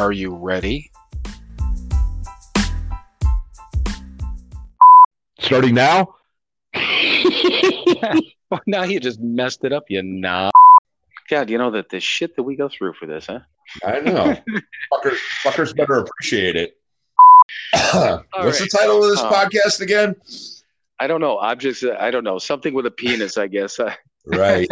Are 0.00 0.12
you 0.12 0.34
ready? 0.34 0.90
Starting 5.38 5.74
now? 5.74 6.14
well, 6.74 8.62
now 8.66 8.84
you 8.84 8.98
just 8.98 9.20
messed 9.20 9.62
it 9.62 9.74
up, 9.74 9.84
you 9.90 10.02
nah. 10.02 10.50
God, 11.28 11.50
you 11.50 11.58
know 11.58 11.72
that 11.72 11.90
the 11.90 12.00
shit 12.00 12.34
that 12.36 12.44
we 12.44 12.56
go 12.56 12.70
through 12.70 12.94
for 12.94 13.04
this, 13.04 13.26
huh? 13.26 13.40
I 13.84 14.00
know. 14.00 14.38
fuckers, 14.90 15.18
fuckers 15.44 15.76
better 15.76 15.98
appreciate 15.98 16.56
it. 16.56 16.78
What's 17.82 17.94
right. 17.94 18.22
the 18.32 18.68
title 18.74 19.04
of 19.04 19.10
this 19.10 19.20
Uh, 19.20 19.30
podcast 19.30 19.82
again? 19.82 20.14
I 20.98 21.08
don't 21.08 21.20
know. 21.20 21.36
Objects, 21.36 21.84
I 21.84 22.10
don't 22.10 22.24
know. 22.24 22.38
Something 22.38 22.72
with 22.72 22.86
a 22.86 22.90
penis, 22.90 23.36
I 23.36 23.48
guess. 23.48 23.78
Uh, 23.78 23.94
Right, 24.26 24.68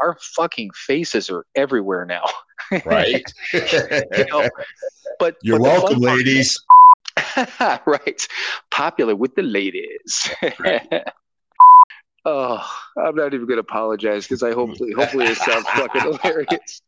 our 0.00 0.16
fucking 0.20 0.70
faces 0.74 1.30
are 1.30 1.44
everywhere 1.54 2.04
now. 2.06 2.24
right. 2.84 3.24
You 3.52 4.26
know, 4.30 4.48
but 5.18 5.36
You're 5.42 5.58
but 5.58 5.64
the 5.64 5.70
fun 5.70 5.80
welcome, 5.80 6.00
part- 6.00 6.16
ladies. 6.18 6.58
right. 7.86 8.28
Popular 8.70 9.14
with 9.16 9.34
the 9.34 9.42
ladies. 9.42 10.30
oh, 12.24 12.66
I'm 12.96 13.14
not 13.14 13.34
even 13.34 13.46
going 13.46 13.56
to 13.56 13.60
apologize 13.60 14.24
because 14.24 14.42
I 14.42 14.52
hopefully, 14.52 14.92
hopefully 14.92 15.26
it 15.26 15.38
sounds 15.38 15.66
fucking 15.70 16.00
hilarious. 16.02 16.82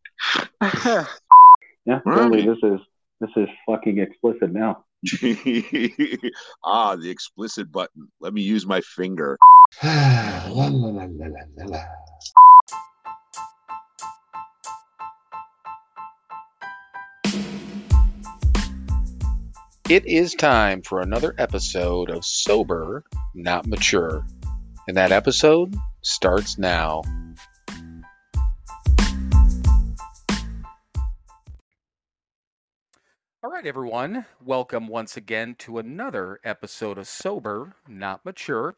Yeah, 1.84 2.00
Right. 2.04 2.16
totally. 2.16 2.44
This 2.46 2.58
is 2.62 2.80
this 3.20 3.30
is 3.36 3.48
fucking 3.66 3.98
explicit 3.98 4.52
now. 4.52 4.84
ah, 6.64 6.96
the 6.96 7.08
explicit 7.10 7.70
button. 7.70 8.08
Let 8.20 8.34
me 8.34 8.42
use 8.42 8.66
my 8.66 8.80
finger. 8.80 9.38
La, 9.82 10.48
la, 10.48 11.06
la, 11.66 11.84
It 19.88 20.04
is 20.04 20.34
time 20.34 20.82
for 20.82 21.00
another 21.00 21.32
episode 21.38 22.10
of 22.10 22.24
Sober, 22.24 23.04
Not 23.36 23.68
Mature. 23.68 24.26
And 24.88 24.96
that 24.96 25.12
episode 25.12 25.76
starts 26.02 26.58
now. 26.58 27.02
Everyone. 33.66 34.24
Welcome 34.44 34.86
once 34.86 35.16
again 35.16 35.56
to 35.58 35.78
another 35.78 36.38
episode 36.44 36.98
of 36.98 37.08
Sober, 37.08 37.74
Not 37.88 38.24
Mature. 38.24 38.76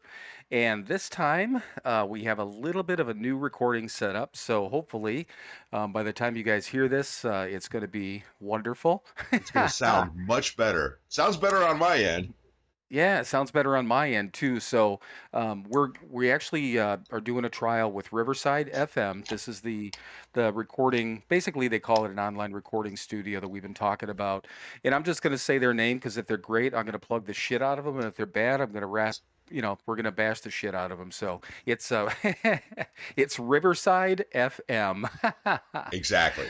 And 0.49 0.87
this 0.87 1.09
time 1.09 1.61
uh, 1.85 2.07
we 2.09 2.23
have 2.23 2.39
a 2.39 2.43
little 2.43 2.81
bit 2.81 2.99
of 2.99 3.07
a 3.07 3.13
new 3.13 3.37
recording 3.37 3.87
setup. 3.87 4.35
So 4.35 4.67
hopefully, 4.67 5.27
um, 5.71 5.93
by 5.93 6.01
the 6.01 6.11
time 6.11 6.35
you 6.35 6.41
guys 6.41 6.65
hear 6.65 6.87
this, 6.87 7.23
uh, 7.23 7.45
it's 7.47 7.67
going 7.67 7.83
to 7.83 7.87
be 7.87 8.23
wonderful. 8.39 9.05
It's 9.31 9.51
going 9.51 9.67
to 9.67 9.71
sound 9.71 10.09
much 10.27 10.57
better. 10.57 10.97
Sounds 11.07 11.37
better 11.37 11.63
on 11.63 11.77
my 11.77 11.97
end. 11.97 12.33
Yeah, 12.89 13.19
it 13.19 13.27
sounds 13.27 13.51
better 13.51 13.77
on 13.77 13.85
my 13.85 14.09
end 14.09 14.33
too. 14.33 14.59
So 14.59 14.99
um, 15.33 15.63
we're 15.69 15.89
we 16.09 16.31
actually 16.31 16.79
uh, 16.79 16.97
are 17.11 17.21
doing 17.21 17.45
a 17.45 17.49
trial 17.49 17.91
with 17.91 18.11
Riverside 18.11 18.71
FM. 18.73 19.27
This 19.27 19.47
is 19.47 19.61
the 19.61 19.93
the 20.33 20.51
recording. 20.53 21.21
Basically, 21.29 21.67
they 21.67 21.79
call 21.79 22.05
it 22.05 22.11
an 22.11 22.19
online 22.19 22.51
recording 22.51 22.97
studio 22.97 23.39
that 23.39 23.47
we've 23.47 23.61
been 23.61 23.75
talking 23.75 24.09
about. 24.09 24.47
And 24.83 24.95
I'm 24.95 25.03
just 25.03 25.21
going 25.21 25.31
to 25.31 25.37
say 25.37 25.59
their 25.59 25.73
name 25.73 25.97
because 25.97 26.17
if 26.17 26.25
they're 26.25 26.37
great, 26.37 26.73
I'm 26.73 26.83
going 26.83 26.93
to 26.93 26.99
plug 26.99 27.25
the 27.25 27.33
shit 27.33 27.61
out 27.61 27.77
of 27.77 27.85
them, 27.85 27.97
and 27.97 28.05
if 28.05 28.15
they're 28.15 28.25
bad, 28.25 28.59
I'm 28.59 28.71
going 28.71 28.81
to 28.81 28.87
rap. 28.87 29.15
You 29.51 29.61
know, 29.61 29.77
we're 29.85 29.95
going 29.95 30.05
to 30.05 30.11
bash 30.11 30.41
the 30.41 30.51
shit 30.51 30.73
out 30.73 30.91
of 30.91 30.97
them. 30.97 31.11
So 31.11 31.41
it's 31.67 31.91
uh, 31.91 32.11
it's 33.15 33.37
Riverside 33.37 34.25
FM. 34.33 35.09
Exactly. 35.93 36.47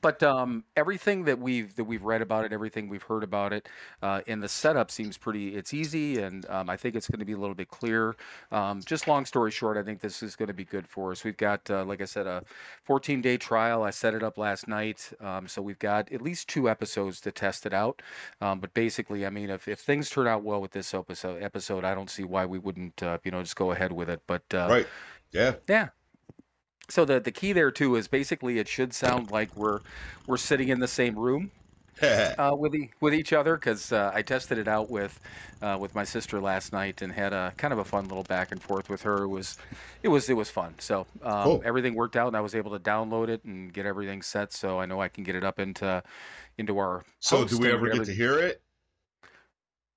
But 0.00 0.22
um, 0.22 0.64
everything 0.76 1.24
that 1.24 1.38
we've 1.38 1.74
that 1.76 1.84
we've 1.84 2.02
read 2.02 2.22
about 2.22 2.44
it, 2.44 2.52
everything 2.52 2.88
we've 2.88 3.02
heard 3.02 3.22
about 3.22 3.52
it, 3.52 3.68
uh, 4.02 4.20
and 4.26 4.42
the 4.42 4.48
setup 4.48 4.90
seems 4.90 5.16
pretty. 5.16 5.54
It's 5.54 5.72
easy, 5.72 6.20
and 6.20 6.44
um, 6.50 6.68
I 6.68 6.76
think 6.76 6.96
it's 6.96 7.08
going 7.08 7.20
to 7.20 7.24
be 7.24 7.32
a 7.32 7.38
little 7.38 7.54
bit 7.54 7.68
clear. 7.68 8.16
Um, 8.50 8.80
just 8.84 9.06
long 9.06 9.24
story 9.24 9.52
short, 9.52 9.76
I 9.76 9.82
think 9.82 10.00
this 10.00 10.22
is 10.22 10.34
going 10.34 10.48
to 10.48 10.54
be 10.54 10.64
good 10.64 10.88
for 10.88 11.12
us. 11.12 11.22
We've 11.22 11.36
got, 11.36 11.70
uh, 11.70 11.84
like 11.84 12.00
I 12.00 12.06
said, 12.06 12.26
a 12.26 12.42
14 12.84 13.20
day 13.20 13.36
trial. 13.36 13.84
I 13.84 13.90
set 13.90 14.14
it 14.14 14.22
up 14.24 14.38
last 14.38 14.66
night, 14.66 15.12
um, 15.20 15.46
so 15.46 15.62
we've 15.62 15.78
got 15.78 16.10
at 16.12 16.20
least 16.20 16.48
two 16.48 16.68
episodes 16.68 17.20
to 17.20 17.30
test 17.30 17.64
it 17.64 17.72
out. 17.72 18.02
Um, 18.40 18.58
but 18.58 18.74
basically, 18.74 19.24
I 19.24 19.30
mean, 19.30 19.50
if, 19.50 19.68
if 19.68 19.78
things 19.78 20.10
turn 20.10 20.26
out 20.26 20.42
well 20.42 20.60
with 20.60 20.72
this 20.72 20.94
episode, 20.94 21.42
episode, 21.42 21.84
I 21.84 21.94
don't 21.94 22.10
see 22.10 22.24
why 22.24 22.44
we 22.44 22.58
wouldn't, 22.58 23.02
uh, 23.02 23.18
you 23.22 23.30
know, 23.30 23.42
just 23.42 23.56
go 23.56 23.70
ahead 23.70 23.92
with 23.92 24.10
it. 24.10 24.20
But 24.26 24.42
uh, 24.52 24.66
Right. 24.68 24.86
Yeah. 25.30 25.54
yeah. 25.68 25.88
So 26.92 27.06
the 27.06 27.20
the 27.20 27.32
key 27.32 27.54
there 27.54 27.70
too 27.70 27.96
is 27.96 28.06
basically 28.06 28.58
it 28.58 28.68
should 28.68 28.92
sound 28.92 29.30
like 29.30 29.56
we're 29.56 29.80
we're 30.26 30.36
sitting 30.36 30.68
in 30.68 30.78
the 30.78 30.86
same 30.86 31.18
room 31.18 31.50
uh, 32.02 32.54
with 32.54 32.74
e- 32.74 32.90
with 33.00 33.14
each 33.14 33.32
other 33.32 33.54
because 33.56 33.92
uh, 33.92 34.10
I 34.12 34.20
tested 34.20 34.58
it 34.58 34.68
out 34.68 34.90
with 34.90 35.18
uh, 35.62 35.78
with 35.80 35.94
my 35.94 36.04
sister 36.04 36.38
last 36.38 36.70
night 36.70 37.00
and 37.00 37.10
had 37.10 37.32
a 37.32 37.54
kind 37.56 37.72
of 37.72 37.78
a 37.78 37.84
fun 37.84 38.08
little 38.08 38.24
back 38.24 38.52
and 38.52 38.62
forth 38.62 38.90
with 38.90 39.00
her. 39.04 39.22
It 39.22 39.28
was 39.28 39.56
it 40.02 40.08
was 40.08 40.28
it 40.28 40.34
was 40.34 40.50
fun. 40.50 40.74
So 40.80 41.06
um, 41.22 41.44
Cool. 41.44 41.62
everything 41.64 41.94
worked 41.94 42.14
out 42.16 42.26
and 42.26 42.36
I 42.36 42.42
was 42.42 42.54
able 42.54 42.72
to 42.72 42.78
download 42.78 43.30
it 43.30 43.42
and 43.44 43.72
get 43.72 43.86
everything 43.86 44.20
set. 44.20 44.52
So 44.52 44.78
I 44.78 44.84
know 44.84 45.00
I 45.00 45.08
can 45.08 45.24
get 45.24 45.34
it 45.34 45.44
up 45.44 45.58
into 45.58 46.02
into 46.58 46.76
our. 46.76 47.04
so, 47.20 47.46
do 47.46 47.56
we 47.58 47.72
ever 47.72 47.88
get 47.88 48.04
to 48.04 48.12
hear 48.12 48.38
it? 48.38 48.60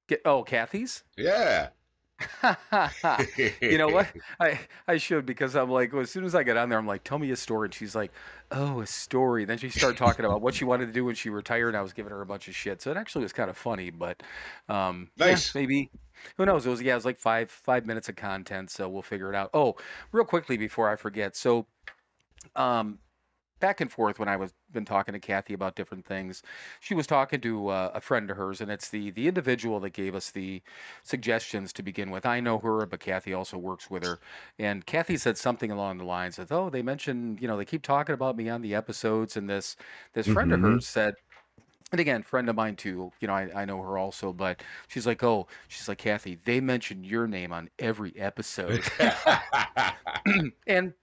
Get, 0.07 0.21
oh, 0.23 0.43
Kathy's. 0.43 1.03
Yeah. 1.17 1.71
you 3.61 3.77
know 3.77 3.87
what? 3.89 4.07
I 4.39 4.59
I 4.87 4.97
should 4.97 5.25
because 5.25 5.55
I'm 5.55 5.69
like, 5.69 5.93
as 5.93 6.09
soon 6.11 6.23
as 6.25 6.35
I 6.35 6.43
get 6.43 6.57
on 6.57 6.69
there, 6.69 6.79
I'm 6.79 6.87
like, 6.87 7.03
tell 7.03 7.19
me 7.19 7.31
a 7.31 7.35
story. 7.35 7.67
And 7.67 7.73
she's 7.73 7.95
like, 7.95 8.11
oh, 8.51 8.81
a 8.81 8.87
story. 8.87 9.45
Then 9.45 9.57
she 9.57 9.69
started 9.69 9.97
talking 9.97 10.25
about 10.25 10.41
what 10.41 10.53
she 10.55 10.65
wanted 10.65 10.87
to 10.87 10.91
do 10.91 11.05
when 11.05 11.15
she 11.15 11.29
retired. 11.29 11.69
And 11.69 11.77
I 11.77 11.81
was 11.81 11.93
giving 11.93 12.11
her 12.11 12.21
a 12.21 12.25
bunch 12.25 12.47
of 12.47 12.55
shit. 12.55 12.81
So 12.81 12.91
it 12.91 12.97
actually 12.97 13.23
was 13.23 13.33
kind 13.33 13.49
of 13.49 13.57
funny, 13.57 13.89
but 13.89 14.21
um, 14.69 15.09
yeah, 15.17 15.27
Nice. 15.27 15.53
maybe. 15.55 15.91
Who 16.37 16.45
knows? 16.45 16.65
It 16.65 16.69
was 16.69 16.81
yeah, 16.81 16.93
it 16.93 16.95
was 16.95 17.05
like 17.05 17.17
five 17.17 17.51
five 17.51 17.85
minutes 17.85 18.07
of 18.09 18.15
content, 18.15 18.71
so 18.71 18.87
we'll 18.89 19.01
figure 19.01 19.29
it 19.31 19.35
out. 19.35 19.49
Oh, 19.53 19.75
real 20.11 20.25
quickly 20.25 20.57
before 20.57 20.89
I 20.89 20.95
forget, 20.95 21.35
so 21.35 21.67
um, 22.55 22.99
back 23.59 23.81
and 23.81 23.91
forth 23.91 24.19
when 24.19 24.27
I 24.27 24.35
was 24.37 24.53
been 24.71 24.85
talking 24.85 25.13
to 25.13 25.19
Kathy 25.19 25.53
about 25.53 25.75
different 25.75 26.05
things. 26.05 26.43
She 26.79 26.93
was 26.93 27.07
talking 27.07 27.41
to 27.41 27.67
uh, 27.69 27.91
a 27.93 28.01
friend 28.01 28.29
of 28.29 28.37
hers, 28.37 28.61
and 28.61 28.69
it's 28.71 28.89
the 28.89 29.11
the 29.11 29.27
individual 29.27 29.79
that 29.81 29.91
gave 29.91 30.15
us 30.15 30.31
the 30.31 30.61
suggestions 31.03 31.71
to 31.73 31.83
begin 31.83 32.11
with. 32.11 32.25
I 32.25 32.39
know 32.39 32.59
her, 32.59 32.85
but 32.85 32.99
Kathy 32.99 33.33
also 33.33 33.57
works 33.57 33.89
with 33.89 34.03
her. 34.03 34.19
And 34.59 34.85
Kathy 34.85 35.17
said 35.17 35.37
something 35.37 35.71
along 35.71 35.97
the 35.97 36.05
lines 36.05 36.39
of, 36.39 36.51
"Oh, 36.51 36.69
they 36.69 36.81
mentioned, 36.81 37.41
you 37.41 37.47
know, 37.47 37.57
they 37.57 37.65
keep 37.65 37.83
talking 37.83 38.13
about 38.13 38.35
me 38.37 38.49
on 38.49 38.61
the 38.61 38.75
episodes." 38.75 39.37
And 39.37 39.49
this 39.49 39.75
this 40.13 40.27
friend 40.27 40.51
of 40.51 40.59
Mhm. 40.59 40.61
hers 40.61 40.87
said. 40.87 41.15
And 41.91 41.99
again, 42.01 42.23
friend 42.23 42.49
of 42.49 42.55
mine 42.55 42.75
too. 42.75 43.11
You 43.19 43.27
know, 43.27 43.33
I, 43.35 43.61
I 43.61 43.65
know 43.65 43.81
her 43.81 43.97
also, 43.97 44.33
but 44.33 44.61
she's 44.87 45.05
like, 45.07 45.23
oh, 45.23 45.47
she's 45.67 45.87
like, 45.87 45.99
Kathy, 45.99 46.35
they 46.35 46.59
mentioned 46.59 47.05
your 47.05 47.27
name 47.27 47.53
on 47.53 47.69
every 47.79 48.17
episode. 48.17 48.83
and 50.67 50.93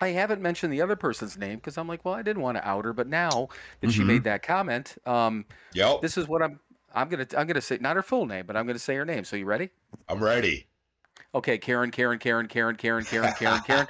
I 0.00 0.08
haven't 0.08 0.42
mentioned 0.42 0.72
the 0.72 0.82
other 0.82 0.96
person's 0.96 1.38
name 1.38 1.56
because 1.56 1.78
I'm 1.78 1.88
like, 1.88 2.04
well, 2.04 2.14
I 2.14 2.22
didn't 2.22 2.42
want 2.42 2.58
to 2.58 2.68
out 2.68 2.84
her, 2.84 2.92
but 2.92 3.06
now 3.06 3.48
that 3.80 3.90
she 3.92 4.00
Mhm. 4.02 4.06
made 4.06 4.24
that 4.24 4.42
comment, 4.42 4.96
um, 5.06 5.46
yep. 5.72 6.02
this 6.02 6.16
is 6.18 6.28
what 6.28 6.42
I'm 6.42 6.60
I'm 6.94 7.08
gonna 7.08 7.26
I'm 7.36 7.46
gonna 7.46 7.60
say 7.60 7.78
not 7.80 7.96
her 7.96 8.02
full 8.02 8.26
name, 8.26 8.46
but 8.46 8.56
I'm 8.56 8.66
gonna 8.66 8.78
say 8.78 8.94
her 8.96 9.04
name. 9.04 9.24
So 9.24 9.36
you 9.36 9.44
ready? 9.46 9.70
I'm 10.08 10.22
ready. 10.22 10.66
Okay, 11.34 11.58
Karen, 11.58 11.90
Karen, 11.90 12.18
Karen, 12.18 12.46
Karen, 12.46 12.76
Karen, 12.76 13.04
Karen, 13.04 13.32
Karen, 13.34 13.62
Karen, 13.64 13.86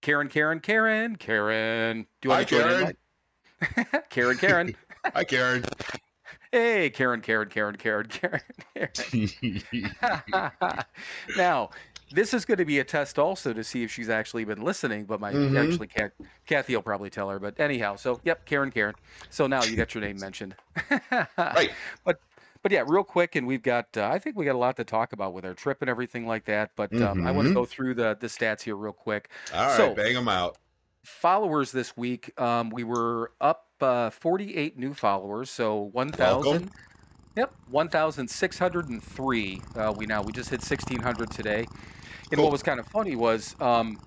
Karen, 0.00 0.28
Karen, 0.28 0.60
Karen, 0.60 1.16
Karen. 1.16 2.06
Do 2.20 2.26
you 2.26 2.30
want 2.30 2.40
Hi, 2.40 2.44
to 2.44 2.50
join? 2.50 2.96
Karen. 3.60 4.02
Karen, 4.10 4.36
Karen. 4.38 4.76
Hi, 5.14 5.24
Karen. 5.24 5.64
Hey, 6.50 6.90
Karen, 6.90 7.20
Karen, 7.20 7.48
Karen, 7.48 7.76
Karen, 7.76 8.06
Karen, 8.06 8.40
Karen. 8.74 9.70
now, 11.36 11.70
this 12.12 12.34
is 12.34 12.44
going 12.44 12.58
to 12.58 12.64
be 12.64 12.78
a 12.78 12.84
test 12.84 13.18
also 13.18 13.52
to 13.52 13.64
see 13.64 13.82
if 13.82 13.90
she's 13.90 14.08
actually 14.08 14.44
been 14.44 14.62
listening. 14.62 15.04
But 15.04 15.20
my 15.20 15.32
Mhm. 15.32 15.68
actually, 15.70 15.88
Kat, 15.88 16.12
Kathy 16.46 16.74
will 16.74 16.82
probably 16.82 17.10
tell 17.10 17.28
her. 17.30 17.38
But 17.38 17.58
anyhow, 17.58 17.96
so 17.96 18.20
yep, 18.24 18.44
Karen, 18.46 18.70
Karen. 18.70 18.94
So 19.30 19.46
now 19.46 19.62
you 19.64 19.76
got 19.76 19.94
your 19.94 20.02
name 20.02 20.18
mentioned. 20.20 20.54
right. 21.38 21.70
But 22.04 22.20
but 22.62 22.72
yeah, 22.72 22.82
real 22.86 23.04
quick, 23.04 23.36
and 23.36 23.46
we've 23.46 23.62
got 23.62 23.94
uh, 23.96 24.08
I 24.10 24.18
think 24.18 24.36
we 24.36 24.44
got 24.44 24.54
a 24.54 24.58
lot 24.58 24.76
to 24.76 24.84
talk 24.84 25.12
about 25.12 25.34
with 25.34 25.44
our 25.44 25.54
trip 25.54 25.78
and 25.82 25.90
everything 25.90 26.26
like 26.26 26.44
that. 26.46 26.70
But 26.76 26.94
um, 27.00 27.26
I 27.26 27.30
want 27.30 27.48
to 27.48 27.54
go 27.54 27.64
through 27.64 27.94
the 27.94 28.16
the 28.18 28.26
stats 28.28 28.62
here 28.62 28.76
real 28.76 28.92
quick. 28.92 29.28
All 29.52 29.66
right. 29.66 29.76
So- 29.76 29.94
bang 29.94 30.14
them 30.14 30.28
out. 30.28 30.56
Followers 31.02 31.70
this 31.70 31.94
week, 31.98 32.32
um, 32.40 32.70
we 32.70 32.82
were 32.82 33.32
up 33.38 33.66
uh, 33.82 34.08
48 34.08 34.78
new 34.78 34.94
followers, 34.94 35.50
so 35.50 35.90
1,000. 35.92 36.70
Yep, 37.36 37.52
1,603. 37.70 39.62
Uh, 39.76 39.92
we 39.96 40.06
now 40.06 40.22
we 40.22 40.32
just 40.32 40.50
hit 40.50 40.60
1,600 40.60 41.30
today. 41.30 41.66
And 42.30 42.36
Cool. 42.36 42.44
what 42.44 42.52
was 42.52 42.62
kind 42.62 42.78
of 42.80 42.86
funny 42.86 43.16
was 43.16 43.54
um, 43.60 43.98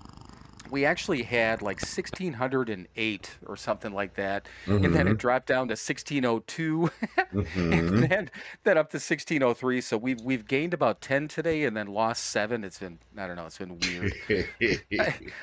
we 0.70 0.84
actually 0.84 1.22
had 1.22 1.62
like 1.62 1.80
1608 1.80 3.30
or 3.46 3.56
something 3.56 3.92
like 3.92 4.14
that, 4.14 4.46
and 4.66 4.94
then 4.94 5.06
it 5.08 5.16
dropped 5.18 5.46
down 5.46 5.68
to 5.68 5.76
1602, 5.76 6.90
Mhm. 7.32 7.72
and 7.78 8.04
then, 8.10 8.30
then 8.64 8.76
up 8.78 8.90
to 8.90 8.96
1603. 8.98 9.80
So 9.82 9.96
we've 9.96 10.20
we've 10.22 10.46
gained 10.46 10.74
about 10.74 11.00
10 11.00 11.28
today, 11.28 11.64
and 11.64 11.76
then 11.76 11.86
lost 11.86 12.24
seven. 12.26 12.64
It's 12.64 12.78
been 12.80 12.98
I 13.16 13.26
don't 13.26 13.36
know. 13.36 13.46
It's 13.46 13.58
been 13.58 13.78
weird. 13.78 14.12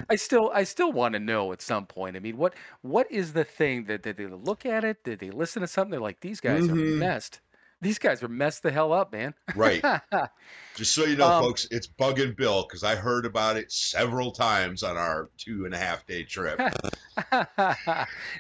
I 0.10 0.16
still 0.16 0.52
I 0.54 0.64
still 0.64 0.92
want 0.92 1.14
to 1.14 1.20
know 1.20 1.52
at 1.54 1.62
some 1.62 1.86
point. 1.86 2.16
I 2.16 2.20
mean, 2.20 2.38
what 2.38 2.54
what 2.82 3.10
is 3.12 3.34
the 3.34 3.44
thing 3.44 3.86
that 3.86 4.04
did 4.04 4.18
they 4.18 4.26
look 4.28 4.66
at 4.66 4.84
it? 4.84 5.04
Did 5.04 5.20
they 5.20 5.30
listen 5.32 5.62
to 5.62 5.68
something? 5.68 5.92
They're 5.92 6.00
like, 6.00 6.20
these 6.20 6.40
guys 6.42 6.64
Mhm. 6.64 6.72
are 6.72 6.76
messed. 6.98 7.42
These 7.82 8.00
guys 8.00 8.24
are 8.24 8.28
messed 8.28 8.64
the 8.64 8.72
hell 8.72 8.92
up, 8.94 9.12
man. 9.12 9.34
right. 9.56 9.84
Just 10.76 10.94
so 10.94 11.06
you 11.06 11.16
know, 11.18 11.28
Um, 11.28 11.44
folks, 11.44 11.68
it's 11.72 11.88
bugging 11.88 12.36
Bill 12.36 12.64
because 12.64 12.84
I 12.84 12.96
heard 12.96 13.26
about 13.26 13.58
it 13.58 13.72
several 13.72 14.32
times 14.32 14.82
on 14.84 14.98
our 14.98 15.30
two 15.38 15.66
and 15.66 15.74
a 15.74 15.78
half 15.78 16.06
day 16.06 16.24
trip. 16.24 16.60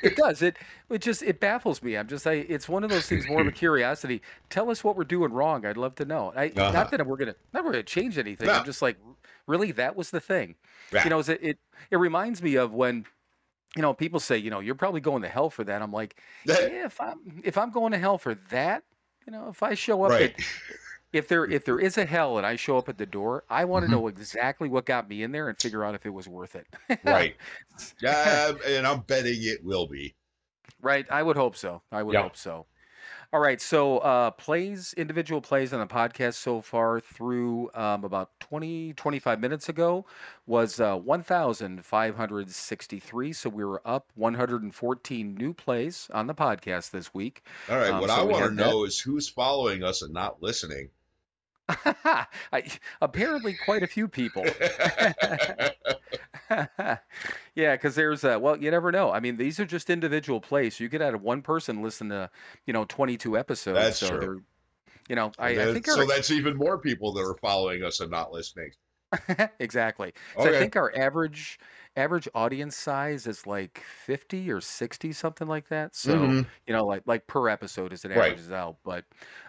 it 0.03 0.15
does. 0.15 0.41
It 0.41 0.57
it 0.89 1.01
just 1.01 1.21
it 1.23 1.39
baffles 1.39 1.81
me. 1.81 1.95
I'm 1.95 2.07
just 2.07 2.25
I, 2.27 2.33
it's 2.33 2.67
one 2.67 2.83
of 2.83 2.89
those 2.89 3.07
things 3.07 3.27
more 3.27 3.41
of 3.41 3.47
a 3.47 3.51
curiosity. 3.63 4.21
Tell 4.49 4.69
us 4.69 4.83
what 4.83 4.95
we're 4.95 5.03
doing 5.03 5.31
wrong. 5.31 5.65
I'd 5.65 5.77
love 5.77 5.95
to 5.95 6.05
know. 6.05 6.33
I 6.35 6.47
Uh-huh. 6.47 6.71
not 6.71 6.91
that 6.91 7.05
we're 7.05 7.17
gonna 7.17 7.35
not 7.53 7.63
we're 7.63 7.71
gonna 7.71 7.83
change 7.83 8.17
anything. 8.17 8.47
No. 8.47 8.53
I'm 8.53 8.65
just 8.65 8.81
like 8.81 8.97
really 9.47 9.71
that 9.73 9.95
was 9.95 10.11
the 10.11 10.19
thing. 10.19 10.55
Yeah. 10.91 11.03
You 11.03 11.09
know, 11.09 11.19
it, 11.19 11.29
it 11.41 11.57
it 11.91 11.97
reminds 11.97 12.41
me 12.41 12.55
of 12.55 12.73
when 12.73 13.05
you 13.75 13.81
know 13.81 13.93
people 13.93 14.19
say 14.19 14.38
you 14.38 14.49
know 14.49 14.59
you're 14.59 14.75
probably 14.75 15.01
going 15.01 15.21
to 15.21 15.29
hell 15.29 15.49
for 15.49 15.63
that. 15.63 15.81
I'm 15.81 15.91
like 15.93 16.19
yeah, 16.45 16.55
if 16.85 16.99
I'm 16.99 17.41
if 17.43 17.57
I'm 17.57 17.71
going 17.71 17.91
to 17.93 17.97
hell 17.97 18.17
for 18.17 18.35
that, 18.49 18.83
you 19.25 19.31
know, 19.33 19.50
if 19.50 19.63
I 19.63 19.74
show 19.74 20.04
up 20.04 20.12
right. 20.12 20.33
at 20.38 20.45
if 21.13 21.27
there 21.27 21.45
if 21.45 21.66
there 21.66 21.80
is 21.80 21.98
a 21.98 22.06
hell 22.06 22.38
and 22.38 22.45
I 22.45 22.56
show 22.56 22.77
up 22.77 22.89
at 22.89 22.98
the 22.98 23.06
door, 23.06 23.45
I 23.50 23.66
want 23.66 23.83
to 23.83 23.88
Mhm. 23.88 23.92
know 23.92 24.07
exactly 24.07 24.69
what 24.69 24.86
got 24.86 25.07
me 25.10 25.24
in 25.24 25.31
there 25.31 25.48
and 25.50 25.57
figure 25.57 25.83
out 25.83 25.95
if 25.95 26.06
it 26.06 26.10
was 26.10 26.27
worth 26.27 26.56
it. 26.56 26.68
Right. 27.04 27.36
Yeah, 28.01 28.54
and 28.66 28.88
I'm 28.88 29.01
betting 29.01 29.39
it 29.39 29.63
will 29.63 29.88
be. 29.88 30.16
Right. 30.81 31.06
I 31.10 31.24
would 31.24 31.36
hope 31.36 31.56
so. 31.56 31.81
I 31.92 32.04
would 32.04 32.13
Yeah. 32.13 32.24
hope 32.24 32.38
so. 32.38 32.68
All 33.33 33.39
right. 33.39 33.60
So 33.62 34.00
uh 34.00 34.31
plays, 34.31 34.94
individual 34.98 35.39
plays 35.42 35.72
on 35.74 35.80
the 35.80 35.88
podcast 35.88 36.33
so 36.36 36.62
far 36.62 37.00
through 37.00 37.69
um, 37.74 38.04
about 38.04 38.31
20, 38.39 38.94
25 38.94 39.39
minutes 39.39 39.69
ago 39.69 40.06
was 40.45 40.80
uh, 40.80 40.95
1,563. 40.95 43.33
So 43.33 43.50
we 43.50 43.66
were 43.66 43.81
up 43.86 44.12
114 44.16 45.36
new 45.36 45.54
plays 45.54 46.10
on 46.13 46.27
the 46.27 46.36
podcast 46.36 46.92
this 46.92 47.13
week. 47.13 47.44
All 47.69 47.77
right. 47.77 47.92
Um, 47.92 48.00
what 48.01 48.10
so 48.10 48.16
I 48.16 48.24
want 48.24 48.45
to 48.45 48.51
know 48.51 48.86
is 48.86 49.00
who's 49.00 49.30
following 49.30 49.83
us 49.83 50.01
and 50.01 50.13
not 50.13 50.42
listening. 50.42 50.89
I, 51.69 52.63
apparently 53.01 53.57
quite 53.65 53.83
a 53.83 53.88
few 53.88 54.07
people. 54.07 54.45
yeah, 57.56 57.75
because 57.75 57.95
there's 57.95 58.23
uh, 58.23 58.38
well, 58.39 58.57
you 58.57 58.71
never 58.71 58.91
know. 58.91 59.12
I 59.12 59.19
mean, 59.19 59.35
these 59.35 59.59
are 59.59 59.65
just 59.65 59.89
individual 59.89 60.39
plays. 60.39 60.79
You 60.79 60.89
could 60.89 61.01
have 61.01 61.21
one 61.21 61.41
person 61.41 61.81
listen 61.81 62.09
to, 62.09 62.29
you 62.65 62.73
know, 62.73 62.85
22 62.85 63.38
episodes. 63.38 63.77
That's 63.77 63.97
so 63.97 64.19
true. 64.19 64.44
you 65.09 65.15
know, 65.15 65.31
I, 65.39 65.51
And 65.51 65.62
I 65.62 65.73
think 65.73 65.88
so 65.88 66.01
our, 66.01 66.07
that's 66.07 66.31
even 66.31 66.56
more 66.56 66.77
people 66.77 67.13
that 67.13 67.21
are 67.21 67.35
following 67.41 67.83
us 67.83 68.00
and 68.00 68.12
not 68.12 68.31
listening. 68.31 68.71
exactly. 69.59 70.13
So 70.35 70.47
Okay. 70.47 70.57
I 70.57 70.59
think 70.59 70.75
our 70.75 70.94
average 70.95 71.59
average 71.97 72.27
audience 72.36 72.75
size 72.75 73.25
is 73.27 73.47
like 73.47 73.81
50 74.06 74.51
or 74.51 74.59
60, 74.62 75.12
something 75.13 75.47
like 75.47 75.69
that. 75.69 75.95
So 75.95 76.13
Mhm. 76.15 76.45
you 76.68 76.74
know, 76.74 76.86
like 76.86 77.03
like 77.06 77.25
per 77.27 77.47
episode 77.50 77.94
as 77.94 78.03
it 78.06 78.09
Right. 78.09 78.18
averages 78.33 78.51
out. 78.51 78.77
But 78.83 79.06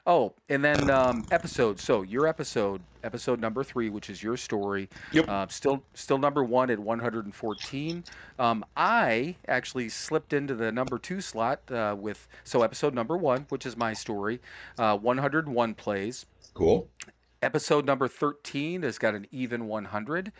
oh, 0.07 0.35
and 0.49 0.65
then 0.65 0.89
um, 0.91 1.25
episode. 1.31 1.81
So 1.81 2.03
your 2.03 2.27
episode, 2.27 2.83
episode 3.03 3.41
number 3.41 3.65
three, 3.65 3.91
which 3.91 4.09
is 4.11 4.23
your 4.23 4.37
story, 4.37 4.89
Yep. 5.13 5.29
uh, 5.29 5.47
still 5.49 5.85
still 5.95 6.19
number 6.19 6.45
one 6.45 6.71
at 6.71 6.79
114. 6.79 8.05
Um, 8.39 8.65
I 8.77 9.37
actually 9.49 9.89
slipped 9.89 10.33
into 10.33 10.55
the 10.55 10.71
number 10.71 10.99
two 10.99 11.21
slot 11.21 11.69
uh, 11.71 11.97
with 11.99 12.29
so 12.45 12.63
episode 12.63 12.95
number 12.95 13.17
one, 13.17 13.47
which 13.49 13.67
is 13.67 13.77
my 13.77 13.93
story, 13.93 14.41
uh, 14.79 14.97
101 14.97 15.75
plays. 15.75 16.27
Cool. 16.55 16.89
Episode 17.47 17.87
number 17.87 18.09
13 18.09 18.83
has 18.83 18.99
got 18.99 19.15
an 19.15 19.25
even 19.31 19.69
100. 19.69 20.33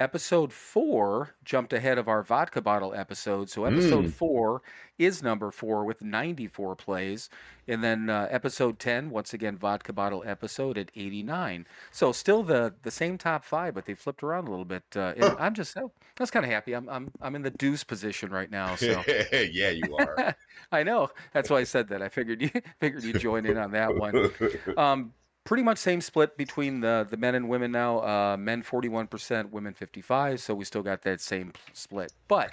Episode 0.00 0.50
4 0.50 1.34
jumped 1.44 1.74
ahead 1.74 1.98
of 1.98 2.08
our 2.08 2.22
vodka 2.22 2.62
bottle 2.62 2.94
episode. 2.94 3.50
So 3.50 3.66
episode 3.66 4.06
Mm. 4.06 4.12
4 4.12 4.62
is 4.98 5.22
number 5.22 5.50
4 5.50 5.84
with 5.84 6.00
94 6.00 6.74
plays. 6.74 7.28
And 7.68 7.84
then 7.84 8.08
uh, 8.08 8.28
episode 8.30 8.78
10, 8.78 9.10
once 9.10 9.34
again, 9.34 9.58
vodka 9.58 9.92
bottle 9.92 10.24
episode 10.26 10.78
at 10.78 10.90
89. 10.96 11.66
So 11.90 12.12
still 12.12 12.42
the 12.42 12.72
the 12.80 12.90
same 12.90 13.18
top 13.18 13.44
5, 13.44 13.74
but 13.74 13.84
they 13.84 13.94
flipped 13.94 14.22
around 14.22 14.48
a 14.48 14.50
little 14.50 14.64
bit. 14.64 14.84
Uh, 14.96 15.12
and 15.16 15.22
Huh. 15.24 15.36
I'm 15.38 15.52
just, 15.52 15.76
I 15.76 15.82
was 16.18 16.30
kind 16.30 16.46
of 16.46 16.50
happy. 16.50 16.72
I'm, 16.72 16.88
I'm, 16.88 17.10
I'm 17.20 17.36
in 17.36 17.42
the 17.42 17.50
deuce 17.50 17.84
position 17.84 18.30
right 18.30 18.50
now. 18.50 18.74
So 18.76 19.02
yeah, 19.32 19.68
you 19.68 19.94
are. 19.98 20.34
I 20.72 20.82
know. 20.82 21.10
That's 21.34 21.50
why 21.50 21.58
I 21.58 21.64
said 21.64 21.88
that. 21.90 22.00
I 22.00 22.08
figured 22.08 22.40
you 22.40 22.50
figured 22.80 23.04
you'd 23.04 23.20
join 23.20 23.44
in 23.44 23.58
on 23.58 23.72
that 23.72 23.94
one. 23.94 24.30
Um, 24.78 25.12
pretty 25.44 25.62
much 25.62 25.78
same 25.78 26.00
split 26.00 26.36
between 26.36 26.80
the 26.80 27.06
the 27.08 27.16
men 27.16 27.34
and 27.34 27.48
women 27.48 27.70
now. 27.72 27.98
Uh, 28.00 28.36
men 28.36 28.62
forty 28.62 28.88
one 28.88 29.06
percent, 29.06 29.50
women 29.52 29.74
fifty 29.74 30.00
five. 30.00 30.40
So 30.40 30.54
we 30.54 30.64
still 30.64 30.82
got 30.82 31.02
that 31.02 31.20
same 31.20 31.52
split. 31.72 32.12
But 32.28 32.52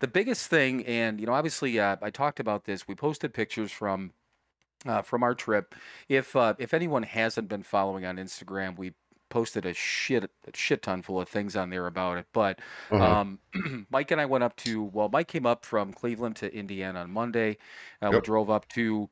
the 0.00 0.08
biggest 0.08 0.48
thing, 0.48 0.84
and 0.86 1.20
you 1.20 1.26
know, 1.26 1.32
obviously, 1.32 1.78
uh, 1.80 1.96
I 2.02 2.10
talked 2.10 2.40
about 2.40 2.64
this. 2.64 2.86
We 2.88 2.94
posted 2.94 3.32
pictures 3.34 3.72
from 3.72 4.12
uh, 4.86 5.02
from 5.02 5.22
our 5.22 5.34
trip. 5.34 5.74
If 6.08 6.34
uh, 6.36 6.54
if 6.58 6.74
anyone 6.74 7.02
hasn't 7.02 7.48
been 7.48 7.62
following 7.62 8.04
on 8.04 8.16
Instagram, 8.16 8.76
we 8.78 8.94
posted 9.28 9.66
a 9.66 9.74
shit 9.74 10.22
a 10.24 10.30
shit 10.54 10.82
ton 10.82 11.02
full 11.02 11.20
of 11.20 11.28
things 11.28 11.56
on 11.56 11.68
there 11.70 11.86
about 11.86 12.18
it. 12.18 12.26
But 12.32 12.60
Uh-huh. 12.90 13.04
um, 13.04 13.40
Mike 13.90 14.10
and 14.12 14.20
I 14.20 14.26
went 14.26 14.44
up 14.44 14.54
to 14.58 14.84
well, 14.84 15.08
Mike 15.08 15.28
came 15.28 15.46
up 15.46 15.64
from 15.64 15.92
Cleveland 15.92 16.36
to 16.36 16.54
Indiana 16.54 17.00
on 17.00 17.10
Monday. 17.10 17.56
Uh, 18.02 18.10
We 18.12 18.20
drove 18.20 18.50
up 18.50 18.68
to 18.70 19.10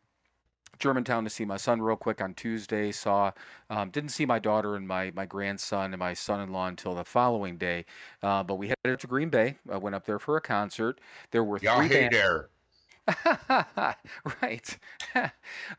Germantown 0.78 1.24
to 1.24 1.30
see 1.30 1.44
my 1.44 1.56
son 1.56 1.80
real 1.80 1.96
quick 1.96 2.20
on 2.20 2.34
Tuesday. 2.34 2.92
Saw, 2.92 3.32
um, 3.70 3.90
didn't 3.90 4.10
see 4.10 4.26
my 4.26 4.38
daughter 4.38 4.76
and 4.76 4.86
my 4.86 5.12
my 5.14 5.26
grandson 5.26 5.92
and 5.92 5.98
my 5.98 6.14
son-in-law 6.14 6.68
until 6.68 6.94
the 6.94 7.04
following 7.04 7.56
day. 7.56 7.84
Uh, 8.22 8.42
but 8.42 8.56
we 8.56 8.68
headed 8.84 9.00
to 9.00 9.06
Green 9.06 9.28
Bay. 9.28 9.56
I 9.70 9.78
went 9.78 9.94
up 9.94 10.06
there 10.06 10.18
for 10.18 10.36
a 10.36 10.40
concert. 10.40 11.00
There 11.30 11.44
were 11.44 11.58
Y'all 11.58 11.76
three 11.76 11.88
hey 11.88 12.08
bands. 12.08 12.16
there. 12.16 12.48
right. 14.42 14.78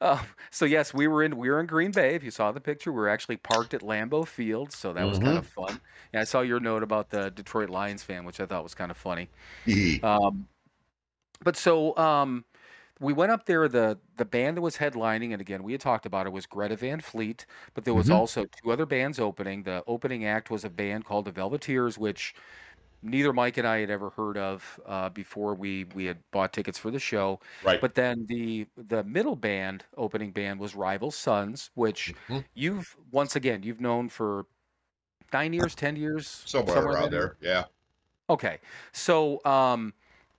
uh, 0.01 0.23
so 0.51 0.65
yes, 0.65 0.93
we 0.93 1.07
were 1.07 1.23
in 1.23 1.37
we 1.37 1.49
were 1.49 1.59
in 1.59 1.65
Green 1.65 1.91
Bay. 1.91 2.15
If 2.15 2.23
you 2.23 2.31
saw 2.31 2.51
the 2.51 2.61
picture, 2.61 2.91
we 2.91 2.99
were 2.99 3.09
actually 3.09 3.37
parked 3.37 3.73
at 3.73 3.81
Lambeau 3.81 4.27
Field, 4.27 4.71
so 4.71 4.93
that 4.93 5.07
was 5.07 5.19
kind 5.19 5.37
of 5.37 5.47
fun. 5.47 5.79
And 6.13 6.21
I 6.21 6.23
saw 6.23 6.41
your 6.41 6.59
note 6.59 6.83
about 6.83 7.09
the 7.09 7.31
Detroit 7.31 7.69
Lions 7.69 8.03
fan, 8.03 8.25
which 8.25 8.39
I 8.39 8.45
thought 8.45 8.63
was 8.63 8.75
kind 8.75 8.91
of 8.91 8.97
funny. 8.97 9.29
Um, 10.03 10.47
but 11.43 11.57
so 11.57 11.95
um, 11.97 12.45
we 12.99 13.13
went 13.13 13.31
up 13.31 13.45
there. 13.45 13.67
The 13.67 13.99
the 14.15 14.25
band 14.25 14.57
that 14.57 14.61
was 14.61 14.77
headlining, 14.77 15.31
and 15.33 15.41
again, 15.41 15.63
we 15.63 15.71
had 15.73 15.81
talked 15.81 16.05
about 16.05 16.27
it, 16.27 16.31
was 16.31 16.45
Greta 16.45 16.75
Van 16.77 16.99
Fleet. 17.01 17.45
But 17.73 17.85
there 17.85 17.93
was 17.93 18.07
Mhm. 18.07 18.11
also 18.11 18.45
two 18.45 18.71
other 18.71 18.85
bands 18.85 19.19
opening. 19.19 19.63
The 19.63 19.83
opening 19.87 20.25
act 20.25 20.49
was 20.49 20.63
a 20.65 20.69
band 20.69 21.05
called 21.05 21.25
the 21.25 21.31
Velveteers, 21.33 21.97
which 21.97 22.33
neither 23.03 23.33
Mike 23.33 23.57
and 23.57 23.67
I 23.67 23.79
had 23.79 23.89
ever 23.91 24.09
heard 24.11 24.37
of 24.37 24.79
uh, 24.85 25.09
before 25.09 25.55
we 25.55 25.85
we 25.95 26.05
had 26.05 26.23
bought 26.31 26.53
tickets 26.53 26.77
for 26.79 26.91
the 26.91 26.99
show. 26.99 27.41
Right. 27.61 27.81
But 27.81 27.95
then 27.95 28.25
the 28.27 28.67
the 28.77 29.03
middle 29.03 29.35
band, 29.37 29.85
opening 29.97 30.31
band, 30.33 30.59
was 30.59 30.75
Rival 30.75 31.11
Sons, 31.11 31.71
which 31.75 32.15
Mhm. 32.29 32.45
you've 32.55 32.95
once 33.11 33.35
again 33.35 33.63
you've 33.63 33.81
known 33.81 34.09
for 34.09 34.47
nine 35.33 35.53
years, 35.53 35.75
ten 35.75 35.95
years, 35.97 36.47
Somewhere, 36.47 36.77
in 36.81 36.87
around 36.87 37.11
there. 37.11 37.37
Yeah. 37.41 37.65
Okay. 38.29 38.59
So 38.91 39.43
um 39.45 39.93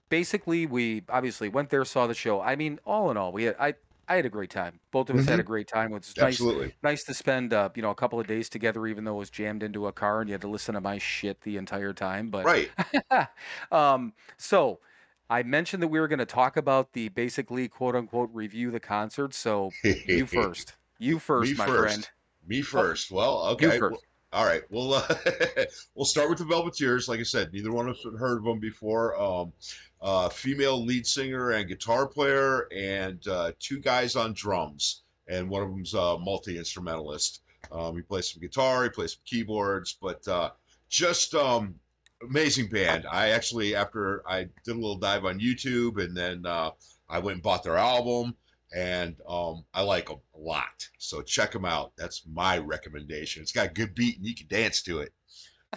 basically 0.09 0.67
we 0.67 1.05
obviously 1.09 1.49
went 1.49 1.71
there, 1.71 1.85
saw 1.85 2.07
the 2.07 2.15
show. 2.15 2.41
I 2.41 2.57
mean, 2.57 2.79
all 2.85 3.11
in 3.11 3.17
all, 3.17 3.33
we 3.33 3.45
had 3.45 3.57
I 3.59 3.75
I 4.09 4.17
had 4.17 4.27
a 4.27 4.31
great 4.31 4.51
time. 4.51 4.81
Both 4.93 5.11
of 5.11 5.17
us 5.17 5.27
had 5.27 5.41
a 5.41 5.45
great 5.45 5.69
time. 5.69 5.93
It 5.93 5.95
was 5.95 6.17
nice 6.21 6.49
Absolutely. 6.49 6.75
nice 6.83 7.05
to 7.05 7.15
spend 7.15 7.53
uh, 7.53 7.71
you 7.75 7.83
know, 7.83 7.91
a 7.91 7.95
couple 7.95 8.21
of 8.21 8.27
days 8.27 8.49
together 8.49 8.87
even 8.87 9.05
though 9.05 9.15
it 9.17 9.19
was 9.19 9.31
jammed 9.31 9.63
into 9.63 9.87
a 9.87 9.93
car 9.93 10.21
and 10.21 10.29
you 10.29 10.35
had 10.35 10.41
to 10.43 10.49
listen 10.49 10.75
to 10.75 10.81
my 10.81 10.99
shit 10.99 11.41
the 11.43 11.57
entire 11.57 11.93
time, 11.93 12.31
but 12.31 12.51
Right. 12.51 12.71
um 13.71 14.15
so 14.39 14.81
I 15.29 15.43
mentioned 15.43 15.83
that 15.83 15.89
we 15.89 15.99
were 16.01 16.09
going 16.09 16.21
to 16.21 16.27
talk 16.27 16.57
about 16.57 16.93
the 16.93 17.09
basically 17.09 17.69
quote 17.69 17.97
unquote 17.97 18.31
review 18.33 18.71
the 18.71 18.81
concert. 18.81 19.35
So 19.35 19.75
you 20.11 20.27
first. 20.27 20.77
You 20.99 21.19
first, 21.19 21.53
Me 21.53 21.55
my 21.57 21.69
first. 21.69 21.71
friend. 21.71 22.09
Me 22.45 22.63
first. 22.63 23.11
Well, 23.11 23.47
You 23.59 23.71
okay. 23.71 23.73
first. 23.73 23.87
well, 23.89 24.03
all 24.33 24.45
right. 24.45 24.63
We'll 24.71 24.95
uh, 24.95 25.15
we'll 25.95 26.05
start 26.05 26.29
with 26.29 26.39
the 26.39 26.45
Velveteers. 26.45 27.09
Like 27.09 27.21
I 27.21 27.25
said, 27.25 27.53
neither 27.53 27.73
one 27.73 27.89
of 27.89 27.97
us 27.97 28.05
had 28.05 28.19
heard 28.19 28.39
of 28.39 28.45
them 28.45 28.59
before. 28.59 29.21
Um, 29.21 29.53
uh, 30.01 30.29
female 30.29 30.85
lead 30.85 31.07
singer 31.07 31.51
and 31.51 31.69
guitar 31.69 32.07
player, 32.07 32.69
and 32.73 33.27
uh, 33.27 33.53
two 33.59 33.81
guys 33.81 34.15
on 34.17 34.35
drums, 34.35 35.03
and 35.27 35.49
one 35.49 35.63
of 35.63 35.71
them's 35.71 35.95
a 35.95 36.19
multi 36.19 36.59
instrumentalist. 36.59 37.41
Um, 37.73 37.97
he 37.97 38.03
plays 38.03 38.33
some 38.33 38.41
guitar, 38.41 38.85
he 38.85 38.91
plays 38.91 39.13
some 39.13 39.23
keyboards, 39.25 39.97
but 40.01 40.27
uh, 40.29 40.51
just 40.89 41.35
um, 41.35 41.77
amazing 42.23 42.69
band. 42.69 43.07
I 43.11 43.31
actually, 43.31 43.75
after 43.75 44.23
I 44.29 44.49
did 44.65 44.73
a 44.73 44.75
little 44.75 44.99
dive 44.99 45.25
on 45.25 45.41
YouTube, 45.41 46.03
and 46.03 46.17
then 46.17 46.47
uh, 46.47 46.71
I 47.09 47.21
went 47.21 47.37
and 47.37 47.43
bought 47.43 47.65
their 47.65 47.77
album 47.77 48.37
and 48.75 49.17
um, 49.29 49.65
I 49.73 49.83
like 49.83 50.09
them 50.09 50.21
a 50.35 50.39
lot. 50.39 50.89
So 50.99 51.23
check 51.23 51.53
them 51.53 51.65
out. 51.65 51.93
That's 51.97 52.23
my 52.31 52.59
recommendation. 52.59 53.43
It's 53.43 53.53
got 53.53 53.67
a 53.67 53.73
good 53.73 53.95
beat 53.95 54.19
and 54.19 54.27
you 54.27 54.35
can 54.35 54.49
dance 54.49 54.83
to 54.83 55.01
it. 55.01 55.13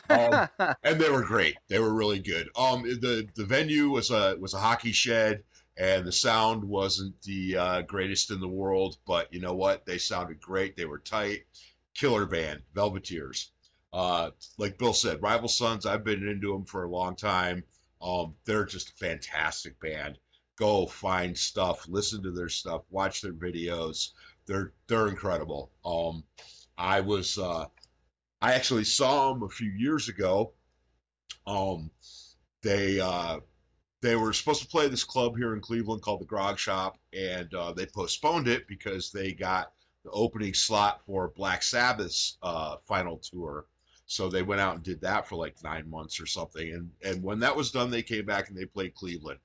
Um, 0.10 0.50
and 0.84 1.00
they 1.00 1.10
were 1.10 1.24
great. 1.24 1.58
They 1.67 1.79
were 1.79 1.93
really 1.93 2.19
good. 2.19 2.50
Um, 2.55 2.84
the 2.84 3.27
the 3.36 3.46
venue 3.46 3.89
was 3.89 4.12
a 4.12 4.36
was 4.39 4.53
a 4.53 4.60
hockey 4.60 4.91
shed, 4.91 5.43
and 5.77 6.05
the 6.05 6.12
sound 6.12 6.63
wasn't 6.63 7.22
the 7.22 7.58
uh, 7.58 7.81
greatest 7.81 8.31
in 8.31 8.39
the 8.39 8.48
world, 8.48 8.98
but 9.05 9.34
you 9.34 9.39
know 9.39 9.55
what? 9.55 9.86
They 9.86 9.98
sounded 9.98 10.41
great. 10.41 10.75
They 10.75 10.86
were 10.86 11.00
tight. 11.00 11.46
Killer 11.96 12.25
band, 12.25 12.62
Velveteers. 12.75 13.50
Uh, 13.91 14.31
like 14.58 14.77
Bill 14.77 14.93
said, 14.93 15.22
Rival 15.22 15.50
Sons. 15.50 15.86
I've 15.86 16.03
been 16.03 16.27
into 16.27 16.53
them 16.53 16.65
for 16.65 16.84
a 16.84 16.89
long 16.89 17.15
time. 17.15 17.63
Um, 18.01 18.36
they're 18.46 18.65
just 18.65 18.89
a 18.89 18.93
fantastic 18.93 19.79
band. 19.79 20.17
Go 20.60 20.86
find 20.88 21.38
stuff, 21.38 21.88
listen 21.88 22.24
to 22.24 22.32
their 22.32 22.50
stuff, 22.50 22.82
watch 22.89 23.22
their 23.22 23.34
videos. 23.34 24.10
They're 24.46 24.74
they're 24.88 25.08
incredible. 25.08 25.72
Um, 25.86 26.25
I 26.78 27.00
was 27.01 27.38
uh, 27.38 27.66
I 28.42 28.54
actually 28.54 28.84
saw 28.84 29.34
them 29.34 29.44
a 29.44 29.50
few 29.50 29.70
years 29.70 30.10
ago. 30.10 30.54
Um, 31.48 31.92
they 32.62 33.00
uh, 33.00 33.39
they 34.01 34.16
were 34.16 34.34
supposed 34.34 34.62
to 34.62 34.68
play 34.68 34.89
this 34.89 35.04
club 35.04 35.38
here 35.38 35.54
in 35.54 35.62
Cleveland 35.62 36.01
called 36.01 36.22
the 36.22 36.25
Grog 36.25 36.60
Shop, 36.60 36.98
and 37.13 37.54
uh, 37.54 37.72
they 37.74 37.86
postponed 37.86 38.48
it 38.48 38.68
because 38.68 39.12
they 39.12 39.32
got 39.34 39.72
the 40.04 40.12
opening 40.12 40.54
slot 40.54 41.01
for 41.06 41.34
Black 41.36 41.63
Sabbath's 41.63 42.38
uh, 42.42 42.78
final 42.86 43.18
tour. 43.18 43.66
So 44.06 44.28
they 44.28 44.42
went 44.42 44.62
out 44.62 44.75
and 44.75 44.84
did 44.84 45.01
that 45.01 45.28
for 45.28 45.36
like 45.36 45.56
nine 45.63 45.89
months 45.89 46.20
or 46.20 46.25
something, 46.25 46.74
and 46.74 46.92
and 47.04 47.24
when 47.24 47.39
that 47.39 47.56
was 47.56 47.72
done, 47.72 47.92
they 47.92 48.04
came 48.04 48.25
back 48.25 48.50
and 48.50 48.58
they 48.58 48.66
played 48.66 48.96
Cleveland. 48.96 49.39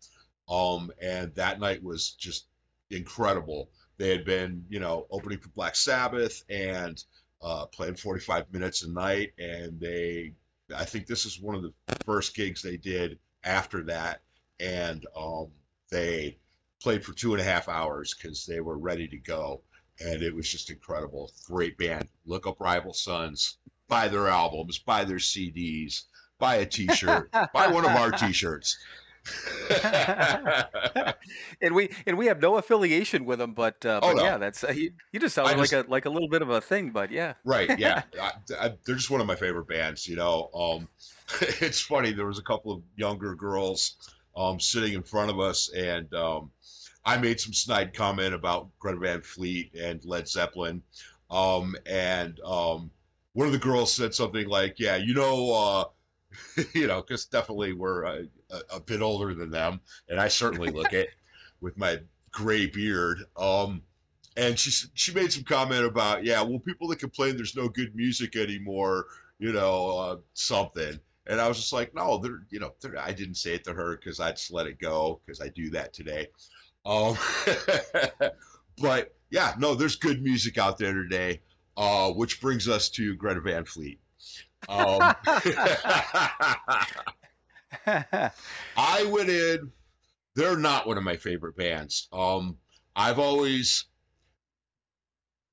Um, 0.48 0.90
and 1.00 1.34
that 1.36 1.60
night 1.60 1.82
was 1.82 2.12
just 2.12 2.46
incredible. 2.90 3.70
They 3.96 4.10
had 4.10 4.24
been, 4.24 4.66
you 4.68 4.80
know, 4.80 5.06
opening 5.10 5.38
for 5.38 5.48
Black 5.50 5.76
Sabbath 5.76 6.42
and 6.48 7.02
uh, 7.42 7.66
playing 7.66 7.96
45 7.96 8.52
minutes 8.52 8.82
a 8.82 8.90
night, 8.90 9.32
and 9.38 9.78
they, 9.78 10.32
I 10.74 10.84
think 10.84 11.06
this 11.06 11.26
is 11.26 11.40
one 11.40 11.54
of 11.54 11.62
the 11.62 11.72
first 12.04 12.34
gigs 12.34 12.62
they 12.62 12.76
did 12.76 13.18
after 13.44 13.84
that, 13.84 14.22
and 14.58 15.04
um, 15.16 15.48
they 15.90 16.38
played 16.80 17.04
for 17.04 17.12
two 17.12 17.32
and 17.32 17.40
a 17.40 17.44
half 17.44 17.68
hours 17.68 18.14
because 18.14 18.46
they 18.46 18.60
were 18.60 18.76
ready 18.76 19.08
to 19.08 19.18
go, 19.18 19.62
and 20.00 20.22
it 20.22 20.34
was 20.34 20.48
just 20.50 20.70
incredible. 20.70 21.32
Great 21.46 21.78
band. 21.78 22.08
Look 22.26 22.46
up 22.46 22.60
Rival 22.60 22.94
Sons, 22.94 23.58
buy 23.88 24.08
their 24.08 24.28
albums, 24.28 24.78
buy 24.78 25.04
their 25.04 25.18
CDs, 25.18 26.04
buy 26.38 26.56
a 26.56 26.66
T-shirt, 26.66 27.30
buy 27.52 27.68
one 27.68 27.84
of 27.84 27.92
our 27.92 28.10
T-shirts. 28.10 28.78
and 31.61 31.75
we 31.75 31.90
and 32.07 32.19
we 32.19 32.26
have 32.26 32.40
no 32.40 32.57
affiliation 32.57 33.25
with 33.25 33.38
them, 33.38 33.54
but, 33.54 33.85
uh, 33.87 34.00
Oh, 34.02 34.09
but 34.09 34.16
no. 34.16 34.25
yeah, 34.25 34.37
that's 34.37 34.64
uh, 34.64 34.73
you, 34.73 34.93
you 35.12 35.21
just 35.21 35.35
sounded 35.35 35.57
I 35.57 35.61
like 35.61 35.73
a 35.73 35.85
like 35.88 36.04
a 36.04 36.11
little 36.11 36.28
bit 36.28 36.43
of 36.43 36.50
a 36.50 36.61
thing, 36.61 36.90
but 36.90 37.11
yeah. 37.11 37.35
Right. 37.45 37.78
Yeah. 37.78 38.02
I, 38.21 38.33
I, 38.59 38.73
they're 38.85 38.97
just 38.97 39.11
one 39.11 39.21
of 39.21 39.26
my 39.26 39.37
favorite 39.37 39.66
bands. 39.66 40.07
You 40.07 40.16
know, 40.16 40.50
um, 40.54 40.88
it's 41.40 41.81
funny. 41.81 42.12
There 42.12 42.26
was 42.26 42.38
a 42.38 42.43
couple 42.43 42.73
of 42.73 42.83
younger 42.97 43.35
girls 43.35 43.97
um, 44.37 44.61
sitting 44.61 44.93
in 44.93 45.02
front 45.02 45.31
of 45.31 45.40
us, 45.40 45.71
and 45.75 46.12
um, 46.14 46.50
I 47.04 47.16
made 47.16 47.40
some 47.40 47.52
snide 47.52 47.95
comment 47.95 48.35
about 48.35 48.69
Greta 48.78 48.99
Van 48.99 49.23
Fleet 49.23 49.75
and 49.75 50.04
Led 50.04 50.28
Zeppelin, 50.28 50.83
um, 51.31 51.76
and 51.87 52.38
um, 52.40 52.90
one 53.33 53.47
of 53.47 53.52
the 53.52 53.59
girls 53.59 53.93
said 53.93 54.14
something 54.14 54.47
like, 54.49 54.78
"Yeah, 54.78 54.97
you 54.97 55.14
know." 55.14 55.52
Uh, 55.52 55.85
you 56.74 56.86
know, 56.86 57.00
because 57.00 57.26
definitely 57.26 57.72
we're 57.72 58.04
a, 58.04 58.26
a, 58.50 58.76
a 58.76 58.80
bit 58.80 59.02
older 59.02 59.34
than 59.34 59.50
them, 59.50 59.80
and 60.08 60.20
I 60.20 60.28
certainly 60.28 60.70
look 60.70 60.92
it 60.92 61.08
with 61.60 61.76
my 61.76 62.00
gray 62.30 62.66
beard. 62.66 63.24
Um, 63.36 63.82
and 64.36 64.58
she 64.58 64.88
she 64.94 65.12
made 65.12 65.32
some 65.32 65.44
comment 65.44 65.84
about 65.84 66.24
yeah 66.24 66.42
well 66.42 66.58
people 66.58 66.88
that 66.88 66.98
complain 66.98 67.36
there's 67.36 67.56
no 67.56 67.68
good 67.68 67.94
music 67.94 68.36
anymore 68.36 69.06
you 69.38 69.52
know 69.52 69.98
uh, 69.98 70.16
something 70.32 70.98
and 71.26 71.40
i 71.40 71.48
was 71.48 71.56
just 71.56 71.72
like 71.72 71.94
no 71.94 72.18
there 72.18 72.40
you 72.50 72.58
know 72.58 72.72
there, 72.80 72.98
i 72.98 73.12
didn't 73.12 73.36
say 73.36 73.54
it 73.54 73.64
to 73.64 73.72
her 73.72 73.96
because 73.96 74.20
i 74.20 74.30
just 74.30 74.52
let 74.52 74.66
it 74.66 74.78
go 74.78 75.20
because 75.24 75.40
i 75.40 75.48
do 75.48 75.70
that 75.70 75.92
today 75.92 76.28
um 76.84 77.16
but 78.78 79.14
yeah 79.30 79.54
no 79.58 79.74
there's 79.74 79.96
good 79.96 80.22
music 80.22 80.58
out 80.58 80.78
there 80.78 80.94
today 80.94 81.40
uh 81.76 82.10
which 82.10 82.40
brings 82.40 82.68
us 82.68 82.88
to 82.88 83.14
greta 83.14 83.40
van 83.40 83.64
fleet 83.64 84.00
um 84.68 85.14
I 88.76 89.04
went 89.06 89.28
in. 89.30 89.73
They're 90.35 90.56
not 90.56 90.87
one 90.87 90.99
of 90.99 91.04
my 91.04 91.16
favorite 91.16 91.56
bands. 91.56 92.09
Um, 92.12 92.59
I've 92.97 93.18
always 93.18 93.87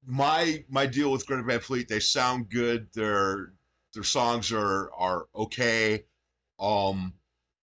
my 0.05 0.63
my 0.69 0.85
deal 0.87 1.11
with 1.11 1.25
Greta 1.25 1.43
Van 1.43 1.59
Fleet. 1.59 1.87
They 1.87 1.99
sound 1.99 2.49
good. 2.49 2.87
Their 2.93 3.53
their 3.93 4.03
songs 4.03 4.51
are 4.51 4.91
are 4.93 5.27
okay. 5.35 6.05
Um, 6.59 7.13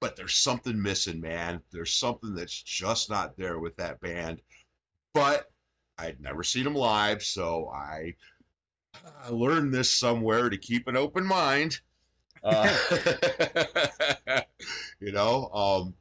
but 0.00 0.17
there's 0.17 0.37
something 0.37 0.81
missing, 0.81 1.21
man. 1.21 1.62
There's 1.73 1.93
something 1.93 2.35
that's 2.35 2.62
just 2.62 3.11
not 3.11 3.37
there 3.37 3.59
with 3.59 3.76
that 3.76 4.00
band. 4.00 4.40
But 5.14 5.50
I'd 5.97 6.21
never 6.21 6.45
seen 6.45 6.64
them 6.64 6.75
live, 6.75 7.23
so 7.23 7.69
I 7.69 8.14
I 9.25 9.30
learned 9.30 9.75
this 9.75 9.90
somewhere 9.90 10.49
to 10.49 10.57
keep 10.57 10.88
an 10.88 10.97
open 10.97 11.26
mind. 11.26 11.80
Uh, 12.42 12.76
you 15.00 15.12
know, 15.12 15.49
um, 15.52 15.95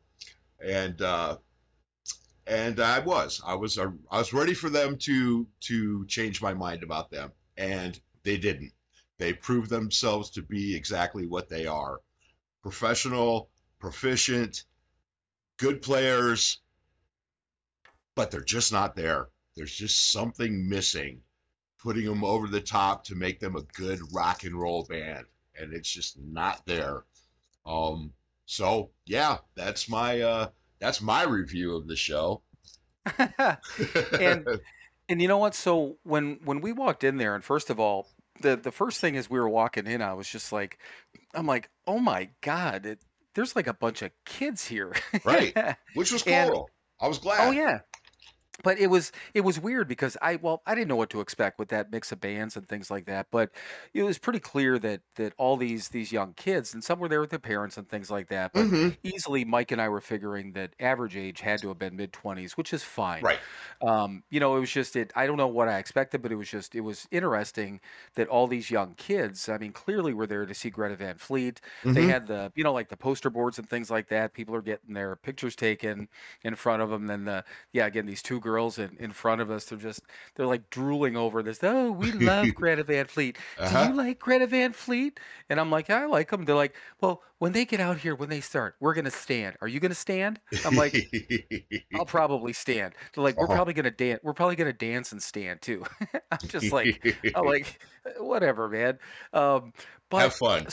and 0.63 1.01
uh, 1.01 1.37
and 2.45 2.79
I 2.79 2.99
was, 2.99 3.41
I 3.45 3.55
was, 3.55 3.77
uh, 3.77 3.91
I 4.09 4.19
was 4.19 4.33
ready 4.33 4.53
for 4.53 4.69
them 4.69 4.97
to 4.99 5.47
to 5.61 6.05
change 6.05 6.41
my 6.41 6.53
mind 6.53 6.83
about 6.83 7.11
them, 7.11 7.31
and 7.57 7.99
they 8.23 8.37
didn't. 8.37 8.71
They 9.17 9.33
proved 9.33 9.69
themselves 9.69 10.31
to 10.31 10.41
be 10.41 10.75
exactly 10.75 11.25
what 11.25 11.49
they 11.49 11.65
are: 11.65 11.99
professional, 12.61 13.49
proficient, 13.79 14.63
good 15.57 15.81
players, 15.81 16.59
but 18.15 18.31
they're 18.31 18.41
just 18.41 18.71
not 18.71 18.95
there. 18.95 19.27
There's 19.55 19.75
just 19.75 20.11
something 20.11 20.69
missing, 20.69 21.21
putting 21.81 22.05
them 22.05 22.23
over 22.23 22.47
the 22.47 22.61
top 22.61 23.03
to 23.05 23.15
make 23.15 23.39
them 23.39 23.55
a 23.55 23.61
good 23.61 23.99
rock 24.13 24.43
and 24.43 24.55
roll 24.59 24.83
band, 24.83 25.25
and 25.59 25.73
it's 25.73 25.89
just 25.91 26.17
not 26.19 26.65
there. 26.65 27.03
Um, 27.65 28.13
so 28.45 28.91
yeah, 29.05 29.37
that's 29.55 29.89
my 29.89 30.21
uh, 30.21 30.49
that's 30.79 31.01
my 31.01 31.23
review 31.23 31.75
of 31.75 31.87
the 31.87 31.95
show. 31.95 32.41
and 34.19 34.45
and 35.09 35.21
you 35.21 35.27
know 35.27 35.37
what? 35.37 35.55
So 35.55 35.97
when 36.03 36.39
when 36.43 36.61
we 36.61 36.71
walked 36.71 37.03
in 37.03 37.17
there, 37.17 37.35
and 37.35 37.43
first 37.43 37.69
of 37.69 37.79
all, 37.79 38.09
the 38.41 38.55
the 38.55 38.71
first 38.71 38.99
thing 39.01 39.15
as 39.17 39.29
we 39.29 39.39
were 39.39 39.49
walking 39.49 39.87
in, 39.87 40.01
I 40.01 40.13
was 40.13 40.27
just 40.29 40.51
like, 40.51 40.77
I'm 41.33 41.45
like, 41.45 41.69
oh 41.85 41.99
my 41.99 42.29
god, 42.41 42.85
it, 42.85 42.99
there's 43.33 43.55
like 43.55 43.67
a 43.67 43.73
bunch 43.73 44.01
of 44.01 44.11
kids 44.25 44.65
here, 44.67 44.93
Right. 45.23 45.55
which 45.93 46.11
was 46.11 46.23
And- 46.25 46.51
cool. 46.51 46.69
I 46.99 47.07
was 47.07 47.19
glad. 47.19 47.47
Oh 47.47 47.51
yeah. 47.51 47.81
But 48.63 48.79
it 48.79 48.87
was 48.87 49.11
it 49.33 49.41
was 49.41 49.59
weird 49.59 49.87
because 49.87 50.17
I 50.21 50.37
well 50.37 50.63
I 50.65 50.73
didn't 50.75 50.87
know 50.87 50.95
what 50.95 51.09
to 51.11 51.21
expect 51.21 51.59
with 51.59 51.69
that 51.69 51.91
mix 51.91 52.11
of 52.11 52.19
bands 52.19 52.57
and 52.57 52.67
things 52.67 52.89
like 52.89 53.05
that. 53.05 53.27
But 53.31 53.51
it 53.93 54.03
was 54.03 54.17
pretty 54.17 54.39
clear 54.39 54.79
that 54.79 55.01
that 55.15 55.33
all 55.37 55.57
these 55.57 55.89
these 55.89 56.11
young 56.11 56.33
kids 56.33 56.73
and 56.73 56.83
some 56.83 56.99
were 56.99 57.07
there 57.07 57.21
with 57.21 57.29
their 57.29 57.39
parents 57.39 57.77
and 57.77 57.87
things 57.87 58.09
like 58.09 58.27
that. 58.29 58.53
But 58.53 58.67
Mhm. 58.67 58.97
easily 59.03 59.45
Mike 59.45 59.71
and 59.71 59.81
I 59.81 59.89
were 59.89 60.01
figuring 60.01 60.53
that 60.53 60.75
average 60.79 61.15
age 61.15 61.41
had 61.41 61.61
to 61.61 61.67
have 61.69 61.77
been 61.77 61.95
mid 61.95 62.13
twenties, 62.13 62.57
which 62.57 62.73
is 62.73 62.83
fine. 62.83 63.29
Right. 63.29 63.41
Um, 63.81 64.23
you 64.29 64.39
know, 64.39 64.55
it 64.57 64.59
was 64.59 64.71
just 64.71 64.95
it. 64.95 65.11
I 65.15 65.27
don't 65.27 65.37
know 65.37 65.47
what 65.47 65.67
I 65.67 65.77
expected, 65.77 66.21
but 66.21 66.31
it 66.31 66.35
was 66.35 66.49
just 66.49 66.75
it 66.75 66.81
was 66.81 67.07
interesting 67.11 67.79
that 68.15 68.27
all 68.27 68.47
these 68.47 68.71
young 68.71 68.95
kids. 68.95 69.49
I 69.49 69.57
mean, 69.57 69.73
clearly 69.73 70.13
were 70.13 70.27
there 70.27 70.45
to 70.45 70.53
see 70.53 70.69
Greta 70.69 70.95
Van 70.95 71.17
Fleet. 71.17 71.61
They 71.93 72.05
Mhm. 72.05 72.07
had 72.07 72.27
the 72.27 72.51
you 72.55 72.63
know 72.63 72.73
like 72.73 72.89
the 72.89 72.97
poster 72.97 73.29
boards 73.29 73.59
and 73.59 73.69
things 73.69 73.89
like 73.91 74.07
that. 74.07 74.33
People 74.33 74.55
are 74.55 74.61
getting 74.61 74.93
their 74.93 75.15
pictures 75.15 75.55
taken 75.55 76.07
in 76.43 76.55
front 76.55 76.81
of 76.81 76.89
them. 76.89 77.07
Then 77.07 77.25
the 77.25 77.45
yeah 77.73 77.85
again 77.85 78.05
these 78.05 78.23
two 78.23 78.39
girls 78.47 78.79
in, 78.79 78.95
in 78.99 79.11
front 79.11 79.41
of 79.41 79.51
us. 79.51 79.65
They're 79.65 79.77
just 79.77 80.01
they're 80.35 80.45
like 80.45 80.69
drooling 80.69 81.17
over 81.17 81.43
this. 81.43 81.59
Oh, 81.61 81.91
we 81.91 82.11
love 82.31 82.47
Greta 82.55 82.83
Van 82.85 83.05
Fleet. 83.05 83.37
Uh-huh. 83.59 83.83
Do 83.83 83.89
you 83.91 83.97
like 83.97 84.19
Greta 84.19 84.47
Van 84.47 84.71
Fleet? 84.71 85.19
And 85.49 85.59
I'm 85.59 85.69
like, 85.69 85.89
I 85.89 86.05
like 86.05 86.29
them. 86.31 86.45
They're 86.45 86.55
like, 86.55 86.73
well, 87.01 87.21
when 87.39 87.51
they 87.51 87.65
get 87.65 87.81
out 87.81 87.97
here, 87.97 88.15
when 88.15 88.29
they 88.29 88.39
start, 88.39 88.75
we're 88.79 88.93
gonna 88.93 89.11
stand. 89.11 89.57
Are 89.61 89.67
you 89.67 89.81
gonna 89.81 89.93
stand? 89.93 90.39
I'm 90.65 90.75
like, 90.75 90.95
I'll 91.93 92.05
probably 92.19 92.53
stand. 92.53 92.93
They're 93.13 93.23
like, 93.23 93.35
we're 93.37 93.43
Uh-huh. 93.43 93.55
probably 93.55 93.73
gonna 93.73 93.91
dance. 93.91 94.21
We're 94.23 94.33
probably 94.33 94.55
gonna 94.55 94.71
dance 94.71 95.11
and 95.11 95.21
stand 95.21 95.61
too. 95.61 95.83
I'm 96.31 96.47
just 96.47 96.71
like, 96.71 97.17
I'm 97.35 97.45
like, 97.45 97.79
whatever, 98.19 98.69
man. 98.69 98.97
Um, 99.33 99.73
but 100.09 100.19
have 100.21 100.33
fun. 100.35 100.67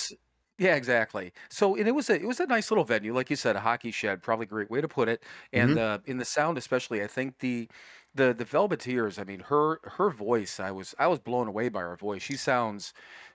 Yeah, 0.58 0.76
exactly. 0.76 1.32
So, 1.50 1.74
and 1.76 1.88
it 1.88 1.92
was 1.92 2.08
a 2.10 2.14
it 2.14 2.26
was 2.26 2.38
a 2.40 2.46
nice 2.46 2.70
little 2.70 2.84
venue, 2.84 3.12
like 3.14 3.28
you 3.30 3.36
said, 3.36 3.56
a 3.56 3.60
hockey 3.60 3.90
shed, 3.90 4.22
probably 4.22 4.44
a 4.44 4.48
great 4.48 4.70
way 4.70 4.80
to 4.80 4.88
put 4.88 5.08
it. 5.08 5.24
And 5.52 5.76
Mhm. 5.76 5.78
uh, 5.78 5.98
in 6.06 6.18
the 6.18 6.24
sound, 6.24 6.58
especially, 6.58 7.02
I 7.02 7.08
think 7.08 7.38
the 7.38 7.68
the 8.14 8.32
the 8.32 8.44
Velveteers. 8.44 9.18
I 9.18 9.24
mean, 9.24 9.40
her 9.40 9.80
her 9.84 10.10
voice. 10.10 10.60
I 10.60 10.70
was 10.70 10.94
I 10.98 11.08
was 11.08 11.18
blown 11.18 11.48
away 11.48 11.68
by 11.70 11.80
her 11.80 11.96
voice. 11.96 12.22
She 12.22 12.36
sounds 12.36 12.92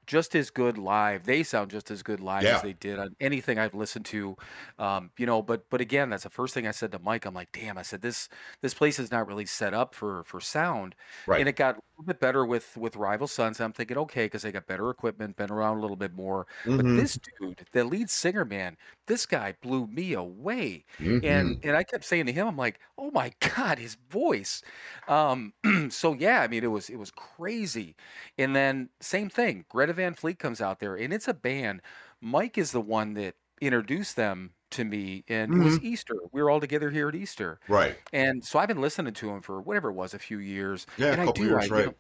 just 0.08 0.34
as 0.34 0.50
good 0.50 0.78
live. 0.78 1.26
They 1.26 1.44
sound 1.44 1.72
just 1.72 1.92
as 1.92 2.04
good 2.04 2.22
live 2.22 2.48
Yeah. 2.48 2.52
as 2.52 2.62
they 2.62 2.74
did 2.74 2.98
on 3.00 3.10
anything 3.20 3.60
I've 3.60 3.74
listened 3.76 4.06
to. 4.08 4.36
Um, 4.78 5.12
you 5.18 5.26
know, 5.26 5.42
but 5.42 5.70
but 5.70 5.82
again, 5.82 6.10
that's 6.10 6.24
the 6.24 6.30
first 6.30 6.54
thing 6.54 6.68
I 6.68 6.72
said 6.72 6.92
to 6.94 7.00
Mike. 7.00 7.26
I'm 7.26 7.34
like, 7.34 7.52
damn. 7.52 7.78
I 7.78 7.82
said 7.82 8.02
this 8.02 8.30
this 8.62 8.74
place 8.74 8.98
is 8.98 9.12
not 9.12 9.28
really 9.28 9.46
set 9.46 9.74
up 9.74 9.94
for 9.94 10.24
for 10.24 10.40
sound. 10.40 10.96
Right. 11.26 11.40
And 11.40 11.50
it 11.50 11.58
got 11.58 11.78
little 12.00 12.14
bit 12.14 12.20
better 12.20 12.46
with 12.46 12.78
with 12.78 12.96
Rival 12.96 13.28
Sons. 13.28 13.60
I'm 13.60 13.74
thinking, 13.74 13.98
okay, 13.98 14.26
because 14.26 14.42
they 14.44 14.52
got 14.52 14.68
better 14.68 14.90
equipment, 14.90 15.36
been 15.38 15.52
around 15.52 15.78
a 15.78 15.82
little 15.82 15.98
bit 15.98 16.14
more. 16.14 16.48
But 16.76 16.88
Mhm. 16.88 16.96
this 16.96 17.18
dude, 17.40 17.68
the 17.72 17.84
lead 17.84 18.10
singer, 18.10 18.46
man, 18.46 18.78
this 19.08 19.26
guy 19.26 19.54
blew 19.62 19.88
me 19.88 20.14
away. 20.14 20.86
Mhm. 21.00 21.20
And 21.22 21.58
and 21.64 21.76
I 21.76 21.84
kept 21.84 22.06
saying 22.06 22.26
to 22.28 22.32
him, 22.34 22.48
I'm 22.48 22.58
like, 22.58 22.80
oh 22.98 23.12
my 23.12 23.32
God, 23.56 23.80
his 23.80 23.96
voice. 23.96 24.62
Um, 25.08 25.54
so 25.90 26.14
yeah, 26.14 26.42
I 26.42 26.48
mean, 26.48 26.64
it 26.64 26.68
was 26.68 26.90
it 26.90 26.98
was 26.98 27.12
crazy. 27.12 27.96
And 28.38 28.56
then 28.56 28.90
same 29.02 29.30
thing, 29.30 29.66
Greta 29.70 29.94
Van 29.94 30.14
Fleet 30.14 30.40
comes 30.40 30.62
out 30.62 30.80
there, 30.80 30.96
and 30.96 31.14
it's 31.14 31.28
a 31.28 31.34
band. 31.34 31.82
Mike 32.22 32.58
is 32.58 32.72
the 32.72 32.82
one 32.82 33.14
that 33.16 33.36
introduced 33.62 34.16
them 34.16 34.54
to 34.72 34.86
me, 34.86 35.24
and 35.28 35.54
it 35.54 35.64
was 35.64 35.80
Easter. 35.82 36.16
We 36.32 36.42
were 36.42 36.50
all 36.50 36.60
together 36.60 36.90
here 36.90 37.10
at 37.10 37.16
Easter, 37.16 37.60
right. 37.68 37.98
and 38.14 38.44
so 38.44 38.60
I've 38.60 38.68
been 38.68 38.82
listening 38.82 39.14
to 39.14 39.30
him 39.30 39.42
for 39.42 39.62
whatever 39.62 39.90
it 39.90 39.94
was, 39.94 40.14
a 40.14 40.20
few 40.20 40.40
years. 40.40 40.86
Yeah, 40.98 41.12
and 41.12 41.20
a 41.20 41.24
I 41.24 41.26
couple 41.28 41.44
do, 41.44 41.50
years, 41.50 41.64
I, 41.64 41.66
you 41.66 41.74
right. 41.74 41.86
know, 41.88 41.94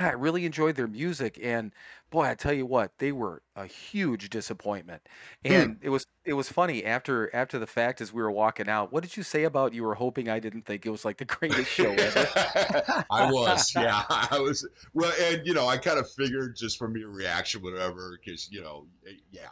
I 0.00 0.12
really 0.12 0.46
enjoyed 0.46 0.76
their 0.76 0.86
music, 0.86 1.40
and 1.42 1.72
boy, 2.10 2.24
I 2.24 2.34
tell 2.34 2.52
you 2.52 2.64
what, 2.66 2.92
they 2.98 3.10
were 3.10 3.42
a 3.56 3.66
huge 3.66 4.30
disappointment. 4.30 5.02
Hmm. 5.44 5.52
And 5.52 5.76
it 5.82 5.88
was 5.88 6.06
it 6.24 6.34
was 6.34 6.48
funny 6.48 6.84
after 6.84 7.34
after 7.34 7.58
the 7.58 7.66
fact 7.66 8.00
as 8.00 8.12
we 8.12 8.22
were 8.22 8.30
walking 8.30 8.68
out. 8.68 8.92
What 8.92 9.02
did 9.02 9.16
you 9.16 9.24
say 9.24 9.42
about 9.42 9.74
you 9.74 9.82
were 9.82 9.94
hoping 9.94 10.28
I 10.28 10.38
didn't 10.38 10.66
think 10.66 10.86
it 10.86 10.90
was 10.90 11.04
like 11.04 11.16
the 11.16 11.24
greatest 11.24 11.70
show 11.70 11.90
ever? 11.90 12.28
I 13.10 13.30
was, 13.30 13.74
yeah, 13.74 14.04
I 14.08 14.38
was. 14.38 14.66
Well, 14.94 15.12
and 15.20 15.44
you 15.44 15.54
know, 15.54 15.66
I 15.66 15.76
kind 15.76 15.98
of 15.98 16.08
figured 16.08 16.54
just 16.56 16.78
from 16.78 16.96
your 16.96 17.10
reaction, 17.10 17.60
whatever, 17.62 18.16
because 18.24 18.48
you 18.52 18.60
know, 18.60 18.86
eh, 19.08 19.14
yeah. 19.32 19.48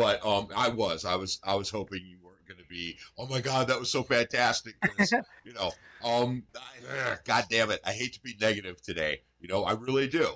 But 0.00 0.24
um, 0.24 0.48
I 0.56 0.70
was, 0.70 1.04
I 1.04 1.16
was, 1.16 1.40
I 1.44 1.56
was 1.56 1.68
hoping 1.68 2.00
you 2.06 2.16
weren't 2.22 2.48
going 2.48 2.56
to 2.56 2.64
be. 2.64 2.96
Oh 3.18 3.26
my 3.26 3.42
God, 3.42 3.68
that 3.68 3.78
was 3.78 3.92
so 3.92 4.02
fantastic! 4.02 4.74
you 5.44 5.52
know, 5.52 5.72
um, 6.02 6.42
I, 6.56 7.16
God 7.26 7.44
damn 7.50 7.70
it, 7.70 7.80
I 7.84 7.92
hate 7.92 8.14
to 8.14 8.22
be 8.22 8.34
negative 8.40 8.80
today. 8.80 9.20
You 9.40 9.48
know, 9.48 9.62
I 9.64 9.72
really 9.72 10.08
do. 10.08 10.26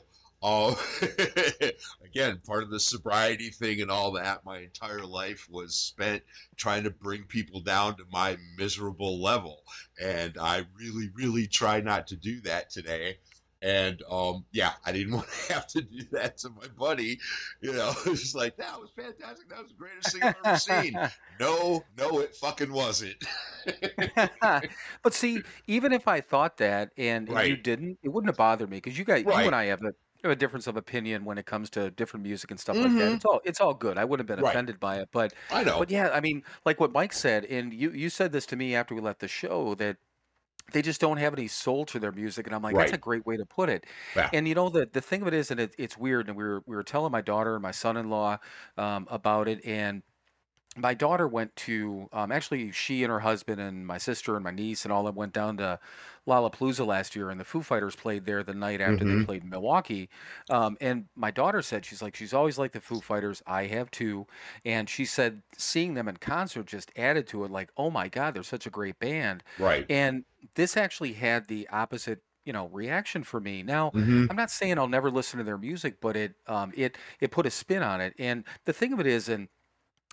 Um, 0.42 0.76
again, 2.04 2.42
part 2.46 2.64
of 2.64 2.70
the 2.70 2.78
sobriety 2.78 3.48
thing 3.48 3.80
and 3.80 3.90
all 3.90 4.12
that, 4.12 4.44
my 4.44 4.58
entire 4.58 5.02
life 5.02 5.48
was 5.50 5.74
spent 5.74 6.22
trying 6.56 6.84
to 6.84 6.90
bring 6.90 7.22
people 7.22 7.60
down 7.60 7.96
to 7.96 8.04
my 8.12 8.36
miserable 8.58 9.22
level 9.22 9.62
and 9.98 10.36
I 10.38 10.66
really, 10.78 11.08
really 11.14 11.46
try 11.46 11.80
not 11.80 12.08
to 12.08 12.16
do 12.16 12.42
that 12.42 12.68
today. 12.68 13.16
And 13.64 14.02
um, 14.10 14.44
yeah, 14.52 14.72
I 14.84 14.92
didn't 14.92 15.14
want 15.16 15.28
to 15.48 15.54
have 15.54 15.66
to 15.68 15.80
do 15.82 16.02
that 16.12 16.36
to 16.38 16.50
my 16.50 16.68
buddy. 16.78 17.18
You 17.62 17.72
know, 17.72 17.92
it's 18.06 18.20
just 18.20 18.34
like 18.34 18.56
that 18.58 18.78
was 18.78 18.90
fantastic. 18.94 19.48
That 19.48 19.60
was 19.62 19.70
the 19.70 19.76
greatest 19.76 20.12
thing 20.12 20.22
I've 20.26 20.34
ever 20.44 20.54
seen. 20.54 21.00
No, 21.40 21.84
no, 21.98 22.20
it 22.20 22.36
fucking 22.36 22.72
wasn't. 22.72 23.16
but 25.02 25.14
see, 25.14 25.42
even 25.66 25.92
if 25.92 26.06
I 26.06 26.20
thought 26.20 26.58
that 26.58 26.92
and 26.96 27.28
you 27.28 27.56
didn't, 27.56 27.98
it 28.02 28.08
wouldn't 28.10 28.28
have 28.28 28.36
bothered 28.36 28.70
me 28.70 28.76
because 28.76 28.98
you 28.98 29.04
got 29.04 29.24
you 29.24 29.32
and 29.32 29.54
I 29.54 29.64
have 29.66 29.82
a 29.82 29.92
a 30.26 30.34
difference 30.34 30.66
of 30.66 30.76
opinion 30.76 31.24
when 31.26 31.36
it 31.36 31.44
comes 31.44 31.68
to 31.70 31.90
different 31.90 32.24
music 32.24 32.50
and 32.50 32.58
stuff 32.58 32.80
like 32.80 32.94
that. 32.96 33.12
Mhm. 33.12 33.14
It's 33.16 33.24
all 33.26 33.40
it's 33.44 33.60
all 33.60 33.74
good. 33.74 33.98
I 33.98 34.04
wouldn't 34.04 34.28
have 34.28 34.36
been 34.38 34.42
Right. 34.42 34.52
offended 34.52 34.80
by 34.80 34.98
it, 35.00 35.08
but 35.12 35.34
I 35.50 35.64
know. 35.64 35.78
but 35.78 35.90
yeah, 35.90 36.10
I 36.10 36.20
mean, 36.20 36.44
like 36.64 36.80
what 36.80 36.92
Mike 36.92 37.12
said, 37.12 37.44
and 37.46 37.74
you 37.74 37.90
you 37.90 38.08
said 38.08 38.32
this 38.32 38.46
to 38.46 38.56
me 38.56 38.74
after 38.74 38.94
we 38.94 39.00
left 39.02 39.20
the 39.20 39.28
show 39.28 39.74
that 39.74 39.98
they 40.72 40.82
just 40.82 41.00
don't 41.00 41.18
have 41.18 41.34
any 41.34 41.48
soul 41.48 41.84
to 41.86 41.98
their 41.98 42.12
music, 42.12 42.46
and 42.46 42.54
I'm 42.54 42.62
like, 42.62 42.74
that's 42.74 42.92
a 42.92 42.98
great 42.98 43.26
way 43.26 43.36
to 43.36 43.46
put 43.46 43.68
it. 43.68 43.84
Yeah. 44.16 44.30
And 44.32 44.48
you 44.48 44.54
know 44.54 44.68
the 44.68 44.88
the 44.92 45.00
thing 45.00 45.22
of 45.22 45.28
it 45.28 45.34
is, 45.34 45.50
and 45.50 45.60
it, 45.60 45.74
it's 45.78 45.96
weird, 45.96 46.28
and 46.28 46.36
we 46.36 46.44
were 46.44 46.62
we 46.66 46.74
were 46.76 46.82
telling 46.82 47.12
my 47.12 47.20
daughter 47.20 47.54
and 47.54 47.62
my 47.62 47.70
son-in-law 47.70 48.38
um, 48.78 49.06
about 49.10 49.48
it, 49.48 49.64
and 49.64 50.02
my 50.76 50.92
daughter 50.94 51.28
went 51.28 51.54
to 51.56 52.08
um, 52.12 52.32
actually 52.32 52.72
she 52.72 53.04
and 53.04 53.10
her 53.12 53.20
husband 53.20 53.60
and 53.60 53.86
my 53.86 53.98
sister 53.98 54.34
and 54.34 54.42
my 54.44 54.50
niece 54.50 54.84
and 54.84 54.92
all 54.92 55.04
that 55.04 55.14
went 55.14 55.32
down 55.32 55.56
to 55.58 55.78
Lollapalooza 56.26 56.84
last 56.86 57.14
year 57.14 57.30
and 57.30 57.38
the 57.38 57.44
Foo 57.44 57.62
Fighters 57.62 57.94
played 57.94 58.24
there 58.24 58.42
the 58.42 58.54
night 58.54 58.80
after 58.80 59.04
they 59.04 59.16
Mhm. 59.16 59.26
played 59.26 59.44
in 59.44 59.50
Milwaukee. 59.50 60.08
Um, 60.50 60.76
and 60.80 61.08
my 61.14 61.30
daughter 61.30 61.62
said 61.62 61.84
she's 61.84 62.02
like 62.02 62.16
she's 62.16 62.34
always 62.34 62.58
liked 62.58 62.74
the 62.74 62.80
Foo 62.80 63.00
Fighters. 63.00 63.42
I 63.46 63.66
have 63.66 63.90
too. 63.90 64.26
And 64.64 64.88
she 64.90 65.04
said 65.04 65.42
seeing 65.56 65.94
them 65.94 66.08
in 66.08 66.16
concert 66.16 66.66
just 66.66 66.90
added 66.96 67.26
to 67.28 67.44
it 67.44 67.50
like 67.50 67.70
oh 67.76 67.90
my 67.90 68.08
god 68.08 68.34
they're 68.34 68.42
such 68.42 68.66
a 68.66 68.70
great 68.70 68.98
band. 68.98 69.44
right. 69.56 69.88
And 69.88 70.24
this 70.54 70.76
actually 70.76 71.12
had 71.14 71.46
the 71.48 71.68
opposite 71.68 72.22
you 72.44 72.52
know 72.52 72.68
reaction 72.68 73.24
for 73.24 73.40
me. 73.40 73.62
Now 73.62 73.92
Mhm. 73.92 74.28
I'm 74.28 74.36
not 74.36 74.50
saying 74.50 74.78
I'll 74.78 74.88
never 74.88 75.10
listen 75.10 75.38
to 75.38 75.44
their 75.44 75.58
music, 75.58 75.98
but 76.00 76.16
it 76.16 76.34
um, 76.46 76.72
it 76.76 76.98
it 77.20 77.30
put 77.30 77.46
a 77.46 77.50
spin 77.50 77.82
on 77.82 78.00
it. 78.00 78.14
And 78.18 78.44
the 78.64 78.72
thing 78.72 78.92
of 78.92 79.00
it 79.00 79.06
is, 79.06 79.28
and 79.28 79.48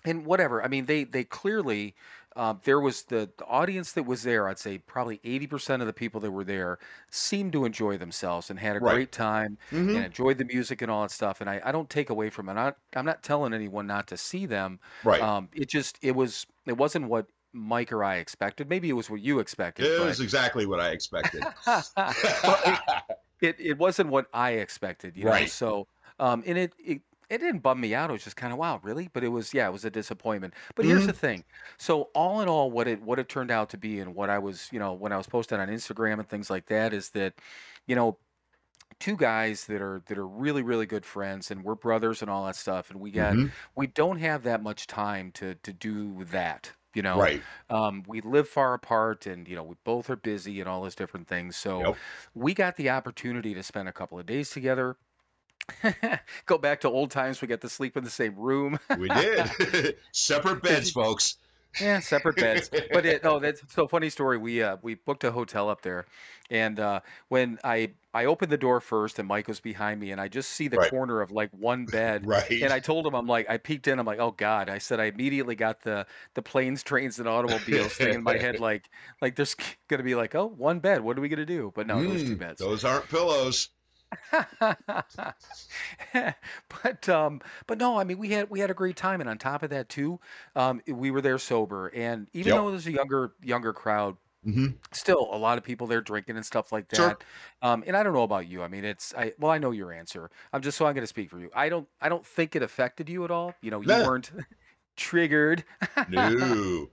and 0.04 0.26
whatever. 0.26 0.62
I 0.64 0.68
mean, 0.68 0.86
they 0.86 1.04
they 1.04 1.24
clearly 1.24 1.94
um, 2.34 2.60
there 2.64 2.80
was 2.80 3.02
the, 3.02 3.28
the 3.36 3.44
audience 3.44 3.92
that 3.92 4.04
was 4.04 4.22
there. 4.22 4.48
I'd 4.48 4.58
say 4.58 4.78
probably 4.78 5.20
eighty 5.22 5.46
percent 5.46 5.82
of 5.82 5.86
the 5.86 5.92
people 5.92 6.20
that 6.22 6.30
were 6.30 6.44
there 6.44 6.78
seemed 7.10 7.52
to 7.52 7.64
enjoy 7.66 7.98
themselves 7.98 8.48
and 8.50 8.58
had 8.58 8.76
a 8.76 8.80
Right. 8.80 8.94
great 8.94 9.12
time 9.12 9.58
Mhm. 9.70 9.96
and 9.96 10.04
enjoyed 10.06 10.38
the 10.38 10.44
music 10.46 10.80
and 10.82 10.90
all 10.90 11.02
that 11.02 11.10
stuff. 11.10 11.40
And 11.42 11.50
I, 11.50 11.60
I 11.64 11.72
don't 11.72 11.90
take 11.90 12.08
away 12.10 12.30
from 12.30 12.48
it. 12.48 12.52
I'm 12.52 12.56
not, 12.56 12.76
I'm 12.96 13.04
not 13.04 13.22
telling 13.22 13.52
anyone 13.52 13.86
not 13.86 14.06
to 14.08 14.16
see 14.16 14.46
them. 14.46 14.80
Right. 15.04 15.20
Um, 15.20 15.48
it 15.52 15.68
just 15.68 15.98
it 16.02 16.12
was 16.16 16.46
it 16.66 16.76
wasn't 16.78 17.08
what 17.08 17.26
Mike 17.52 17.92
or 17.92 18.02
I 18.02 18.16
expected. 18.16 18.70
Maybe 18.70 18.88
it 18.88 18.94
was 18.94 19.10
what 19.10 19.20
you 19.20 19.38
expected. 19.38 19.84
it 19.84 19.98
but- 19.98 20.06
was 20.06 20.20
exactly 20.20 20.64
what 20.64 20.80
I 20.80 20.88
expected. 20.92 21.44
Well, 21.66 21.84
it, 22.64 22.78
it 23.42 23.56
it 23.58 23.78
wasn't 23.78 24.08
what 24.08 24.26
I 24.32 24.52
expected, 24.52 25.16
you 25.18 25.24
know. 25.24 25.30
Right. 25.32 25.50
So, 25.50 25.86
um, 26.18 26.42
and 26.46 26.56
it, 26.56 26.72
it 26.78 27.02
it 27.32 27.38
didn't 27.38 27.60
bum 27.60 27.80
me 27.80 27.94
out. 27.94 28.10
It 28.10 28.14
was 28.14 28.24
just 28.24 28.36
kind 28.36 28.52
of 28.52 28.58
wow, 28.58 28.80
really. 28.82 29.08
But 29.08 29.24
it 29.24 29.28
was 29.28 29.54
yeah, 29.54 29.68
it 29.68 29.72
was 29.72 29.84
a 29.84 29.90
disappointment. 29.90 30.54
But 30.76 30.84
here's 30.86 31.04
Mhm. 31.04 31.06
the 31.06 31.12
thing. 31.14 31.44
So 31.78 32.04
all 32.14 32.40
in 32.40 32.48
all, 32.48 32.70
what 32.70 32.88
it 32.88 33.02
what 33.02 33.18
it 33.18 33.28
turned 33.28 33.50
out 33.50 33.70
to 33.70 33.78
be, 33.78 34.00
and 34.00 34.14
what 34.14 34.30
I 34.30 34.38
was, 34.38 34.68
you 34.72 34.78
know, 34.78 34.92
when 34.94 35.12
I 35.12 35.16
was 35.16 35.26
posting 35.26 35.58
on 35.60 35.68
Instagram 35.68 36.18
and 36.20 36.28
things 36.28 36.50
like 36.50 36.66
that, 36.66 36.92
is 36.92 37.10
that, 37.10 37.34
you 37.86 37.94
know, 37.96 38.18
two 39.00 39.16
guys 39.16 39.66
that 39.66 39.82
are 39.82 40.02
that 40.06 40.18
are 40.18 40.26
really 40.28 40.62
really 40.62 40.86
good 40.86 41.06
friends, 41.06 41.50
and 41.50 41.64
we're 41.64 41.74
brothers 41.76 42.22
and 42.22 42.30
all 42.30 42.46
that 42.46 42.56
stuff, 42.56 42.90
and 42.90 43.00
we 43.00 43.10
got 43.10 43.38
Mhm. 43.38 43.52
we 43.76 43.86
don't 43.86 44.18
have 44.18 44.42
that 44.44 44.62
much 44.62 44.86
time 44.86 45.32
to 45.32 45.54
to 45.56 45.72
do 45.72 46.24
that. 46.26 46.72
You 46.94 47.02
know, 47.02 47.30
Right. 47.30 47.46
um, 47.70 48.04
we 48.06 48.20
live 48.20 48.48
far 48.48 48.74
apart 48.74 49.26
and 49.26 49.48
you 49.48 49.56
know 49.56 49.64
we 49.64 49.76
both 49.84 50.10
are 50.10 50.16
busy 50.16 50.60
and 50.60 50.68
all 50.68 50.82
those 50.82 50.94
different 50.94 51.26
things 51.28 51.56
so 51.56 51.86
Yep. 51.86 51.98
we 52.34 52.54
got 52.54 52.76
the 52.76 52.90
opportunity 52.90 53.54
to 53.54 53.62
spend 53.62 53.88
a 53.88 53.92
couple 53.92 54.18
of 54.18 54.26
days 54.26 54.50
together 54.50 54.96
go 56.46 56.58
back 56.58 56.80
to 56.80 56.88
old 56.88 57.10
times 57.10 57.40
we 57.40 57.48
got 57.48 57.60
to 57.60 57.68
sleep 57.68 57.96
in 57.96 58.04
the 58.04 58.10
same 58.10 58.34
room 58.36 58.78
We 58.96 59.08
did. 59.10 59.46
Separate 60.12 60.62
beds, 60.62 60.90
folks. 60.90 61.36
yeah 61.80 61.98
separate 62.00 62.38
beds 62.38 62.70
but 62.92 63.06
it, 63.06 63.24
no 63.24 63.38
that's 63.38 63.62
so 63.72 63.88
funny 63.88 64.10
story 64.10 64.36
we 64.36 64.62
uh 64.62 64.76
we 64.82 64.94
booked 64.94 65.24
a 65.24 65.32
hotel 65.32 65.70
up 65.70 65.80
there 65.80 66.04
and 66.50 66.78
uh 66.78 67.00
when 67.28 67.58
i 67.64 67.94
i 68.12 68.26
opened 68.26 68.52
the 68.52 68.58
door 68.58 68.78
first 68.78 69.18
and 69.18 69.26
mike 69.26 69.48
was 69.48 69.58
behind 69.60 69.98
me 69.98 70.10
and 70.10 70.20
i 70.20 70.28
just 70.28 70.50
see 70.50 70.68
the 70.68 70.76
Right. 70.76 70.90
corner 70.90 71.22
of 71.22 71.30
like 71.30 71.50
one 71.52 71.86
bed 71.86 72.26
Right. 72.26 72.50
and 72.60 72.72
I 72.72 72.78
told 72.80 73.06
him, 73.06 73.14
I'm 73.14 73.26
like, 73.26 73.48
I 73.48 73.56
peeked 73.56 73.88
in, 73.88 73.98
I'm 73.98 74.06
like, 74.06 74.20
oh 74.20 74.30
God. 74.32 74.68
I 74.68 74.78
said 74.78 75.00
I 75.00 75.04
immediately 75.06 75.54
got 75.56 75.80
the 75.82 76.06
the 76.34 76.42
planes, 76.42 76.82
trains, 76.82 77.18
and 77.18 77.26
automobiles 77.28 77.96
thing 77.98 78.12
in 78.14 78.22
my 78.22 78.36
head, 78.38 78.60
like 78.60 78.88
like 79.20 79.34
there's 79.36 79.56
gonna 79.88 80.02
be 80.04 80.14
like, 80.14 80.34
oh, 80.34 80.46
one 80.46 80.78
bed. 80.80 81.00
What 81.02 81.18
are 81.18 81.20
we 81.22 81.28
gonna 81.28 81.46
do? 81.46 81.72
But 81.74 81.86
no, 81.86 82.02
those 82.02 82.22
two 82.22 82.36
Mm, 82.36 82.38
beds. 82.38 82.60
Those 82.60 82.84
aren't 82.84 83.08
pillows. 83.08 83.68
but 86.82 87.08
um, 87.08 87.40
but 87.66 87.78
no, 87.78 87.98
I 87.98 88.04
mean 88.04 88.18
we 88.18 88.30
had 88.30 88.50
we 88.50 88.60
had 88.60 88.70
a 88.70 88.74
great 88.74 88.96
time, 88.96 89.20
and 89.20 89.28
on 89.30 89.38
top 89.38 89.62
of 89.62 89.70
that 89.70 89.88
too, 89.88 90.20
um, 90.56 90.80
we 90.86 91.10
were 91.10 91.20
there 91.20 91.38
sober, 91.38 91.88
and 91.94 92.28
even 92.32 92.52
Yep. 92.52 92.54
though 92.54 92.68
it 92.68 92.72
was 92.72 92.86
a 92.86 92.92
younger 92.92 93.34
younger 93.42 93.72
crowd, 93.72 94.16
hmm 94.44 94.82
still 94.92 95.28
a 95.32 95.38
lot 95.38 95.58
of 95.58 95.64
people 95.64 95.86
there 95.86 96.00
drinking 96.02 96.36
and 96.36 96.46
stuff 96.46 96.72
like 96.72 96.88
that. 96.90 97.16
Sure. 97.16 97.18
Um, 97.62 97.84
and 97.86 97.96
I 97.96 98.02
don't 98.02 98.14
know 98.14 98.24
about 98.24 98.48
you. 98.48 98.62
I 98.62 98.68
mean, 98.68 98.84
it's 98.84 99.14
I 99.14 99.34
well, 99.38 99.52
I 99.52 99.58
know 99.58 99.72
your 99.72 99.92
answer. 99.92 100.30
I'm 100.52 100.62
just 100.62 100.78
so 100.78 100.86
I'm 100.86 100.94
going 100.94 101.02
to 101.04 101.08
speak 101.08 101.30
for 101.30 101.40
you. 101.40 101.50
I 101.54 101.68
don't 101.70 101.88
I 102.00 102.08
don't 102.10 102.26
think 102.26 102.56
it 102.56 102.62
affected 102.62 103.08
you 103.10 103.24
at 103.24 103.30
all. 103.32 103.58
You 103.62 103.70
know, 103.72 103.82
you 103.82 103.98
weren't 103.98 104.32
triggered. 104.96 105.64
No. 106.06 106.92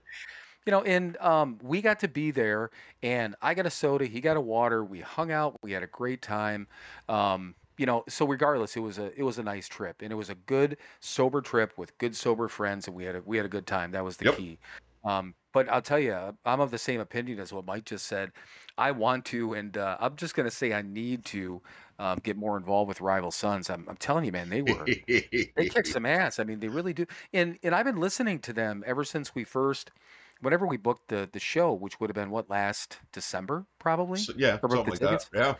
You 0.66 0.72
know, 0.72 0.82
and 0.82 1.16
um, 1.18 1.58
we 1.62 1.80
got 1.80 2.00
to 2.00 2.08
be 2.08 2.30
there, 2.30 2.70
and 3.02 3.34
I 3.40 3.54
got 3.54 3.66
a 3.66 3.70
soda, 3.70 4.06
he 4.06 4.20
got 4.20 4.36
a 4.36 4.40
water. 4.40 4.84
We 4.84 5.00
hung 5.00 5.32
out, 5.32 5.56
we 5.62 5.72
had 5.72 5.82
a 5.82 5.86
great 5.86 6.20
time. 6.22 6.68
Um, 7.08 7.56
you 7.78 7.86
know, 7.86 8.04
so 8.08 8.26
regardless, 8.26 8.76
it 8.76 8.80
was 8.80 8.98
a 8.98 9.18
it 9.18 9.22
was 9.22 9.38
a 9.38 9.42
nice 9.42 9.68
trip, 9.68 10.02
and 10.02 10.12
it 10.12 10.16
was 10.16 10.28
a 10.28 10.34
good 10.34 10.76
sober 11.00 11.40
trip 11.40 11.78
with 11.78 11.96
good 11.98 12.14
sober 12.14 12.46
friends, 12.48 12.86
and 12.86 12.94
we 12.96 13.04
had 13.04 13.16
a 13.16 13.22
we 13.22 13.38
had 13.38 13.46
a 13.46 13.48
good 13.48 13.66
time. 13.66 13.92
That 13.92 14.04
was 14.04 14.18
the 14.18 14.24
Yep. 14.24 14.34
key. 14.36 14.58
Um, 15.02 15.34
but 15.54 15.66
I'll 15.70 15.80
tell 15.82 15.98
you, 15.98 16.12
I'm 16.44 16.60
of 16.60 16.70
the 16.70 16.78
same 16.78 17.00
opinion 17.00 17.40
as 17.40 17.52
what 17.54 17.64
Mike 17.64 17.86
just 17.86 18.06
said. 18.06 18.32
I 18.76 18.90
want 18.90 19.24
to, 19.26 19.54
and 19.54 19.76
uh, 19.78 19.96
I'm 19.98 20.16
just 20.16 20.34
gonna 20.34 20.50
say 20.50 20.74
I 20.74 20.82
need 20.82 21.24
to 21.26 21.62
um, 21.98 22.18
get 22.22 22.36
more 22.36 22.56
involved 22.58 22.88
with 22.88 23.00
Rival 23.00 23.30
Sons. 23.30 23.70
I'm, 23.70 23.88
I'm 23.88 23.96
telling 23.96 24.24
you, 24.26 24.32
man, 24.32 24.50
they 24.50 24.60
were 24.62 24.92
they 25.56 25.64
kick 25.66 25.86
some 25.86 26.06
ass. 26.06 26.38
I 26.38 26.44
mean, 26.44 26.60
they 26.60 26.68
really 26.68 26.92
do. 26.92 27.06
And 27.32 27.58
and 27.62 27.74
I've 27.74 27.84
been 27.86 27.96
listening 28.00 28.40
to 28.40 28.52
them 28.52 28.84
ever 28.86 29.04
since 29.04 29.34
we 29.34 29.44
first 29.44 29.90
whenever 30.40 30.66
we 30.66 30.76
booked 30.76 31.08
the 31.08 31.28
the 31.32 31.40
show, 31.40 31.72
which 31.72 32.00
would 32.00 32.10
have 32.10 32.14
been 32.14 32.30
what 32.30 32.50
last 32.50 32.98
December 33.12 33.66
probably. 33.78 34.18
So, 34.20 34.32
yeah, 34.36 34.60
something 34.60 34.78
like 34.78 34.98
that. 35.00 35.08
tickets? 35.08 35.30
Yeah. 35.34 35.54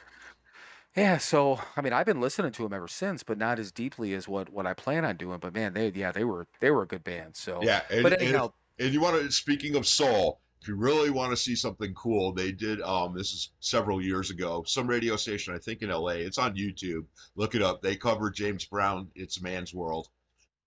Yeah, 0.97 1.19
so 1.19 1.61
I 1.77 1.83
mean, 1.83 1.93
I've 1.93 2.07
been 2.07 2.21
listening 2.21 2.51
to 2.53 2.63
them 2.65 2.73
ever 2.73 2.89
since, 2.89 3.23
but 3.23 3.39
not 3.39 3.61
as 3.61 3.71
deeply 3.71 4.13
as 4.15 4.27
what 4.27 4.51
what 4.51 4.67
I 4.67 4.75
plan 4.75 5.05
on 5.05 5.17
doing. 5.17 5.39
But 5.39 5.55
man, 5.55 5.73
they 5.75 5.91
yeah, 5.91 6.11
they 6.11 6.25
were 6.25 6.47
they 6.61 6.71
were 6.71 6.83
a 6.83 6.87
good 6.87 7.05
band. 7.05 7.37
So 7.37 7.61
Yeah. 7.63 7.83
And, 7.91 8.03
but 8.03 8.15
and 8.15 8.23
anyhow, 8.23 8.53
And 8.79 8.93
you 8.93 9.01
want 9.01 9.21
to, 9.21 9.31
speaking 9.31 9.77
of 9.77 9.87
soul, 9.87 10.41
if 10.61 10.69
you 10.69 10.75
really 10.75 11.11
want 11.11 11.31
to 11.31 11.37
see 11.37 11.55
something 11.55 11.95
cool, 11.95 12.33
they 12.33 12.53
did, 12.53 12.83
um, 12.83 13.15
this 13.17 13.33
is 13.33 13.51
several 13.61 14.03
years 14.03 14.31
ago, 14.31 14.65
some 14.67 14.87
radio 14.87 15.17
station, 15.17 15.55
I 15.55 15.59
think 15.59 15.83
in 15.83 15.91
LA, 15.91 16.09
it's 16.11 16.39
on 16.39 16.57
YouTube. 16.57 17.07
Look 17.37 17.55
it 17.55 17.63
up. 17.63 17.83
They 17.83 17.97
covered 17.97 18.35
James 18.35 18.65
Brown, 18.65 19.09
It's 19.15 19.39
a 19.39 19.43
Man's 19.43 19.73
World. 19.73 20.09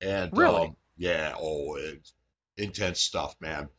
And, 0.02 0.36
Really? 0.36 0.68
um, 0.68 0.76
yeah, 0.98 1.34
oh, 1.38 1.76
it's 1.76 2.14
intense 2.58 3.00
stuff, 3.02 3.36
man. 3.40 3.70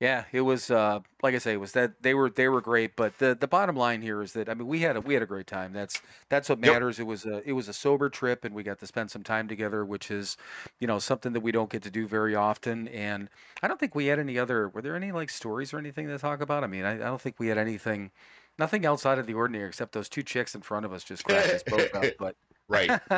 Yeah, 0.00 0.24
it 0.32 0.40
was 0.40 0.70
uh, 0.72 1.00
like 1.22 1.34
I 1.34 1.38
say, 1.38 1.52
it 1.52 1.60
was 1.60 1.72
that 1.72 2.02
they 2.02 2.14
were 2.14 2.28
they 2.28 2.48
were 2.48 2.60
great. 2.60 2.96
But 2.96 3.16
the 3.18 3.34
the 3.38 3.46
bottom 3.46 3.76
line 3.76 4.02
here 4.02 4.20
is 4.22 4.32
that 4.32 4.48
I 4.48 4.54
mean 4.54 4.66
we 4.66 4.80
had 4.80 4.96
a 4.96 5.00
we 5.00 5.14
had 5.14 5.22
a 5.22 5.26
great 5.26 5.46
time. 5.46 5.72
That's 5.72 6.02
that's 6.28 6.48
what 6.48 6.58
Yep. 6.62 6.72
matters. 6.72 6.98
It 6.98 7.06
was 7.06 7.24
a 7.24 7.48
it 7.48 7.52
was 7.52 7.68
a 7.68 7.72
sober 7.72 8.10
trip, 8.10 8.44
and 8.44 8.54
we 8.54 8.64
got 8.64 8.80
to 8.80 8.86
spend 8.88 9.12
some 9.12 9.22
time 9.22 9.46
together, 9.46 9.84
which 9.84 10.10
is 10.10 10.36
you 10.80 10.86
know 10.88 10.98
something 10.98 11.32
that 11.32 11.40
we 11.40 11.52
don't 11.52 11.70
get 11.70 11.82
to 11.84 11.90
do 11.90 12.06
very 12.08 12.34
often. 12.34 12.88
And 12.88 13.30
I 13.62 13.68
don't 13.68 13.78
think 13.78 13.94
we 13.94 14.06
had 14.06 14.18
any 14.18 14.36
other. 14.36 14.68
Were 14.68 14.82
there 14.82 14.96
any 14.96 15.12
like 15.12 15.30
stories 15.30 15.72
or 15.72 15.78
anything 15.78 16.08
to 16.08 16.18
talk 16.18 16.40
about? 16.40 16.64
I 16.64 16.66
mean, 16.66 16.84
I, 16.84 16.94
I 16.94 16.98
don't 16.98 17.20
think 17.20 17.36
we 17.38 17.48
had 17.48 17.56
anything. 17.56 18.10
Nothing 18.58 18.84
outside 18.84 19.18
of 19.18 19.26
the 19.26 19.34
ordinary 19.34 19.68
except 19.68 19.92
those 19.92 20.08
two 20.08 20.22
chicks 20.22 20.54
in 20.56 20.60
front 20.60 20.84
of 20.84 20.92
us 20.92 21.02
just 21.04 21.24
cracked 21.24 21.54
us 21.54 21.62
both 21.62 21.94
up. 21.94 22.04
But 22.18 22.36
Right. 22.68 22.90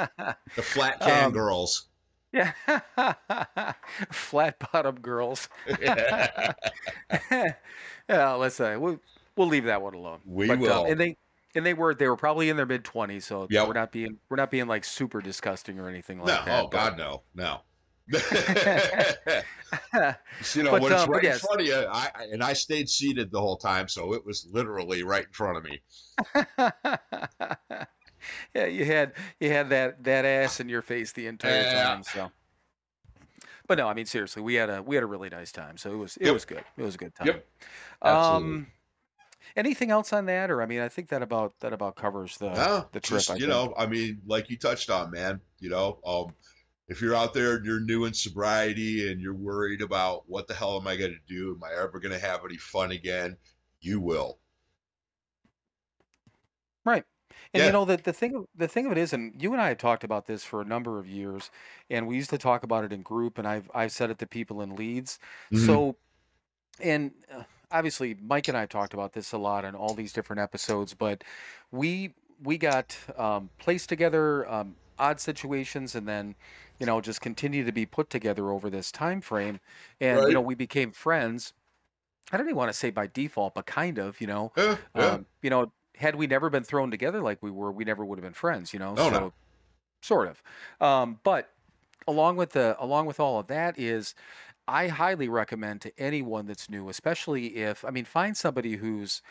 The 0.56 0.62
flat 0.62 1.00
can 1.00 1.26
Um, 1.26 1.32
girls. 1.32 1.88
Yeah, 2.32 2.52
flat 4.12 4.56
bottom 4.72 5.00
girls. 5.00 5.48
yeah, 5.80 6.54
let's 8.08 8.54
say 8.56 8.76
we'll 8.76 9.00
we'll 9.36 9.48
leave 9.48 9.64
that 9.64 9.80
one 9.82 9.94
alone. 9.94 10.20
We 10.24 10.46
But, 10.48 10.58
will. 10.58 10.84
Um, 10.84 10.90
and 10.92 11.00
they 11.00 11.16
and 11.54 11.64
they 11.64 11.74
were 11.74 11.94
they 11.94 12.08
were 12.08 12.16
probably 12.16 12.48
in 12.50 12.56
their 12.56 12.66
mid 12.66 12.84
twenties, 12.84 13.24
so 13.24 13.46
Yep. 13.50 13.66
we're 13.68 13.74
not 13.74 13.92
being 13.92 14.18
we're 14.28 14.36
not 14.36 14.50
being 14.50 14.66
like 14.66 14.84
super 14.84 15.20
disgusting 15.20 15.78
or 15.78 15.88
anything 15.88 16.18
like 16.18 16.26
no, 16.28 16.44
that. 16.44 16.64
oh, 16.64 16.68
God, 16.68 16.98
no, 16.98 17.22
no. 17.34 17.60
You 20.54 20.62
know, 20.62 20.70
But, 20.70 20.82
when 20.82 20.92
it's 20.92 21.02
um, 21.02 21.08
but 21.08 21.14
right 21.16 21.24
yes. 21.24 21.34
in 21.34 21.40
front 21.40 21.60
of 21.62 21.66
you, 21.66 21.74
I- 21.74 22.10
and 22.32 22.42
I 22.42 22.52
stayed 22.52 22.88
seated 22.88 23.30
the 23.32 23.40
whole 23.40 23.56
time, 23.56 23.88
so 23.88 24.12
it 24.14 24.24
was 24.24 24.46
literally 24.50 25.02
right 25.02 25.24
in 25.26 25.32
front 25.32 25.56
of 25.58 25.64
me. 25.64 25.82
Yeah, 28.54 28.66
you 28.66 28.84
had 28.84 29.14
you 29.40 29.50
had 29.50 29.68
that 29.70 30.04
that 30.04 30.24
ass 30.24 30.60
in 30.60 30.68
your 30.68 30.82
face 30.82 31.12
the 31.12 31.26
entire 31.26 31.64
Yeah. 31.64 31.66
time. 31.66 32.02
So, 32.02 32.30
but 33.66 33.78
no, 33.78 33.88
I 33.88 33.94
mean 33.94 34.06
seriously, 34.06 34.42
we 34.42 34.54
had 34.54 34.70
a 34.70 34.82
we 34.82 34.96
had 34.96 35.02
a 35.02 35.06
really 35.06 35.28
nice 35.28 35.52
time. 35.52 35.76
So 35.76 35.92
it 35.92 35.96
was 35.96 36.16
it 36.16 36.26
Yep. 36.26 36.34
was 36.34 36.44
good. 36.44 36.64
It 36.76 36.82
was 36.82 36.94
a 36.94 36.98
good 36.98 37.14
time. 37.14 37.26
Yep. 37.26 37.46
Absolutely. 38.04 38.58
Um, 38.58 38.66
anything 39.56 39.90
else 39.90 40.12
on 40.12 40.26
that, 40.26 40.50
or 40.50 40.62
I 40.62 40.66
mean, 40.66 40.80
I 40.80 40.88
think 40.88 41.08
that 41.10 41.22
about 41.22 41.60
that 41.60 41.72
about 41.72 41.96
covers 41.96 42.38
the 42.38 42.48
No, 42.54 42.88
the 42.92 43.00
trip. 43.00 43.18
just, 43.18 43.30
I 43.30 43.36
you 43.36 43.46
know, 43.46 43.74
I 43.76 43.86
mean, 43.86 44.22
like 44.26 44.50
you 44.50 44.58
touched 44.58 44.90
on, 44.90 45.10
man. 45.10 45.40
You 45.58 45.70
know, 45.70 46.00
um, 46.04 46.34
if 46.88 47.00
you're 47.00 47.14
out 47.14 47.34
there 47.34 47.56
and 47.56 47.64
you're 47.66 47.80
new 47.80 48.04
in 48.04 48.14
sobriety 48.14 49.10
and 49.10 49.20
you're 49.20 49.34
worried 49.34 49.82
about 49.82 50.28
what 50.28 50.46
the 50.46 50.54
hell 50.54 50.78
am 50.80 50.86
I 50.86 50.96
going 50.96 51.12
to 51.12 51.34
do? 51.34 51.54
Am 51.54 51.64
I 51.64 51.72
ever 51.82 51.98
going 52.00 52.12
to 52.12 52.18
have 52.18 52.44
any 52.44 52.56
fun 52.58 52.92
again? 52.92 53.36
You 53.80 54.00
will. 54.00 54.40
Right. 56.84 57.04
And 57.54 57.64
Yeah. 57.64 57.66
you 57.66 57.72
know 57.72 57.84
the 57.84 57.96
the 57.96 58.12
thing 58.12 58.46
the 58.54 58.68
thing 58.68 58.86
of 58.86 58.92
it 58.92 58.98
is, 58.98 59.12
and 59.12 59.40
you 59.40 59.52
and 59.52 59.60
I 59.62 59.68
have 59.68 59.78
talked 59.78 60.04
about 60.04 60.26
this 60.26 60.44
for 60.44 60.60
a 60.60 60.64
number 60.64 60.98
of 60.98 61.08
years, 61.08 61.50
and 61.90 62.06
we 62.06 62.16
used 62.16 62.30
to 62.30 62.38
talk 62.38 62.62
about 62.64 62.84
it 62.84 62.92
in 62.92 63.02
group, 63.02 63.38
and 63.38 63.46
I've 63.48 63.70
I've 63.74 63.92
said 63.92 64.10
it 64.10 64.18
to 64.20 64.26
people 64.26 64.60
in 64.62 64.74
leads. 64.76 65.18
Mhm. 65.50 65.78
So, 65.78 65.98
and 66.80 67.14
uh, 67.32 67.44
obviously 67.70 68.14
Mike 68.14 68.48
and 68.48 68.56
I 68.56 68.60
have 68.60 68.68
talked 68.70 68.94
about 68.94 69.12
this 69.14 69.32
a 69.32 69.38
lot 69.38 69.64
on 69.64 69.74
all 69.74 69.94
these 69.94 70.12
different 70.12 70.40
episodes, 70.40 70.94
but 70.94 71.24
we 71.72 72.14
we 72.40 72.58
got 72.58 72.98
um, 73.18 73.50
placed 73.58 73.88
together, 73.88 74.48
um, 74.50 74.76
odd 74.98 75.20
situations, 75.20 75.94
and 75.94 76.08
then 76.08 76.36
you 76.80 76.86
know 76.86 77.00
just 77.00 77.20
continue 77.20 77.64
to 77.64 77.72
be 77.72 77.86
put 77.86 78.10
together 78.10 78.50
over 78.50 78.70
this 78.70 78.92
time 78.92 79.20
frame, 79.20 79.60
and 80.00 80.26
Right. 80.26 80.28
you 80.28 80.34
know 80.34 80.42
we 80.42 80.54
became 80.56 80.92
friends. 80.92 81.54
I 82.32 82.36
don't 82.36 82.46
even 82.46 82.56
want 82.56 82.70
to 82.70 82.72
say 82.74 82.90
by 82.90 83.06
default, 83.06 83.54
but 83.54 83.66
kind 83.66 83.98
of, 83.98 84.20
you 84.20 84.26
know. 84.26 84.52
Yeah, 84.56 84.78
yeah. 84.96 85.16
Um, 85.16 85.26
you 85.42 85.50
know, 85.50 85.72
had 85.96 86.16
we 86.16 86.26
never 86.26 86.50
been 86.50 86.64
thrown 86.64 86.90
together 86.90 87.20
like 87.22 87.42
we 87.42 87.50
were, 87.50 87.72
we 87.72 87.84
never 87.84 88.04
would 88.04 88.18
have 88.18 88.24
been 88.24 88.32
friends. 88.34 88.72
You 88.72 88.78
know, 88.78 88.96
Oh, 88.96 89.08
so 89.08 89.10
no. 89.10 89.34
sort 90.02 90.28
of. 90.28 90.42
Um, 90.80 91.20
but 91.24 91.52
along 92.08 92.36
with 92.36 92.50
the 92.52 92.76
along 92.80 93.06
with 93.06 93.20
all 93.20 93.38
of 93.40 93.48
that 93.48 93.78
is, 93.78 94.14
I 94.68 94.88
highly 94.88 95.28
recommend 95.28 95.82
to 95.82 95.98
anyone 96.00 96.46
that's 96.46 96.70
new, 96.70 96.88
especially 96.88 97.56
if 97.56 97.84
I 97.84 97.90
mean, 97.90 98.04
find 98.06 98.36
somebody 98.36 98.76
who's 98.76 99.22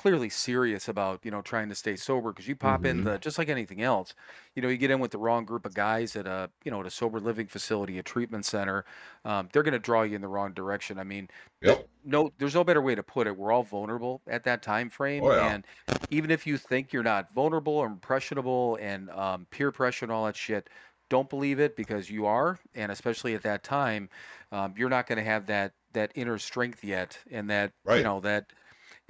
clearly 0.00 0.30
serious 0.30 0.88
about 0.88 1.22
you 1.24 1.30
know 1.30 1.42
trying 1.42 1.68
to 1.68 1.74
stay 1.74 1.94
sober 1.94 2.32
because 2.32 2.48
you 2.48 2.56
pop 2.56 2.86
in 2.86 3.02
Mhm. 3.02 3.04
the 3.04 3.18
just 3.18 3.36
like 3.36 3.50
anything 3.50 3.82
else 3.82 4.14
you 4.54 4.62
know 4.62 4.68
you 4.68 4.78
get 4.78 4.90
in 4.90 4.98
with 4.98 5.10
the 5.10 5.18
wrong 5.18 5.44
group 5.44 5.66
of 5.66 5.74
guys 5.74 6.16
at 6.16 6.26
a 6.26 6.50
you 6.64 6.70
know 6.70 6.80
at 6.80 6.86
a 6.86 6.90
sober 6.90 7.20
living 7.20 7.46
facility 7.46 7.98
a 7.98 8.02
treatment 8.02 8.46
center 8.46 8.84
um, 9.26 9.48
they're 9.52 9.62
going 9.62 9.72
to 9.72 9.78
draw 9.78 10.02
you 10.02 10.14
in 10.16 10.22
the 10.22 10.28
wrong 10.28 10.54
direction 10.54 10.98
i 10.98 11.04
mean 11.04 11.28
Yep. 11.62 11.88
no 12.04 12.30
there's 12.38 12.54
no 12.54 12.64
better 12.64 12.80
way 12.82 12.94
to 12.94 13.02
put 13.02 13.26
it 13.26 13.36
we're 13.36 13.52
all 13.52 13.62
vulnerable 13.62 14.22
at 14.26 14.44
that 14.44 14.62
time 14.62 14.88
frame 14.88 15.22
Oh, 15.22 15.32
yeah. 15.34 15.54
and 15.54 15.66
even 16.10 16.30
if 16.30 16.46
you 16.46 16.56
think 16.56 16.92
you're 16.92 17.02
not 17.02 17.32
vulnerable 17.32 17.74
or 17.74 17.86
impressionable 17.86 18.76
and 18.80 19.10
um, 19.10 19.46
peer 19.50 19.70
pressure 19.70 20.04
and 20.06 20.12
all 20.12 20.24
that 20.24 20.36
shit 20.36 20.70
don't 21.10 21.28
believe 21.28 21.60
it 21.60 21.76
because 21.76 22.08
you 22.10 22.24
are 22.26 22.58
and 22.74 22.90
especially 22.92 23.34
at 23.34 23.42
that 23.42 23.62
time 23.62 24.08
um, 24.52 24.74
you're 24.76 24.88
not 24.88 25.06
going 25.06 25.18
to 25.18 25.24
have 25.24 25.46
that 25.46 25.74
that 25.92 26.12
inner 26.14 26.38
strength 26.38 26.82
yet 26.84 27.18
and 27.30 27.50
that 27.50 27.72
you 27.92 28.00
Right. 28.00 28.02
know 28.02 28.20
that 28.20 28.52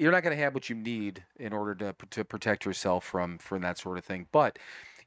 you're 0.00 0.12
not 0.12 0.22
going 0.22 0.36
to 0.36 0.42
have 0.42 0.54
what 0.54 0.70
you 0.70 0.76
need 0.76 1.24
in 1.36 1.52
order 1.52 1.74
to 1.76 1.94
to 2.10 2.24
protect 2.24 2.64
yourself 2.64 3.04
from 3.04 3.38
from 3.38 3.62
that 3.62 3.78
sort 3.78 3.98
of 3.98 4.04
thing 4.04 4.28
but 4.32 4.58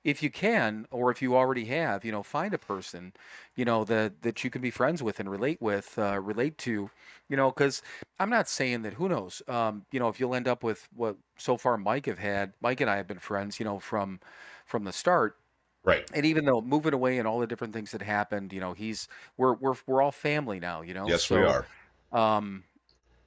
if 0.03 0.21
you 0.21 0.29
can 0.29 0.85
or 0.91 1.11
if 1.11 1.21
you 1.21 1.35
already 1.35 1.65
have 1.65 2.05
you 2.05 2.11
know 2.11 2.23
find 2.23 2.53
a 2.53 2.57
person 2.57 3.13
you 3.55 3.65
know 3.65 3.83
that 3.85 4.21
that 4.21 4.43
you 4.43 4.49
can 4.49 4.61
be 4.61 4.71
friends 4.71 5.01
with 5.03 5.19
and 5.19 5.29
relate 5.31 5.61
with 5.61 5.97
uh, 5.99 6.19
relate 6.21 6.57
to 6.57 6.89
you 7.29 7.37
know 7.37 7.51
because 7.51 7.81
i'm 8.19 8.29
not 8.29 8.47
saying 8.49 8.81
that 8.83 8.93
who 8.93 9.09
knows 9.09 9.41
um, 9.47 9.85
you 9.91 9.99
know 9.99 10.09
if 10.09 10.19
you'll 10.19 10.35
end 10.35 10.47
up 10.47 10.63
with 10.63 10.87
what 10.93 11.17
so 11.37 11.57
far 11.57 11.77
mike 11.77 12.05
have 12.05 12.19
had 12.19 12.53
mike 12.61 12.81
and 12.81 12.89
i 12.89 12.97
have 12.97 13.07
been 13.07 13.19
friends 13.19 13.59
you 13.59 13.65
know 13.65 13.79
from 13.79 14.19
from 14.65 14.83
the 14.83 14.93
start 14.93 15.37
Right. 15.83 16.09
and 16.13 16.25
even 16.25 16.45
though 16.45 16.61
moving 16.61 16.93
away 16.93 17.19
and 17.19 17.27
all 17.27 17.39
the 17.39 17.47
different 17.47 17.73
things 17.73 17.91
that 17.91 18.01
happened 18.01 18.53
you 18.53 18.59
know 18.59 18.73
he's 18.73 19.07
we're 19.37 19.55
we're 19.55 19.75
we're 19.87 20.01
all 20.01 20.11
family 20.11 20.59
now 20.59 20.81
you 20.81 20.93
know 20.93 21.15
Yes, 21.15 21.29
we 21.29 21.43
are. 21.43 21.67
um, 22.11 22.63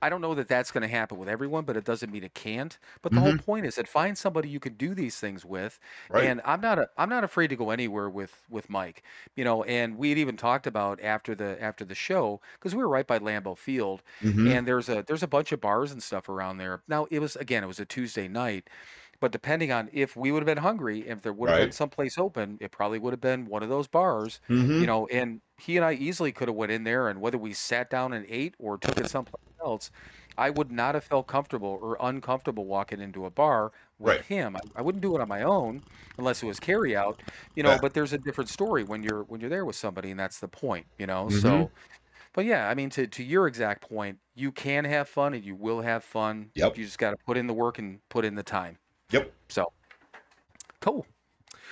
I 0.06 0.10
don't 0.10 0.20
know 0.20 0.34
that 0.34 0.48
that's 0.48 0.70
going 0.70 0.82
to 0.82 0.88
happen 0.88 1.18
with 1.18 1.28
everyone, 1.28 1.64
but 1.64 1.76
it 1.76 1.84
doesn't 1.84 2.10
mean 2.12 2.24
it 2.24 2.34
can't. 2.34 2.78
But 3.02 3.12
the 3.14 3.20
whole 3.20 3.34
point 3.34 3.66
is 3.66 3.74
that 3.76 3.88
find 3.88 4.16
somebody 4.16 4.48
you 4.48 4.60
can 4.60 4.74
do 4.74 4.94
these 4.94 5.18
things 5.18 5.44
with. 5.44 5.80
Right. 6.08 6.30
And 6.30 6.40
I'm 6.44 6.60
not 6.60 6.78
a, 6.78 6.88
I'm 6.96 7.08
not 7.08 7.24
afraid 7.24 7.48
to 7.48 7.56
go 7.56 7.70
anywhere 7.70 8.08
with 8.10 8.42
with 8.48 8.70
Mike, 8.70 9.02
you 9.36 9.44
know. 9.44 9.64
And 9.64 9.98
we 9.98 10.08
had 10.10 10.18
even 10.18 10.36
talked 10.36 10.66
about 10.66 11.00
after 11.02 11.34
the 11.34 11.60
after 11.62 11.84
the 11.84 11.94
show 11.94 12.40
because 12.54 12.74
we 12.74 12.82
were 12.82 12.88
right 12.88 13.06
by 13.06 13.18
Lambeau 13.18 13.56
Field, 13.58 14.02
Mhm. 14.22 14.58
and 14.58 14.66
there's 14.66 14.88
a 14.88 15.02
there's 15.06 15.22
a 15.22 15.28
bunch 15.28 15.52
of 15.52 15.60
bars 15.60 15.92
and 15.92 16.02
stuff 16.02 16.28
around 16.28 16.58
there. 16.58 16.82
Now 16.88 17.06
it 17.10 17.18
was 17.20 17.36
again 17.36 17.64
it 17.64 17.66
was 17.66 17.80
a 17.80 17.86
Tuesday 17.86 18.28
night, 18.28 18.68
but 19.20 19.32
depending 19.32 19.72
on 19.72 19.88
if 19.92 20.16
we 20.16 20.32
would 20.32 20.40
have 20.42 20.46
been 20.46 20.58
hungry, 20.62 21.06
if 21.08 21.22
there 21.22 21.32
would 21.32 21.48
have 21.48 21.56
been 21.56 21.70
Right. 21.70 21.72
someplace 21.72 22.18
open, 22.18 22.58
it 22.60 22.70
probably 22.72 22.98
would 22.98 23.12
have 23.12 23.20
been 23.20 23.46
one 23.46 23.62
of 23.62 23.68
those 23.68 23.88
bars 23.88 24.40
Mhm. 24.48 24.80
you 24.80 24.86
know 24.86 25.06
and 25.08 25.40
he 25.58 25.76
and 25.76 25.84
i 25.86 25.92
easily 25.94 26.32
could 26.32 26.48
have 26.48 26.56
went 26.56 26.70
in 26.72 26.84
there 26.84 27.08
and 27.08 27.20
whether 27.20 27.38
we 27.38 27.52
sat 27.54 27.88
down 27.90 28.12
and 28.12 28.26
ate 28.28 28.54
or 28.58 28.76
took 28.78 28.98
it 28.98 29.06
someplace 29.08 29.40
else 29.66 29.90
i 30.38 30.50
would 30.50 30.70
not 30.70 30.94
have 30.94 31.04
felt 31.04 31.26
comfortable 31.26 31.78
or 31.82 31.96
uncomfortable 32.00 32.66
walking 32.66 33.00
into 33.00 33.26
a 33.26 33.30
bar 33.30 33.72
with 33.98 34.18
Right. 34.18 34.22
him 34.22 34.56
I, 34.56 34.60
I 34.76 34.82
wouldn't 34.82 35.02
do 35.02 35.14
it 35.16 35.20
on 35.20 35.28
my 35.28 35.42
own 35.42 35.82
unless 36.18 36.42
it 36.42 36.46
was 36.46 36.60
carry 36.60 36.96
out 36.96 37.22
you 37.56 37.62
know 37.62 37.72
Yeah. 37.72 37.78
but 37.78 37.94
there's 37.94 38.12
a 38.12 38.18
different 38.18 38.50
story 38.50 38.84
when 38.84 39.02
you're 39.02 39.24
when 39.24 39.40
you're 39.40 39.50
there 39.50 39.64
with 39.66 39.76
somebody 39.76 40.10
and 40.10 40.20
that's 40.20 40.40
the 40.40 40.48
point 40.48 40.86
you 40.98 41.06
know 41.06 41.28
Mhm. 41.28 41.40
so 41.40 41.72
but 42.34 42.44
yeah 42.44 42.68
i 42.68 42.74
mean 42.74 42.90
to, 42.90 43.06
to 43.06 43.22
your 43.24 43.46
exact 43.48 43.88
point 43.88 44.18
you 44.34 44.52
can 44.52 44.84
have 44.84 45.08
fun 45.08 45.34
and 45.34 45.44
you 45.44 45.54
will 45.56 45.82
have 45.82 46.04
fun 46.04 46.52
Yep. 46.54 46.76
you 46.76 46.84
just 46.84 46.98
got 46.98 47.10
to 47.12 47.16
put 47.26 47.36
in 47.36 47.46
the 47.46 47.54
work 47.54 47.78
and 47.78 48.00
put 48.08 48.24
in 48.24 48.34
the 48.34 48.42
time 48.44 48.78
Yep. 49.12 49.32
so 49.50 49.64
cool 50.80 51.06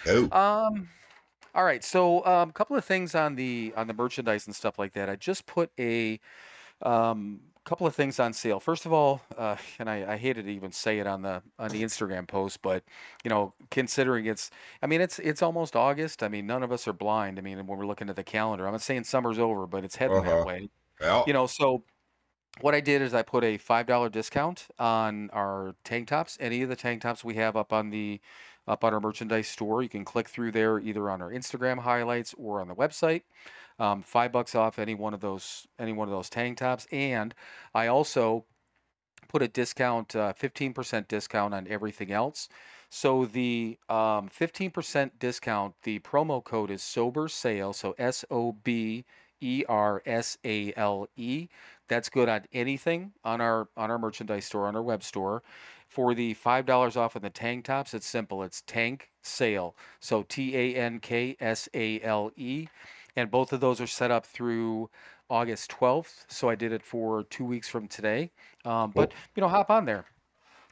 Oh. 0.06 0.30
um, 0.32 0.88
all 1.54 1.64
right. 1.64 1.84
So, 1.84 2.24
um, 2.26 2.50
a 2.50 2.52
couple 2.52 2.76
of 2.76 2.84
things 2.84 3.14
on 3.14 3.36
the 3.36 3.72
on 3.76 3.86
the 3.88 3.94
merchandise 3.94 4.46
and 4.46 4.56
stuff 4.56 4.78
like 4.78 4.92
that. 4.94 5.10
I 5.10 5.16
just 5.16 5.46
put 5.46 5.72
a 5.80 6.20
um 6.82 7.42
couple 7.64 7.86
of 7.86 7.94
things 7.94 8.20
on 8.20 8.32
sale. 8.32 8.60
First 8.60 8.86
of 8.86 8.92
all, 8.92 9.22
uh, 9.36 9.56
and 9.78 9.88
I, 9.88 10.12
I 10.14 10.16
hated 10.16 10.44
to 10.44 10.50
even 10.52 10.70
say 10.72 10.98
it 10.98 11.06
on 11.06 11.22
the 11.22 11.42
on 11.58 11.70
the 11.70 11.82
Instagram 11.82 12.26
post, 12.28 12.62
but 12.62 12.84
you 13.24 13.30
know, 13.30 13.54
considering 13.70 14.26
it's, 14.26 14.50
I 14.82 14.86
mean, 14.86 15.00
it's 15.00 15.18
it's 15.18 15.42
almost 15.42 15.74
August. 15.76 16.22
I 16.22 16.28
mean, 16.28 16.46
none 16.46 16.62
of 16.62 16.72
us 16.72 16.86
are 16.88 16.92
blind. 16.92 17.38
I 17.38 17.42
mean, 17.42 17.56
when 17.66 17.78
we're 17.78 17.86
looking 17.86 18.10
at 18.10 18.16
the 18.16 18.24
calendar, 18.24 18.66
I'm 18.66 18.72
not 18.72 18.82
saying 18.82 19.04
summer's 19.04 19.38
over, 19.38 19.66
but 19.66 19.84
it's 19.84 19.96
heading 19.96 20.18
Uh-huh. 20.18 20.30
that 20.38 20.46
way. 20.46 20.68
Well, 21.00 21.24
You 21.26 21.32
know, 21.32 21.46
so 21.46 21.84
what 22.60 22.74
I 22.74 22.80
did 22.80 23.02
is 23.02 23.14
I 23.14 23.22
put 23.22 23.44
a 23.44 23.58
five 23.58 23.86
dollar 23.86 24.08
discount 24.08 24.68
on 24.78 25.30
our 25.30 25.74
tank 25.84 26.08
tops. 26.08 26.36
Any 26.40 26.62
of 26.62 26.68
the 26.68 26.76
tank 26.76 27.02
tops 27.02 27.24
we 27.24 27.34
have 27.34 27.56
up 27.56 27.72
on 27.72 27.90
the 27.90 28.20
up 28.66 28.84
on 28.84 28.94
our 28.94 29.00
merchandise 29.00 29.48
store. 29.48 29.82
You 29.82 29.88
can 29.88 30.04
click 30.04 30.28
through 30.28 30.52
there 30.52 30.78
either 30.78 31.10
on 31.10 31.20
our 31.20 31.30
Instagram 31.30 31.80
highlights 31.80 32.34
or 32.38 32.60
on 32.60 32.68
the 32.68 32.74
website. 32.74 33.22
Um, 33.78 34.02
five 34.02 34.30
bucks 34.30 34.54
off 34.54 34.78
any 34.78 34.94
one 34.94 35.14
of 35.14 35.20
those 35.20 35.66
any 35.78 35.92
one 35.92 36.06
of 36.08 36.12
those 36.12 36.30
tank 36.30 36.58
tops, 36.58 36.86
and 36.92 37.34
I 37.74 37.88
also 37.88 38.44
put 39.28 39.42
a 39.42 39.48
discount, 39.48 40.14
uh, 40.14 40.32
15% 40.32 41.08
discount 41.08 41.54
on 41.54 41.66
everything 41.68 42.12
else. 42.12 42.48
So 42.88 43.24
the 43.24 43.76
um, 43.88 44.28
15% 44.28 45.10
discount, 45.18 45.74
the 45.82 45.98
promo 45.98 46.44
code 46.44 46.70
is 46.70 46.82
Sober 46.82 47.26
Sale. 47.26 47.72
So 47.72 47.96
S 47.98 48.24
O 48.30 48.52
B 48.52 49.04
E 49.40 49.64
R 49.68 50.02
S 50.06 50.38
A 50.44 50.72
L 50.76 51.08
E. 51.16 51.48
That's 51.88 52.08
good 52.08 52.28
on 52.28 52.42
anything 52.52 53.12
on 53.24 53.40
our 53.40 53.68
on 53.76 53.90
our 53.90 53.98
merchandise 53.98 54.44
store 54.44 54.68
on 54.68 54.76
our 54.76 54.82
web 54.82 55.02
store. 55.02 55.42
For 55.88 56.14
the 56.14 56.34
five 56.34 56.66
dollars 56.66 56.96
off 56.96 57.16
on 57.16 57.22
the 57.22 57.30
tank 57.30 57.64
tops, 57.64 57.94
it's 57.94 58.06
simple. 58.06 58.42
It's 58.44 58.62
tank 58.62 59.10
sale. 59.22 59.76
So 60.00 60.22
T 60.22 60.56
A 60.56 60.76
N 60.76 61.00
K 61.00 61.36
S 61.40 61.68
A 61.74 62.00
L 62.00 62.30
E, 62.36 62.68
and 63.16 63.30
both 63.30 63.52
of 63.52 63.60
those 63.60 63.80
are 63.80 63.86
set 63.86 64.10
up 64.10 64.26
through 64.26 64.90
August 65.30 65.70
12th. 65.70 66.24
So 66.28 66.48
I 66.48 66.54
did 66.54 66.72
it 66.72 66.82
for 66.82 67.24
two 67.24 67.44
weeks 67.44 67.68
from 67.68 67.88
today. 67.88 68.30
Um, 68.64 68.92
but 68.94 69.12
you 69.34 69.40
know, 69.40 69.48
hop 69.48 69.70
on 69.70 69.84
there. 69.84 70.06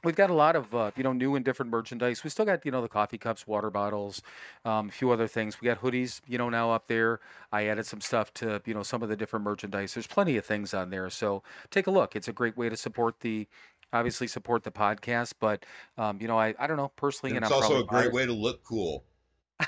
We've 0.05 0.17
got 0.17 0.31
a 0.31 0.35
lot 0.35 0.57
of 0.57 0.75
uh, 0.75 0.91
you 0.97 1.05
know 1.05 1.13
new 1.13 1.37
and 1.37 1.45
different 1.45 1.71
merchandise. 1.71 2.25
We 2.25 2.31
still 2.31 2.45
got 2.45 2.67
you 2.67 2.73
know 2.73 2.83
the 2.83 2.89
coffee 2.89 3.19
cups, 3.19 3.47
water 3.47 3.71
bottles, 3.71 4.21
um, 4.65 4.89
a 4.89 4.91
few 4.91 5.13
other 5.13 5.29
things. 5.29 5.61
We 5.61 5.67
got 5.67 5.81
hoodies 5.81 6.21
you 6.27 6.39
know 6.39 6.49
now 6.49 6.73
up 6.73 6.89
there. 6.89 7.21
I 7.53 7.67
added 7.67 7.87
some 7.87 8.01
stuff 8.01 8.35
to 8.35 8.61
you 8.67 8.75
know 8.75 8.83
some 8.83 9.05
of 9.05 9.09
the 9.11 9.17
different 9.17 9.45
merchandise. 9.45 9.95
There's 9.95 10.09
plenty 10.09 10.37
of 10.37 10.45
things 10.45 10.75
on 10.75 10.91
there. 10.91 11.09
So 11.09 11.45
take 11.71 11.87
a 11.87 11.93
look. 11.93 12.17
It's 12.17 12.27
a 12.27 12.33
great 12.33 12.57
way 12.57 12.69
to 12.69 12.77
support 12.77 13.21
the 13.21 13.47
obviously 13.93 14.27
support 14.27 14.65
the 14.65 14.73
podcast. 14.73 15.35
But 15.39 15.65
um, 15.97 16.19
you 16.21 16.27
know 16.27 16.37
I 16.39 16.53
I 16.59 16.67
don't 16.67 16.79
know 16.79 16.91
personally, 16.97 17.37
And 17.37 17.37
and, 17.37 17.45
it's 17.45 17.53
I'm 17.53 17.63
also 17.63 17.79
a 17.79 17.85
great 17.87 18.11
biased. 18.11 18.13
way 18.13 18.27
to 18.27 18.33
look 18.33 18.65
cool. 18.65 19.05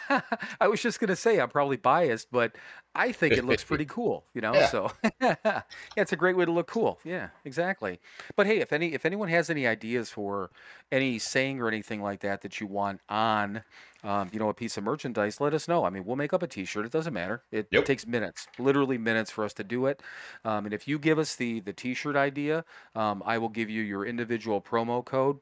I 0.60 0.68
was 0.68 0.80
just 0.82 1.00
gonna 1.00 1.16
say 1.16 1.40
I'm 1.40 1.48
probably 1.50 1.76
biased, 1.76 2.30
but 2.30 2.56
I 2.94 3.12
think 3.12 3.36
it 3.36 3.44
looks 3.44 3.62
pretty 3.64 3.84
cool, 3.84 4.24
you 4.34 4.40
know. 4.40 4.58
Yeah. 4.58 4.70
So 4.70 4.90
yeah, 5.20 5.62
it's 5.96 6.12
a 6.12 6.16
great 6.16 6.36
way 6.36 6.44
to 6.44 6.52
look 6.52 6.66
cool. 6.68 7.00
Yeah, 7.04 7.30
exactly. 7.44 8.00
But 8.36 8.46
hey, 8.46 8.58
if 8.60 8.72
any 8.72 8.92
if 8.94 9.04
anyone 9.04 9.28
has 9.28 9.50
any 9.50 9.66
ideas 9.66 10.10
for 10.10 10.50
any 10.92 11.18
saying 11.18 11.60
or 11.60 11.68
anything 11.68 12.02
like 12.02 12.20
that 12.20 12.42
that 12.42 12.60
you 12.60 12.66
want 12.66 13.00
on, 13.08 13.62
um, 14.02 14.30
you 14.32 14.38
know, 14.38 14.48
a 14.48 14.54
piece 14.54 14.76
of 14.76 14.84
merchandise, 14.84 15.40
let 15.40 15.54
us 15.54 15.68
know. 15.68 15.84
I 15.84 15.90
mean, 15.90 16.04
we'll 16.04 16.16
make 16.16 16.32
up 16.32 16.42
a 16.42 16.46
T-shirt. 16.46 16.86
It 16.86 16.92
doesn't 16.92 17.14
matter. 17.14 17.42
It 17.50 17.68
Yep. 17.70 17.84
takes 17.84 18.06
minutes, 18.06 18.48
literally 18.58 18.98
minutes, 18.98 19.30
for 19.30 19.44
us 19.44 19.54
to 19.54 19.64
do 19.64 19.86
it. 19.86 20.02
Um, 20.44 20.64
and 20.66 20.74
if 20.74 20.86
you 20.88 20.98
give 20.98 21.18
us 21.18 21.36
the 21.36 21.60
the 21.60 21.72
T-shirt 21.72 22.16
idea, 22.16 22.64
um, 22.94 23.22
I 23.26 23.38
will 23.38 23.48
give 23.48 23.70
you 23.70 23.82
your 23.82 24.06
individual 24.06 24.60
promo 24.60 25.04
code 25.04 25.38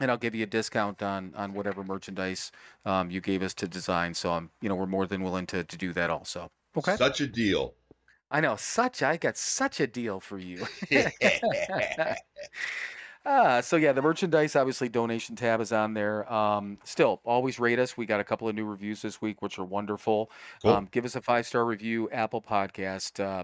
and 0.00 0.10
I'll 0.10 0.16
give 0.16 0.34
you 0.34 0.42
a 0.42 0.46
discount 0.46 1.02
on 1.02 1.32
on 1.36 1.54
whatever 1.54 1.82
merchandise 1.82 2.52
um, 2.84 3.10
you 3.10 3.20
gave 3.20 3.42
us 3.42 3.54
to 3.54 3.68
design. 3.68 4.14
So 4.14 4.32
I'm, 4.32 4.50
you 4.60 4.68
know, 4.68 4.74
we're 4.74 4.86
more 4.86 5.06
than 5.06 5.22
willing 5.22 5.46
to 5.46 5.64
to 5.64 5.76
do 5.76 5.92
that 5.92 6.10
also. 6.10 6.50
Okay. 6.76 6.96
Such 6.96 7.20
a 7.20 7.26
deal. 7.26 7.74
I 8.30 8.40
know 8.40 8.56
such 8.56 9.02
I 9.02 9.16
got 9.16 9.36
such 9.36 9.80
a 9.80 9.86
deal 9.86 10.20
for 10.20 10.38
you. 10.38 10.66
Ah, 13.28 13.60
so 13.60 13.74
yeah, 13.74 13.90
the 13.90 14.00
merchandise 14.00 14.54
obviously 14.54 14.88
donation 14.88 15.34
tab 15.34 15.60
is 15.60 15.72
on 15.72 15.94
there. 15.94 16.32
Um, 16.32 16.78
still, 16.84 17.20
always 17.24 17.58
rate 17.58 17.80
us. 17.80 17.96
We 17.96 18.06
got 18.06 18.20
a 18.20 18.24
couple 18.24 18.48
of 18.48 18.54
new 18.54 18.64
reviews 18.64 19.02
this 19.02 19.20
week, 19.20 19.42
which 19.42 19.58
are 19.58 19.64
wonderful. 19.64 20.30
Cool. 20.62 20.70
Um, 20.70 20.88
give 20.92 21.04
us 21.04 21.16
a 21.16 21.20
five 21.20 21.44
star 21.44 21.64
review, 21.64 22.08
Apple 22.10 22.40
Podcast, 22.40 23.18
uh, 23.18 23.42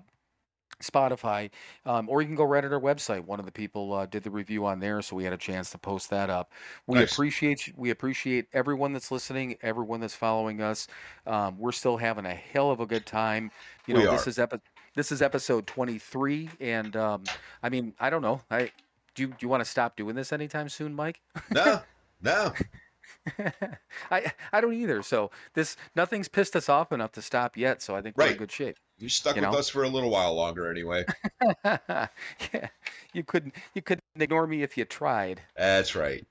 Spotify, 0.83 1.51
um, 1.87 2.09
or 2.09 2.21
you 2.23 2.27
can 2.27 2.37
go 2.37 2.45
right 2.45 2.65
at 2.65 2.73
our 2.73 2.81
website. 2.81 3.25
One 3.25 3.39
of 3.41 3.47
the 3.47 3.53
people 3.53 3.93
uh, 3.95 4.07
did 4.07 4.23
the 4.23 4.31
review 4.31 4.67
on 4.67 4.81
there, 4.81 5.01
so 5.03 5.17
we 5.17 5.25
had 5.25 5.33
a 5.33 5.39
chance 5.39 5.71
to 5.71 5.79
post 5.79 6.11
that 6.11 6.29
up. 6.31 6.53
We 6.87 6.99
Nice. 6.99 7.13
appreciate 7.13 7.73
we 7.77 7.91
appreciate 7.91 8.47
everyone 8.53 8.93
that's 8.93 9.11
listening, 9.11 9.57
everyone 9.63 10.01
that's 10.01 10.15
following 10.15 10.61
us. 10.61 10.87
Um, 11.27 11.59
we're 11.59 11.73
still 11.73 11.97
having 11.97 12.27
a 12.27 12.35
hell 12.35 12.71
of 12.71 12.81
a 12.81 12.87
good 12.87 13.07
time. 13.07 13.51
You 13.87 13.95
know, 13.95 14.01
We 14.01 14.07
this 14.07 14.27
are. 14.27 14.31
is 14.31 14.39
epi- 14.39 14.61
this 14.95 15.11
is 15.13 15.23
episode 15.23 15.67
twenty 15.67 15.99
three, 15.99 16.51
and 16.61 16.95
um, 16.97 17.25
I 17.63 17.69
mean, 17.69 17.95
I 17.99 18.11
don't 18.11 18.23
know. 18.23 18.43
I 18.51 18.71
do. 19.15 19.23
You, 19.23 19.29
do 19.29 19.35
you 19.41 19.49
want 19.49 19.63
to 19.65 19.71
stop 19.71 19.97
doing 19.97 20.15
this 20.15 20.33
anytime 20.33 20.69
soon, 20.69 20.95
Mike? 20.95 21.21
no, 21.51 21.81
no. 22.23 22.53
I 24.11 24.33
I 24.53 24.61
don't 24.61 24.75
either. 24.75 25.03
So 25.03 25.31
this 25.55 25.77
nothing's 25.95 26.29
pissed 26.29 26.57
us 26.57 26.69
off 26.69 26.93
enough 26.93 27.13
to 27.13 27.23
stop 27.23 27.57
yet. 27.57 27.83
So 27.83 27.95
I 27.95 28.03
think 28.03 28.17
we're 28.17 28.29
in 28.29 28.37
good 28.37 28.53
shape. 28.53 28.77
You 28.99 29.09
stuck 29.09 29.37
You 29.37 29.43
with 29.43 29.51
know? 29.51 29.59
us 29.59 29.69
for 29.69 29.83
a 29.83 29.89
little 29.89 30.11
while 30.11 30.35
longer 30.35 30.71
anyway. 30.71 31.05
yeah, 31.65 32.09
you 33.13 33.25
couldn't 33.25 33.55
you 33.75 33.83
couldn't 33.83 34.05
ignore 34.17 34.47
me 34.47 34.63
if 34.63 34.77
you 34.77 34.85
tried. 34.85 35.41
That's 35.57 35.95
right. 35.95 36.25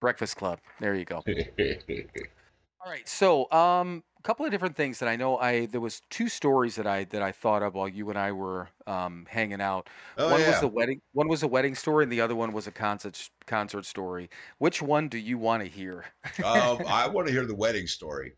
Breakfast 0.00 0.36
Club. 0.36 0.60
There 0.80 0.94
you 0.94 1.04
go. 1.04 1.24
All 2.84 2.90
right. 2.92 3.08
So, 3.08 3.50
um, 3.50 4.04
couple 4.28 4.44
of 4.44 4.52
different 4.52 4.76
things 4.76 4.98
that 4.98 5.08
I 5.08 5.16
know. 5.16 5.38
I 5.38 5.64
there 5.64 5.80
was 5.80 6.02
two 6.10 6.28
stories 6.28 6.76
that 6.76 6.86
I 6.86 7.04
that 7.04 7.22
I 7.22 7.32
thought 7.32 7.62
of 7.62 7.74
while 7.74 7.88
you 7.88 8.10
and 8.10 8.18
I 8.18 8.32
were 8.32 8.68
um, 8.86 9.26
hanging 9.26 9.62
out. 9.62 9.88
oh 10.18 10.26
one 10.26 10.40
was 10.40 10.48
yeah. 10.48 10.60
the 10.60 10.68
wedding. 10.68 11.00
One 11.14 11.28
was 11.28 11.42
a 11.42 11.48
wedding 11.48 11.74
story, 11.74 12.02
and 12.02 12.12
the 12.12 12.20
other 12.20 12.36
one 12.36 12.52
was 12.52 12.66
a 12.66 12.70
concert 12.70 13.30
concert 13.46 13.86
story. 13.86 14.28
Which 14.58 14.82
one 14.82 15.08
do 15.08 15.16
you 15.16 15.38
want 15.38 15.62
to 15.62 15.68
hear? 15.68 16.04
um, 16.44 16.82
I 16.86 17.08
want 17.08 17.26
to 17.28 17.32
hear 17.32 17.46
the 17.46 17.54
wedding 17.54 17.86
story. 17.86 18.34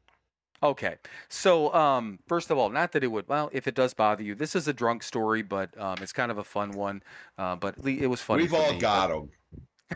Okay. 0.62 0.94
So, 1.28 1.74
um, 1.74 2.20
first 2.28 2.50
of 2.50 2.58
all, 2.58 2.70
not 2.70 2.92
that 2.92 3.02
it 3.02 3.08
would. 3.08 3.26
Well, 3.26 3.50
if 3.52 3.66
it 3.66 3.74
does 3.74 3.92
bother 3.92 4.22
you, 4.22 4.36
this 4.36 4.54
is 4.54 4.68
a 4.68 4.72
drunk 4.72 5.02
story, 5.02 5.42
but 5.42 5.76
um, 5.76 5.96
it's 6.00 6.12
kind 6.12 6.30
of 6.30 6.38
a 6.38 6.44
fun 6.44 6.70
one. 6.70 7.02
Uh, 7.36 7.56
but 7.56 7.74
it 7.84 8.06
was 8.06 8.20
funny. 8.20 8.42
We've 8.44 8.54
all 8.54 8.74
me, 8.74 8.78
got 8.78 9.08
them. 9.08 9.30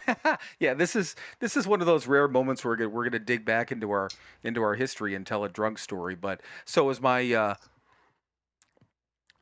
yeah, 0.59 0.75
this 0.75 0.97
is 0.97 1.17
this 1.41 1.57
is 1.57 1.67
one 1.67 1.81
of 1.81 1.87
those 1.87 2.07
rare 2.07 2.29
moments 2.29 2.65
where 2.65 2.73
we're 2.73 2.77
gonna, 2.77 2.91
we're 2.91 3.05
gonna 3.05 3.19
dig 3.19 3.45
back 3.45 3.73
into 3.73 3.91
our 3.91 4.09
into 4.43 4.63
our 4.63 4.75
history 4.75 5.15
and 5.15 5.27
tell 5.27 5.45
a 5.45 5.49
drunk 5.49 5.79
story. 5.79 6.15
But 6.15 6.41
so 6.65 6.89
is 6.91 7.01
my. 7.01 7.33
Uh, 7.33 7.55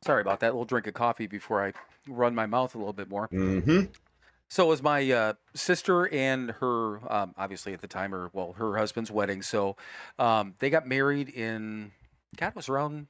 sorry 0.03 0.21
about 0.21 0.39
that. 0.41 0.47
little 0.47 0.65
drink 0.65 0.87
of 0.87 0.93
coffee 0.93 1.27
before 1.27 1.63
I 1.63 1.73
run 2.07 2.35
my 2.35 2.45
mouth 2.45 2.75
a 2.75 2.77
little 2.77 2.93
bit 2.93 3.09
more. 3.09 3.27
Mm-hmm. 3.29 3.91
So 4.49 4.67
was 4.67 4.83
my 4.83 5.09
uh, 5.11 5.33
sister 5.55 6.13
and 6.13 6.51
her, 6.51 7.11
um, 7.11 7.33
obviously 7.37 7.73
at 7.73 7.81
the 7.81 7.87
time, 7.87 8.11
her 8.11 8.29
well, 8.33 8.53
her 8.53 8.77
husband's 8.77 9.09
wedding. 9.09 9.41
So 9.41 9.77
um, 10.19 10.53
they 10.59 10.69
got 10.69 10.87
married 10.87 11.29
in, 11.29 11.91
God, 12.37 12.49
it 12.49 12.55
was 12.55 12.69
around 12.69 13.07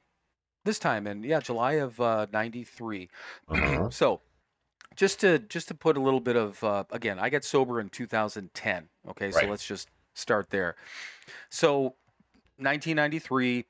this 0.64 0.78
time, 0.78 1.06
and 1.06 1.22
yeah, 1.22 1.40
July 1.40 1.72
of 1.72 2.00
uh, 2.00 2.26
'93. 2.32 3.10
Uh-huh. 3.48 3.90
So 3.90 4.22
just 4.96 5.20
to 5.20 5.38
just 5.38 5.68
to 5.68 5.74
put 5.74 5.96
a 5.96 6.00
little 6.00 6.20
bit 6.20 6.36
of 6.36 6.62
uh, 6.64 6.84
again, 6.90 7.18
I 7.18 7.30
got 7.30 7.44
sober 7.44 7.80
in 7.80 7.88
2010. 7.88 8.88
Okay, 9.10 9.30
so 9.30 9.46
let's 9.46 9.66
just 9.66 9.88
start 10.14 10.50
there. 10.50 10.76
So 11.50 11.94
1993. 12.58 13.66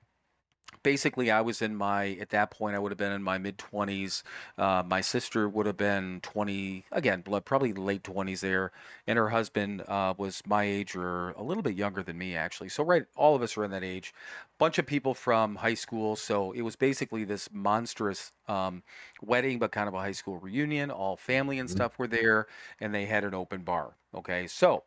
Basically, 0.85 1.31
I 1.33 1.41
was 1.41 1.63
in 1.63 1.75
my 1.75 2.11
at 2.21 2.29
that 2.31 2.53
point. 2.53 2.77
I 2.77 2.79
would 2.79 2.93
have 2.93 2.99
been 2.99 3.13
in 3.13 3.23
my 3.23 3.39
mid 3.39 3.59
20s. 3.59 4.23
Uh, 4.57 4.85
my 4.87 5.01
sister 5.01 5.49
would 5.49 5.67
have 5.67 5.77
been 5.79 6.21
20 6.23 6.85
again, 6.93 7.23
bl- 7.23 7.39
probably 7.39 7.73
late 7.73 8.05
20s 8.05 8.43
there, 8.43 8.71
and 9.07 9.19
her 9.19 9.31
husband 9.31 9.83
uh, 9.89 10.15
was 10.19 10.43
my 10.47 10.65
age 10.65 10.95
or 10.95 11.31
a 11.31 11.43
little 11.43 11.63
bit 11.65 11.75
younger 11.75 12.03
than 12.05 12.19
me 12.19 12.37
actually. 12.37 12.69
So 12.69 12.85
right, 12.85 13.07
all 13.17 13.35
of 13.35 13.43
us 13.43 13.57
are 13.57 13.65
in 13.65 13.73
that 13.73 13.83
age. 13.85 14.15
Bunch 14.59 14.79
of 14.79 14.87
people 14.87 15.15
from 15.15 15.57
high 15.57 15.75
school. 15.75 16.17
So 16.17 16.53
it 16.53 16.63
was 16.63 16.77
basically 16.77 17.25
this 17.25 17.51
monstrous 17.53 18.33
um, 18.49 18.83
wedding, 19.23 19.59
but 19.59 19.73
kind 19.73 19.89
of 19.89 19.95
a 19.95 20.01
high 20.01 20.13
school 20.13 20.39
reunion. 20.39 20.91
All 20.91 21.17
family 21.17 21.59
and 21.59 21.69
Mhm. 21.69 21.71
stuff 21.71 21.99
were 21.99 22.07
there, 22.09 22.47
and 22.81 22.95
they 22.95 23.07
had 23.07 23.25
an 23.25 23.35
open 23.35 23.63
bar. 23.63 23.97
Okay, 24.15 24.47
so 24.47 24.85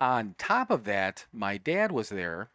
on 0.00 0.34
top 0.38 0.70
of 0.70 0.84
that, 0.84 1.26
my 1.32 1.56
dad 1.56 1.92
was 1.92 2.08
there, 2.08 2.50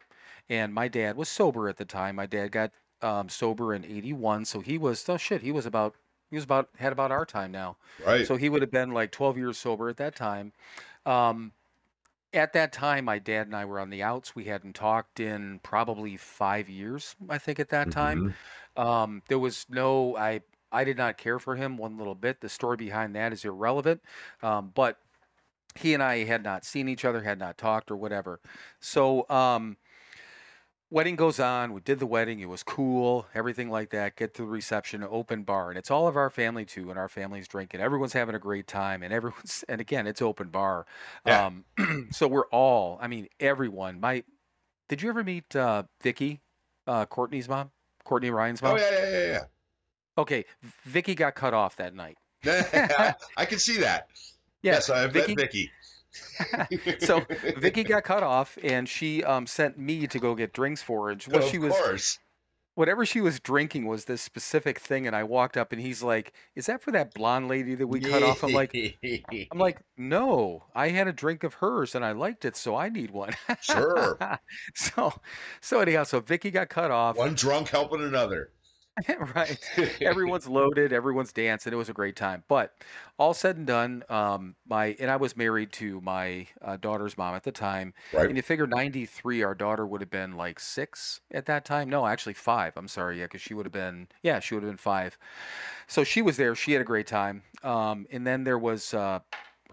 and 0.48 0.74
my 0.74 0.88
dad 0.88 1.16
was 1.16 1.28
sober 1.28 1.68
at 1.68 1.76
the 1.76 1.84
time. 1.84 2.16
My 2.16 2.26
dad 2.26 2.52
got 2.52 2.72
um, 3.02 3.28
sober 3.28 3.74
in 3.74 3.84
'81, 3.84 4.44
so 4.44 4.60
he 4.60 4.78
was 4.78 5.08
oh 5.08 5.16
shit, 5.16 5.42
he 5.42 5.52
was 5.52 5.66
about 5.66 5.96
he 6.30 6.36
was 6.36 6.44
about 6.44 6.70
had 6.78 6.92
about 6.92 7.12
our 7.12 7.24
time 7.26 7.52
now. 7.52 7.76
Right. 8.04 8.26
So 8.26 8.36
he 8.36 8.48
would 8.48 8.62
have 8.62 8.70
been 8.70 8.92
like 8.92 9.12
12 9.12 9.36
years 9.36 9.58
sober 9.58 9.88
at 9.88 9.96
that 9.98 10.16
time. 10.16 10.52
Um, 11.06 11.52
at 12.32 12.52
that 12.54 12.72
time, 12.72 13.04
my 13.04 13.18
dad 13.18 13.46
and 13.46 13.54
I 13.54 13.64
were 13.64 13.78
on 13.78 13.90
the 13.90 14.02
outs. 14.02 14.34
We 14.34 14.44
hadn't 14.44 14.74
talked 14.74 15.20
in 15.20 15.60
probably 15.60 16.16
five 16.16 16.68
years, 16.68 17.14
I 17.28 17.38
think, 17.38 17.60
at 17.60 17.68
that 17.68 17.90
time. 17.90 18.34
Mhm. 18.76 18.82
Um, 18.82 19.22
there 19.28 19.38
was 19.38 19.66
no, 19.68 20.16
I, 20.16 20.40
I 20.72 20.82
did 20.82 20.96
not 20.96 21.16
care 21.16 21.38
for 21.38 21.54
him 21.54 21.76
one 21.76 21.96
little 21.96 22.16
bit. 22.16 22.40
The 22.40 22.48
story 22.48 22.76
behind 22.76 23.14
that 23.14 23.32
is 23.32 23.44
irrelevant. 23.44 24.02
Um, 24.42 24.72
but 24.74 24.98
he 25.76 25.94
and 25.94 26.02
I 26.02 26.24
had 26.24 26.42
not 26.42 26.64
seen 26.64 26.88
each 26.88 27.04
other, 27.04 27.22
had 27.22 27.38
not 27.38 27.58
talked 27.58 27.90
or 27.90 27.96
whatever. 27.96 28.40
So, 28.80 29.28
um, 29.28 29.76
wedding 30.94 31.16
goes 31.16 31.40
on. 31.40 31.72
We 31.72 31.80
did 31.80 31.98
the 31.98 32.06
wedding. 32.06 32.38
It 32.38 32.48
was 32.48 32.62
cool, 32.62 33.26
everything 33.34 33.68
like 33.68 33.90
that. 33.90 34.14
Get 34.14 34.32
to 34.34 34.42
the 34.42 34.48
reception, 34.48 35.02
open 35.02 35.42
bar, 35.42 35.68
and 35.68 35.76
it's 35.76 35.90
all 35.90 36.06
of 36.06 36.16
our 36.16 36.30
family 36.30 36.64
too, 36.64 36.88
and 36.88 36.98
our 36.98 37.08
family's 37.08 37.48
drinking. 37.48 37.80
Everyone's 37.80 38.12
having 38.12 38.36
a 38.36 38.38
great 38.38 38.68
time, 38.68 39.02
and 39.02 39.12
everyone's, 39.12 39.64
and 39.68 39.80
again, 39.80 40.06
it's 40.06 40.22
open 40.22 40.48
bar. 40.48 40.86
Yeah. 41.26 41.46
Um, 41.46 42.08
so 42.12 42.28
we're 42.28 42.46
all, 42.46 42.98
I 43.02 43.08
mean, 43.08 43.28
everyone. 43.40 44.00
My, 44.00 44.22
did 44.88 45.02
you 45.02 45.08
ever 45.10 45.24
meet 45.24 45.54
uh, 45.56 45.82
Vicky, 46.00 46.40
uh, 46.86 47.06
Courtney's 47.06 47.48
mom, 47.48 47.72
Courtney 48.04 48.30
Ryan's 48.30 48.62
mom? 48.62 48.74
Oh 48.74 48.76
yeah, 48.76 48.90
yeah, 48.90 49.10
yeah, 49.10 49.26
yeah. 49.26 49.40
Okay, 50.16 50.44
Vicky 50.84 51.16
got 51.16 51.34
cut 51.34 51.54
off 51.54 51.76
that 51.76 51.94
night. 51.94 52.16
I 52.46 53.44
can 53.46 53.58
see 53.58 53.78
that. 53.78 54.08
Yeah, 54.62 54.76
yes, 54.76 54.88
I've 54.88 55.12
Vicky, 55.12 55.34
met 55.34 55.52
Vicky. 55.52 55.70
So 57.00 57.22
Vicky 57.56 57.84
got 57.84 58.04
cut 58.04 58.22
off, 58.22 58.58
and 58.62 58.88
she 58.88 59.22
um, 59.24 59.46
sent 59.46 59.78
me 59.78 60.06
to 60.06 60.18
go 60.18 60.34
get 60.34 60.52
drinks 60.52 60.82
for 60.82 61.08
her. 61.08 61.16
What 61.28 61.44
of 61.44 61.48
she 61.48 61.58
was, 61.58 61.72
course. 61.72 62.18
whatever 62.74 63.04
she 63.04 63.20
was 63.20 63.40
drinking, 63.40 63.86
was 63.86 64.04
this 64.04 64.22
specific 64.22 64.78
thing. 64.78 65.06
And 65.06 65.14
I 65.14 65.24
walked 65.24 65.56
up, 65.56 65.72
and 65.72 65.80
he's 65.80 66.02
like, 66.02 66.32
"Is 66.54 66.66
that 66.66 66.82
for 66.82 66.92
that 66.92 67.14
blonde 67.14 67.48
lady 67.48 67.74
that 67.74 67.86
we 67.86 68.00
cut 68.00 68.22
off?" 68.22 68.42
I'm 68.42 68.52
like, 68.52 68.74
"I'm 69.52 69.58
like, 69.58 69.80
no, 69.96 70.64
I 70.74 70.88
had 70.88 71.08
a 71.08 71.12
drink 71.12 71.44
of 71.44 71.54
hers, 71.54 71.94
and 71.94 72.04
I 72.04 72.12
liked 72.12 72.44
it, 72.44 72.56
so 72.56 72.76
I 72.76 72.88
need 72.88 73.10
one." 73.10 73.34
Sure. 73.60 74.18
so, 74.74 75.12
so 75.60 75.80
anyhow, 75.80 76.04
so 76.04 76.20
Vicky 76.20 76.50
got 76.50 76.68
cut 76.68 76.90
off. 76.90 77.16
one 77.16 77.34
drunk 77.34 77.68
helping 77.68 78.02
another. 78.02 78.50
right. 79.34 79.58
Everyone's 80.00 80.46
loaded. 80.46 80.92
Everyone's 80.92 81.32
dancing. 81.32 81.72
It 81.72 81.76
was 81.76 81.88
a 81.88 81.92
great 81.92 82.14
time. 82.14 82.44
But 82.46 82.74
all 83.18 83.34
said 83.34 83.56
and 83.56 83.66
done, 83.66 84.04
um, 84.08 84.54
my 84.68 84.96
and 85.00 85.10
I 85.10 85.16
was 85.16 85.36
married 85.36 85.72
to 85.72 86.00
my 86.00 86.46
uh, 86.62 86.76
daughter's 86.76 87.18
mom 87.18 87.34
at 87.34 87.42
the 87.42 87.50
time. 87.50 87.92
Right. 88.12 88.26
And 88.26 88.36
you 88.36 88.42
figure 88.42 88.66
ninety 88.66 89.04
three, 89.04 89.42
our 89.42 89.54
daughter 89.54 89.86
would 89.86 90.00
have 90.00 90.10
been 90.10 90.36
like 90.36 90.60
six 90.60 91.20
at 91.32 91.46
that 91.46 91.64
time. 91.64 91.90
No, 91.90 92.06
actually 92.06 92.34
five. 92.34 92.74
I'm 92.76 92.88
sorry, 92.88 93.18
yeah, 93.18 93.24
because 93.24 93.42
she 93.42 93.54
would 93.54 93.66
have 93.66 93.72
been 93.72 94.08
yeah, 94.22 94.38
she 94.38 94.54
would 94.54 94.62
have 94.62 94.70
been 94.70 94.78
five. 94.78 95.18
So 95.88 96.04
she 96.04 96.22
was 96.22 96.36
there. 96.36 96.54
She 96.54 96.72
had 96.72 96.80
a 96.80 96.84
great 96.84 97.08
time. 97.08 97.42
Um, 97.64 98.06
and 98.12 98.24
then 98.26 98.44
there 98.44 98.58
was 98.58 98.94
uh, 98.94 99.20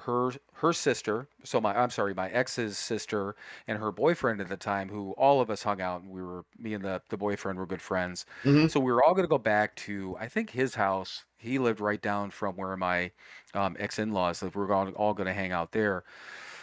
her 0.06 0.32
her 0.54 0.74
sister. 0.74 1.28
So 1.44 1.62
my 1.62 1.78
I'm 1.78 1.90
sorry, 1.90 2.14
my 2.14 2.30
ex's 2.30 2.78
sister 2.78 3.36
and 3.68 3.78
her 3.80 3.92
boyfriend 3.92 4.42
at 4.42 4.50
the 4.50 4.58
time, 4.58 4.90
who 4.90 5.12
all 5.14 5.42
of 5.42 5.50
us 5.50 5.64
hung 5.64 5.82
out 5.82 6.02
and 6.02 6.12
we 6.12 6.22
were 6.22 6.46
me 6.58 6.74
and 6.74 6.84
the 6.84 7.02
the 7.10 7.18
boyfriend 7.18 7.60
were 7.60 7.66
good 7.68 7.82
friends. 7.82 8.26
Mhm. 8.44 8.68
So 8.68 8.80
we 8.80 8.92
were 8.92 9.04
all 9.04 9.14
going 9.14 9.24
to 9.26 9.30
go 9.30 9.38
back 9.38 9.76
to 9.78 10.16
I 10.20 10.28
think 10.28 10.52
his 10.52 10.76
house. 10.76 11.26
He 11.38 11.58
lived 11.60 11.80
right 11.80 12.02
down 12.02 12.30
from 12.32 12.56
where 12.56 12.78
my 12.78 13.12
um, 13.56 13.76
ex 13.80 13.98
in 14.00 14.12
laws 14.14 14.44
lived. 14.44 14.56
We 14.56 14.62
were 14.64 14.74
all, 14.74 14.90
all 14.92 15.14
going 15.16 15.28
to 15.28 15.34
hang 15.34 15.52
out 15.52 15.72
there. 15.72 16.04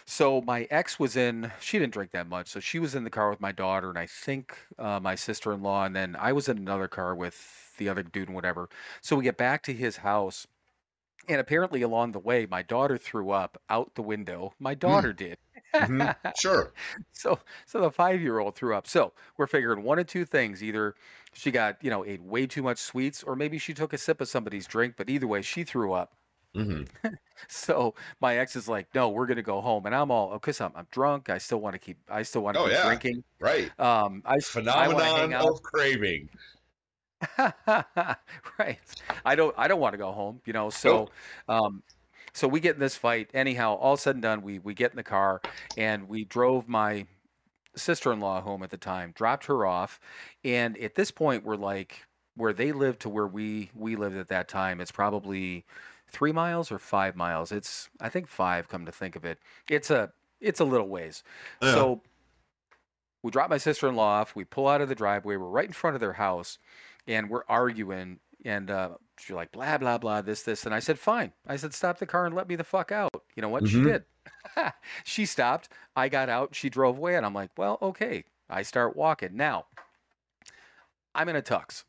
So 0.07 0.41
my 0.43 0.67
ex 0.71 0.99
was 0.99 1.17
in. 1.17 1.53
She 1.61 1.79
didn't 1.79 1.93
drink 1.93 2.13
that 2.13 2.29
much, 2.29 2.49
so 2.49 2.61
she 2.61 2.79
was 2.79 2.95
in 2.95 3.05
the 3.05 3.11
car 3.11 3.31
with 3.31 3.41
my 3.41 3.53
daughter 3.53 3.89
and 3.91 3.99
I 3.99 4.07
think 4.07 4.57
uh, 4.79 5.01
my 5.01 5.15
sister 5.15 5.53
in 5.53 5.63
law, 5.63 5.85
and 5.85 5.95
then 5.95 6.17
I 6.17 6.33
was 6.33 6.49
in 6.49 6.59
another 6.59 6.89
car 6.89 7.15
with 7.15 7.77
the 7.79 7.89
other 7.89 8.03
dude 8.03 8.29
and 8.29 8.35
whatever. 8.35 8.69
So 9.03 9.17
we 9.17 9.25
get 9.25 9.37
back 9.37 9.63
to 9.65 9.73
his 9.73 9.99
house. 9.99 10.47
And 11.27 11.41
apparently, 11.41 11.83
along 11.83 12.13
the 12.13 12.19
way, 12.19 12.47
my 12.47 12.63
daughter 12.63 12.97
threw 12.97 13.31
up 13.31 13.61
out 13.69 13.95
the 13.95 14.03
window. 14.03 14.55
My 14.59 14.75
daughter 14.75 15.13
did. 15.13 15.39
Mhm. 15.81 16.15
Sure. 16.35 16.73
So, 17.13 17.41
so 17.67 17.81
the 17.81 17.91
five-year-old 17.91 18.55
threw 18.55 18.75
up. 18.77 18.87
So 18.87 19.13
we're 19.37 19.47
figuring 19.49 19.83
one 19.83 19.99
of 19.99 20.07
two 20.07 20.25
things: 20.25 20.63
either 20.63 20.95
she 21.35 21.51
got, 21.51 21.83
you 21.83 21.91
know, 21.91 22.05
ate 22.05 22.23
way 22.23 22.47
too 22.47 22.63
much 22.63 22.79
sweets, 22.79 23.23
or 23.23 23.37
maybe 23.37 23.59
she 23.59 23.75
took 23.75 23.93
a 23.93 23.99
sip 23.99 24.21
of 24.21 24.29
somebody's 24.29 24.67
drink. 24.67 24.95
But 24.97 25.11
either 25.11 25.27
way, 25.27 25.43
she 25.43 25.65
threw 25.65 25.93
up. 25.93 26.15
hmm 26.55 26.83
So 27.49 27.95
my 28.21 28.37
ex 28.39 28.57
is 28.57 28.69
like, 28.69 28.95
"No, 28.95 29.09
we're 29.11 29.27
gonna 29.27 29.43
go 29.43 29.61
home," 29.61 29.87
and 29.87 29.95
I'm 29.95 30.11
all, 30.11 30.33
"Okay, 30.35 30.53
I'm, 30.61 30.73
I'm 30.75 30.87
drunk. 30.91 31.31
I 31.31 31.39
still 31.39 31.61
want 31.61 31.75
to 31.75 31.79
keep, 31.79 31.99
I 32.11 32.23
still 32.23 32.43
want 32.43 32.57
to 32.57 32.61
Oh, 32.61 32.65
keep 32.65 32.73
yeah. 32.73 32.83
drinking. 32.83 33.25
Right. 33.41 33.73
Um, 33.79 34.23
I, 34.25 34.35
I 34.35 34.39
Phenomenon 34.41 35.33
out. 35.33 35.49
of 35.49 35.63
craving. 35.63 36.29
right. 38.59 38.79
I 39.25 39.35
don't 39.35 39.55
I 39.59 39.69
don't 39.69 39.81
want 39.81 39.95
to 39.95 39.99
go 39.99 40.13
home, 40.13 40.41
you 40.45 40.53
know. 40.53 40.71
So 40.71 41.09
um 41.49 41.83
so 42.33 42.47
we 42.47 42.61
get 42.61 42.75
in 42.75 42.81
this 42.81 42.97
fight. 42.97 43.31
Anyhow, 43.35 43.75
all 43.75 43.97
said 43.97 44.17
and 44.17 44.23
done, 44.23 44.43
we 44.43 44.59
we 44.59 44.75
get 44.75 44.91
in 44.93 44.97
the 44.97 45.03
car 45.03 45.41
and 45.77 46.09
we 46.09 46.25
drove 46.25 46.69
my 46.69 47.07
sister-in-law 47.77 48.41
home 48.43 48.63
at 48.63 48.71
the 48.71 48.77
time, 48.77 49.13
dropped 49.15 49.47
her 49.47 49.67
off, 49.67 50.01
and 50.45 50.77
at 50.79 50.95
this 50.95 51.11
point 51.11 51.45
we're 51.45 51.57
like 51.57 52.07
where 52.37 52.53
they 52.53 52.73
lived 52.73 53.01
to 53.01 53.09
where 53.09 53.27
we 53.27 53.71
we 53.75 53.97
lived 53.97 54.17
at 54.17 54.29
that 54.29 54.49
time, 54.49 54.81
it's 54.81 54.93
probably 54.93 55.65
3 56.11 56.33
miles 56.33 56.71
or 56.71 56.79
5 56.79 57.17
miles. 57.17 57.53
It's 57.53 57.91
I 58.01 58.09
think 58.09 58.29
5 58.29 58.69
come 58.69 58.87
to 58.87 58.93
think 58.93 59.17
of 59.17 59.25
it. 59.25 59.39
It's 59.69 59.91
a 59.91 60.13
it's 60.41 60.61
a 60.61 60.65
little 60.65 60.89
ways. 60.89 61.25
Yeah. 61.61 61.75
So 61.75 62.03
we 63.23 63.31
drop 63.31 63.51
my 63.51 63.59
sister 63.59 63.89
in 63.89 63.97
law 63.97 64.21
off. 64.21 64.37
We 64.37 64.45
pull 64.45 64.69
out 64.69 64.81
of 64.81 64.89
the 64.89 64.95
driveway. 64.95 65.37
We're 65.37 65.49
right 65.49 65.67
in 65.67 65.73
front 65.73 65.97
of 65.97 66.01
their 66.01 66.13
house, 66.13 66.59
and 67.09 67.29
we're 67.29 67.43
arguing. 67.49 68.21
And 68.45 68.71
uh, 68.71 68.91
she's 69.19 69.35
like, 69.35 69.51
blah 69.51 69.79
blah 69.79 69.99
blah, 69.99 70.23
this 70.23 70.43
this. 70.43 70.65
And 70.65 70.73
I 70.75 70.79
said, 70.79 70.99
fine. 70.99 71.33
I 71.47 71.57
said, 71.57 71.75
stop 71.75 71.99
the 71.99 72.07
car 72.07 72.27
and 72.27 72.35
let 72.37 72.49
me 72.49 72.55
the 72.55 72.63
fuck 72.63 72.93
out. 72.93 73.11
You 73.35 73.43
know 73.43 73.49
what? 73.49 73.67
She 73.67 73.79
Mhm. 73.79 73.85
did. 73.85 74.05
she 75.05 75.27
stopped. 75.27 75.71
I 75.97 76.09
got 76.09 76.29
out. 76.29 76.55
She 76.55 76.71
drove 76.71 76.99
away, 76.99 77.17
and 77.17 77.27
I'm 77.27 77.35
like, 77.35 77.51
well, 77.57 77.79
okay. 77.83 78.25
I 78.49 78.63
start 78.63 78.97
walking. 78.97 79.37
Now, 79.37 79.67
I'm 81.15 81.29
in 81.29 81.37
a 81.37 81.43
tux. 81.43 81.85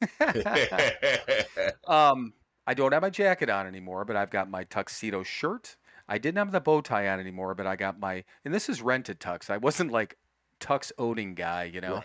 um, 1.88 2.32
I 2.66 2.74
don't 2.74 2.92
have 2.92 3.02
my 3.02 3.10
jacket 3.10 3.50
on 3.50 3.66
anymore, 3.66 4.04
but 4.04 4.16
I've 4.16 4.30
got 4.30 4.48
my 4.50 4.64
tuxedo 4.64 5.22
shirt. 5.22 5.76
I 6.08 6.18
didn't 6.18 6.38
have 6.38 6.52
the 6.52 6.60
bow 6.60 6.80
tie 6.80 7.08
on 7.08 7.20
anymore, 7.20 7.54
but 7.54 7.66
I 7.66 7.76
got 7.76 7.98
my, 8.00 8.24
and 8.44 8.52
this 8.54 8.68
is 8.68 8.82
rented 8.82 9.20
tux. 9.20 9.50
I 9.50 9.58
wasn't 9.58 9.92
like 9.92 10.16
tux 10.60 10.90
owning 10.98 11.34
guy, 11.34 11.64
you 11.64 11.80
know. 11.80 12.02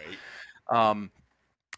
Right. 0.70 0.90
Um, 0.90 1.12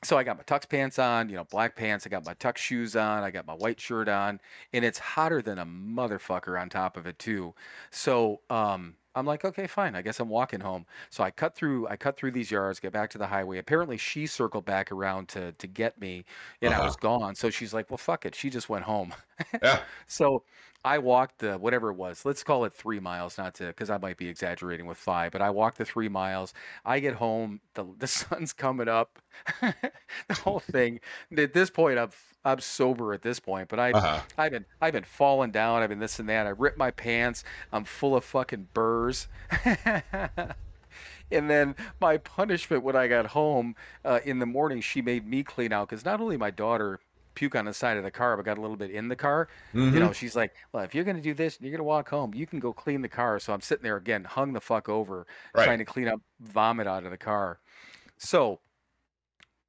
so 0.04 0.18
I 0.18 0.24
got 0.24 0.38
my 0.38 0.44
tux 0.44 0.68
pants 0.70 1.00
on, 1.00 1.30
you 1.30 1.36
know, 1.36 1.44
black 1.46 1.76
pants. 1.76 2.06
I 2.06 2.10
got 2.10 2.26
my 2.26 2.36
tux 2.36 2.58
shoes 2.58 2.96
on. 2.96 3.24
I 3.24 3.32
got 3.32 3.48
my 3.48 3.54
white 3.54 3.80
shirt 3.80 4.08
on, 4.08 4.40
and 4.74 4.86
it's 4.86 5.00
hotter 5.00 5.42
than 5.42 5.58
a 5.60 5.66
motherfucker 5.66 6.60
on 6.60 6.70
top 6.70 6.98
of 6.98 7.08
it 7.08 7.18
too. 7.20 7.56
So 7.92 8.42
um, 8.50 8.96
I'm 9.18 9.26
like, 9.26 9.44
okay, 9.46 9.68
fine. 9.68 9.96
I 9.96 10.02
guess 10.02 10.20
I'm 10.20 10.30
walking 10.30 10.60
home. 10.62 10.86
So 11.10 11.24
I 11.24 11.32
cut 11.32 11.56
through. 11.56 11.88
I 11.88 11.96
cut 11.98 12.18
through 12.18 12.32
these 12.32 12.52
yards, 12.52 12.80
get 12.80 12.94
back 12.94 13.10
to 13.12 13.18
the 13.18 13.28
highway. 13.28 13.58
Apparently, 13.58 13.98
she 13.98 14.28
circled 14.28 14.66
back 14.66 14.92
around 14.92 15.30
to 15.30 15.52
to 15.54 15.68
get 15.68 16.00
me, 16.00 16.26
and 16.62 16.74
I 16.74 16.80
Uh-huh. 16.80 16.82
was 16.82 16.96
gone. 16.96 17.36
So 17.36 17.50
she's 17.50 17.74
like, 17.74 17.90
well, 17.90 17.98
fuck 17.98 18.26
it. 18.26 18.36
She 18.36 18.50
just 18.50 18.70
went 18.70 18.86
home. 18.86 19.14
Yeah. 19.62 19.86
So 20.08 20.44
I 20.84 21.00
walked 21.00 21.40
the 21.40 21.58
whatever 21.58 21.90
it 21.90 21.96
was. 21.96 22.26
Let's 22.26 22.44
call 22.44 22.66
it 22.66 22.74
three 22.74 23.00
miles, 23.00 23.38
not 23.38 23.56
to 23.56 23.68
because 23.68 23.90
I 23.90 23.98
might 23.98 24.18
be 24.18 24.28
exaggerating 24.30 24.86
with 24.86 24.98
five, 24.98 25.32
but 25.32 25.42
I 25.42 25.50
walked 25.50 25.78
the 25.78 25.86
three 25.86 26.10
miles. 26.10 26.54
I 26.86 27.00
get 27.00 27.16
home, 27.16 27.62
the 27.74 27.86
the 27.98 28.08
sun's 28.08 28.54
coming 28.54 28.88
up, 28.88 29.20
the 29.62 30.36
whole 30.44 30.60
thing. 30.60 31.00
At 31.38 31.54
this 31.54 31.70
point, 31.70 32.00
I'm 32.00 32.10
I'm 32.46 32.60
sober 32.60 33.14
at 33.14 33.22
this 33.24 33.40
point, 33.40 33.70
but 33.70 33.80
I 33.80 33.96
Uh-huh. 33.96 34.28
I've 34.38 34.52
been 34.52 34.66
I've 34.82 34.94
been 34.94 35.04
falling 35.04 35.52
down. 35.52 35.82
I've 35.82 35.90
been 35.90 36.00
this 36.00 36.20
and 36.20 36.30
that. 36.30 36.48
I 36.48 36.52
ripped 36.52 36.78
my 36.78 36.92
pants. 36.92 37.44
I'm 37.72 37.84
full 37.86 38.16
of 38.16 38.24
fucking 38.24 38.70
burrs. 38.74 39.28
and 41.32 41.50
then 41.50 41.76
my 42.00 42.18
punishment 42.18 42.84
when 42.84 42.96
I 42.96 43.08
got 43.08 43.28
home 43.28 43.76
uh, 44.06 44.20
in 44.26 44.40
the 44.40 44.46
morning, 44.46 44.82
she 44.82 45.02
made 45.02 45.26
me 45.28 45.44
clean 45.44 45.74
out 45.74 45.90
because 45.90 46.06
not 46.06 46.22
only 46.22 46.38
my 46.38 46.52
daughter 46.52 47.00
puke 47.36 47.56
on 47.56 47.66
the 47.66 47.74
side 47.74 47.98
of 47.98 48.04
the 48.04 48.12
car, 48.12 48.36
but 48.38 48.46
got 48.46 48.58
a 48.58 48.62
little 48.62 48.78
bit 48.78 48.92
in 48.92 49.10
the 49.10 49.16
car. 49.16 49.48
You 49.92 50.00
Mhm. 50.00 50.00
know, 50.00 50.12
she's 50.14 50.36
like, 50.36 50.56
"Well, 50.74 50.84
if 50.84 50.96
you're 50.96 51.04
gonna 51.06 51.22
do 51.22 51.34
this 51.34 51.58
and 51.58 51.66
you're 51.66 51.72
gonna 51.78 51.84
walk 51.88 52.10
home, 52.10 52.34
you 52.34 52.48
can 52.48 52.60
go 52.60 52.74
clean 52.74 53.02
the 53.02 53.10
car." 53.10 53.40
So 53.40 53.54
I'm 53.54 53.62
sitting 53.62 53.84
there 53.84 53.98
again, 53.98 54.24
hung 54.26 54.54
the 54.54 54.62
fuck 54.62 54.90
over, 54.90 55.28
Right. 55.54 55.74
trying 55.74 55.80
to 55.80 55.86
clean 55.86 56.08
up 56.08 56.20
vomit 56.40 56.88
out 56.88 57.06
of 57.06 57.12
the 57.12 57.18
car. 57.18 57.60
So, 58.18 58.62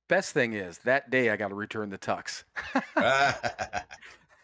best 0.09 0.33
thing 0.33 0.53
is 0.53 0.79
that 0.79 1.11
day 1.11 1.31
I 1.31 1.37
got 1.37 1.49
to 1.49 1.55
return 1.55 1.90
the 1.90 1.99
tux. 1.99 2.44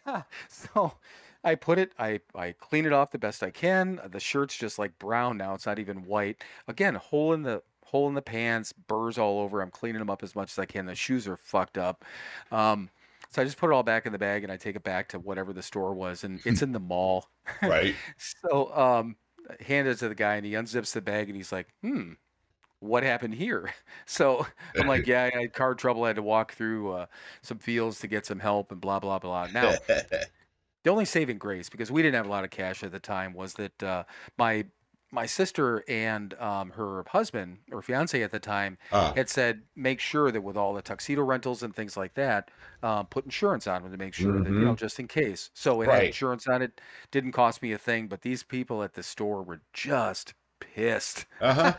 so 0.49 0.95
I 1.43 1.55
put 1.55 1.79
it, 1.79 1.93
I 1.99 2.21
I 2.35 2.53
clean 2.53 2.87
it 2.87 2.93
off 2.93 3.11
the 3.11 3.19
best 3.19 3.43
I 3.43 3.51
can. 3.51 4.01
The 4.07 4.21
shirt's 4.21 4.57
just 4.57 4.79
like 4.79 4.99
brown 4.99 5.37
now; 5.37 5.55
it's 5.55 5.67
not 5.67 5.79
even 5.79 6.05
white. 6.05 6.43
Again, 6.69 6.95
hole 6.95 7.33
in 7.35 7.43
the 7.43 7.63
hole 7.85 8.09
in 8.09 8.15
the 8.15 8.23
pants, 8.23 8.73
burrs 8.73 9.19
all 9.19 9.41
over. 9.41 9.61
I'm 9.61 9.71
cleaning 9.71 9.99
them 9.99 10.11
up 10.11 10.23
as 10.23 10.35
much 10.35 10.51
as 10.53 10.59
I 10.59 10.67
can. 10.67 10.87
The 10.87 10.95
shoes 10.95 11.29
are 11.29 11.37
fucked 11.37 11.79
up. 11.79 12.05
Um, 12.51 12.91
so 13.31 13.43
I 13.43 13.45
just 13.45 13.59
put 13.59 13.71
it 13.71 13.73
all 13.73 13.83
back 13.83 14.07
in 14.07 14.13
the 14.13 14.19
bag 14.19 14.43
and 14.43 14.53
I 14.53 14.57
take 14.57 14.77
it 14.77 14.85
back 14.85 15.09
to 15.09 15.19
whatever 15.19 15.53
the 15.53 15.63
store 15.63 15.93
was, 15.93 16.25
and 16.25 16.41
it's 16.45 16.63
in 16.63 16.73
the 16.73 16.81
mall. 16.81 17.29
right. 17.63 17.95
So 18.17 18.75
um, 18.75 19.17
I 19.51 19.63
hand 19.63 19.87
it 19.89 19.99
to 19.99 20.09
the 20.09 20.15
guy, 20.15 20.37
and 20.37 20.47
he 20.47 20.53
unzips 20.53 20.93
the 20.93 21.03
bag, 21.03 21.29
and 21.29 21.37
he's 21.37 21.53
like, 21.53 21.69
"Hmm, 21.83 22.13
what 22.85 23.03
happened 23.03 23.35
here?" 23.35 23.75
So 24.07 24.47
I'm 24.79 24.87
like, 24.87 25.07
"Yeah, 25.07 25.31
I 25.35 25.41
had 25.41 25.53
car 25.55 25.75
trouble. 25.75 26.05
I 26.05 26.09
had 26.09 26.17
to 26.17 26.23
walk 26.23 26.53
through 26.55 26.93
uh, 26.93 27.07
some 27.43 27.59
fields 27.59 28.01
to 28.01 28.07
get 28.09 28.27
some 28.27 28.41
help, 28.41 28.73
and 28.73 28.81
blah 28.81 29.01
blah 29.01 29.19
blah." 29.19 29.49
Now, 29.49 29.79
the 29.89 30.91
only 30.91 31.05
saving 31.05 31.39
grace, 31.39 31.69
because 31.71 31.91
we 31.91 32.03
didn't 32.03 32.17
have 32.17 32.27
a 32.27 32.31
lot 32.31 32.45
of 32.45 32.51
cash 32.51 32.83
at 32.83 32.93
the 32.93 33.01
time, 33.01 33.33
was 33.35 33.55
that 33.55 33.83
uh, 33.83 34.05
my 34.39 34.67
my 35.11 35.27
sister 35.27 35.85
and 35.89 36.35
um, 36.35 36.71
her 36.71 37.05
husband 37.09 37.59
or 37.71 37.81
fiance 37.83 38.21
at 38.21 38.33
the 38.33 38.41
time 38.41 38.77
Uh, 38.91 39.13
had 39.15 39.29
said 39.29 39.63
make 39.77 40.01
sure 40.01 40.33
that 40.33 40.41
with 40.43 40.57
all 40.57 40.75
the 40.75 40.83
tuxedo 40.83 41.23
rentals 41.23 41.63
and 41.63 41.75
things 41.75 41.97
like 41.97 42.15
that, 42.15 42.51
uh, 42.83 43.05
put 43.05 43.25
insurance 43.25 43.67
on 43.69 43.83
them 43.83 43.93
to 43.93 43.99
make 43.99 44.13
sure 44.15 44.43
that 44.43 44.55
you 44.57 44.65
know 44.65 44.75
just 44.75 44.99
in 44.99 45.07
case. 45.09 45.51
So 45.55 45.81
it 45.83 45.91
had 45.91 46.05
insurance 46.05 46.47
on 46.49 46.63
it. 46.63 46.81
Didn't 47.13 47.33
cost 47.33 47.63
me 47.63 47.73
a 47.73 47.79
thing, 47.79 48.09
but 48.09 48.23
these 48.23 48.43
people 48.43 48.83
at 48.83 48.95
the 48.95 49.03
store 49.05 49.43
were 49.45 49.63
just 49.73 50.35
pissed. 50.61 51.27
uh-huh. 51.41 51.75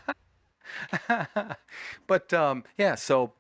but 2.08 2.34
um, 2.34 2.64
yeah, 2.78 2.96
so 2.96 3.34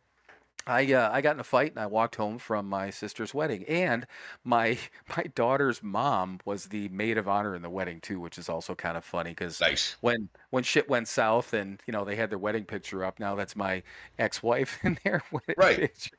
I 0.68 0.92
uh, 0.94 1.12
I 1.12 1.22
got 1.22 1.36
in 1.36 1.40
a 1.40 1.44
fight 1.44 1.72
and 1.72 1.80
I 1.80 1.86
walked 1.86 2.16
home 2.16 2.40
from 2.40 2.68
my 2.68 2.90
sister's 2.90 3.34
wedding, 3.34 3.64
and 3.66 4.08
my 4.44 4.78
my 5.18 5.24
daughter's 5.36 5.84
mom 5.84 6.40
was 6.46 6.66
the 6.66 6.90
maid 6.90 7.18
of 7.18 7.28
honor 7.28 7.56
in 7.56 7.62
the 7.62 7.70
wedding 7.70 8.02
too, 8.02 8.20
which 8.20 8.38
is 8.38 8.50
also 8.50 8.74
kind 8.76 8.98
of 8.98 9.04
funny 9.06 9.32
because 9.32 9.62
Nice. 9.62 9.96
when 10.02 10.30
when 10.50 10.64
shit 10.64 10.90
went 10.90 11.08
south 11.08 11.54
and 11.54 11.82
you 11.86 11.92
know 11.92 12.04
they 12.04 12.16
had 12.16 12.30
their 12.32 12.40
wedding 12.40 12.66
picture 12.66 13.04
up, 13.04 13.20
now 13.20 13.36
that's 13.36 13.56
my 13.56 13.84
ex-wife 14.18 14.80
in 14.84 14.98
their 15.04 15.22
wedding 15.32 15.56
Right. 15.58 15.78
picture. 15.78 16.18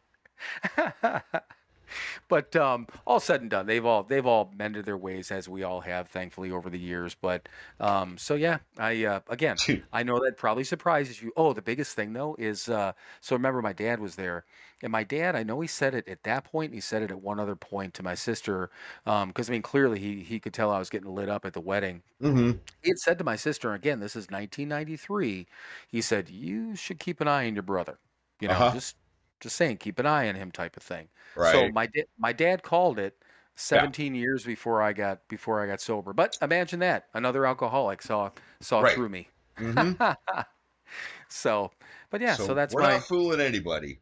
but 2.28 2.54
um, 2.56 2.86
all 3.06 3.20
said 3.20 3.40
and 3.40 3.50
done, 3.50 3.66
they've 3.66 3.84
all 3.84 4.02
they've 4.02 4.26
all 4.26 4.52
mended 4.56 4.84
their 4.86 4.96
ways 4.96 5.30
as 5.30 5.48
we 5.48 5.62
all 5.62 5.80
have, 5.82 6.08
thankfully, 6.08 6.50
over 6.50 6.70
the 6.70 6.78
years. 6.78 7.14
But 7.14 7.48
um, 7.80 8.18
so 8.18 8.34
yeah, 8.34 8.58
I 8.78 9.04
uh, 9.04 9.20
again, 9.28 9.60
I 9.92 10.02
know 10.02 10.18
that 10.24 10.36
probably 10.36 10.64
surprises 10.64 11.22
you. 11.22 11.32
Oh, 11.36 11.52
the 11.52 11.62
biggest 11.62 11.94
thing 11.96 12.12
though 12.12 12.36
is 12.38 12.68
uh, 12.68 12.92
so 13.20 13.36
remember 13.36 13.62
my 13.62 13.72
dad 13.72 14.00
was 14.00 14.16
there, 14.16 14.44
and 14.82 14.92
my 14.92 15.04
dad, 15.04 15.36
I 15.36 15.42
know 15.42 15.60
he 15.60 15.68
said 15.68 15.94
it 15.94 16.08
at 16.08 16.22
that 16.24 16.44
point, 16.44 16.66
and 16.70 16.74
he 16.74 16.80
said 16.80 17.02
it 17.02 17.10
at 17.10 17.20
one 17.20 17.40
other 17.40 17.56
point 17.56 17.94
to 17.94 18.02
my 18.02 18.14
sister, 18.14 18.70
because 19.04 19.48
I 19.48 19.52
mean 19.52 19.62
clearly 19.62 19.98
he 20.00 20.22
he 20.22 20.40
could 20.40 20.54
tell 20.54 20.70
I 20.70 20.78
was 20.78 20.90
getting 20.90 21.14
lit 21.14 21.28
up 21.28 21.44
at 21.44 21.52
the 21.52 21.60
wedding. 21.60 22.02
hmm 22.20 22.60
He 22.82 22.90
had 22.90 22.98
said 22.98 23.18
to 23.18 23.24
my 23.24 23.36
sister, 23.36 23.72
again, 23.74 24.00
this 24.00 24.16
is 24.16 24.30
1993. 24.30 25.46
He 25.88 26.00
said 26.02 26.28
you 26.30 26.76
should 26.76 26.98
keep 27.00 27.20
an 27.20 27.28
eye 27.28 27.46
on 27.46 27.54
your 27.54 27.62
brother. 27.62 27.98
You 28.40 28.48
know, 28.48 28.64
Uh-huh. 28.64 28.68
just 28.68 28.96
just 29.40 29.56
saying, 29.56 29.78
keep 29.78 29.98
an 29.98 30.06
eye 30.06 30.28
on 30.28 30.34
him, 30.34 30.50
type 30.50 30.76
of 30.76 30.82
thing. 30.82 31.08
Right. 31.34 31.52
So 31.52 31.68
my 31.68 31.86
da- 31.86 32.06
my 32.18 32.32
dad 32.32 32.62
called 32.62 32.98
it 32.98 33.22
17 33.54 34.14
years 34.14 34.44
before 34.44 34.82
I 34.82 34.92
got 34.92 35.26
before 35.28 35.62
I 35.62 35.66
got 35.66 35.80
sober. 35.80 36.12
But 36.12 36.36
imagine 36.42 36.80
that 36.80 37.08
another 37.14 37.46
alcoholic 37.46 38.02
saw 38.02 38.30
saw 38.60 38.82
Right. 38.82 38.94
through 38.94 39.08
me. 39.10 39.28
hmm 39.58 39.92
so, 41.28 41.70
but 42.10 42.20
yeah, 42.20 42.36
so, 42.36 42.54
that's 42.54 42.74
we're 42.74 42.82
my 42.82 42.94
not 42.94 43.04
fooling 43.04 43.40
anybody. 43.40 44.00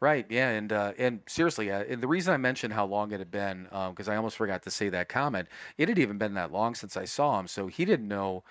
right. 0.00 0.26
Yeah, 0.30 0.50
and 0.50 0.72
uh, 0.72 0.92
and 0.98 1.20
seriously, 1.28 1.70
uh, 1.70 1.84
and 1.84 2.02
the 2.02 2.08
reason 2.08 2.32
I 2.34 2.36
mentioned 2.36 2.72
how 2.74 2.86
long 2.86 3.12
it 3.12 3.18
had 3.18 3.30
been 3.30 3.64
because 3.64 4.08
I 4.08 4.16
almost 4.16 4.36
forgot 4.36 4.62
to 4.64 4.70
say 4.70 4.88
that 4.90 5.08
comment. 5.08 5.48
It 5.78 5.88
had 5.88 5.98
even 5.98 6.18
been 6.18 6.34
that 6.34 6.52
long 6.52 6.74
since 6.74 6.96
I 6.96 7.04
saw 7.04 7.38
him, 7.38 7.46
so 7.46 7.66
he 7.66 7.84
didn't 7.84 8.08
know 8.08 8.44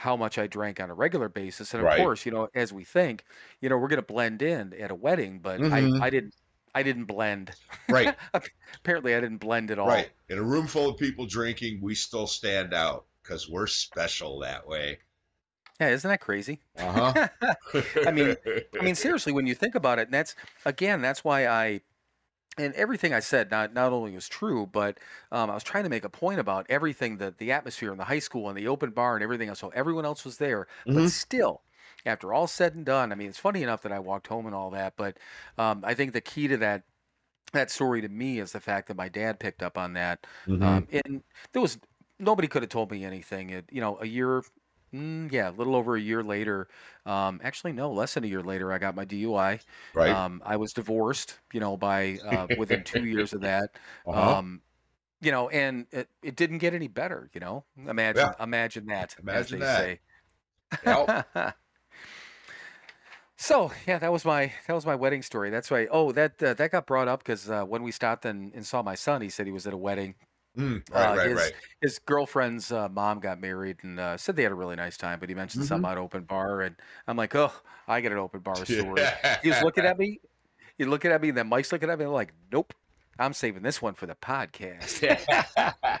how 0.00 0.16
much 0.16 0.38
I 0.38 0.46
drank 0.46 0.80
on 0.80 0.88
a 0.88 0.94
regular 0.94 1.28
basis. 1.28 1.74
And 1.74 1.82
of 1.82 1.86
Right. 1.86 1.98
course, 1.98 2.24
you 2.24 2.32
know, 2.32 2.48
as 2.54 2.72
we 2.72 2.84
think, 2.84 3.22
you 3.60 3.68
know, 3.68 3.76
we're 3.76 3.88
going 3.88 4.00
to 4.00 4.12
blend 4.12 4.40
in 4.40 4.72
at 4.80 4.90
a 4.90 4.94
wedding, 4.94 5.40
but 5.40 5.60
Mhm. 5.60 6.00
I, 6.00 6.06
I 6.06 6.10
didn't. 6.10 6.34
I 6.74 6.82
didn't 6.84 7.04
blend. 7.06 7.50
Right. 7.88 8.16
Apparently, 8.76 9.14
I 9.14 9.20
didn't 9.20 9.38
blend 9.38 9.70
at 9.72 9.78
all. 9.78 9.88
Right. 9.88 10.08
In 10.28 10.38
a 10.38 10.42
room 10.42 10.68
full 10.68 10.88
of 10.88 10.96
people 10.98 11.26
drinking, 11.26 11.80
we 11.82 11.94
still 11.96 12.26
stand 12.28 12.72
out 12.72 13.06
because 13.22 13.48
we're 13.48 13.66
special 13.66 14.38
that 14.38 14.66
way. 14.68 15.00
Yeah, 15.80 15.88
isn't 15.88 16.08
that 16.08 16.20
crazy? 16.20 16.60
Uh 16.78 17.12
huh. 17.12 17.28
I 18.06 18.12
mean, 18.12 18.36
I 18.78 18.82
mean, 18.84 18.94
seriously, 19.06 19.32
when 19.32 19.46
you 19.46 19.54
think 19.54 19.74
about 19.74 19.98
it, 19.98 20.02
and 20.08 20.14
that's 20.14 20.34
again, 20.64 21.02
that's 21.02 21.24
why 21.24 21.46
I, 21.46 21.80
and 22.58 22.74
everything 22.74 23.12
I 23.14 23.20
said 23.20 23.50
not 23.50 23.72
not 23.72 23.92
only 23.92 24.12
was 24.14 24.28
true, 24.28 24.66
but 24.66 24.98
um, 25.32 25.50
I 25.50 25.54
was 25.54 25.62
trying 25.64 25.84
to 25.84 25.90
make 25.90 26.04
a 26.04 26.08
point 26.10 26.40
about 26.40 26.66
everything 26.68 27.18
that 27.18 27.38
the 27.38 27.52
atmosphere 27.52 27.92
in 27.92 27.98
the 27.98 28.04
high 28.04 28.18
school 28.18 28.48
and 28.48 28.56
the 28.58 28.68
open 28.68 28.90
bar 28.90 29.14
and 29.16 29.22
everything 29.22 29.48
else. 29.48 29.60
So 29.60 29.68
everyone 29.70 30.04
else 30.04 30.24
was 30.24 30.38
there, 30.38 30.66
but 30.92 31.06
Mhm. 31.06 31.08
still, 31.08 31.62
after 32.06 32.32
all 32.32 32.46
said 32.46 32.74
and 32.74 32.84
done, 32.84 33.12
I 33.12 33.14
mean, 33.14 33.28
it's 33.28 33.38
funny 33.38 33.62
enough 33.62 33.82
that 33.82 33.92
I 33.92 33.98
walked 34.00 34.26
home 34.26 34.46
and 34.46 34.54
all 34.54 34.70
that, 34.70 34.96
but 34.96 35.18
um, 35.58 35.82
I 35.84 35.94
think 35.94 36.12
the 36.12 36.20
key 36.20 36.48
to 36.48 36.56
that 36.58 36.84
that 37.52 37.70
story 37.70 38.00
to 38.00 38.08
me 38.08 38.38
is 38.38 38.52
the 38.52 38.60
fact 38.60 38.88
that 38.88 38.96
my 38.96 39.08
dad 39.08 39.40
picked 39.40 39.62
up 39.62 39.76
on 39.78 39.94
that, 39.94 40.26
Mhm. 40.46 40.84
um, 40.84 40.86
and 40.92 41.22
there 41.52 41.62
was 41.62 41.78
nobody 42.18 42.46
could 42.48 42.62
have 42.62 42.68
told 42.70 42.90
me 42.90 43.04
anything. 43.04 43.50
It, 43.50 43.66
you 43.72 43.80
know, 43.80 43.98
a 44.00 44.06
year, 44.06 44.42
mm, 44.94 45.30
yeah, 45.32 45.50
a 45.50 45.52
little 45.52 45.76
over 45.76 45.96
a 45.96 46.00
year 46.00 46.22
later. 46.22 46.68
Um, 47.06 47.40
actually, 47.42 47.72
no, 47.72 47.92
less 47.92 48.14
than 48.14 48.24
a 48.24 48.26
year 48.26 48.42
later, 48.42 48.72
I 48.72 48.78
got 48.78 48.94
my 48.94 49.04
DUI. 49.04 49.60
right. 49.94 50.10
Um, 50.10 50.42
I 50.44 50.56
was 50.56 50.72
divorced. 50.72 51.38
You 51.52 51.60
know, 51.60 51.76
by 51.76 52.18
uh, 52.24 52.46
within 52.58 52.84
two 52.84 53.04
years 53.06 53.32
of 53.32 53.40
that. 53.42 53.70
uh-huh. 54.06 54.38
Um, 54.38 54.62
you 55.22 55.30
know, 55.30 55.48
and 55.50 55.86
it, 55.92 56.08
it 56.22 56.36
didn't 56.36 56.58
get 56.58 56.74
any 56.74 56.88
better. 56.88 57.30
You 57.34 57.40
know, 57.40 57.64
imagine 57.86 58.30
imagine 58.40 58.86
that, 58.86 59.14
as 59.28 59.52
Imagine 59.52 59.58
they 59.58 59.64
that. 59.64 59.76
say. 59.76 60.00
Yep. 61.34 61.54
So 63.42 63.72
yeah, 63.86 63.98
that 63.98 64.12
was 64.12 64.26
my 64.26 64.52
that 64.66 64.74
was 64.74 64.84
my 64.84 64.94
wedding 64.94 65.22
story. 65.22 65.48
That's 65.48 65.70
right. 65.70 65.88
Oh, 65.90 66.12
that 66.12 66.42
uh, 66.42 66.52
that 66.52 66.70
got 66.72 66.86
brought 66.86 67.08
up 67.08 67.20
because 67.20 67.48
uh, 67.48 67.64
when 67.64 67.82
we 67.82 67.90
stopped 67.90 68.26
and, 68.26 68.52
and 68.54 68.66
saw 68.66 68.82
my 68.82 68.94
son, 68.94 69.22
he 69.22 69.30
said 69.30 69.46
he 69.46 69.52
was 69.52 69.66
at 69.66 69.72
a 69.72 69.78
wedding. 69.78 70.14
Mm, 70.58 70.82
Uh, 70.90 70.94
right, 70.94 71.16
right, 71.16 71.28
his, 71.28 71.36
right. 71.38 71.52
his 71.80 71.98
girlfriend's 72.00 72.72
uh, 72.72 72.88
mom 72.88 73.20
got 73.20 73.40
married 73.40 73.76
and 73.82 74.00
uh, 74.00 74.16
said 74.16 74.34
they 74.36 74.42
had 74.42 74.52
a 74.52 74.54
really 74.56 74.76
nice 74.76 74.96
time, 74.96 75.20
but 75.20 75.28
he 75.28 75.34
mentioned 75.34 75.64
something 75.64 75.84
Mm-hmm. 75.84 75.92
about 75.92 76.02
open 76.02 76.24
bar, 76.24 76.62
and 76.62 76.74
I'm 77.06 77.16
like, 77.16 77.34
oh, 77.36 77.52
I 77.86 78.00
get 78.00 78.10
an 78.12 78.18
open 78.18 78.40
bar 78.40 78.56
story. 78.64 79.02
He's 79.42 79.62
looking 79.62 79.84
at 79.86 79.98
me. 79.98 80.20
He's 80.76 80.86
looking 80.88 81.12
at 81.12 81.20
me, 81.22 81.28
and 81.28 81.38
then 81.38 81.48
Mike's 81.48 81.70
looking 81.72 81.88
at 81.90 81.98
me. 81.98 82.04
I'm 82.04 82.10
like, 82.12 82.32
nope, 82.50 82.74
I'm 83.18 83.32
saving 83.32 83.62
this 83.62 83.80
one 83.80 83.94
for 83.94 84.06
the 84.06 84.14
podcast. 84.16 86.00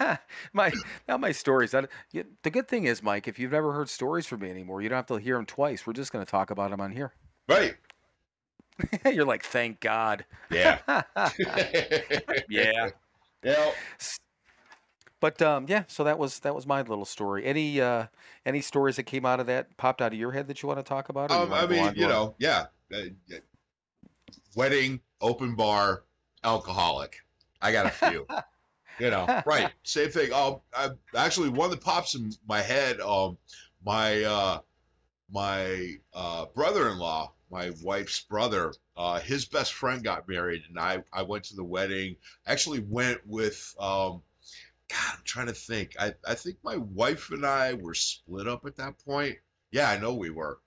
my 0.52 0.72
now 1.08 1.16
my 1.16 1.30
stories. 1.32 1.70
The 1.70 2.50
good 2.50 2.66
thing 2.68 2.84
is, 2.84 3.02
Mike, 3.02 3.28
if 3.28 3.38
you've 3.38 3.52
never 3.52 3.72
heard 3.72 3.88
stories 3.88 4.26
from 4.26 4.40
me 4.40 4.50
anymore, 4.50 4.82
you 4.82 4.88
don't 4.88 4.96
have 4.96 5.06
to 5.06 5.16
hear 5.16 5.36
them 5.36 5.46
twice. 5.46 5.86
We're 5.86 5.92
just 5.92 6.12
going 6.12 6.24
to 6.24 6.30
talk 6.30 6.50
about 6.50 6.70
them 6.70 6.80
on 6.80 6.90
here. 6.92 7.12
right. 7.48 7.74
You're 9.06 9.24
like, 9.24 9.44
thank 9.44 9.78
God. 9.78 10.24
Yeah. 10.50 10.78
yeah. 12.48 12.88
Yeah. 13.44 13.70
But 15.20 15.40
um, 15.40 15.66
yeah, 15.68 15.84
so 15.86 16.04
that 16.04 16.18
was 16.18 16.40
that 16.40 16.54
was 16.54 16.66
my 16.66 16.82
little 16.82 17.04
story. 17.04 17.46
Any 17.46 17.80
uh, 17.80 18.06
any 18.44 18.60
stories 18.60 18.96
that 18.96 19.04
came 19.04 19.24
out 19.24 19.40
of 19.40 19.46
that 19.46 19.74
popped 19.76 20.02
out 20.02 20.12
of 20.12 20.18
your 20.18 20.32
head 20.32 20.48
that 20.48 20.62
you 20.62 20.66
want 20.66 20.80
to 20.80 20.84
talk 20.84 21.08
about? 21.08 21.30
or 21.30 21.36
Um, 21.36 21.52
I 21.52 21.66
mean, 21.66 21.94
you 21.96 22.06
know, 22.06 22.34
yeah. 22.38 22.66
Uh, 22.92 23.04
yeah. 23.26 23.38
Wedding, 24.54 25.00
open 25.20 25.54
bar, 25.54 26.04
alcoholic. 26.44 27.16
I 27.62 27.72
got 27.72 27.86
a 27.86 27.90
few. 27.90 28.26
you 28.98 29.10
know, 29.10 29.42
right. 29.46 29.70
Same 29.82 30.10
thing. 30.10 30.32
Um, 30.32 30.60
I, 30.76 30.90
actually, 31.16 31.48
one 31.48 31.70
that 31.70 31.80
pops 31.80 32.14
in 32.14 32.32
my 32.46 32.60
head. 32.60 33.00
Um, 33.00 33.38
my 33.84 34.22
uh, 34.24 34.58
my 35.32 35.94
uh, 36.12 36.46
brother-in-law, 36.54 37.32
my 37.54 37.70
wife's 37.82 38.20
brother, 38.20 38.74
uh, 38.96 39.20
his 39.20 39.44
best 39.44 39.72
friend 39.72 40.02
got 40.02 40.28
married, 40.28 40.64
and 40.68 40.78
I 40.78 41.04
I 41.12 41.22
went 41.22 41.44
to 41.44 41.56
the 41.56 41.64
wedding. 41.64 42.16
Actually, 42.46 42.80
went 42.80 43.20
with 43.26 43.74
um. 43.78 44.22
God, 44.90 45.14
I'm 45.14 45.24
trying 45.24 45.46
to 45.46 45.54
think. 45.54 45.94
I, 45.98 46.12
I 46.28 46.34
think 46.34 46.58
my 46.62 46.76
wife 46.76 47.30
and 47.30 47.46
I 47.46 47.72
were 47.72 47.94
split 47.94 48.46
up 48.46 48.66
at 48.66 48.76
that 48.76 48.98
point. 48.98 49.38
Yeah, 49.70 49.88
I 49.88 49.98
know 49.98 50.14
we 50.14 50.28
were. 50.28 50.58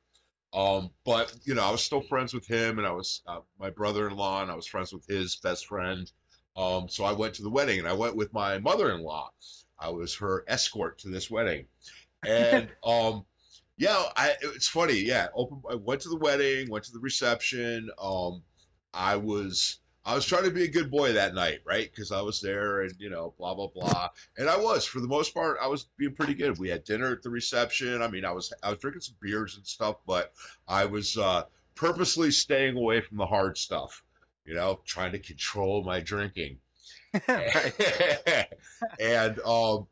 Um, 0.53 0.89
but 1.05 1.31
you 1.43 1.53
know, 1.53 1.63
I 1.63 1.69
was 1.69 1.83
still 1.83 2.01
friends 2.01 2.33
with 2.33 2.47
him, 2.47 2.79
and 2.79 2.87
I 2.87 2.91
was 2.91 3.21
uh, 3.27 3.41
my 3.59 3.69
brother-in-law, 3.69 4.41
and 4.41 4.49
I 4.49 4.55
was 4.55 4.65
friends 4.65 4.91
with 4.91 5.05
his 5.05 5.35
best 5.35 5.67
friend. 5.67 6.11
Um, 6.55 6.89
so 6.89 7.03
I 7.03 7.11
went 7.11 7.35
to 7.35 7.43
the 7.43 7.49
wedding, 7.49 7.77
and 7.79 7.87
I 7.87 7.93
went 7.93 8.15
with 8.15 8.33
my 8.33 8.57
mother-in-law. 8.57 9.31
I 9.79 9.89
was 9.89 10.15
her 10.15 10.43
escort 10.47 10.99
to 10.99 11.09
this 11.09 11.29
wedding, 11.29 11.67
and 12.25 12.69
um, 12.83 13.25
yeah, 13.77 14.03
I, 14.15 14.33
it's 14.41 14.67
funny. 14.67 14.95
Yeah, 14.95 15.27
open. 15.35 15.61
I 15.69 15.75
went 15.75 16.01
to 16.01 16.09
the 16.09 16.17
wedding, 16.17 16.69
went 16.69 16.85
to 16.85 16.91
the 16.91 16.99
reception. 16.99 17.89
Um, 17.99 18.41
I 18.93 19.17
was 19.17 19.79
I 20.03 20.15
was 20.15 20.25
trying 20.25 20.45
to 20.45 20.51
be 20.51 20.63
a 20.63 20.69
good 20.69 20.89
boy 20.89 21.13
that 21.13 21.35
night, 21.35 21.59
right? 21.65 21.87
Because 21.89 22.11
I 22.11 22.21
was 22.21 22.41
there, 22.41 22.81
and 22.81 22.93
you 22.97 23.11
know, 23.11 23.35
blah 23.37 23.53
blah 23.53 23.67
blah, 23.67 24.09
and 24.37 24.49
I 24.49 24.57
was 24.57 24.85
for 24.85 24.99
the 24.99 25.07
most 25.07 25.33
part. 25.33 25.57
I 25.61 25.67
was 25.67 25.85
being 25.97 26.15
pretty 26.15 26.33
good. 26.33 26.57
We 26.57 26.69
had 26.69 26.85
dinner 26.85 27.11
at 27.11 27.21
the 27.21 27.29
reception. 27.29 28.01
I 28.01 28.07
mean, 28.07 28.25
I 28.25 28.31
was 28.31 28.51
I 28.63 28.71
was 28.71 28.79
drinking 28.79 29.01
some 29.01 29.15
beers 29.21 29.57
and 29.57 29.67
stuff, 29.67 29.97
but 30.07 30.33
I 30.67 30.85
was 30.85 31.15
uh, 31.15 31.43
purposely 31.75 32.31
staying 32.31 32.77
away 32.77 33.01
from 33.01 33.17
the 33.17 33.27
hard 33.27 33.59
stuff. 33.59 34.01
You 34.43 34.55
know, 34.55 34.79
trying 34.85 35.11
to 35.11 35.19
control 35.19 35.83
my 35.83 35.99
drinking. 35.99 36.59
and 38.99 39.39
um 39.41 39.87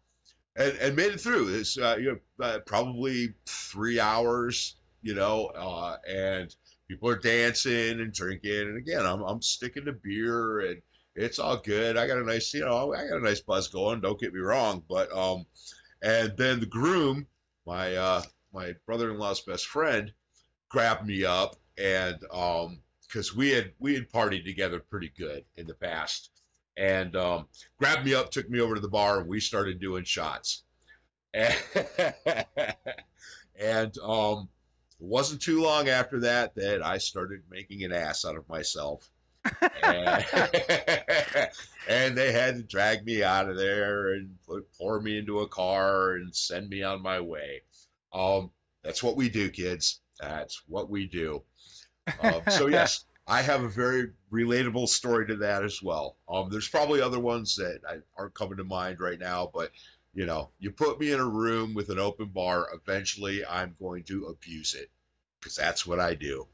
and, 0.55 0.77
and 0.77 0.95
made 0.95 1.13
it 1.13 1.21
through. 1.21 1.55
It's 1.55 1.77
uh, 1.77 1.97
you 1.99 2.19
know 2.39 2.45
uh, 2.45 2.59
probably 2.65 3.33
three 3.45 3.99
hours 3.99 4.75
you 5.01 5.13
know 5.13 5.45
uh 5.55 5.97
and 6.09 6.53
people 6.87 7.09
are 7.09 7.17
dancing 7.17 8.01
and 8.01 8.11
drinking. 8.11 8.61
And 8.61 8.77
again 8.77 9.05
i'm, 9.05 9.21
I'm 9.21 9.41
sticking 9.41 9.85
to 9.85 9.93
beer 9.93 10.59
and 10.59 10.81
it's 11.15 11.39
all 11.39 11.57
good. 11.57 11.95
I 11.95 12.07
got 12.07 12.17
a 12.17 12.25
nice 12.25 12.53
you 12.53 12.65
know 12.65 12.93
i 12.93 13.07
got 13.07 13.17
a 13.17 13.23
nice 13.23 13.39
buzz 13.39 13.69
going 13.69 14.01
don't 14.01 14.19
get 14.19 14.33
me 14.33 14.39
wrong. 14.39 14.83
But 14.89 15.15
um 15.15 15.45
and 16.01 16.35
then 16.37 16.59
the 16.59 16.65
groom 16.65 17.27
my 17.65 17.95
uh 17.95 18.21
my 18.53 18.73
brother-in-law's 18.85 19.41
best 19.41 19.67
friend 19.67 20.11
grabbed 20.69 21.05
me 21.05 21.23
up 21.23 21.55
and 21.77 22.17
um 22.33 22.79
because 23.07 23.35
we 23.35 23.51
had 23.51 23.71
we 23.79 23.93
had 23.93 24.09
partied 24.09 24.43
together 24.43 24.79
pretty 24.79 25.11
good 25.15 25.45
in 25.55 25.67
the 25.67 25.75
past 25.75 26.31
and 26.77 27.15
um, 27.15 27.47
grabbed 27.79 28.05
me 28.05 28.13
up, 28.13 28.31
took 28.31 28.49
me 28.49 28.59
over 28.59 28.75
to 28.75 28.81
the 28.81 28.89
bar, 28.89 29.19
and 29.19 29.29
we 29.29 29.39
started 29.39 29.79
doing 29.79 30.03
shots. 30.03 30.63
And, 31.33 31.55
and 33.59 33.97
um, 33.99 34.49
it 34.99 35.05
wasn't 35.05 35.41
too 35.41 35.61
long 35.61 35.89
after 35.89 36.21
that 36.21 36.55
that 36.55 36.85
I 36.85 36.97
started 36.97 37.41
making 37.49 37.83
an 37.83 37.91
ass 37.91 38.25
out 38.25 38.37
of 38.37 38.47
myself. 38.47 39.09
and, 39.83 40.25
and 41.87 42.17
they 42.17 42.31
had 42.31 42.55
to 42.55 42.63
drag 42.63 43.05
me 43.05 43.23
out 43.23 43.49
of 43.49 43.57
there 43.57 44.13
and 44.13 44.35
put, 44.47 44.71
pour 44.77 44.99
me 44.99 45.17
into 45.17 45.41
a 45.41 45.47
car 45.47 46.13
and 46.13 46.35
send 46.35 46.69
me 46.69 46.83
on 46.83 47.01
my 47.01 47.19
way. 47.19 47.61
Um, 48.13 48.51
that's 48.83 49.03
what 49.03 49.17
we 49.17 49.29
do, 49.29 49.49
kids. 49.49 49.99
That's 50.19 50.63
what 50.67 50.89
we 50.89 51.07
do. 51.07 51.43
Um, 52.21 52.41
so 52.49 52.67
yes, 52.67 53.05
I 53.27 53.41
have 53.41 53.63
a 53.63 53.69
very 53.69 54.11
relatable 54.31 54.87
story 54.87 55.27
to 55.27 55.37
that 55.37 55.63
as 55.63 55.81
well. 55.81 56.17
Um, 56.29 56.49
there's 56.49 56.69
probably 56.69 57.01
other 57.01 57.19
ones 57.19 57.55
that 57.55 57.81
I, 57.87 57.97
aren't 58.17 58.35
coming 58.35 58.57
to 58.57 58.63
mind 58.63 58.99
right 58.99 59.19
now, 59.19 59.49
but 59.53 59.71
you 60.13 60.25
know, 60.25 60.51
you 60.59 60.71
put 60.71 60.99
me 60.99 61.11
in 61.11 61.19
a 61.19 61.27
room 61.27 61.73
with 61.73 61.89
an 61.89 61.99
open 61.99 62.27
bar, 62.27 62.69
eventually 62.73 63.45
I'm 63.45 63.75
going 63.79 64.03
to 64.05 64.27
abuse 64.27 64.73
it 64.73 64.89
because 65.39 65.55
that's 65.55 65.85
what 65.85 65.99
I 65.99 66.15
do. 66.15 66.47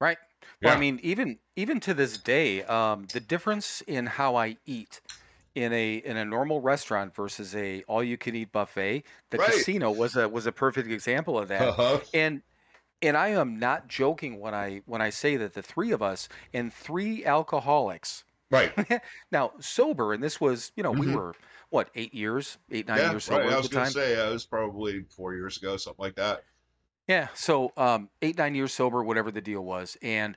Right. 0.00 0.18
Well, 0.62 0.74
I 0.76 0.80
mean, 0.80 1.00
even 1.02 1.38
even 1.56 1.80
to 1.80 1.94
this 1.94 2.18
day, 2.18 2.62
um, 2.64 3.06
the 3.12 3.20
difference 3.20 3.80
in 3.82 4.06
how 4.06 4.36
I 4.36 4.56
eat 4.66 5.00
in 5.54 5.72
a 5.72 5.96
in 5.96 6.16
a 6.16 6.24
normal 6.24 6.60
restaurant 6.60 7.14
versus 7.14 7.54
a 7.54 7.82
all 7.84 8.02
you 8.02 8.18
can 8.18 8.34
eat 8.34 8.52
buffet, 8.52 9.04
the 9.30 9.38
Right. 9.38 9.50
casino 9.50 9.90
was 9.90 10.16
a 10.16 10.28
was 10.28 10.46
a 10.46 10.52
perfect 10.52 10.90
example 10.90 11.38
of 11.38 11.48
that. 11.48 11.68
Uh-huh. 11.68 12.00
And 12.12 12.42
and 13.04 13.16
I 13.16 13.28
am 13.28 13.58
not 13.58 13.88
joking 13.88 14.40
when 14.40 14.54
I 14.54 14.82
when 14.86 15.02
I 15.02 15.10
say 15.10 15.36
that 15.36 15.54
the 15.54 15.62
three 15.62 15.92
of 15.92 16.02
us 16.02 16.28
and 16.52 16.72
three 16.72 17.24
alcoholics 17.24 18.24
Right. 18.50 18.72
now 19.32 19.52
sober, 19.60 20.12
and 20.12 20.22
this 20.22 20.40
was 20.40 20.72
you 20.76 20.82
know 20.82 20.92
we 20.92 21.06
Mhm. 21.06 21.14
were 21.14 21.34
what 21.70 21.90
eight 21.94 22.14
years, 22.14 22.58
eight 22.70 22.86
nine 22.86 22.98
yeah. 22.98 23.10
years 23.10 23.24
sober 23.24 23.48
Right. 23.48 23.52
I 23.52 23.54
at 23.54 23.58
was 23.58 23.68
gonna 23.68 23.84
time. 23.86 23.92
say 23.92 24.12
it 24.14 24.32
was 24.32 24.46
probably 24.46 25.04
four 25.04 25.34
years 25.34 25.56
ago, 25.56 25.76
something 25.76 26.02
like 26.02 26.16
that. 26.16 26.44
Yeah, 27.06 27.28
so 27.34 27.72
um, 27.76 28.10
eight 28.22 28.38
nine 28.38 28.54
years 28.54 28.72
sober, 28.72 29.02
whatever 29.04 29.30
the 29.30 29.42
deal 29.42 29.62
was, 29.64 29.96
and 30.00 30.36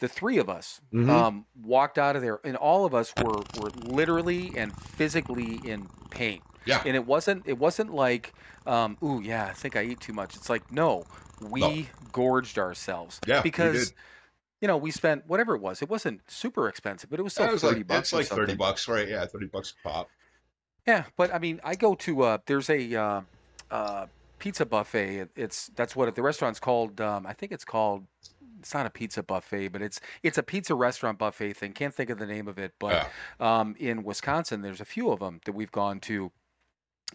the 0.00 0.08
three 0.08 0.38
of 0.38 0.48
us 0.48 0.80
Mhm. 0.92 1.08
um, 1.08 1.46
walked 1.54 1.98
out 1.98 2.16
of 2.16 2.22
there, 2.22 2.40
and 2.44 2.56
all 2.56 2.84
of 2.84 2.94
us 2.94 3.12
were 3.16 3.42
were 3.54 3.70
literally 3.70 4.56
and 4.56 4.76
physically 4.76 5.56
in 5.64 5.88
pain. 6.10 6.42
Yeah. 6.64 6.82
and 6.84 6.94
it 6.96 7.06
wasn't 7.06 7.46
it 7.46 7.56
wasn't 7.58 7.94
like, 7.94 8.34
um, 8.66 8.98
ooh 9.02 9.20
yeah, 9.22 9.46
I 9.46 9.52
think 9.54 9.74
I 9.76 9.84
eat 9.84 10.00
too 10.00 10.12
much. 10.12 10.36
It's 10.36 10.50
like 10.50 10.70
no, 10.72 11.04
we 11.40 11.88
gorged 12.12 12.58
ourselves. 12.58 13.20
Yeah, 13.26 13.42
because 13.42 13.92
you 14.60 14.68
know 14.68 14.76
we 14.76 14.90
spent 14.90 15.26
whatever 15.26 15.54
it 15.54 15.60
was. 15.60 15.82
It 15.82 15.88
wasn't 15.88 16.20
super 16.30 16.68
expensive, 16.68 17.10
but 17.10 17.18
it 17.20 17.22
was 17.22 17.32
still 17.32 17.46
That 17.46 17.52
was 17.52 17.62
thirty 17.62 17.76
like 17.80 17.86
bucks. 17.86 18.12
it's 18.12 18.12
like 18.12 18.26
thirty 18.26 18.54
bucks, 18.54 18.88
right? 18.88 19.08
Yeah, 19.08 19.24
thirty 19.26 19.46
bucks 19.46 19.74
a 19.84 19.88
pop. 19.88 20.08
Yeah, 20.86 21.04
but 21.16 21.32
I 21.34 21.38
mean, 21.38 21.60
I 21.64 21.74
go 21.74 21.94
to 21.96 22.22
uh, 22.22 22.38
there's 22.46 22.70
a 22.70 22.94
uh, 22.94 23.20
uh, 23.70 24.06
pizza 24.38 24.64
buffet. 24.64 25.16
It, 25.18 25.30
it's 25.36 25.66
that's 25.76 25.94
what 25.94 26.08
it, 26.08 26.14
the 26.14 26.22
restaurant's 26.22 26.60
called. 26.60 27.00
Um, 27.00 27.26
I 27.26 27.32
think 27.32 27.52
it's 27.52 27.64
called. 27.64 28.06
It's 28.60 28.74
not 28.74 28.86
a 28.86 28.90
pizza 28.90 29.22
buffet, 29.22 29.68
but 29.68 29.82
it's 29.82 30.00
it's 30.24 30.36
a 30.38 30.42
pizza 30.42 30.74
restaurant 30.74 31.18
buffet 31.18 31.52
thing. 31.52 31.72
Can't 31.74 31.94
think 31.94 32.10
of 32.10 32.18
the 32.18 32.26
name 32.26 32.48
of 32.48 32.58
it, 32.58 32.72
but 32.80 33.08
Yeah. 33.40 33.60
um, 33.60 33.76
in 33.78 34.02
Wisconsin, 34.02 34.62
there's 34.62 34.80
a 34.80 34.84
few 34.84 35.10
of 35.12 35.20
them 35.20 35.40
that 35.44 35.52
we've 35.52 35.70
gone 35.70 36.00
to, 36.00 36.32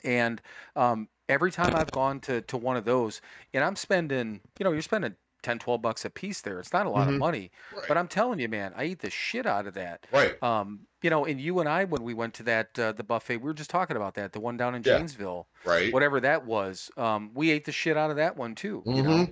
and 0.03 0.41
um, 0.75 1.09
every 1.29 1.51
time 1.51 1.75
I've 1.75 1.91
gone 1.91 2.19
to 2.21 2.41
to 2.41 2.57
one 2.57 2.77
of 2.77 2.85
those, 2.85 3.21
and 3.53 3.63
I'm 3.63 3.75
spending, 3.75 4.41
you 4.59 4.63
know, 4.63 4.71
you're 4.71 4.81
spending 4.81 5.15
10, 5.41 5.59
12 5.59 5.81
bucks 5.81 6.05
a 6.05 6.09
piece 6.09 6.41
there. 6.41 6.59
It's 6.59 6.73
not 6.73 6.85
a 6.85 6.89
lot 6.89 7.07
Mhm. 7.07 7.09
of 7.09 7.15
money, 7.15 7.51
Right. 7.71 7.85
but 7.87 7.97
I'm 7.97 8.07
telling 8.07 8.39
you, 8.39 8.47
man, 8.49 8.73
I 8.75 8.85
eat 8.85 8.99
the 8.99 9.09
shit 9.09 9.45
out 9.45 9.67
of 9.67 9.73
that. 9.75 10.05
right. 10.11 10.41
Um, 10.41 10.87
you 11.01 11.09
know, 11.09 11.25
and 11.25 11.39
you 11.39 11.59
and 11.59 11.67
I, 11.69 11.83
when 11.85 12.03
we 12.03 12.13
went 12.13 12.33
to 12.35 12.43
that 12.43 12.77
uh, 12.79 12.91
the 12.93 13.03
buffet, 13.03 13.37
we 13.37 13.43
were 13.43 13.53
just 13.53 13.69
talking 13.69 13.97
about 13.97 14.13
that, 14.15 14.31
the 14.33 14.39
one 14.39 14.57
down 14.57 14.75
in 14.75 14.83
Yeah. 14.83 14.97
Janesville, 14.97 15.47
Right. 15.63 15.93
whatever 15.93 16.19
that 16.21 16.45
was. 16.45 16.89
Um, 16.97 17.33
we 17.33 17.51
ate 17.51 17.65
the 17.65 17.71
shit 17.73 17.97
out 17.97 18.09
of 18.09 18.15
that 18.17 18.37
one 18.37 18.55
too. 18.55 18.87
You 18.93 19.03
know, 19.03 19.29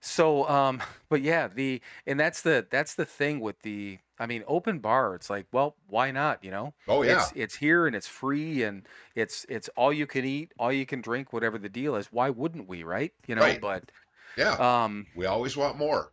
so 0.00 0.48
um, 0.48 0.82
but 1.08 1.22
yeah, 1.22 1.48
the 1.48 1.80
and 2.06 2.18
that's 2.18 2.42
the 2.42 2.66
that's 2.70 2.94
the 2.94 3.04
thing 3.06 3.40
with 3.40 3.60
the, 3.62 3.98
I 4.18 4.26
mean, 4.26 4.44
open 4.46 4.78
bar. 4.80 5.14
It's 5.14 5.30
like, 5.30 5.46
well, 5.52 5.76
why 5.86 6.10
not? 6.10 6.42
You 6.44 6.50
know, 6.50 6.74
Oh 6.88 7.02
yeah. 7.02 7.12
it's 7.12 7.32
it's 7.34 7.56
here 7.56 7.86
and 7.86 7.94
it's 7.96 8.08
free 8.08 8.62
and 8.64 8.86
it's 9.14 9.46
it's 9.48 9.68
all 9.70 9.92
you 9.92 10.06
can 10.06 10.24
eat, 10.24 10.52
all 10.58 10.72
you 10.72 10.86
can 10.86 11.00
drink, 11.00 11.32
whatever 11.32 11.58
the 11.58 11.68
deal 11.68 11.94
is. 11.96 12.06
Why 12.12 12.30
wouldn't 12.30 12.68
we, 12.68 12.82
right? 12.82 13.12
You 13.26 13.34
know, 13.36 13.42
Right. 13.42 13.60
but 13.60 13.90
yeah. 14.36 14.58
um, 14.58 15.06
we 15.14 15.26
always 15.26 15.56
want 15.56 15.76
more. 15.78 16.12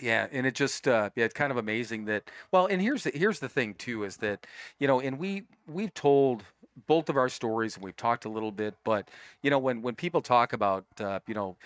yeah, 0.00 0.26
and 0.32 0.46
it 0.46 0.54
just 0.54 0.88
uh 0.88 1.10
yeah, 1.14 1.24
it's 1.24 1.34
kind 1.34 1.52
of 1.52 1.56
amazing 1.56 2.04
that 2.06 2.30
well, 2.52 2.66
and 2.66 2.82
here's 2.82 3.04
the 3.04 3.10
here's 3.14 3.38
the 3.40 3.48
thing 3.48 3.74
too 3.74 4.04
is 4.04 4.16
that, 4.18 4.46
you 4.78 4.86
know, 4.88 5.00
and 5.00 5.18
we 5.18 5.44
we've 5.66 5.94
told 5.94 6.44
both 6.88 7.08
of 7.08 7.16
our 7.16 7.28
stories 7.28 7.76
and 7.76 7.84
we've 7.84 7.96
talked 7.96 8.24
a 8.24 8.28
little 8.28 8.50
bit, 8.50 8.74
but 8.84 9.08
you 9.42 9.50
know, 9.50 9.58
when 9.58 9.82
when 9.82 9.94
people 9.94 10.20
talk 10.20 10.52
about 10.52 10.86
uh, 11.00 11.20
you 11.28 11.34
know, 11.34 11.56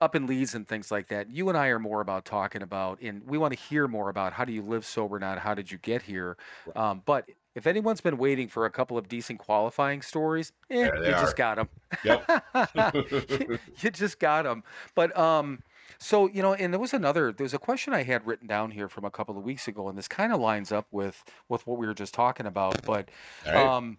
open 0.00 0.26
leads 0.26 0.54
and 0.54 0.66
things 0.66 0.90
like 0.90 1.08
that, 1.08 1.30
you 1.30 1.48
and 1.48 1.56
I 1.56 1.68
are 1.68 1.78
more 1.78 2.00
about 2.00 2.24
talking 2.24 2.62
about 2.62 3.00
and 3.00 3.22
we 3.26 3.38
want 3.38 3.54
to 3.54 3.58
hear 3.58 3.88
more 3.88 4.08
about 4.08 4.32
how 4.32 4.44
do 4.44 4.52
you 4.52 4.62
live 4.62 4.84
sober, 4.84 5.18
now? 5.18 5.38
how 5.38 5.54
did 5.54 5.70
you 5.70 5.78
get 5.78 6.02
here. 6.02 6.36
Right. 6.66 6.76
Um, 6.76 7.02
but 7.04 7.28
if 7.54 7.66
anyone's 7.66 8.02
been 8.02 8.18
waiting 8.18 8.48
for 8.48 8.66
a 8.66 8.70
couple 8.70 8.98
of 8.98 9.08
decent 9.08 9.38
qualifying 9.38 10.02
stories, 10.02 10.52
eh, 10.70 10.84
you 10.84 10.90
are. 10.90 11.10
just 11.12 11.36
got 11.36 11.56
them. 11.56 11.68
Yep. 12.04 12.44
you 13.80 13.90
just 13.90 14.18
got 14.20 14.44
them. 14.44 14.62
But 14.94 15.16
um, 15.16 15.62
so 15.98 16.28
you 16.28 16.42
know, 16.42 16.52
and 16.52 16.72
there 16.72 16.80
was 16.80 16.92
another. 16.92 17.32
There 17.32 17.44
was 17.44 17.54
a 17.54 17.58
question 17.58 17.94
I 17.94 18.02
had 18.02 18.26
written 18.26 18.46
down 18.46 18.70
here 18.70 18.90
from 18.90 19.06
a 19.06 19.10
couple 19.10 19.38
of 19.38 19.44
weeks 19.44 19.68
ago, 19.68 19.88
and 19.88 19.96
this 19.96 20.08
kind 20.08 20.32
of 20.32 20.40
lines 20.40 20.70
up 20.70 20.86
with 20.90 21.24
with 21.48 21.66
what 21.66 21.78
we 21.78 21.86
were 21.86 21.94
just 21.94 22.12
talking 22.12 22.44
about. 22.44 22.82
But 22.84 23.10
right. 23.46 23.56
um, 23.56 23.96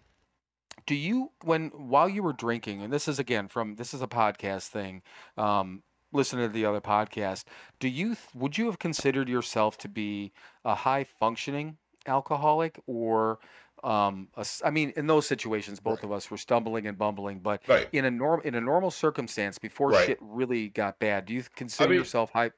do 0.86 0.94
you 0.94 1.32
when 1.42 1.68
while 1.70 2.08
you 2.08 2.22
were 2.22 2.32
drinking, 2.32 2.82
and 2.82 2.92
this 2.92 3.08
is 3.08 3.18
again 3.18 3.48
from 3.48 3.74
this 3.74 3.92
is 3.92 4.02
a 4.02 4.06
podcast 4.06 4.68
thing. 4.68 5.02
Um, 5.36 5.82
listen 6.12 6.38
to 6.38 6.48
the 6.48 6.64
other 6.64 6.80
podcast. 6.80 7.44
Do 7.80 7.88
you 7.88 8.16
would 8.34 8.56
you 8.58 8.66
have 8.66 8.78
considered 8.78 9.28
yourself 9.28 9.76
to 9.78 9.88
be 9.88 10.32
a 10.64 10.74
high 10.74 11.04
functioning 11.04 11.76
alcoholic 12.06 12.80
or 12.86 13.38
um 13.84 14.28
a 14.36 14.44
I 14.64 14.70
mean 14.70 14.92
in 14.96 15.06
those 15.06 15.26
situations 15.26 15.78
both 15.78 15.98
Right. 15.98 16.04
of 16.04 16.12
us 16.12 16.30
were 16.30 16.36
stumbling 16.38 16.86
and 16.86 16.96
bumbling 16.98 17.38
but 17.40 17.62
right. 17.68 17.86
in 17.92 18.04
a 18.06 18.10
norm 18.10 18.40
in 18.44 18.54
a 18.54 18.60
normal 18.60 18.90
circumstance 18.90 19.58
before 19.58 19.90
Right. 19.90 20.06
shit 20.06 20.18
really 20.20 20.68
got 20.68 20.98
bad 20.98 21.26
do 21.26 21.34
you 21.34 21.44
consider 21.54 21.90
mean- 21.90 21.98
yourself 22.00 22.30
high 22.32 22.50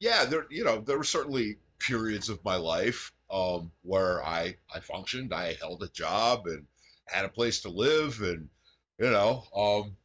yeah, 0.00 0.24
there 0.24 0.46
you 0.50 0.64
know 0.64 0.80
there 0.80 0.98
were 0.98 1.04
certainly 1.04 1.58
periods 1.78 2.28
of 2.28 2.44
my 2.44 2.56
life 2.56 3.12
um, 3.30 3.70
where 3.82 4.24
I 4.24 4.56
I 4.74 4.80
functioned, 4.80 5.32
I 5.32 5.54
held 5.60 5.82
a 5.84 5.88
job 5.88 6.46
and 6.46 6.66
had 7.06 7.24
a 7.24 7.28
place 7.28 7.60
to 7.62 7.68
live, 7.68 8.20
and 8.20 8.48
you 8.98 9.10
know 9.10 9.44
um, 9.54 9.96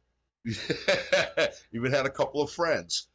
even 1.72 1.92
had 1.92 2.06
a 2.06 2.10
couple 2.10 2.42
of 2.42 2.50
friends. 2.50 3.08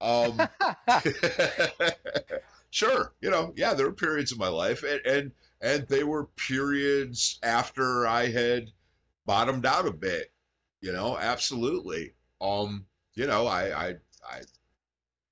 Um, 0.00 0.40
sure, 2.70 3.12
you 3.20 3.30
know, 3.30 3.52
yeah, 3.56 3.74
there 3.74 3.86
were 3.86 3.92
periods 3.92 4.32
of 4.32 4.38
my 4.38 4.48
life, 4.48 4.82
and 4.82 5.00
and 5.04 5.32
and 5.60 5.86
they 5.88 6.04
were 6.04 6.24
periods 6.24 7.38
after 7.42 8.06
I 8.06 8.28
had 8.28 8.70
bottomed 9.26 9.66
out 9.66 9.86
a 9.86 9.92
bit. 9.92 10.32
You 10.80 10.92
know, 10.92 11.18
absolutely. 11.18 12.14
Um, 12.40 12.86
you 13.14 13.26
know, 13.26 13.46
I 13.46 13.88
I 13.88 13.94
I 14.24 14.40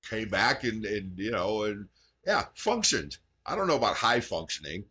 came 0.09 0.29
back 0.29 0.63
and 0.63 0.85
and 0.85 1.17
you 1.17 1.31
know 1.31 1.63
and 1.63 1.87
yeah 2.25 2.45
functioned 2.55 3.17
i 3.45 3.55
don't 3.55 3.67
know 3.67 3.75
about 3.75 3.95
high 3.95 4.19
functioning 4.19 4.83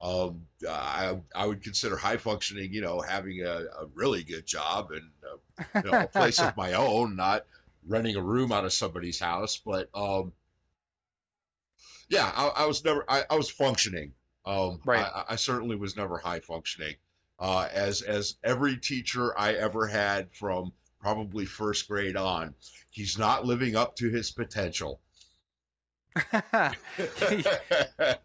um 0.00 0.46
i 0.68 1.18
i 1.34 1.46
would 1.46 1.62
consider 1.62 1.96
high 1.96 2.16
functioning 2.16 2.72
you 2.72 2.80
know 2.80 3.00
having 3.00 3.42
a, 3.42 3.64
a 3.80 3.86
really 3.94 4.22
good 4.24 4.46
job 4.46 4.90
and 4.92 5.10
uh, 5.24 5.36
you 5.74 5.90
know 5.90 5.98
a 5.98 6.08
place 6.08 6.40
of 6.40 6.56
my 6.56 6.72
own 6.72 7.16
not 7.16 7.44
renting 7.86 8.16
a 8.16 8.22
room 8.22 8.52
out 8.52 8.64
of 8.64 8.72
somebody's 8.72 9.18
house. 9.18 9.60
But 9.64 9.88
um 9.94 10.32
yeah 12.08 12.30
i, 12.34 12.48
I 12.48 12.66
was 12.66 12.84
never 12.84 13.04
I, 13.08 13.24
I 13.30 13.36
was 13.36 13.50
functioning. 13.50 14.12
Um 14.46 14.80
Right. 14.84 15.04
I, 15.04 15.24
I 15.30 15.36
certainly 15.36 15.76
was 15.76 15.96
never 15.96 16.18
high 16.18 16.40
functioning. 16.40 16.96
Uh 17.38 17.68
as 17.72 18.02
as 18.02 18.36
every 18.42 18.76
teacher 18.78 19.38
i 19.38 19.52
ever 19.52 19.86
had 19.86 20.32
from 20.32 20.72
probably 21.00 21.46
first 21.46 21.88
grade 21.88 22.16
on 22.16 22.54
he's 22.90 23.18
not 23.18 23.44
living 23.44 23.76
up 23.76 23.96
to 23.96 24.08
his 24.10 24.30
potential. 24.30 25.00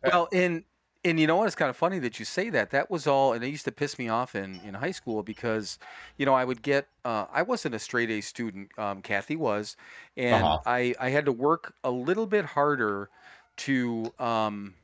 Well 0.04 0.28
and 0.32 0.64
and 1.06 1.20
you 1.20 1.28
know 1.28 1.38
what 1.38 1.48
it's 1.48 1.56
kind 1.56 1.70
of 1.70 1.78
funny 1.78 2.00
that 2.00 2.20
you 2.20 2.26
say 2.26 2.50
that 2.50 2.72
that 2.72 2.92
was 2.92 3.08
all 3.08 3.34
and 3.34 3.44
it 3.44 3.50
used 3.50 3.66
to 3.66 3.72
piss 3.72 3.98
me 4.00 4.10
off 4.10 4.36
in 4.36 4.60
in 4.62 4.74
high 4.74 4.92
school 4.92 5.24
because 5.24 5.80
you 6.18 6.26
know 6.26 6.34
i 6.34 6.44
would 6.46 6.62
get 6.62 6.90
uh, 7.06 7.28
i 7.32 7.42
wasn't 7.42 7.74
a 7.76 7.80
straight 7.80 8.10
a 8.10 8.22
student 8.22 8.78
um, 8.80 9.02
kathy 9.02 9.38
was 9.38 9.78
and 10.18 10.52
Uh-huh. 10.52 10.66
i 10.66 10.94
i 11.00 11.10
had 11.10 11.26
to 11.26 11.32
work 11.32 11.76
a 11.84 11.92
little 11.92 12.28
bit 12.28 12.46
harder 12.46 13.10
to 13.58 14.14
um 14.20 14.76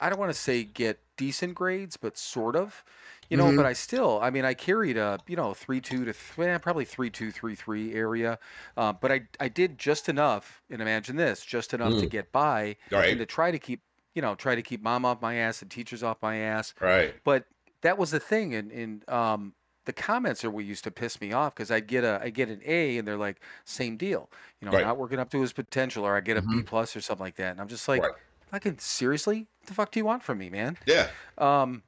i 0.00 0.08
don't 0.10 0.18
want 0.18 0.30
to 0.30 0.38
say 0.38 0.64
get 0.64 1.00
decent 1.16 1.54
grades 1.54 1.96
but 1.96 2.16
sort 2.16 2.56
of 2.56 2.84
you 3.28 3.36
know 3.36 3.52
Mhm. 3.52 3.52
but 3.52 3.66
i 3.66 3.72
still 3.72 4.20
i 4.22 4.30
mean 4.30 4.44
i 4.44 4.54
carried 4.54 4.96
a 4.96 5.20
you 5.26 5.36
know 5.36 5.54
3 5.54 5.80
2 5.80 6.04
to 6.04 6.12
th- 6.12 6.38
eh, 6.48 6.58
probably 6.58 6.84
3 6.84 7.10
2 7.10 7.30
3 7.30 7.54
3 7.54 7.94
area 7.94 8.38
uh, 8.76 8.92
but 8.92 9.12
i 9.12 9.20
i 9.40 9.48
did 9.48 9.78
just 9.78 10.08
enough 10.08 10.62
and 10.70 10.80
imagine 10.82 11.16
this 11.16 11.44
just 11.44 11.74
enough 11.74 11.96
to 11.96 12.06
Mm. 12.06 12.08
get 12.08 12.32
by 12.32 12.76
right. 12.90 13.10
and 13.10 13.20
to 13.20 13.26
try 13.26 13.50
to 13.50 13.58
keep 13.58 13.82
you 14.14 14.22
know 14.22 14.34
try 14.34 14.54
to 14.54 14.62
keep 14.62 14.82
mom 14.82 15.04
off 15.04 15.20
my 15.20 15.34
ass 15.36 15.62
and 15.62 15.70
teachers 15.70 16.02
off 16.02 16.18
my 16.22 16.36
ass 16.36 16.74
right 16.80 17.20
but 17.24 17.46
that 17.82 17.98
was 17.98 18.10
the 18.10 18.20
thing 18.20 18.54
and 18.54 18.70
and 18.72 19.08
um 19.08 19.54
the 19.86 19.92
comments 19.92 20.44
are 20.44 20.50
what 20.50 20.64
used 20.64 20.84
to 20.84 20.90
piss 20.90 21.20
me 21.20 21.32
off 21.32 21.54
because 21.54 21.70
I'd 21.70 21.86
get 21.86 22.04
a 22.04 22.20
I 22.22 22.30
get 22.30 22.48
an 22.50 22.60
A 22.64 22.98
and 22.98 23.08
they're 23.08 23.16
like 23.16 23.42
same 23.64 23.96
deal 23.96 24.30
you 24.60 24.66
know 24.66 24.76
Right. 24.76 24.78
not 24.78 24.98
working 24.98 25.18
up 25.18 25.30
to 25.30 25.40
his 25.40 25.52
potential 25.52 26.04
or 26.04 26.16
I 26.16 26.20
get 26.20 26.36
a 26.36 26.42
B 26.42 26.60
Mhm. 26.60 26.66
plus 26.66 26.94
or 26.96 27.00
something 27.00 27.24
like 27.24 27.36
that 27.36 27.52
and 27.52 27.60
I'm 27.60 27.68
just 27.68 27.88
like 27.88 28.04
Right. 28.04 28.14
fucking 28.50 28.78
seriously 28.78 29.48
what 29.60 29.68
the 29.68 29.74
fuck 29.74 29.90
do 29.92 30.00
you 30.00 30.04
want 30.04 30.22
from 30.22 30.38
me 30.38 30.50
man 30.50 30.78
yeah 30.86 31.12
um, 31.38 31.84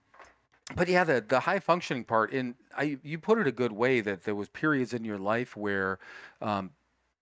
but 0.74 0.88
yeah, 0.88 1.04
the 1.04 1.20
the 1.20 1.40
high 1.40 1.58
functioning 1.60 2.04
part, 2.04 2.32
and 2.32 2.54
I 2.76 2.98
you 3.02 3.18
put 3.18 3.38
it 3.38 3.46
a 3.46 3.52
good 3.52 3.72
way 3.72 4.00
that 4.00 4.22
there 4.24 4.34
was 4.34 4.48
periods 4.48 4.94
in 4.94 5.04
your 5.04 5.18
life 5.18 5.56
where, 5.56 5.98
um, 6.40 6.72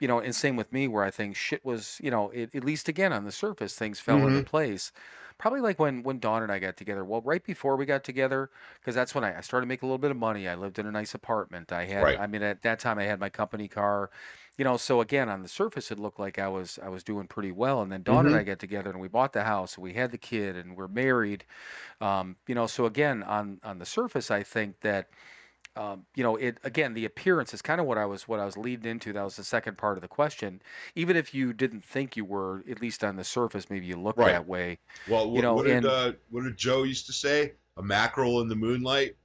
you 0.01 0.09
know, 0.09 0.19
and 0.21 0.35
same 0.35 0.57
with 0.57 0.73
me 0.73 0.89
where 0.89 1.05
I 1.05 1.11
think 1.13 1.37
shit 1.37 1.65
was, 1.65 2.01
you 2.03 2.11
know, 2.11 2.31
it, 2.31 2.55
at 2.55 2.65
least 2.65 2.89
again 2.89 3.13
on 3.13 3.25
the 3.25 3.33
surface 3.33 3.77
things 3.77 4.01
fell 4.01 4.27
into 4.27 4.43
place. 4.43 4.93
Probably 5.39 5.61
like 5.61 5.79
when 5.79 6.03
when 6.03 6.19
Dawn 6.21 6.43
and 6.43 6.53
I 6.53 6.59
got 6.59 6.77
together. 6.77 7.05
Well, 7.05 7.23
right 7.23 7.43
before 7.45 7.77
we 7.77 7.87
got 7.87 8.05
together, 8.05 8.51
because 8.81 8.95
that's 8.95 9.15
when 9.15 9.25
I, 9.25 9.39
I 9.39 9.41
started 9.43 9.67
making 9.67 9.87
a 9.87 9.91
little 9.91 9.99
bit 9.99 10.11
of 10.11 10.17
money. 10.19 10.49
I 10.49 10.55
lived 10.55 10.79
in 10.79 10.87
a 10.87 10.91
nice 10.93 11.15
apartment. 11.15 11.73
I 11.73 11.85
had, 11.87 12.13
Right. 12.13 12.19
I 12.19 12.27
mean, 12.27 12.43
at 12.43 12.63
that 12.63 12.79
time 12.81 12.99
I 12.99 13.05
had 13.05 13.21
my 13.21 13.31
company 13.31 13.69
car. 13.69 14.11
you 14.59 14.65
know, 14.65 14.77
so 14.77 15.01
again, 15.01 15.29
on 15.29 15.43
the 15.43 15.49
surface, 15.49 15.91
it 15.91 15.99
looked 15.99 16.19
like 16.19 16.39
I 16.39 16.49
was 16.49 16.79
I 16.83 16.89
was 16.89 17.05
doing 17.05 17.27
pretty 17.29 17.53
well. 17.53 17.81
And 17.83 17.91
then 17.93 18.03
Dawn 18.03 18.27
and 18.27 18.35
Mhm. 18.35 18.37
I 18.37 18.43
get 18.43 18.59
together 18.59 18.91
and 18.91 19.01
we 19.01 19.09
bought 19.09 19.33
the 19.33 19.45
house, 19.45 19.77
and 19.77 19.85
we 19.85 19.95
had 19.95 20.11
the 20.13 20.19
kid, 20.19 20.57
and 20.57 20.77
we're 20.77 20.89
married. 20.89 21.45
Um, 22.01 22.37
you 22.47 22.55
know, 22.55 22.67
so 22.67 22.87
again, 22.87 23.23
on 23.23 23.61
on 23.63 23.79
the 23.79 23.87
surface, 23.87 24.31
I 24.31 24.43
think 24.43 24.81
that 24.81 25.11
um, 25.77 26.05
you 26.17 26.23
know, 26.23 26.37
it 26.37 26.59
again, 26.65 26.95
the 26.95 27.05
appearance 27.05 27.55
is 27.55 27.63
kind 27.63 27.81
of 27.81 27.87
what 27.87 27.97
I 27.99 28.05
was 28.07 28.27
what 28.27 28.41
I 28.41 28.45
was 28.45 28.57
leading 28.57 28.91
into. 28.91 29.13
That 29.13 29.23
was 29.25 29.37
the 29.37 29.45
second 29.45 29.79
part 29.79 29.97
of 29.97 30.03
the 30.03 30.09
question. 30.09 30.61
Even 30.95 31.17
if 31.17 31.33
you 31.33 31.53
didn't 31.53 31.85
think 31.85 32.17
you 32.17 32.25
were, 32.25 32.65
at 32.69 32.81
least 32.81 33.05
on 33.05 33.17
the 33.17 33.25
surface, 33.25 33.71
maybe 33.71 33.87
you 33.87 33.97
look 33.97 34.17
Right. 34.17 34.33
that 34.33 34.47
way. 34.49 34.79
Well, 35.09 35.27
You 35.27 35.31
what, 35.33 35.41
know, 35.43 35.55
what 35.55 35.67
did 35.67 35.77
and- 35.77 35.87
uh, 35.87 36.13
what 36.31 36.43
did 36.45 36.57
Joe 36.57 36.83
used 36.83 37.07
to 37.07 37.13
say? 37.13 37.53
A 37.77 37.83
mackerel 37.83 38.41
in 38.41 38.49
the 38.49 38.57
moonlight, 38.57 39.17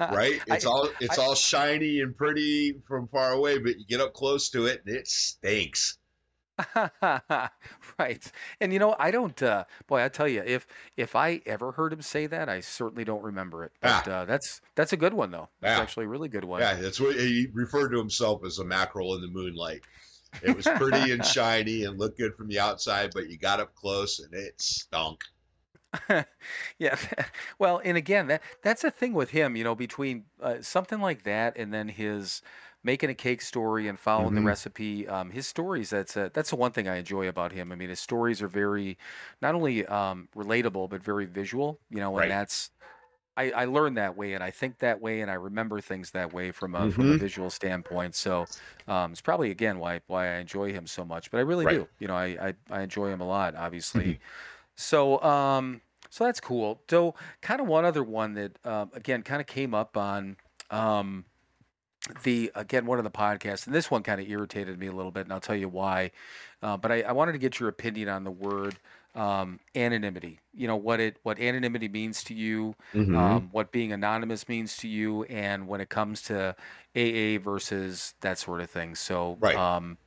right? 0.00 0.40
It's 0.48 0.66
I- 0.66 0.68
all 0.68 0.88
it's 1.00 1.18
I- 1.18 1.22
all 1.22 1.34
shiny 1.34 2.00
and 2.00 2.16
pretty 2.16 2.80
from 2.88 3.06
far 3.08 3.32
away, 3.32 3.58
but 3.58 3.78
you 3.78 3.84
get 3.86 4.00
up 4.00 4.14
close 4.14 4.50
to 4.50 4.66
it 4.66 4.82
and 4.86 4.96
it 4.96 5.06
stinks. 5.06 5.98
right. 7.98 8.32
And 8.60 8.72
you 8.72 8.78
know, 8.78 8.96
I 8.98 9.10
don't. 9.10 9.40
Uh, 9.42 9.64
boy, 9.86 10.02
I 10.04 10.08
tell 10.08 10.28
you, 10.28 10.42
if 10.44 10.66
if 10.96 11.16
I 11.16 11.40
ever 11.46 11.72
heard 11.72 11.92
him 11.92 12.02
say 12.02 12.26
that, 12.26 12.48
I 12.48 12.60
certainly 12.60 13.04
don't 13.04 13.22
remember 13.22 13.64
it. 13.64 13.72
But 13.80 14.08
uh, 14.08 14.24
that's 14.24 14.60
that's 14.74 14.92
a 14.92 14.96
good 14.96 15.14
one 15.14 15.30
though. 15.30 15.48
That's 15.60 15.76
Yeah. 15.78 15.82
actually 15.82 16.06
a 16.06 16.08
really 16.08 16.28
good 16.28 16.44
one. 16.44 16.60
Yeah, 16.60 16.74
that's 16.74 17.00
what 17.00 17.16
he 17.16 17.48
referred 17.52 17.90
to 17.90 17.98
himself 17.98 18.44
as 18.44 18.58
a 18.58 18.64
mackerel 18.64 19.14
in 19.14 19.20
the 19.22 19.28
moonlight. 19.28 19.82
It 20.42 20.56
was 20.56 20.66
pretty 20.66 21.10
and 21.12 21.24
shiny 21.24 21.84
and 21.84 21.98
looked 21.98 22.18
good 22.18 22.34
from 22.36 22.48
the 22.48 22.60
outside, 22.60 23.10
but 23.14 23.28
you 23.30 23.36
got 23.36 23.60
up 23.60 23.74
close 23.74 24.20
and 24.20 24.32
it 24.32 24.60
stunk. 24.60 25.22
yeah. 26.78 26.96
Well, 27.58 27.80
and 27.84 27.96
again, 27.96 28.28
that 28.28 28.42
that's 28.62 28.84
a 28.84 28.90
thing 28.92 29.12
with 29.12 29.30
him. 29.30 29.56
You 29.56 29.64
know, 29.64 29.74
between 29.74 30.24
uh, 30.40 30.56
something 30.60 31.00
like 31.00 31.24
that 31.24 31.56
and 31.56 31.74
then 31.74 31.88
his 31.88 32.42
making 32.82 33.10
a 33.10 33.14
cake 33.14 33.42
story 33.42 33.88
and 33.88 33.98
following 33.98 34.34
the 34.34 34.40
Mhm. 34.40 34.54
recipe. 34.54 35.06
Um, 35.08 35.30
his 35.30 35.46
stories. 35.46 35.90
That's 35.90 36.16
a, 36.16 36.30
that's 36.34 36.50
the 36.50 36.56
one 36.56 36.72
thing 36.72 36.88
I 36.88 36.96
enjoy 36.96 37.28
about 37.28 37.52
him. 37.52 37.72
I 37.72 37.76
mean, 37.76 37.90
his 37.90 38.00
stories 38.00 38.42
are 38.42 38.48
very 38.48 38.98
not 39.42 39.54
only 39.54 39.86
um, 39.86 40.28
relatable 40.36 40.88
but 40.90 41.02
very 41.02 41.26
visual. 41.26 41.80
You 41.90 41.98
know, 42.00 42.18
and 42.18 42.28
Right. 42.28 42.30
that's. 42.30 42.70
I, 43.36 43.50
I 43.52 43.64
learned 43.66 43.96
that 43.96 44.16
way, 44.16 44.34
and 44.34 44.42
I 44.44 44.50
think 44.50 44.78
that 44.80 45.00
way, 45.00 45.20
and 45.22 45.30
I 45.30 45.34
remember 45.34 45.80
things 45.80 46.10
that 46.10 46.32
way 46.32 46.50
from 46.50 46.74
a 46.74 46.88
from 46.88 47.10
a 47.10 47.14
Mhm. 47.14 47.16
visual 47.16 47.48
standpoint. 47.50 48.14
So 48.14 48.50
um, 48.88 49.12
it's 49.12 49.20
probably 49.20 49.50
again 49.50 49.78
why 49.78 50.00
why 50.08 50.34
I 50.34 50.38
enjoy 50.38 50.72
him 50.72 50.86
so 50.86 51.04
much. 51.04 51.30
But 51.30 51.38
I 51.38 51.42
really 51.42 51.66
Right. 51.66 51.66
do. 51.66 51.88
You 52.00 52.08
know, 52.08 52.16
I, 52.16 52.48
I 52.48 52.54
I 52.70 52.82
enjoy 52.82 53.08
him 53.08 53.20
a 53.20 53.26
lot. 53.26 53.54
Obviously, 53.54 54.18
Mhm. 54.18 54.20
so 54.76 55.22
um, 55.22 55.82
so 56.10 56.24
that's 56.24 56.40
cool. 56.40 56.84
So 56.90 57.14
kind 57.42 57.60
of 57.60 57.68
one 57.68 57.84
other 57.84 58.04
one 58.04 58.34
that 58.34 58.58
um, 58.66 58.90
again 58.94 59.22
kind 59.22 59.40
of 59.40 59.46
came 59.46 59.74
up 59.74 59.96
on 59.96 60.36
um, 60.70 61.26
the 62.22 62.50
again 62.54 62.86
one 62.86 62.98
of 62.98 63.04
the 63.04 63.10
podcasts, 63.10 63.66
and 63.66 63.74
this 63.74 63.90
one 63.90 64.02
kind 64.02 64.20
of 64.20 64.28
irritated 64.28 64.78
me 64.78 64.86
a 64.86 64.92
little 64.92 65.10
bit, 65.12 65.22
and 65.22 65.32
I'll 65.32 65.40
tell 65.40 65.56
you 65.56 65.68
why. 65.68 66.10
Uh, 66.62 66.76
but 66.76 66.90
I, 66.92 67.02
I 67.02 67.12
wanted 67.12 67.32
to 67.32 67.38
get 67.38 67.60
your 67.60 67.68
opinion 67.68 68.08
on 68.08 68.24
the 68.24 68.30
word 68.30 68.78
um, 69.14 69.60
anonymity. 69.74 70.40
You 70.54 70.66
know 70.66 70.76
what 70.76 71.00
it 71.00 71.18
what 71.22 71.38
anonymity 71.38 71.88
means 71.88 72.24
to 72.24 72.34
you, 72.34 72.74
Mm-hmm. 72.94 73.16
um, 73.16 73.48
what 73.52 73.70
being 73.70 73.92
anonymous 73.92 74.48
means 74.48 74.76
to 74.78 74.88
you, 74.88 75.24
and 75.24 75.68
when 75.68 75.80
it 75.80 75.90
comes 75.90 76.22
to 76.22 76.56
AA 76.96 77.38
versus 77.38 78.14
that 78.20 78.38
sort 78.38 78.60
of 78.60 78.70
thing. 78.70 78.94
So, 78.94 79.38
Right. 79.40 79.54
um, 79.54 79.98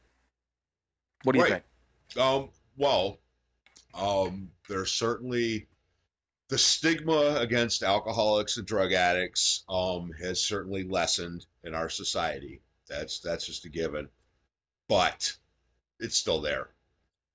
what 1.23 1.33
do 1.33 1.39
you 1.39 1.43
Right. 1.43 1.53
think? 1.53 1.63
Um, 2.17 2.49
well, 2.77 3.19
um, 3.93 4.51
there's 4.69 4.91
certainly 4.91 5.67
the 6.53 6.59
stigma 6.59 7.37
against 7.39 7.81
alcoholics 7.81 8.57
and 8.57 8.67
drug 8.67 8.93
addicts 8.93 9.63
um, 9.67 10.11
has 10.21 10.39
certainly 10.39 10.83
lessened 10.83 11.43
in 11.63 11.73
our 11.73 11.89
society. 11.89 12.61
That's 12.87 13.21
that's 13.21 13.47
just 13.47 13.65
a 13.65 13.69
given, 13.69 14.07
but 14.87 15.35
it's 15.99 16.15
still 16.15 16.41
there. 16.41 16.69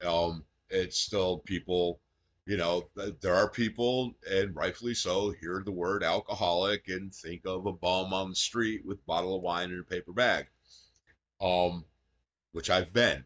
Um, 0.06 0.44
it's 0.70 1.00
still 1.00 1.38
people. 1.38 1.98
You 2.46 2.58
know, 2.58 2.88
there 3.20 3.34
are 3.34 3.50
people, 3.50 4.14
and 4.30 4.54
rightfully 4.54 4.94
so, 4.94 5.32
hear 5.32 5.62
the 5.64 5.72
word 5.72 6.04
alcoholic 6.04 6.86
and 6.86 7.12
think 7.12 7.42
of 7.44 7.66
a 7.66 7.72
bum 7.72 8.14
on 8.14 8.30
the 8.30 8.36
street 8.36 8.86
with 8.86 8.98
a 8.98 9.06
bottle 9.08 9.34
of 9.34 9.42
wine 9.42 9.72
in 9.72 9.80
a 9.80 9.82
paper 9.82 10.12
bag. 10.12 10.46
Um, 11.40 11.84
which 12.52 12.70
I've 12.70 12.92
been. 12.92 13.24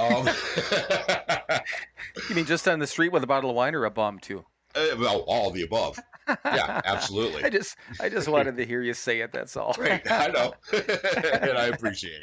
Um, 0.00 0.26
You 2.28 2.36
mean 2.36 2.46
just 2.46 2.66
on 2.68 2.78
the 2.78 2.86
street 2.86 3.12
with 3.12 3.22
a 3.22 3.26
bottle 3.26 3.50
of 3.50 3.56
wine 3.56 3.74
or 3.74 3.84
a 3.84 3.90
bum 3.90 4.18
too? 4.18 4.44
Uh, 4.74 4.86
well, 4.98 5.20
all 5.26 5.50
the 5.50 5.62
above. 5.62 5.98
Yeah, 6.44 6.80
absolutely. 6.84 7.44
I 7.44 7.50
just 7.50 7.76
I 8.00 8.08
just 8.08 8.28
wanted 8.28 8.56
to 8.56 8.64
hear 8.64 8.82
you 8.82 8.94
say 8.94 9.20
it. 9.20 9.32
That's 9.32 9.56
all. 9.56 9.72
Great, 9.74 10.02
I 10.10 10.28
know, 10.28 10.54
and 10.72 11.58
I 11.58 11.66
appreciate 11.66 12.22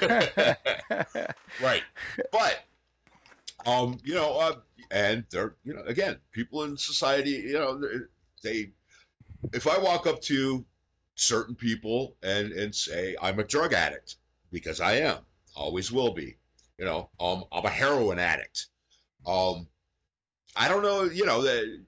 it. 0.00 0.56
right, 1.60 1.82
but 2.30 2.64
um, 3.66 3.98
you 4.04 4.14
know, 4.14 4.38
uh, 4.38 4.56
and 4.90 5.24
they're 5.30 5.54
you 5.64 5.74
know, 5.74 5.82
again, 5.84 6.18
people 6.32 6.64
in 6.64 6.76
society, 6.76 7.30
you 7.30 7.54
know, 7.54 7.80
they. 8.42 8.70
If 9.52 9.66
I 9.66 9.76
walk 9.78 10.06
up 10.06 10.22
to 10.22 10.64
certain 11.14 11.54
people 11.54 12.16
and 12.22 12.52
and 12.52 12.74
say 12.74 13.16
I'm 13.20 13.38
a 13.38 13.44
drug 13.44 13.72
addict 13.72 14.16
because 14.52 14.80
I 14.80 14.94
am, 14.98 15.18
always 15.56 15.90
will 15.90 16.12
be, 16.12 16.36
you 16.78 16.84
know, 16.84 17.10
um, 17.18 17.44
I'm 17.50 17.64
a 17.64 17.70
heroin 17.70 18.18
addict. 18.18 18.66
Um, 19.26 19.68
I 20.56 20.68
don't 20.68 20.82
know, 20.82 21.04
you 21.04 21.24
know, 21.24 21.42
the 21.42 21.84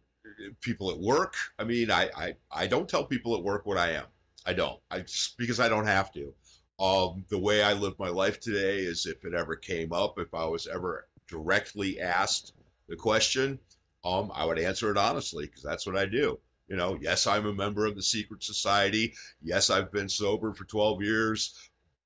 people 0.60 0.90
at 0.90 0.98
work. 0.98 1.34
I 1.58 1.64
mean, 1.64 1.90
I, 1.90 2.10
I, 2.16 2.36
I 2.50 2.66
don't 2.66 2.88
tell 2.88 3.04
people 3.04 3.36
at 3.36 3.42
work 3.42 3.66
what 3.66 3.78
I 3.78 3.92
am. 3.92 4.06
I 4.46 4.52
don't. 4.52 4.80
I 4.90 5.00
just 5.00 5.36
because 5.38 5.60
I 5.60 5.68
don't 5.68 5.86
have 5.86 6.12
to. 6.12 6.34
Um, 6.78 7.24
the 7.28 7.38
way 7.38 7.62
I 7.62 7.74
live 7.74 7.98
my 7.98 8.08
life 8.08 8.40
today 8.40 8.78
is 8.80 9.06
if 9.06 9.24
it 9.24 9.34
ever 9.34 9.56
came 9.56 9.92
up, 9.92 10.18
if 10.18 10.34
I 10.34 10.46
was 10.46 10.66
ever 10.66 11.06
directly 11.28 12.00
asked 12.00 12.52
the 12.88 12.96
question, 12.96 13.58
um, 14.04 14.30
I 14.34 14.44
would 14.44 14.58
answer 14.58 14.90
it 14.90 14.98
honestly 14.98 15.46
because 15.46 15.62
that's 15.62 15.86
what 15.86 15.96
I 15.96 16.06
do. 16.06 16.38
You 16.68 16.76
know, 16.76 16.98
yes, 17.00 17.26
I'm 17.26 17.46
a 17.46 17.52
member 17.52 17.86
of 17.86 17.94
the 17.94 18.02
secret 18.02 18.42
society. 18.42 19.14
Yes, 19.42 19.70
I've 19.70 19.92
been 19.92 20.08
sober 20.08 20.52
for 20.52 20.64
12 20.64 21.02
years, 21.02 21.54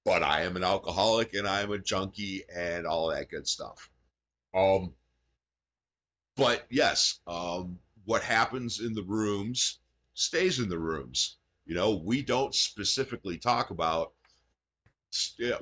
but 0.04 0.22
I 0.22 0.42
am 0.42 0.56
an 0.56 0.64
alcoholic 0.64 1.34
and 1.34 1.46
I 1.46 1.62
am 1.62 1.72
a 1.72 1.78
junkie 1.78 2.42
and 2.54 2.86
all 2.86 3.08
that 3.10 3.30
good 3.30 3.46
stuff. 3.48 3.90
Um, 4.54 4.94
but 6.38 6.64
yes, 6.70 7.18
um, 7.26 7.80
what 8.04 8.22
happens 8.22 8.80
in 8.80 8.94
the 8.94 9.02
rooms 9.02 9.80
stays 10.14 10.60
in 10.60 10.68
the 10.68 10.78
rooms. 10.78 11.36
You 11.66 11.74
know, 11.74 11.96
we 11.96 12.22
don't 12.22 12.54
specifically 12.54 13.36
talk 13.36 13.70
about. 13.70 14.12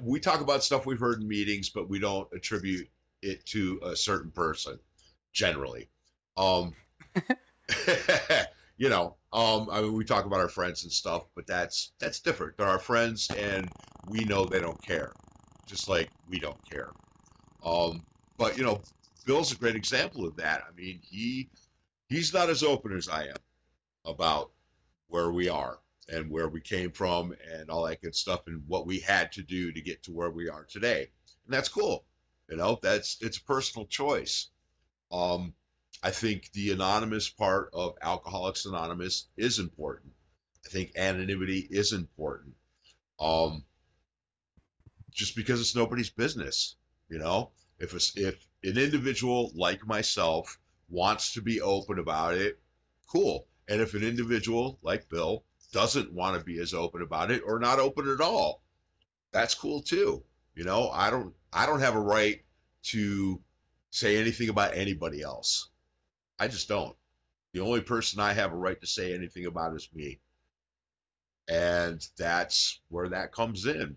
We 0.02 0.20
talk 0.20 0.40
about 0.40 0.62
stuff 0.62 0.86
we've 0.86 1.00
heard 1.00 1.20
in 1.20 1.28
meetings, 1.28 1.70
but 1.70 1.88
we 1.88 1.98
don't 1.98 2.28
attribute 2.32 2.88
it 3.22 3.44
to 3.46 3.80
a 3.84 3.96
certain 3.96 4.30
person. 4.30 4.78
Generally, 5.32 5.88
um, 6.36 6.74
you 8.76 8.88
know, 8.88 9.16
um, 9.32 9.68
I 9.70 9.80
mean, 9.82 9.94
we 9.94 10.04
talk 10.04 10.24
about 10.24 10.40
our 10.40 10.48
friends 10.48 10.84
and 10.84 10.92
stuff, 10.92 11.24
but 11.34 11.46
that's 11.46 11.92
that's 11.98 12.20
different. 12.20 12.56
They're 12.56 12.66
our 12.66 12.78
friends, 12.78 13.28
and 13.30 13.70
we 14.08 14.24
know 14.24 14.44
they 14.44 14.60
don't 14.60 14.82
care, 14.82 15.12
just 15.66 15.88
like 15.88 16.10
we 16.28 16.38
don't 16.38 16.70
care. 16.70 16.90
Um, 17.64 18.02
but 18.38 18.58
you 18.58 18.64
know, 18.64 18.80
Bill's 19.26 19.52
a 19.52 19.56
great 19.56 19.76
example 19.76 20.24
of 20.26 20.36
that. 20.36 20.62
I 20.66 20.72
mean, 20.74 21.00
he 21.02 21.50
he's 22.08 22.32
not 22.32 22.48
as 22.48 22.62
open 22.62 22.96
as 22.96 23.08
I 23.08 23.24
am 23.24 23.36
about 24.04 24.52
where 25.08 25.30
we 25.30 25.48
are 25.48 25.78
and 26.08 26.30
where 26.30 26.48
we 26.48 26.60
came 26.60 26.92
from 26.92 27.34
and 27.52 27.68
all 27.68 27.84
that 27.86 28.00
good 28.00 28.14
stuff 28.14 28.46
and 28.46 28.62
what 28.68 28.86
we 28.86 29.00
had 29.00 29.32
to 29.32 29.42
do 29.42 29.72
to 29.72 29.80
get 29.80 30.04
to 30.04 30.12
where 30.12 30.30
we 30.30 30.48
are 30.48 30.64
today. 30.64 31.08
And 31.44 31.52
that's 31.52 31.68
cool. 31.68 32.04
You 32.48 32.56
know, 32.56 32.78
that's 32.80 33.18
it's 33.20 33.38
a 33.38 33.44
personal 33.44 33.86
choice. 33.86 34.48
Um, 35.10 35.54
I 36.02 36.10
think 36.10 36.52
the 36.52 36.70
anonymous 36.70 37.28
part 37.28 37.70
of 37.72 37.96
Alcoholics 38.00 38.66
Anonymous 38.66 39.26
is 39.36 39.58
important. 39.58 40.12
I 40.64 40.68
think 40.68 40.92
anonymity 40.96 41.66
is 41.68 41.92
important. 41.92 42.54
Um, 43.18 43.64
just 45.10 45.34
because 45.34 45.60
it's 45.60 45.74
nobody's 45.74 46.10
business, 46.10 46.76
you 47.08 47.18
know. 47.18 47.50
If 47.78 47.92
a, 47.92 48.20
if 48.20 48.46
an 48.62 48.78
individual 48.78 49.52
like 49.54 49.86
myself 49.86 50.58
wants 50.88 51.34
to 51.34 51.42
be 51.42 51.60
open 51.60 51.98
about 51.98 52.34
it, 52.34 52.58
cool. 53.08 53.46
And 53.68 53.80
if 53.80 53.94
an 53.94 54.02
individual 54.02 54.78
like 54.82 55.08
Bill 55.08 55.44
doesn't 55.72 56.12
want 56.12 56.38
to 56.38 56.44
be 56.44 56.58
as 56.58 56.72
open 56.72 57.02
about 57.02 57.30
it 57.30 57.42
or 57.44 57.58
not 57.58 57.78
open 57.78 58.08
at 58.08 58.20
all, 58.20 58.62
that's 59.32 59.54
cool 59.54 59.82
too. 59.82 60.24
You 60.54 60.64
know, 60.64 60.88
I 60.88 61.10
don't 61.10 61.34
I 61.52 61.66
don't 61.66 61.80
have 61.80 61.96
a 61.96 62.00
right 62.00 62.42
to 62.84 63.42
say 63.90 64.16
anything 64.16 64.48
about 64.48 64.74
anybody 64.74 65.22
else. 65.22 65.68
I 66.38 66.48
just 66.48 66.68
don't. 66.68 66.96
The 67.52 67.60
only 67.60 67.80
person 67.80 68.20
I 68.20 68.32
have 68.32 68.52
a 68.52 68.56
right 68.56 68.80
to 68.80 68.86
say 68.86 69.14
anything 69.14 69.46
about 69.46 69.74
is 69.74 69.88
me. 69.94 70.20
And 71.48 72.06
that's 72.16 72.80
where 72.88 73.08
that 73.10 73.32
comes 73.32 73.66
in. 73.66 73.96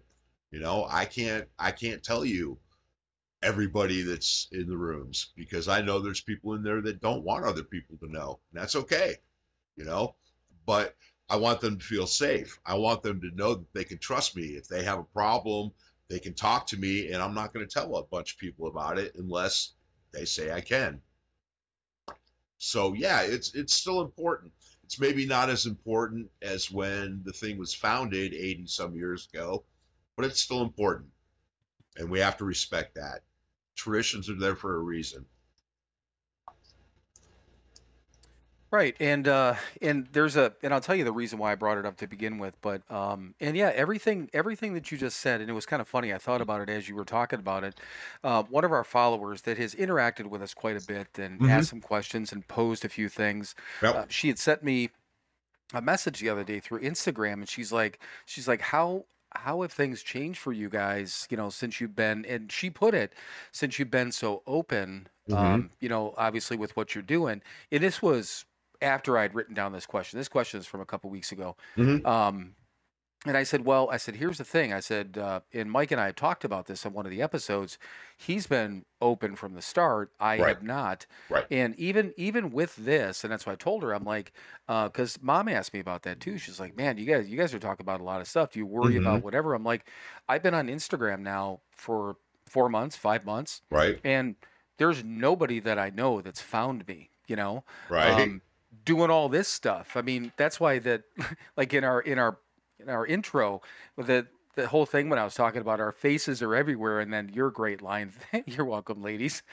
You 0.52 0.60
know, 0.60 0.86
I 0.90 1.06
can't 1.06 1.48
I 1.58 1.72
can't 1.72 2.04
tell 2.04 2.26
you 2.26 2.60
everybody 3.42 4.02
that's 4.02 4.48
in 4.52 4.68
the 4.68 4.78
rooms 4.78 5.32
because 5.36 5.68
I 5.68 5.82
know 5.82 6.00
there's 6.00 6.22
people 6.22 6.54
in 6.54 6.64
there 6.64 6.82
that 6.82 7.02
don't 7.02 7.24
want 7.24 7.46
other 7.46 7.64
people 7.64 7.98
to 7.98 8.12
know. 8.12 8.40
And 8.52 8.62
that's 8.62 8.76
okay. 8.76 9.16
You 9.76 9.86
know? 9.86 10.16
But 10.66 10.96
I 11.30 11.38
want 11.38 11.62
them 11.62 11.78
to 11.78 11.86
feel 11.86 12.08
safe. 12.08 12.60
I 12.66 12.76
want 12.76 13.04
them 13.04 13.22
to 13.22 13.36
know 13.36 13.56
that 13.56 13.74
they 13.74 13.84
can 13.84 14.00
trust 14.00 14.36
me. 14.36 14.44
If 14.56 14.68
they 14.68 14.84
have 14.84 15.00
a 15.00 15.04
problem, 15.04 15.72
they 16.10 16.20
can 16.20 16.34
talk 16.34 16.68
to 16.68 16.78
me, 16.78 17.12
and 17.12 17.22
I'm 17.22 17.36
not 17.36 17.54
going 17.54 17.66
to 17.68 17.72
tell 17.72 17.96
a 17.96 18.04
bunch 18.04 18.34
of 18.34 18.40
people 18.40 18.68
about 18.68 18.98
it 18.98 19.14
unless 19.16 19.74
they 20.12 20.26
say 20.26 20.52
I 20.52 20.62
can. 20.62 21.02
So 22.58 22.94
yeah, 22.94 23.22
it's 23.22 23.54
it's 23.54 23.74
still 23.74 24.02
important. 24.02 24.52
It's 24.84 25.00
maybe 25.00 25.28
not 25.28 25.50
as 25.50 25.68
important 25.68 26.32
as 26.42 26.72
when 26.72 27.22
the 27.24 27.32
thing 27.32 27.60
was 27.60 27.76
founded 27.76 28.34
80 28.34 28.66
some 28.66 28.96
years 28.96 29.28
ago, 29.32 29.64
but 30.16 30.26
it's 30.26 30.42
still 30.42 30.64
important. 30.64 31.12
And 31.96 32.10
we 32.10 32.20
have 32.20 32.38
to 32.38 32.46
respect 32.46 32.96
that. 32.96 33.22
Traditions 33.80 34.30
are 34.30 34.36
there 34.36 34.56
for 34.56 34.76
a 34.76 34.80
reason. 34.80 35.26
Right, 38.72 38.96
and 39.00 39.28
uh, 39.28 39.56
and 39.82 40.08
there's 40.12 40.36
a, 40.36 40.54
and 40.62 40.72
I'll 40.72 40.80
tell 40.82 40.96
you 40.96 41.04
the 41.04 41.12
reason 41.12 41.40
why 41.40 41.52
I 41.52 41.56
brought 41.56 41.80
it 41.80 41.88
up 41.88 41.98
to 41.98 42.08
begin 42.08 42.38
with, 42.38 42.56
but 42.62 42.84
um, 42.92 43.34
and 43.40 43.58
yeah, 43.58 43.72
everything 43.74 44.30
everything 44.32 44.76
that 44.76 44.92
you 44.92 44.98
just 45.00 45.22
said, 45.22 45.42
and 45.42 45.50
it 45.50 45.54
was 45.54 45.66
kind 45.66 45.82
of 45.82 45.88
funny. 45.88 46.14
I 46.14 46.20
thought 46.20 46.40
about 46.40 46.62
it 46.62 46.70
as 46.70 46.88
you 46.88 46.94
were 46.94 47.04
talking 47.04 47.40
about 47.40 47.64
it. 47.64 47.80
Uh, 48.24 48.44
one 48.44 48.64
of 48.64 48.72
our 48.72 48.84
followers 48.84 49.42
that 49.44 49.58
has 49.58 49.74
interacted 49.74 50.28
with 50.28 50.44
us 50.44 50.54
quite 50.54 50.78
a 50.78 50.82
bit 50.82 51.18
and 51.18 51.40
Mhm. 51.40 51.50
asked 51.50 51.70
some 51.72 51.82
questions 51.82 52.32
and 52.32 52.48
posed 52.48 52.86
a 52.86 52.90
few 52.90 53.10
things. 53.10 53.56
Yep. 53.82 53.96
Uh, 53.96 54.06
she 54.08 54.28
had 54.28 54.38
sent 54.38 54.62
me 54.62 54.92
a 55.74 55.82
message 55.82 56.20
the 56.20 56.30
other 56.30 56.44
day 56.44 56.60
through 56.60 56.82
Instagram, 56.82 57.34
and 57.34 57.50
she's 57.50 57.72
like, 57.72 58.00
she's 58.28 58.48
like, 58.48 58.62
how 58.62 59.06
how 59.36 59.62
have 59.62 59.72
things 59.72 60.02
changed 60.04 60.40
for 60.40 60.52
you 60.52 60.70
guys? 60.70 61.28
You 61.30 61.38
know, 61.38 61.50
since 61.50 61.80
you've 61.82 61.96
been, 61.96 62.26
and 62.26 62.52
she 62.52 62.70
put 62.70 62.94
it, 62.94 63.14
since 63.52 63.80
you've 63.80 63.92
been 63.92 64.12
so 64.12 64.44
open. 64.48 65.08
Mhm. 65.30 65.38
Um, 65.38 65.70
you 65.80 65.90
know, 65.90 66.14
obviously 66.18 66.58
with 66.58 66.76
what 66.76 66.96
you're 66.96 67.04
doing, 67.04 67.42
and 67.72 67.84
this 67.84 68.02
was 68.02 68.46
after 68.82 69.18
I'd 69.18 69.36
written 69.36 69.54
down 69.54 69.74
this 69.74 69.86
question. 69.86 70.18
This 70.20 70.30
question 70.30 70.60
is 70.60 70.66
from 70.66 70.82
a 70.82 70.86
couple 70.86 71.10
weeks 71.10 71.32
ago. 71.32 71.56
Mhm. 71.78 72.06
Um, 72.06 72.56
and 73.26 73.36
I 73.36 73.43
said, 73.43 73.65
well, 73.65 73.89
I 73.91 73.97
said, 73.97 74.15
here's 74.15 74.38
the 74.38 74.45
thing. 74.45 74.72
I 74.72 74.80
said, 74.80 75.17
uh, 75.17 75.41
and 75.53 75.70
Mike 75.70 75.91
and 75.91 75.99
I 75.99 76.05
had 76.05 76.15
talked 76.15 76.45
about 76.45 76.67
this 76.67 76.86
on 76.86 76.93
one 76.93 77.05
of 77.05 77.11
the 77.11 77.22
episodes. 77.22 77.78
He's 78.17 78.47
been 78.47 78.86
open 79.01 79.36
from 79.36 79.55
the 79.55 79.61
start. 79.61 80.13
I 80.22 80.38
Right. 80.38 80.47
have 80.47 80.63
not. 80.63 81.05
Right. 81.30 81.45
And 81.51 81.78
even 81.78 82.13
even 82.15 82.51
with 82.51 82.78
this, 82.78 83.24
and 83.26 83.32
that's 83.34 83.45
why 83.45 83.53
I 83.53 83.55
told 83.57 83.84
her, 83.84 83.93
I'm 83.93 84.05
like, 84.05 84.32
because 84.67 85.22
mom 85.22 85.49
asked 85.49 85.74
me 85.74 85.82
about 85.82 86.03
that 86.03 86.22
too. 86.22 86.38
She's 86.38 86.59
like, 86.61 86.78
man, 86.78 86.97
you 86.97 87.05
guys, 87.05 87.30
you 87.30 87.38
guys 87.38 87.53
are 87.53 87.59
talking 87.59 87.84
about 87.84 87.99
a 87.99 88.05
lot 88.05 88.22
of 88.22 88.28
stuff. 88.28 88.51
Do 88.51 88.59
you 88.59 88.65
worry 88.65 88.95
about 88.95 89.22
whatever? 89.22 89.53
I'm 89.53 89.63
like, 89.65 89.89
I've 90.30 90.43
been 90.43 90.53
on 90.53 90.67
Instagram 90.67 91.20
now 91.20 91.61
for 91.72 92.15
four 92.45 92.70
months, 92.70 92.95
five 92.95 93.26
months, 93.26 93.61
Right. 93.70 93.99
and 94.03 94.36
there's 94.78 95.03
nobody 95.03 95.59
that 95.59 95.78
I 95.78 95.89
know 95.89 96.22
that's 96.22 96.41
found 96.41 96.88
me. 96.88 97.09
You 97.28 97.36
know, 97.36 97.63
Right. 97.89 98.32
um, 98.32 98.41
doing 98.86 99.11
all 99.11 99.28
this 99.28 99.47
stuff. 99.47 99.97
I 99.97 100.01
mean, 100.01 100.32
that's 100.38 100.59
why 100.59 100.80
that, 100.80 101.03
like 101.57 101.74
in 101.74 101.84
our 101.84 101.99
in 102.01 102.17
our 102.17 102.39
in 102.80 102.90
our 102.90 103.06
intro, 103.06 103.62
the 103.98 104.28
the 104.56 104.68
whole 104.68 104.86
thing 104.86 105.10
when 105.10 105.20
I 105.20 105.24
was 105.24 105.36
talking 105.36 105.62
about 105.62 105.80
our 105.80 105.92
faces 105.92 106.42
are 106.42 106.56
everywhere, 106.56 107.00
and 107.00 107.14
then 107.14 107.30
your 107.30 107.52
great 107.52 107.82
line. 107.82 108.12
You're 108.46 108.66
welcome, 108.66 109.02
ladies. 109.02 109.44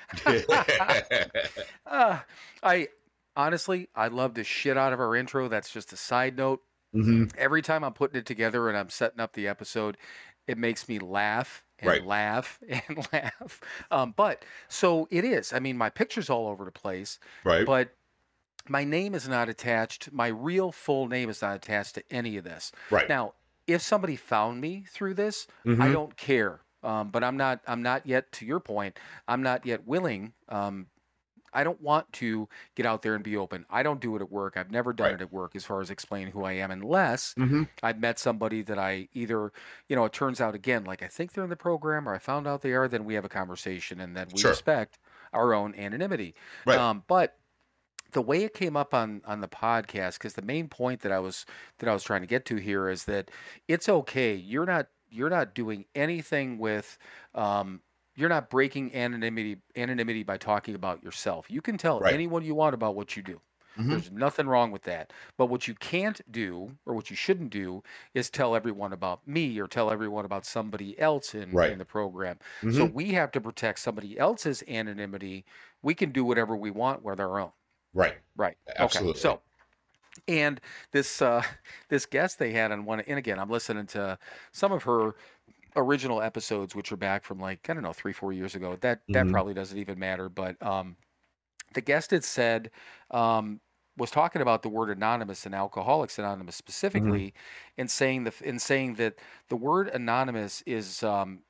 Uh, 1.87 2.21
I 2.63 2.89
honestly, 3.37 3.89
I 3.95 4.09
love 4.09 4.35
the 4.35 4.45
shit 4.45 4.77
out 4.77 4.93
of 4.93 5.01
our 5.01 5.15
intro. 5.15 5.49
That's 5.49 5.71
just 5.71 5.93
a 5.93 5.97
side 5.97 6.37
note. 6.37 6.63
hmm 6.93 7.25
Every 7.37 7.63
time 7.63 7.85
I'm 7.85 7.93
putting 7.93 8.19
it 8.19 8.27
together 8.27 8.69
and 8.69 8.77
I'm 8.79 8.91
setting 8.91 9.21
up 9.21 9.33
the 9.35 9.49
episode, 9.49 9.97
it 10.47 10.59
makes 10.59 10.89
me 10.89 10.99
laugh 10.99 11.65
and 11.79 11.89
Right. 11.89 12.05
laugh 12.07 12.59
and 12.69 13.07
laugh. 13.13 13.61
Um, 13.91 14.13
but 14.17 14.45
so 14.69 15.07
it 15.11 15.25
is. 15.25 15.53
I 15.53 15.59
mean, 15.61 15.77
my 15.77 15.91
picture's 15.91 16.31
all 16.31 16.49
over 16.49 16.65
the 16.65 16.73
place 16.73 17.19
Right. 17.45 17.67
but 17.67 17.95
my 18.69 18.85
name 18.85 19.15
is 19.15 19.29
not 19.29 19.49
attached. 19.49 20.13
My 20.13 20.29
real 20.29 20.73
full 20.73 21.09
name 21.09 21.29
is 21.31 21.43
not 21.43 21.57
attached 21.57 21.95
to 21.97 22.05
any 22.13 22.37
of 22.37 22.45
this. 22.45 22.73
right. 22.91 23.09
Now, 23.09 23.35
if 23.67 23.83
somebody 23.83 24.17
found 24.17 24.61
me 24.61 24.85
through 24.89 25.15
this, 25.15 25.47
I 25.79 25.91
Mhm. 25.91 25.93
don't 25.93 26.17
care. 26.17 26.63
Um, 26.83 27.11
but 27.11 27.25
I'm 27.25 27.37
not. 27.37 27.63
I'm 27.67 27.83
not 27.83 28.07
yet. 28.07 28.31
To 28.33 28.47
your 28.47 28.61
point, 28.61 28.99
I'm 29.27 29.43
not 29.43 29.67
yet 29.67 29.87
willing. 29.87 30.35
Um, 30.49 30.89
I 31.53 31.65
don't 31.65 31.81
want 31.81 32.13
to 32.15 32.49
get 32.75 32.87
out 32.87 33.03
there 33.03 33.15
and 33.15 33.25
be 33.25 33.37
open. 33.37 33.67
I 33.71 33.83
don't 33.83 34.01
do 34.01 34.15
it 34.17 34.23
at 34.23 34.31
work. 34.31 34.57
I've 34.57 34.71
never 34.71 34.93
done 34.93 35.11
Right. 35.11 35.15
it 35.15 35.23
at 35.23 35.33
work 35.33 35.57
as 35.57 35.65
far 35.65 35.81
as 35.81 35.91
explaining 35.91 36.33
who 36.33 36.45
I 36.45 36.53
am, 36.55 36.71
unless 36.71 37.35
hmm 37.37 37.69
I've 37.83 37.99
met 38.01 38.19
somebody 38.19 38.63
that 38.63 38.79
I 38.79 39.09
either, 39.13 39.53
you 39.89 39.97
know, 39.97 40.05
it 40.05 40.13
turns 40.13 40.41
out 40.41 40.55
again, 40.55 40.85
like 40.85 41.03
I 41.03 41.09
think 41.09 41.33
they're 41.33 41.45
in 41.45 41.51
the 41.51 41.57
program 41.57 42.09
or 42.09 42.15
I 42.15 42.19
found 42.19 42.47
out 42.47 42.63
they 42.63 42.73
are, 42.73 42.89
then 42.89 43.05
we 43.05 43.15
have 43.15 43.25
a 43.25 43.29
conversation 43.29 44.01
and 44.01 44.17
then 44.17 44.33
we 44.33 44.43
Sure. 44.43 44.45
respect 44.45 44.99
our 45.33 45.55
own 45.55 45.75
anonymity. 45.75 46.35
Right. 46.65 46.83
Um, 46.83 47.05
but 47.07 47.39
the 48.13 48.23
way 48.23 48.45
it 48.45 48.55
came 48.55 48.77
up 48.77 48.95
on 48.95 49.23
on 49.27 49.41
the 49.41 49.49
podcast, 49.49 50.15
because 50.15 50.35
the 50.35 50.43
main 50.43 50.69
point 50.69 51.01
that 51.03 51.13
I 51.13 51.19
was 51.19 51.47
that 51.79 51.89
I 51.89 51.93
was 51.93 52.05
trying 52.05 52.23
to 52.23 52.27
get 52.27 52.45
to 52.47 52.57
here 52.57 52.89
is 52.89 53.05
that 53.07 53.31
it's 53.69 53.89
okay. 53.89 54.35
You're 54.35 54.67
not 54.67 54.89
you're 55.09 55.31
not 55.31 55.55
doing 55.55 55.87
anything 55.95 56.59
with 56.59 56.99
um, 57.35 57.83
you're 58.17 58.29
not 58.29 58.51
breaking 58.51 58.95
anonymity 58.95 59.63
anonymity 59.77 60.23
by 60.23 60.37
talking 60.39 60.75
about 60.75 61.03
yourself. 61.03 61.51
You 61.51 61.61
can 61.63 61.79
tell 61.79 62.01
Right. 62.01 62.15
anyone 62.15 62.45
you 62.45 62.55
want 62.55 62.75
about 62.75 62.95
what 62.97 63.17
you 63.17 63.23
do. 63.23 63.41
Mhm. 63.79 63.89
There's 63.91 64.11
nothing 64.11 64.47
wrong 64.49 64.71
with 64.73 64.83
that. 64.85 65.13
But 65.37 65.47
what 65.47 65.69
you 65.69 65.75
can't 65.75 66.21
do, 66.33 66.79
or 66.87 66.95
what 66.95 67.11
you 67.11 67.17
shouldn't 67.17 67.51
do, 67.51 67.83
is 68.15 68.31
tell 68.31 68.57
everyone 68.57 68.93
about 68.93 69.27
me 69.29 69.59
or 69.61 69.69
tell 69.69 69.91
everyone 69.91 70.25
about 70.25 70.47
somebody 70.47 70.99
else 70.99 71.35
in, 71.35 71.53
Right. 71.53 71.73
in 71.73 71.79
the 71.79 71.85
program. 71.85 72.39
So 72.71 72.87
Mhm. 72.87 72.89
we 72.89 73.13
have 73.13 73.31
to 73.33 73.41
protect 73.41 73.79
somebody 73.81 74.19
else's 74.19 74.63
anonymity. 74.67 75.45
We 75.83 75.95
can 75.95 76.11
do 76.11 76.25
whatever 76.25 76.57
we 76.57 76.71
want 76.71 77.03
with 77.03 77.21
our 77.21 77.39
own. 77.39 77.53
Right. 77.97 78.19
Right. 78.37 78.57
Absolutely. 78.77 79.21
Okay. 79.25 79.39
So, 79.39 79.43
and 80.29 80.61
this 80.93 81.23
uh, 81.23 81.43
this 81.91 82.07
guest 82.07 82.39
they 82.39 82.53
had 82.53 82.73
on 82.73 82.85
one, 82.87 83.01
and 83.03 83.19
again, 83.19 83.39
I'm 83.41 83.51
listening 83.51 83.87
to 83.89 84.19
some 84.53 84.73
of 84.73 84.85
her 84.85 85.17
original 85.77 86.23
episodes, 86.23 86.75
which 86.77 86.93
are 86.93 86.97
back 86.99 87.25
from 87.25 87.41
like 87.41 87.71
I 87.71 87.75
don't 87.75 87.83
know 87.85 87.93
three, 87.95 88.13
four 88.15 88.33
years 88.33 88.55
ago. 88.57 88.77
That 88.77 89.03
that 89.13 89.29
Mhm. 89.29 89.31
probably 89.31 89.55
doesn't 89.55 89.79
even 89.79 89.99
matter. 89.99 90.29
But 90.31 90.63
um, 90.63 90.99
the 91.75 91.81
guest 91.83 92.11
had 92.13 92.25
said 92.25 92.71
um, 93.11 93.61
was 93.97 94.11
talking 94.11 94.43
about 94.43 94.63
the 94.63 94.69
word 94.71 94.91
anonymous 94.91 95.47
and 95.47 95.55
Alcoholics 95.55 96.19
Anonymous 96.19 96.57
specifically, 96.57 97.35
and 97.79 97.91
saying 97.91 98.25
the 98.25 98.35
in 98.45 98.59
saying 98.59 98.95
that 98.95 99.21
the 99.49 99.57
word 99.57 99.89
anonymous 99.89 100.63
is 100.63 101.03
um, 101.03 101.45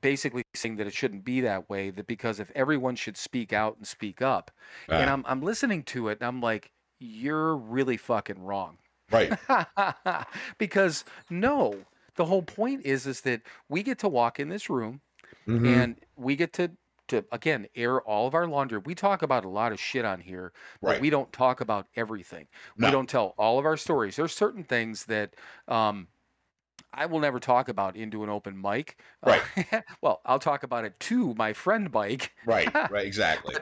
basically 0.00 0.42
saying 0.54 0.76
that 0.76 0.86
it 0.86 0.94
shouldn't 0.94 1.24
be 1.24 1.40
that 1.42 1.68
way. 1.68 1.90
That 1.90 2.06
because 2.06 2.40
if 2.40 2.50
everyone 2.54 2.96
should 2.96 3.16
speak 3.16 3.52
out 3.52 3.76
and 3.76 3.86
speak 3.86 4.22
up, 4.22 4.50
and 4.88 5.10
I'm 5.10 5.24
I'm 5.26 5.42
listening 5.42 5.82
to 5.84 6.08
it 6.08 6.18
and 6.20 6.28
I'm 6.28 6.40
like, 6.40 6.72
you're 6.98 7.56
really 7.56 7.96
fucking 7.96 8.42
wrong. 8.42 8.78
right. 9.10 9.32
because 10.58 11.04
no, 11.30 11.86
the 12.16 12.24
whole 12.26 12.42
point 12.42 12.84
is 12.84 13.06
is 13.06 13.22
that 13.22 13.42
we 13.68 13.82
get 13.82 13.98
to 14.00 14.08
walk 14.08 14.38
in 14.40 14.48
this 14.48 14.68
room 14.70 15.00
Mhm. 15.46 15.66
and 15.66 16.00
we 16.16 16.36
get 16.36 16.52
to 16.54 16.72
to 17.08 17.24
again 17.32 17.66
air 17.74 18.00
all 18.02 18.26
of 18.26 18.34
our 18.34 18.46
laundry. 18.46 18.78
We 18.78 18.94
talk 18.94 19.22
about 19.22 19.44
a 19.44 19.48
lot 19.48 19.72
of 19.72 19.80
shit 19.80 20.04
on 20.04 20.20
here, 20.20 20.52
but 20.84 20.98
we 20.98 21.08
don't 21.10 21.32
talk 21.32 21.60
about 21.62 21.86
everything. 21.96 22.48
We 22.76 22.90
don't 22.90 23.08
tell 23.08 23.34
all 23.38 23.58
of 23.58 23.64
our 23.64 23.78
stories. 23.78 24.16
There's 24.16 24.34
certain 24.34 24.64
things 24.64 25.06
that 25.06 25.34
um 25.68 26.08
I 26.92 27.06
will 27.06 27.20
never 27.20 27.38
talk 27.40 27.68
about 27.68 27.96
into 27.96 28.24
an 28.24 28.30
open 28.30 28.60
mic. 28.60 29.00
Uh, 29.22 29.36
well, 30.02 30.20
I'll 30.24 30.38
talk 30.38 30.62
about 30.62 30.84
it 30.84 30.98
to 31.00 31.34
my 31.34 31.52
friend 31.52 31.90
Mike, 31.92 32.34
Right. 32.42 32.74
Right. 32.88 33.06
Exactly. 33.06 33.54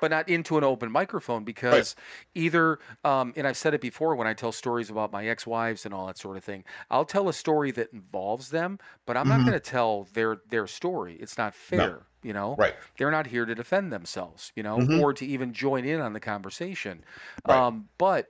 but 0.00 0.10
not 0.12 0.28
into 0.28 0.56
an 0.56 0.64
open 0.64 0.92
microphone 0.92 1.44
because 1.44 1.96
either 2.34 2.78
um, 3.04 3.32
and 3.36 3.46
i've 3.46 3.56
said 3.56 3.74
it 3.74 3.80
before 3.80 4.14
when 4.14 4.26
i 4.26 4.34
tell 4.34 4.52
stories 4.52 4.90
about 4.90 5.12
my 5.12 5.26
ex-wives 5.26 5.84
and 5.84 5.92
all 5.94 6.06
that 6.06 6.18
sort 6.18 6.36
of 6.36 6.44
thing 6.44 6.64
i'll 6.90 7.04
tell 7.04 7.28
a 7.28 7.32
story 7.32 7.70
that 7.72 7.92
involves 7.92 8.50
them 8.50 8.78
but 9.06 9.16
i'm 9.16 9.28
not 9.28 9.42
Mhm. 9.42 9.44
going 9.44 9.56
to 9.56 9.60
tell 9.60 10.04
their 10.12 10.36
their 10.46 10.66
story 10.66 11.16
it's 11.16 11.36
not 11.38 11.54
fair 11.54 12.06
you 12.22 12.32
know 12.32 12.58
Right. 12.58 12.74
they're 12.96 13.10
not 13.10 13.26
here 13.26 13.44
to 13.44 13.54
defend 13.54 13.92
themselves 13.92 14.52
you 14.54 14.62
know 14.62 14.76
Mhm. 14.76 14.88
or 14.92 15.12
to 15.12 15.26
even 15.26 15.52
join 15.52 15.84
in 15.84 16.00
on 16.00 16.12
the 16.12 16.20
conversation 16.20 17.04
Right. 17.44 17.64
um, 17.66 17.88
but 17.98 18.26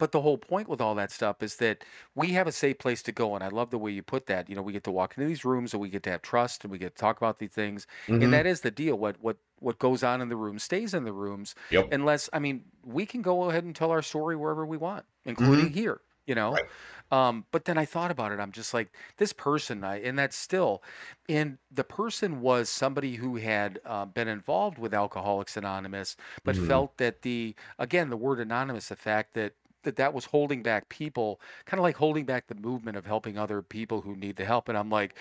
but 0.00 0.12
the 0.12 0.22
whole 0.22 0.38
point 0.38 0.68
with 0.68 0.80
all 0.80 0.96
that 0.96 1.12
stuff 1.12 1.44
is 1.44 1.56
that 1.58 1.84
we 2.16 2.30
have 2.30 2.48
a 2.48 2.52
safe 2.52 2.78
place 2.78 3.02
to 3.04 3.12
go 3.12 3.36
and 3.36 3.44
i 3.44 3.48
love 3.48 3.70
the 3.70 3.78
way 3.78 3.92
you 3.92 4.02
put 4.02 4.26
that 4.26 4.50
you 4.50 4.56
know 4.56 4.62
we 4.62 4.72
get 4.72 4.84
to 4.84 4.90
walk 4.90 5.16
into 5.16 5.28
these 5.28 5.44
rooms 5.44 5.74
and 5.74 5.80
we 5.82 5.90
get 5.90 6.02
to 6.02 6.10
have 6.10 6.22
trust 6.22 6.64
and 6.64 6.72
we 6.72 6.78
get 6.78 6.96
to 6.96 7.00
talk 7.00 7.18
about 7.18 7.38
these 7.38 7.52
things 7.52 7.86
Mhm. 8.08 8.20
and 8.20 8.32
that 8.32 8.46
is 8.46 8.62
the 8.62 8.72
deal 8.72 8.96
what 8.98 9.20
what 9.20 9.38
what 9.60 9.78
goes 9.78 10.02
on 10.02 10.20
in 10.20 10.28
the 10.30 10.36
room 10.36 10.58
stays 10.58 10.94
in 10.94 11.04
the 11.04 11.12
rooms 11.12 11.54
Yep. 11.70 11.90
unless 11.90 12.28
i 12.32 12.38
mean 12.40 12.64
we 12.84 13.06
can 13.06 13.22
go 13.22 13.50
ahead 13.50 13.64
and 13.64 13.76
tell 13.76 13.92
our 13.92 14.02
story 14.02 14.36
wherever 14.36 14.66
we 14.66 14.76
want 14.78 15.06
including 15.24 15.70
here 15.72 16.02
you 16.26 16.34
know 16.34 16.60
Right. 16.60 16.70
um, 17.10 17.46
but 17.50 17.64
then 17.64 17.78
i 17.78 17.84
thought 17.84 18.10
about 18.10 18.32
it 18.32 18.40
i'm 18.40 18.52
just 18.52 18.72
like 18.74 18.94
this 19.16 19.32
person 19.32 19.84
I, 19.84 19.96
and 20.00 20.18
that's 20.18 20.36
still 20.36 20.82
and 21.28 21.58
the 21.70 21.84
person 21.84 22.40
was 22.40 22.68
somebody 22.68 23.16
who 23.16 23.36
had 23.36 23.80
uh, 23.84 24.06
been 24.06 24.28
involved 24.28 24.78
with 24.78 24.94
alcoholics 24.94 25.56
anonymous 25.56 26.16
but 26.44 26.56
Mhm. 26.56 26.56
felt 26.56 26.96
that 26.98 27.22
the 27.22 27.54
again 27.78 28.10
the 28.10 28.16
word 28.16 28.40
anonymous 28.40 28.88
the 28.88 28.96
fact 28.96 29.34
that 29.34 29.54
that 29.82 29.96
that 29.96 30.12
was 30.14 30.24
holding 30.26 30.62
back 30.62 30.88
people 30.88 31.40
kind 31.64 31.78
of 31.78 31.82
like 31.82 31.96
holding 31.96 32.24
back 32.24 32.46
the 32.46 32.54
movement 32.54 32.96
of 32.96 33.06
helping 33.06 33.38
other 33.38 33.62
people 33.62 34.00
who 34.00 34.14
need 34.16 34.36
the 34.36 34.44
help 34.44 34.68
and 34.68 34.76
i'm 34.78 34.90
like 34.90 35.14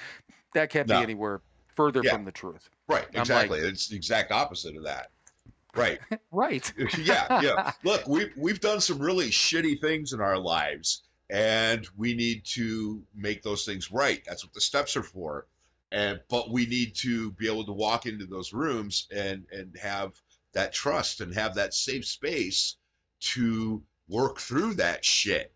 that 0.53 0.69
can't 0.69 0.87
No. 0.87 0.97
be 0.97 1.03
anywhere 1.03 1.41
further 1.75 2.01
Yeah. 2.03 2.13
from 2.13 2.25
the 2.25 2.31
truth 2.31 2.69
Right. 2.87 3.05
Exactly. 3.13 3.59
it's 3.59 3.87
the 3.89 3.95
exact 3.95 4.31
opposite 4.31 4.75
of 4.75 4.85
that. 4.85 5.11
Right. 5.75 5.99
right 6.31 6.73
yeah. 6.97 7.41
Yeah. 7.41 7.71
Look, 7.83 8.07
we've 8.07 8.31
we've 8.35 8.59
done 8.59 8.81
some 8.81 8.97
really 8.97 9.29
shitty 9.29 9.79
things 9.79 10.11
in 10.13 10.19
our 10.21 10.39
lives, 10.39 11.03
and 11.29 11.87
we 11.95 12.15
need 12.15 12.45
to 12.55 13.03
make 13.15 13.43
those 13.43 13.63
things 13.65 13.91
right. 13.91 14.23
That's 14.25 14.43
what 14.43 14.53
the 14.55 14.61
steps 14.61 14.97
are 14.97 15.03
for. 15.03 15.45
And 15.91 16.19
but 16.29 16.49
we 16.49 16.65
need 16.65 16.95
to 16.95 17.31
be 17.33 17.45
able 17.45 17.65
to 17.65 17.71
walk 17.73 18.07
into 18.07 18.25
those 18.25 18.51
rooms 18.53 19.07
and 19.15 19.45
and 19.51 19.77
have 19.79 20.13
that 20.53 20.73
trust 20.73 21.21
and 21.21 21.35
have 21.35 21.55
that 21.55 21.75
safe 21.75 22.07
space 22.07 22.75
to 23.19 23.83
work 24.09 24.39
through 24.39 24.73
that 24.75 25.05
shit. 25.05 25.53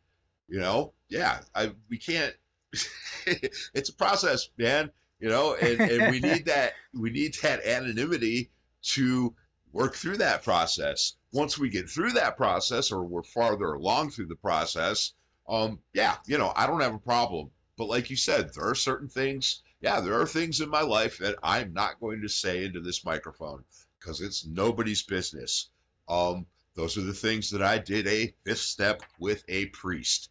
You 0.48 0.60
know, 0.60 0.94
yeah, 1.10 1.40
I 1.54 1.72
we 1.90 1.98
can't. 1.98 2.34
it's 3.26 3.90
a 3.90 3.94
process, 3.94 4.50
man. 4.58 4.92
You 5.20 5.30
know, 5.30 5.56
and, 5.56 5.80
and 5.80 6.12
we 6.12 6.20
need 6.20 6.46
that 6.48 6.74
we 6.94 7.10
need 7.10 7.36
that 7.42 7.66
anonymity 7.66 8.52
to 8.94 9.34
work 9.72 9.96
through 9.96 10.18
that 10.18 10.44
process. 10.44 11.14
Once 11.32 11.58
we 11.58 11.70
get 11.70 11.90
through 11.90 12.12
that 12.12 12.38
process, 12.38 12.92
or 12.92 13.04
we're 13.04 13.24
farther 13.24 13.74
along 13.74 14.12
through 14.12 14.28
the 14.28 14.36
process, 14.36 15.14
um, 15.48 15.80
yeah, 15.94 16.16
you 16.28 16.38
know, 16.38 16.52
I 16.56 16.68
don't 16.68 16.82
have 16.82 16.94
a 16.94 17.00
problem. 17.00 17.50
But 17.78 17.86
like 17.86 18.10
you 18.10 18.16
said, 18.16 18.54
there 18.54 18.70
are 18.70 18.76
certain 18.76 19.10
things. 19.10 19.62
Yeah, 19.82 20.00
there 20.00 20.20
are 20.22 20.28
things 20.28 20.62
in 20.62 20.70
my 20.70 20.82
life 20.82 21.18
that 21.18 21.36
I'm 21.44 21.74
not 21.74 22.00
going 22.00 22.22
to 22.22 22.30
say 22.30 22.64
into 22.64 22.82
this 22.82 23.04
microphone 23.04 23.64
because 24.00 24.22
it's 24.22 24.46
nobody's 24.46 25.04
business. 25.04 25.70
Um, 26.08 26.46
those 26.76 26.98
are 26.98 27.02
the 27.02 27.14
things 27.14 27.52
that 27.52 27.62
I 27.62 27.78
did 27.78 28.08
a 28.08 28.34
fifth 28.46 28.60
step 28.60 29.04
with 29.20 29.44
a 29.48 29.68
priest. 29.68 30.30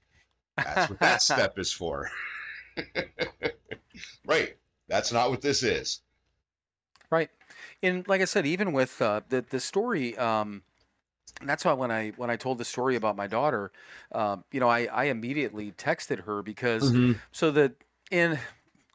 That's 0.57 0.90
what 0.90 1.01
that 1.01 1.22
step 1.22 1.59
is 1.59 1.72
for. 1.72 2.11
right. 4.26 4.57
That's 4.88 5.12
not 5.12 5.30
what 5.30 5.40
this 5.40 5.62
is. 5.62 6.01
Right. 7.11 7.30
And 7.82 8.07
like 8.09 8.20
I 8.20 8.24
said, 8.24 8.47
even 8.47 8.72
with 8.72 9.01
uh, 9.01 9.20
the 9.28 9.45
the 9.49 9.61
story, 9.61 10.16
um, 10.16 10.62
that's 11.45 11.64
why 11.64 11.72
when 11.72 11.90
I 11.90 12.11
when 12.16 12.30
I 12.30 12.36
told 12.36 12.59
the 12.59 12.64
story 12.64 12.97
about 12.97 13.16
my 13.16 13.26
daughter, 13.26 13.70
um, 14.12 14.45
you 14.51 14.61
know, 14.61 14.68
I 14.68 14.86
I 14.86 15.05
immediately 15.05 15.72
texted 15.72 16.24
her 16.24 16.43
because 16.43 16.95
so 17.30 17.51
that 17.53 17.72
in 18.11 18.38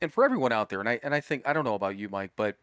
and 0.02 0.12
for 0.12 0.24
everyone 0.26 0.52
out 0.52 0.70
there, 0.70 0.80
and 0.80 0.90
I 0.90 1.00
and 1.04 1.14
I 1.14 1.20
think 1.20 1.48
I 1.48 1.54
don't 1.54 1.64
know 1.64 1.76
about 1.76 1.98
you, 1.98 2.10
Mike, 2.10 2.32
but 2.36 2.58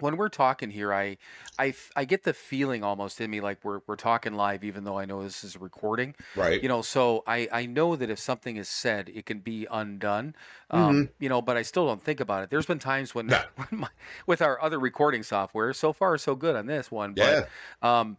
when 0.00 0.16
we're 0.16 0.28
talking 0.28 0.70
here, 0.70 0.92
I, 0.94 1.16
I, 1.58 1.74
I 1.96 2.04
get 2.04 2.22
the 2.22 2.32
feeling 2.32 2.84
almost 2.84 3.20
in 3.20 3.30
me 3.30 3.40
like 3.40 3.58
we're 3.64 3.80
we're 3.86 3.96
talking 3.96 4.34
live, 4.34 4.62
even 4.64 4.84
though 4.84 4.98
I 4.98 5.04
know 5.04 5.22
this 5.22 5.42
is 5.44 5.56
a 5.56 5.58
recording. 5.58 6.14
Right. 6.36 6.62
You 6.62 6.68
know, 6.68 6.82
so 6.82 7.24
I 7.26 7.48
I 7.52 7.66
know 7.66 7.96
that 7.96 8.10
if 8.10 8.18
something 8.18 8.56
is 8.56 8.68
said, 8.68 9.08
it 9.08 9.26
can 9.26 9.40
be 9.40 9.66
undone. 9.70 10.34
Um, 10.70 11.08
You 11.18 11.28
know, 11.28 11.42
but 11.42 11.56
I 11.56 11.62
still 11.62 11.86
don't 11.86 12.02
think 12.02 12.20
about 12.20 12.44
it. 12.44 12.50
There's 12.50 12.66
been 12.66 12.78
times 12.78 13.14
when, 13.14 13.28
Yeah. 13.28 13.44
when 13.56 13.80
my, 13.80 13.88
with 14.26 14.42
our 14.42 14.60
other 14.62 14.78
recording 14.78 15.22
software, 15.22 15.72
so 15.72 15.92
far 15.92 16.16
so 16.18 16.34
good 16.34 16.54
on 16.56 16.66
this 16.66 16.90
one, 16.90 17.14
Yeah. 17.16 17.46
but 17.82 17.88
um, 17.88 18.16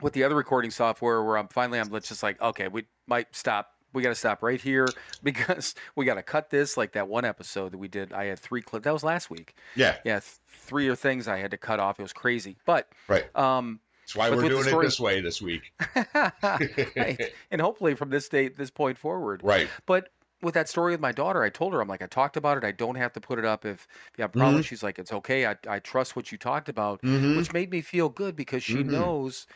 with 0.00 0.12
the 0.12 0.24
other 0.24 0.34
recording 0.34 0.70
software, 0.70 1.22
where 1.22 1.38
I'm 1.38 1.48
finally 1.48 1.78
I'm 1.78 1.88
let's 1.90 2.08
just 2.08 2.22
like, 2.22 2.40
okay, 2.40 2.68
we 2.68 2.86
might 3.06 3.34
stop. 3.34 3.70
We 3.96 4.02
got 4.02 4.10
to 4.10 4.14
stop 4.14 4.42
right 4.42 4.60
here 4.60 4.86
because 5.22 5.74
we 5.96 6.04
got 6.04 6.14
to 6.14 6.22
cut 6.22 6.50
this. 6.50 6.76
Like 6.76 6.92
that 6.92 7.08
one 7.08 7.24
episode 7.24 7.72
that 7.72 7.78
we 7.78 7.88
did, 7.88 8.12
I 8.12 8.26
had 8.26 8.38
three 8.38 8.62
clips. 8.62 8.84
That 8.84 8.92
was 8.92 9.02
last 9.02 9.30
week 9.30 9.54
Yeah. 9.74 9.96
yeah, 10.04 10.20
th- 10.20 10.34
three 10.48 10.86
or 10.88 10.94
things 10.94 11.26
I 11.26 11.38
had 11.38 11.50
to 11.52 11.56
cut 11.56 11.80
off. 11.80 11.98
It 11.98 12.02
was 12.02 12.12
crazy, 12.12 12.56
but 12.66 12.88
Right. 13.08 13.24
um, 13.36 13.80
That's 14.02 14.14
why 14.16 14.30
we're 14.30 14.48
doing 14.48 14.66
it 14.68 14.80
this 14.82 15.00
way 15.00 15.20
this 15.20 15.40
week. 15.42 15.72
right. 16.14 17.32
and 17.50 17.60
hopefully 17.60 17.94
from 17.94 18.10
this 18.10 18.28
date, 18.28 18.56
this 18.56 18.70
point 18.70 18.98
forward. 18.98 19.40
Right. 19.42 19.68
But 19.86 20.10
with 20.42 20.54
that 20.54 20.68
story 20.68 20.92
with 20.92 21.00
my 21.00 21.12
daughter, 21.12 21.42
I 21.42 21.48
told 21.48 21.72
her, 21.72 21.80
I'm 21.80 21.88
like, 21.88 22.02
I 22.02 22.06
talked 22.06 22.36
about 22.36 22.58
it. 22.58 22.64
I 22.64 22.72
don't 22.72 22.96
have 22.96 23.12
to 23.14 23.20
put 23.20 23.38
it 23.38 23.44
up 23.44 23.64
if, 23.64 23.88
if 24.12 24.18
you 24.18 24.22
have 24.22 24.34
a 24.34 24.38
problem. 24.38 24.62
She's 24.62 24.82
like, 24.82 24.98
it's 24.98 25.12
okay. 25.12 25.46
I, 25.46 25.56
I 25.68 25.78
trust 25.78 26.14
what 26.14 26.30
you 26.30 26.38
talked 26.38 26.68
about, 26.68 27.00
Mm-hmm. 27.02 27.38
which 27.38 27.52
made 27.52 27.70
me 27.70 27.80
feel 27.80 28.08
good 28.08 28.36
because 28.36 28.62
she 28.62 28.76
Mhm. 28.76 28.86
knows 28.90 29.46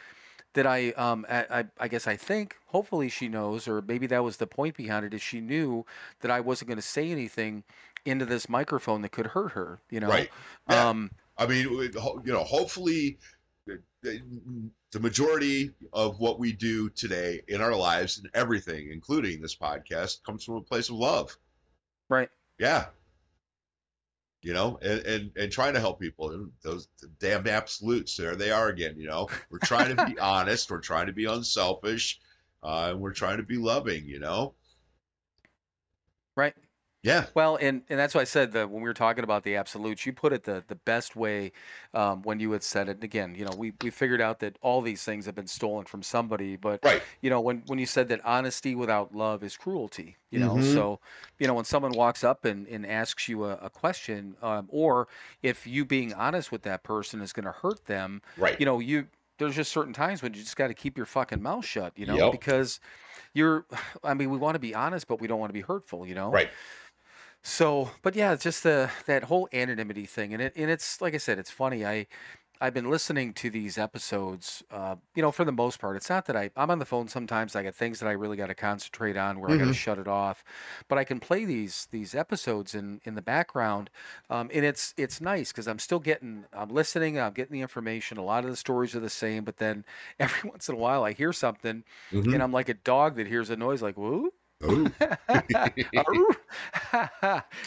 that 0.54 0.66
I, 0.66 0.90
um, 0.90 1.24
I, 1.30 1.64
I- 1.78 1.88
guess 1.88 2.06
I 2.06 2.16
think, 2.16 2.56
hopefully 2.66 3.08
she 3.08 3.28
knows, 3.28 3.68
or 3.68 3.82
maybe 3.82 4.06
that 4.08 4.24
was 4.24 4.38
the 4.38 4.46
point 4.46 4.76
behind 4.76 5.04
it, 5.06 5.14
is 5.14 5.22
she 5.22 5.40
knew 5.40 5.84
that 6.20 6.30
I 6.30 6.40
wasn't 6.40 6.68
going 6.68 6.78
to 6.78 6.82
say 6.82 7.10
anything 7.10 7.64
into 8.04 8.24
this 8.24 8.48
microphone 8.48 9.02
that 9.02 9.12
could 9.12 9.28
hurt 9.28 9.52
her, 9.52 9.78
you 9.90 10.00
know? 10.00 10.08
Right. 10.08 10.30
Yeah. 10.68 10.88
Um, 10.88 11.10
I 11.38 11.46
mean, 11.46 11.68
you 11.70 12.20
know, 12.26 12.44
hopefully, 12.44 13.18
the 14.02 14.20
the 14.92 15.00
majority 15.00 15.70
of 15.92 16.18
what 16.18 16.38
we 16.40 16.52
do 16.52 16.88
today 16.90 17.40
in 17.48 17.60
our 17.60 17.74
lives 17.76 18.18
and 18.18 18.28
everything, 18.34 18.90
including 18.90 19.40
this 19.40 19.54
podcast, 19.54 20.22
comes 20.24 20.44
from 20.44 20.56
a 20.56 20.60
place 20.62 20.88
of 20.88 20.96
love. 20.96 21.36
right. 22.08 22.28
Yeah. 22.58 22.86
You 24.42 24.54
know, 24.54 24.78
and, 24.80 25.00
and, 25.00 25.30
and 25.36 25.52
trying 25.52 25.74
to 25.74 25.80
help 25.80 26.00
people. 26.00 26.30
And 26.30 26.50
Those 26.62 26.88
damn 27.18 27.46
absolutes, 27.46 28.16
there 28.16 28.36
they 28.36 28.50
are 28.50 28.68
again. 28.68 28.94
You 28.98 29.08
know, 29.08 29.28
we're 29.50 29.58
trying 29.58 29.94
to 29.94 30.06
be 30.06 30.18
honest, 30.18 30.70
we're 30.70 30.80
trying 30.80 31.06
to 31.06 31.12
be 31.12 31.26
unselfish, 31.26 32.20
uh, 32.62 32.88
and 32.90 33.00
we're 33.00 33.12
trying 33.12 33.36
to 33.36 33.42
be 33.42 33.58
loving. 33.58 34.06
You 34.06 34.18
know, 34.20 34.54
Right. 36.36 36.54
Yeah, 37.02 37.28
Well, 37.32 37.56
and, 37.60 37.84
and 37.88 37.96
that's 37.96 38.12
why 38.12 38.22
I 38.22 38.24
said 38.24 38.50
that 38.52 38.70
when 38.70 38.82
we 38.82 38.88
were 38.88 38.94
talking 38.94 39.22
about 39.22 39.44
the 39.44 39.54
absolutes, 39.54 40.04
you 40.04 40.12
put 40.12 40.32
it 40.32 40.42
the, 40.42 40.64
the 40.66 40.74
best 40.74 41.14
way 41.14 41.52
um, 41.94 42.22
when 42.22 42.40
you 42.40 42.50
had 42.50 42.64
said 42.64 42.88
it. 42.88 42.96
And 42.96 43.04
again, 43.04 43.36
you 43.36 43.44
know, 43.44 43.52
we, 43.52 43.72
we 43.80 43.90
figured 43.90 44.20
out 44.20 44.40
that 44.40 44.58
all 44.62 44.82
these 44.82 45.04
things 45.04 45.26
have 45.26 45.36
been 45.36 45.46
stolen 45.46 45.84
from 45.84 46.02
somebody. 46.02 46.56
But, 46.56 46.82
right, 46.82 47.02
you 47.20 47.30
know, 47.30 47.40
when, 47.40 47.60
when 47.66 47.78
you 47.78 47.86
said 47.86 48.08
that 48.08 48.20
honesty 48.24 48.74
without 48.74 49.14
love 49.14 49.44
is 49.44 49.56
cruelty, 49.56 50.16
you 50.30 50.40
know, 50.40 50.58
Mhm. 50.58 50.60
so, 50.60 50.98
you 51.38 51.46
know, 51.46 51.54
when 51.54 51.64
someone 51.64 51.94
walks 51.94 52.24
up 52.24 52.44
and, 52.44 52.66
and 52.66 52.84
asks 52.84 53.28
you 53.28 53.44
a, 53.44 53.54
a 53.58 53.70
question, 53.70 54.36
um, 54.42 54.66
or 54.68 55.06
if 55.40 55.68
you 55.68 55.84
being 55.84 56.12
honest 56.14 56.50
with 56.50 56.62
that 56.62 56.82
person 56.82 57.20
is 57.20 57.32
going 57.32 57.44
to 57.46 57.52
hurt 57.52 57.84
them, 57.84 58.22
right, 58.36 58.58
you 58.58 58.66
know, 58.66 58.80
you 58.80 59.06
there's 59.38 59.54
just 59.56 59.72
certain 59.72 59.94
times 59.94 60.20
when 60.22 60.34
you 60.34 60.40
just 60.42 60.56
got 60.56 60.66
to 60.68 60.74
keep 60.74 60.96
your 60.98 61.06
fucking 61.06 61.40
mouth 61.40 61.64
shut, 61.64 61.96
you 61.96 62.04
know, 62.04 62.16
Yep. 62.16 62.30
because 62.30 62.80
you're, 63.34 63.66
I 64.04 64.14
mean, 64.14 64.30
we 64.30 64.38
want 64.38 64.54
to 64.56 64.60
be 64.60 64.74
honest, 64.74 65.06
but 65.08 65.20
we 65.20 65.28
don't 65.28 65.40
want 65.40 65.50
to 65.50 65.54
be 65.54 65.62
hurtful, 65.62 66.06
you 66.06 66.14
know? 66.14 66.30
right, 66.32 66.50
So, 67.42 67.90
but 68.02 68.14
yeah, 68.14 68.32
it's 68.32 68.42
just 68.44 68.62
the 68.62 68.90
that 69.06 69.24
whole 69.24 69.48
anonymity 69.52 70.04
thing, 70.06 70.34
and 70.34 70.42
it 70.42 70.52
and 70.56 70.70
it's 70.70 71.00
like 71.00 71.14
I 71.14 71.18
said, 71.18 71.38
it's 71.38 71.50
funny. 71.50 71.86
I 71.86 72.06
I've 72.62 72.74
been 72.74 72.90
listening 72.90 73.32
to 73.34 73.48
these 73.48 73.78
episodes, 73.78 74.62
uh, 74.70 74.96
you 75.14 75.22
know, 75.22 75.32
for 75.32 75.46
the 75.46 75.52
most 75.52 75.80
part. 75.80 75.96
It's 75.96 76.10
not 76.10 76.26
that 76.26 76.36
I 76.36 76.50
I'm 76.56 76.70
on 76.70 76.78
the 76.78 76.84
phone 76.84 77.08
sometimes. 77.08 77.56
I 77.56 77.62
got 77.62 77.74
things 77.74 77.98
that 78.00 78.06
I 78.08 78.12
really 78.12 78.36
got 78.36 78.48
to 78.48 78.54
concentrate 78.54 79.16
on 79.16 79.40
where 79.40 79.50
I 79.50 79.56
got 79.56 79.66
to 79.66 79.72
Mhm. 79.72 79.74
shut 79.74 79.98
it 79.98 80.06
off, 80.08 80.44
but 80.88 80.98
I 80.98 81.04
can 81.04 81.18
play 81.18 81.46
these 81.46 81.86
these 81.90 82.14
episodes 82.14 82.74
in 82.74 83.00
in 83.04 83.14
the 83.14 83.22
background, 83.22 83.88
um, 84.28 84.50
and 84.52 84.64
it's 84.66 84.92
it's 84.98 85.20
nice 85.22 85.50
because 85.50 85.66
I'm 85.66 85.78
still 85.78 86.00
getting 86.00 86.44
I'm 86.52 86.68
listening, 86.68 87.18
I'm 87.18 87.32
getting 87.32 87.54
the 87.54 87.62
information. 87.62 88.18
A 88.18 88.22
lot 88.24 88.44
of 88.44 88.50
the 88.50 88.56
stories 88.56 88.94
are 88.94 89.00
the 89.00 89.08
same, 89.10 89.44
but 89.44 89.56
then 89.56 89.84
every 90.20 90.50
once 90.50 90.68
in 90.68 90.74
a 90.74 90.78
while 90.78 91.04
I 91.04 91.12
hear 91.14 91.32
something, 91.32 91.84
Mhm. 92.10 92.34
and 92.34 92.42
I'm 92.42 92.52
like 92.52 92.68
a 92.68 92.74
dog 92.74 93.16
that 93.16 93.26
hears 93.28 93.48
a 93.50 93.56
noise 93.56 93.80
like 93.82 93.96
whoop. 93.96 94.34
Ooh, 94.64 94.90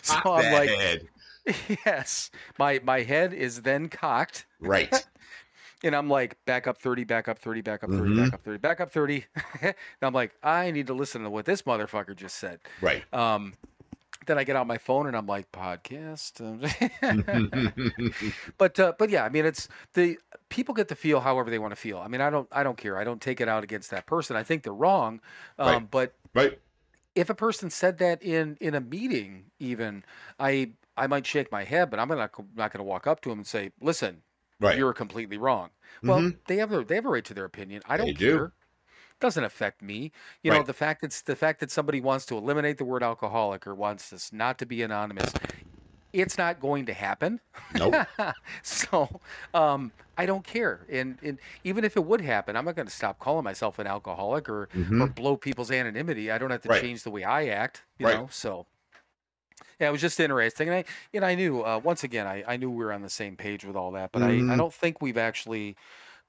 so 0.01 0.15
I'm 0.25 0.53
like, 0.53 0.69
head. 0.69 1.07
yes, 1.85 2.29
my 2.59 2.79
my 2.83 3.01
head 3.01 3.33
is 3.33 3.61
then 3.63 3.89
cocked, 3.89 4.45
right, 4.59 4.93
and 5.83 5.95
I'm 5.95 6.09
like, 6.09 6.37
back 6.45 6.67
up 6.67 6.77
thirty, 6.81 7.03
back 7.03 7.27
up 7.27 7.39
thirty, 7.39 7.61
back 7.61 7.83
up 7.83 7.89
30 7.89 8.01
Mhm. 8.01 8.17
back 8.23 8.33
up 8.33 8.43
thirty, 8.43 8.57
back 8.57 8.79
up 8.81 8.91
thirty. 8.91 9.25
and 9.61 9.73
I'm 10.01 10.13
like, 10.13 10.33
I 10.43 10.71
need 10.71 10.87
to 10.87 10.93
listen 10.93 11.23
to 11.23 11.29
what 11.29 11.45
this 11.45 11.63
motherfucker 11.63 12.15
just 12.15 12.37
said. 12.37 12.59
right. 12.81 13.03
Um, 13.13 13.53
then 14.25 14.37
I 14.37 14.45
get 14.45 14.55
out 14.55 14.65
my 14.67 14.77
phone 14.77 15.07
and 15.07 15.17
I'm 15.17 15.25
like, 15.27 15.51
podcast. 15.51 16.39
but 18.57 18.79
uh, 18.79 18.93
but 18.97 19.09
yeah, 19.09 19.25
I 19.25 19.29
mean, 19.29 19.45
it's 19.45 19.67
the 19.95 20.17
people 20.47 20.73
get 20.73 20.87
to 20.89 20.95
feel 20.95 21.19
however 21.19 21.49
they 21.49 21.59
want 21.59 21.71
to 21.71 21.75
feel. 21.75 21.97
I 21.97 22.07
mean, 22.07 22.21
I 22.21 22.29
don't 22.29 22.47
I 22.51 22.63
don't 22.63 22.77
care. 22.77 22.97
I 22.97 23.03
don't 23.03 23.19
take 23.21 23.41
it 23.41 23.49
out 23.49 23.63
against 23.65 23.91
that 23.91 24.05
person. 24.05 24.37
I 24.37 24.43
think 24.43 24.63
they're 24.63 24.73
wrong. 24.73 25.19
Um, 25.59 25.67
Right. 25.67 25.91
But 25.91 26.13
right, 26.33 26.59
if 27.15 27.29
a 27.29 27.35
person 27.35 27.69
said 27.69 27.97
that 27.99 28.21
in 28.23 28.57
in 28.61 28.75
a 28.75 28.81
meeting 28.81 29.51
even 29.59 30.03
i 30.39 30.73
i 30.97 31.07
might 31.07 31.25
shake 31.25 31.51
my 31.51 31.63
head 31.63 31.89
but 31.89 31.99
i'm 31.99 32.07
not 32.09 32.17
not 32.55 32.71
going 32.71 32.79
to 32.79 32.83
walk 32.83 33.07
up 33.07 33.21
to 33.21 33.29
them 33.29 33.39
and 33.39 33.47
say 33.47 33.71
listen 33.81 34.23
right. 34.59 34.85
you're 34.85 34.93
completely 34.93 35.37
wrong 35.37 35.69
well 36.05 36.25
Mhm. 36.25 36.39
they 36.47 36.57
have 36.57 36.71
a 36.71 36.83
they 36.83 36.95
have 36.95 37.05
a 37.05 37.09
right 37.09 37.25
to 37.25 37.33
their 37.33 37.45
opinion 37.45 37.81
i 37.85 37.97
don't 37.97 38.05
They 38.05 38.13
do. 38.13 38.45
care 38.45 38.53
doesn't 39.19 39.43
affect 39.43 39.81
me 39.81 40.11
you 40.43 40.51
know 40.51 40.63
the 40.63 40.73
fact 40.73 41.03
it's 41.03 41.21
the 41.23 41.35
fact 41.35 41.59
that 41.59 41.71
somebody 41.71 42.01
wants 42.01 42.25
to 42.25 42.37
eliminate 42.37 42.77
the 42.77 42.85
word 42.85 43.03
alcoholic 43.03 43.65
or 43.67 43.75
wants 43.75 44.09
this 44.09 44.33
not 44.33 44.57
to 44.59 44.65
be 44.65 44.81
anonymous 44.83 45.33
it's 46.13 46.37
not 46.37 46.59
going 46.59 46.85
to 46.85 46.93
happen 46.93 47.41
Nope. 47.69 47.93
so 48.63 49.21
um 49.53 49.91
i 50.17 50.25
don't 50.25 50.45
care 50.45 50.85
and 50.89 51.17
and 51.21 51.39
even 51.63 51.83
if 51.83 51.97
it 51.97 52.05
would 52.05 52.21
happen 52.21 52.55
i'm 52.55 52.65
not 52.65 52.75
going 52.75 52.87
to 52.87 52.93
stop 52.93 53.19
calling 53.19 53.43
myself 53.43 53.79
an 53.79 53.87
alcoholic 53.87 54.47
or 54.49 54.69
or 54.99 55.07
Mhm. 55.07 55.15
blow 55.15 55.35
people's 55.37 55.71
anonymity. 55.71 56.31
I 56.31 56.37
don't 56.37 56.51
have 56.51 56.61
to 56.61 56.69
Right. 56.69 56.81
change 56.81 57.03
the 57.03 57.11
way 57.11 57.23
I 57.23 57.47
act, 57.47 57.83
you 57.97 58.05
Right. 58.05 58.13
know. 58.13 58.27
So 58.31 58.67
yeah, 59.79 59.89
it 59.89 59.91
was 59.91 60.01
just 60.01 60.19
interesting, 60.19 60.69
and 60.69 60.77
I 60.77 60.85
and 61.13 61.25
I 61.25 61.35
knew 61.35 61.61
uh, 61.63 61.79
once 61.83 62.03
again 62.03 62.27
I, 62.27 62.43
I 62.47 62.57
knew 62.57 62.69
we 62.69 62.83
were 62.83 62.93
on 62.93 63.01
the 63.01 63.09
same 63.09 63.35
page 63.37 63.65
with 63.65 63.75
all 63.75 63.91
that, 63.93 64.11
but 64.11 64.23
I, 64.23 64.43
I 64.47 64.55
Mhm. 64.55 64.57
don't 64.57 64.73
think 64.73 65.01
we've 65.01 65.17
actually 65.17 65.75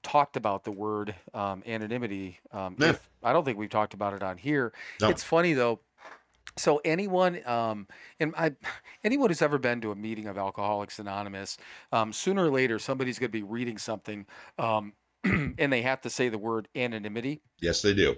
talked 0.03 0.37
about 0.37 0.63
the 0.65 0.71
word 0.71 1.15
um, 1.33 1.63
anonymity. 1.67 2.39
Um, 2.51 2.77
Yeah. 2.77 2.89
if, 2.89 3.09
I 3.23 3.33
don't 3.33 3.45
think 3.45 3.57
we've 3.59 3.69
talked 3.69 3.93
about 3.95 4.13
it 4.13 4.23
on 4.23 4.37
here. 4.37 4.73
No. 4.99 5.09
It's 5.09 5.23
funny 5.23 5.53
though. 5.53 5.81
So 6.57 6.79
anyone, 6.85 7.45
um, 7.45 7.87
and 8.19 8.33
I, 8.37 8.53
anyone 9.03 9.29
who's 9.29 9.41
ever 9.41 9.57
been 9.57 9.81
to 9.81 9.91
a 9.91 9.95
meeting 9.95 10.27
of 10.27 10.37
Alcoholics 10.37 10.99
Anonymous, 10.99 11.57
um, 11.91 12.13
sooner 12.13 12.45
or 12.45 12.49
later 12.49 12.79
somebody's 12.79 13.19
going 13.19 13.29
to 13.29 13.37
be 13.37 13.43
reading 13.43 13.77
something, 13.77 14.25
um, 14.57 14.93
and 15.23 15.73
they 15.73 15.81
have 15.81 16.01
to 16.01 16.09
say 16.09 16.29
the 16.29 16.37
word 16.37 16.67
anonymity. 16.75 17.41
Yes, 17.59 17.81
they 17.81 17.93
do. 17.93 18.15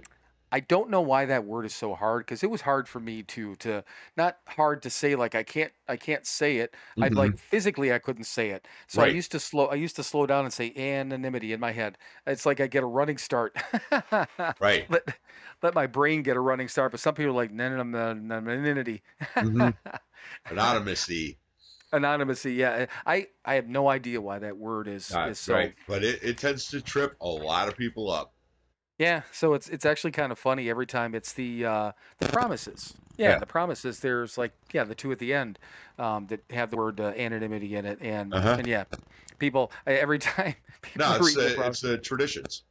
I 0.52 0.62
don't 0.62 0.90
know 0.90 1.02
why 1.02 1.26
that 1.26 1.44
word 1.46 1.66
is 1.66 1.76
so 1.76 1.94
hard 1.94 2.26
because 2.26 2.42
it 2.44 2.50
was 2.50 2.62
hard 2.62 2.88
for 2.88 3.00
me 3.02 3.22
to 3.24 3.56
to 3.58 3.84
not 4.16 4.38
hard 4.48 4.82
to 4.84 4.90
say 4.90 5.16
like 5.16 5.36
I 5.36 5.44
can't 5.44 5.74
I 5.88 5.98
can't 5.98 6.26
say 6.26 6.58
it. 6.58 6.74
I'd 7.02 7.14
Mhm. 7.14 7.18
like 7.18 7.38
physically 7.38 7.92
I 7.94 8.00
couldn't 8.00 8.24
say 8.26 8.52
it. 8.52 8.68
So 8.88 9.02
I 9.02 9.08
used 9.08 9.32
to 9.34 9.40
slow 9.40 9.68
I 9.68 9.76
used 9.76 9.96
to 9.98 10.04
slow 10.04 10.26
down 10.26 10.46
and 10.46 10.54
say 10.54 10.74
anonymity 10.76 11.52
in 11.54 11.60
my 11.60 11.72
head. 11.74 11.98
It's 12.26 12.46
like 12.46 12.60
I 12.62 12.68
get 12.68 12.84
a 12.84 12.88
running 12.88 13.18
start. 13.18 13.58
Right. 14.60 14.90
let 14.90 15.20
let 15.62 15.74
my 15.74 15.88
brain 15.88 16.24
get 16.24 16.38
a 16.38 16.40
running 16.40 16.68
start. 16.68 16.92
But 16.92 17.00
some 17.02 17.14
people 17.16 17.32
are 17.32 17.36
like 17.36 17.52
anonymity. 17.52 19.04
Mhm. 19.36 19.74
Anonymity. 20.50 21.40
Anonymity, 21.94 22.54
yeah. 22.54 22.88
I 23.06 23.28
I 23.46 23.56
have 23.56 23.68
no 23.68 23.88
idea 23.88 24.20
why 24.20 24.40
that 24.40 24.58
word 24.58 24.88
is 24.88 25.10
is 25.12 25.40
so 25.40 25.54
right. 25.54 25.76
But 25.88 26.04
it, 26.04 26.22
it 26.22 26.38
tends 26.38 26.68
to 26.70 26.82
trip 26.82 27.16
a 27.22 27.28
lot 27.28 27.68
of 27.70 27.78
people 27.78 28.12
up. 28.12 28.34
Yeah, 28.98 29.24
so 29.32 29.54
it's 29.54 29.70
it's 29.70 29.86
actually 29.86 30.12
kind 30.12 30.32
of 30.32 30.40
funny 30.40 30.70
every 30.70 30.88
time 30.88 31.14
it's 31.14 31.34
the 31.34 31.66
uh, 31.66 31.92
the 32.18 32.26
promises. 32.26 32.96
Yeah, 33.18 33.32
Yeah. 33.32 33.40
the 33.40 33.46
promises. 33.46 34.00
There's 34.00 34.38
like 34.38 34.54
yeah, 34.74 34.84
the 34.84 34.96
two 34.96 35.12
at 35.12 35.20
the 35.20 35.34
end 35.34 35.60
um, 36.00 36.28
that 36.28 36.42
have 36.52 36.72
the 36.72 36.78
word 36.78 37.00
uh, 37.00 37.14
anonymity 37.16 37.76
in 37.76 37.86
it, 37.86 38.02
and 38.02 38.34
Uh-huh. 38.34 38.58
and 38.58 38.68
yeah, 38.68 38.86
people 39.40 39.72
every 39.88 40.20
time 40.20 40.56
people 40.82 41.12
No, 41.12 41.16
it's 41.18 41.34
the 41.36 41.64
uh, 41.64 41.70
it's 41.70 41.82
the 41.82 41.98
traditions. 42.00 42.64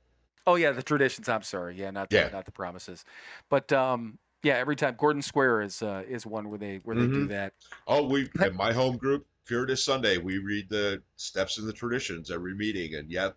oh 0.46 0.54
yeah, 0.56 0.72
the 0.72 0.82
traditions. 0.82 1.28
I'm 1.28 1.42
sorry, 1.42 1.76
yeah, 1.76 1.90
not 1.90 2.10
the, 2.10 2.16
Yeah. 2.16 2.28
not 2.30 2.44
the 2.44 2.52
promises, 2.52 3.04
but 3.48 3.72
um, 3.72 4.18
yeah, 4.42 4.54
every 4.54 4.76
time 4.76 4.96
Gordon 4.98 5.22
Square 5.22 5.62
is 5.62 5.82
uh, 5.82 6.04
is 6.06 6.26
one 6.26 6.48
where 6.48 6.58
they 6.58 6.78
where 6.78 6.96
they 6.96 7.06
do 7.06 7.26
Mhm. 7.26 7.28
that. 7.28 7.54
Oh, 7.86 8.06
we 8.08 8.28
in 8.40 8.54
my 8.56 8.72
home 8.72 8.96
group, 8.96 9.26
Fear 9.44 9.66
This 9.66 9.84
Sunday, 9.84 10.18
we 10.18 10.38
read 10.38 10.68
the 10.68 11.02
steps 11.16 11.58
and 11.58 11.68
the 11.68 11.72
traditions 11.72 12.30
every 12.30 12.54
meeting, 12.54 12.94
and 12.94 13.10
yep, 13.10 13.36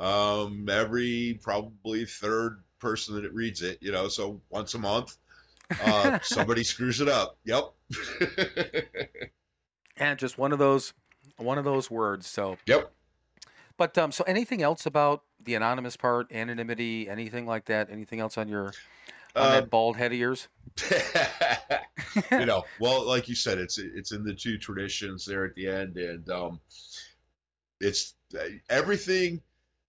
um, 0.00 0.68
every 0.70 1.38
probably 1.42 2.06
third 2.06 2.62
person 2.78 3.22
that 3.22 3.32
reads 3.34 3.62
it, 3.62 3.78
you 3.82 3.92
know, 3.92 4.08
so 4.08 4.40
once 4.48 4.74
a 4.74 4.78
month, 4.78 5.16
uh, 5.84 6.18
somebody 6.22 6.64
screws 6.64 7.00
it 7.00 7.08
up. 7.08 7.38
Yep. 7.44 7.72
And 9.96 10.18
just 10.18 10.38
one 10.38 10.50
of 10.50 10.58
those 10.58 10.94
one 11.36 11.58
of 11.58 11.64
those 11.64 11.90
words. 11.90 12.26
So, 12.26 12.56
yep. 12.64 12.90
but 13.76 13.98
um, 13.98 14.12
so 14.12 14.24
anything 14.26 14.62
else 14.62 14.86
about 14.86 15.24
the 15.44 15.54
anonymous 15.56 15.94
part, 15.94 16.32
anonymity, 16.32 17.06
anything 17.06 17.44
like 17.44 17.66
that? 17.66 17.90
Anything 17.90 18.18
else 18.18 18.38
on 18.38 18.48
your 18.48 18.68
on 19.36 19.42
Uh, 19.42 19.50
that 19.50 19.68
bald 19.68 19.98
head 19.98 20.12
of 20.12 20.18
yours? 20.18 20.48
you 22.32 22.46
know, 22.46 22.64
well, 22.80 23.06
like 23.06 23.28
you 23.28 23.34
said, 23.34 23.58
it's 23.58 23.76
it's 23.76 24.12
in 24.12 24.24
the 24.24 24.32
two 24.32 24.56
traditions 24.56 25.26
there 25.26 25.44
at 25.44 25.54
the 25.54 25.68
end, 25.68 25.98
and 25.98 26.30
um, 26.30 26.60
it's 27.78 28.14
uh, 28.34 28.44
everything 28.70 29.42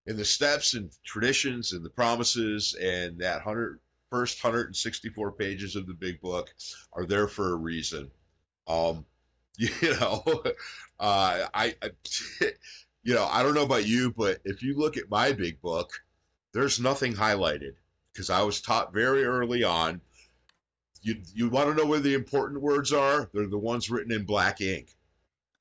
in 0.06 0.18
the 0.18 0.26
steps 0.26 0.74
and 0.74 0.92
traditions 1.06 1.74
and 1.74 1.86
the 1.86 1.90
promises 1.90 2.74
and 2.74 3.20
that 3.20 3.42
hundred 3.42 3.80
first 4.10 4.44
164 4.44 5.32
pages 5.34 5.76
of 5.76 5.88
the 5.88 5.94
big 5.94 6.20
book 6.20 6.54
are 6.92 7.06
there 7.06 7.28
for 7.28 7.52
a 7.52 7.56
reason. 7.56 8.12
Um, 8.68 9.06
you 9.58 9.70
know, 9.82 10.24
uh, 11.00 11.48
I, 11.54 11.76
I, 11.82 11.92
you 13.04 13.14
know, 13.14 13.26
I 13.26 13.44
don't 13.44 13.54
know 13.54 13.64
about 13.64 13.86
you, 13.86 14.14
but 14.16 14.40
if 14.44 14.64
you 14.64 14.78
look 14.78 14.98
at 14.98 15.10
my 15.10 15.34
big 15.34 15.62
book, 15.62 15.92
there's 16.54 16.80
nothing 16.80 17.14
highlighted 17.14 17.76
because 18.12 18.30
I 18.30 18.44
was 18.44 18.62
taught 18.62 18.94
very 18.94 19.24
early 19.24 19.64
on 19.64 20.02
you 21.02 21.22
you 21.34 21.50
want 21.50 21.70
to 21.70 21.76
know 21.76 21.90
where 21.90 22.00
the 22.00 22.14
important 22.14 22.62
words 22.62 22.94
are? 22.94 23.30
They're 23.34 23.48
the 23.48 23.58
ones 23.58 23.90
written 23.90 24.12
in 24.12 24.24
black 24.26 24.62
ink. 24.62 24.90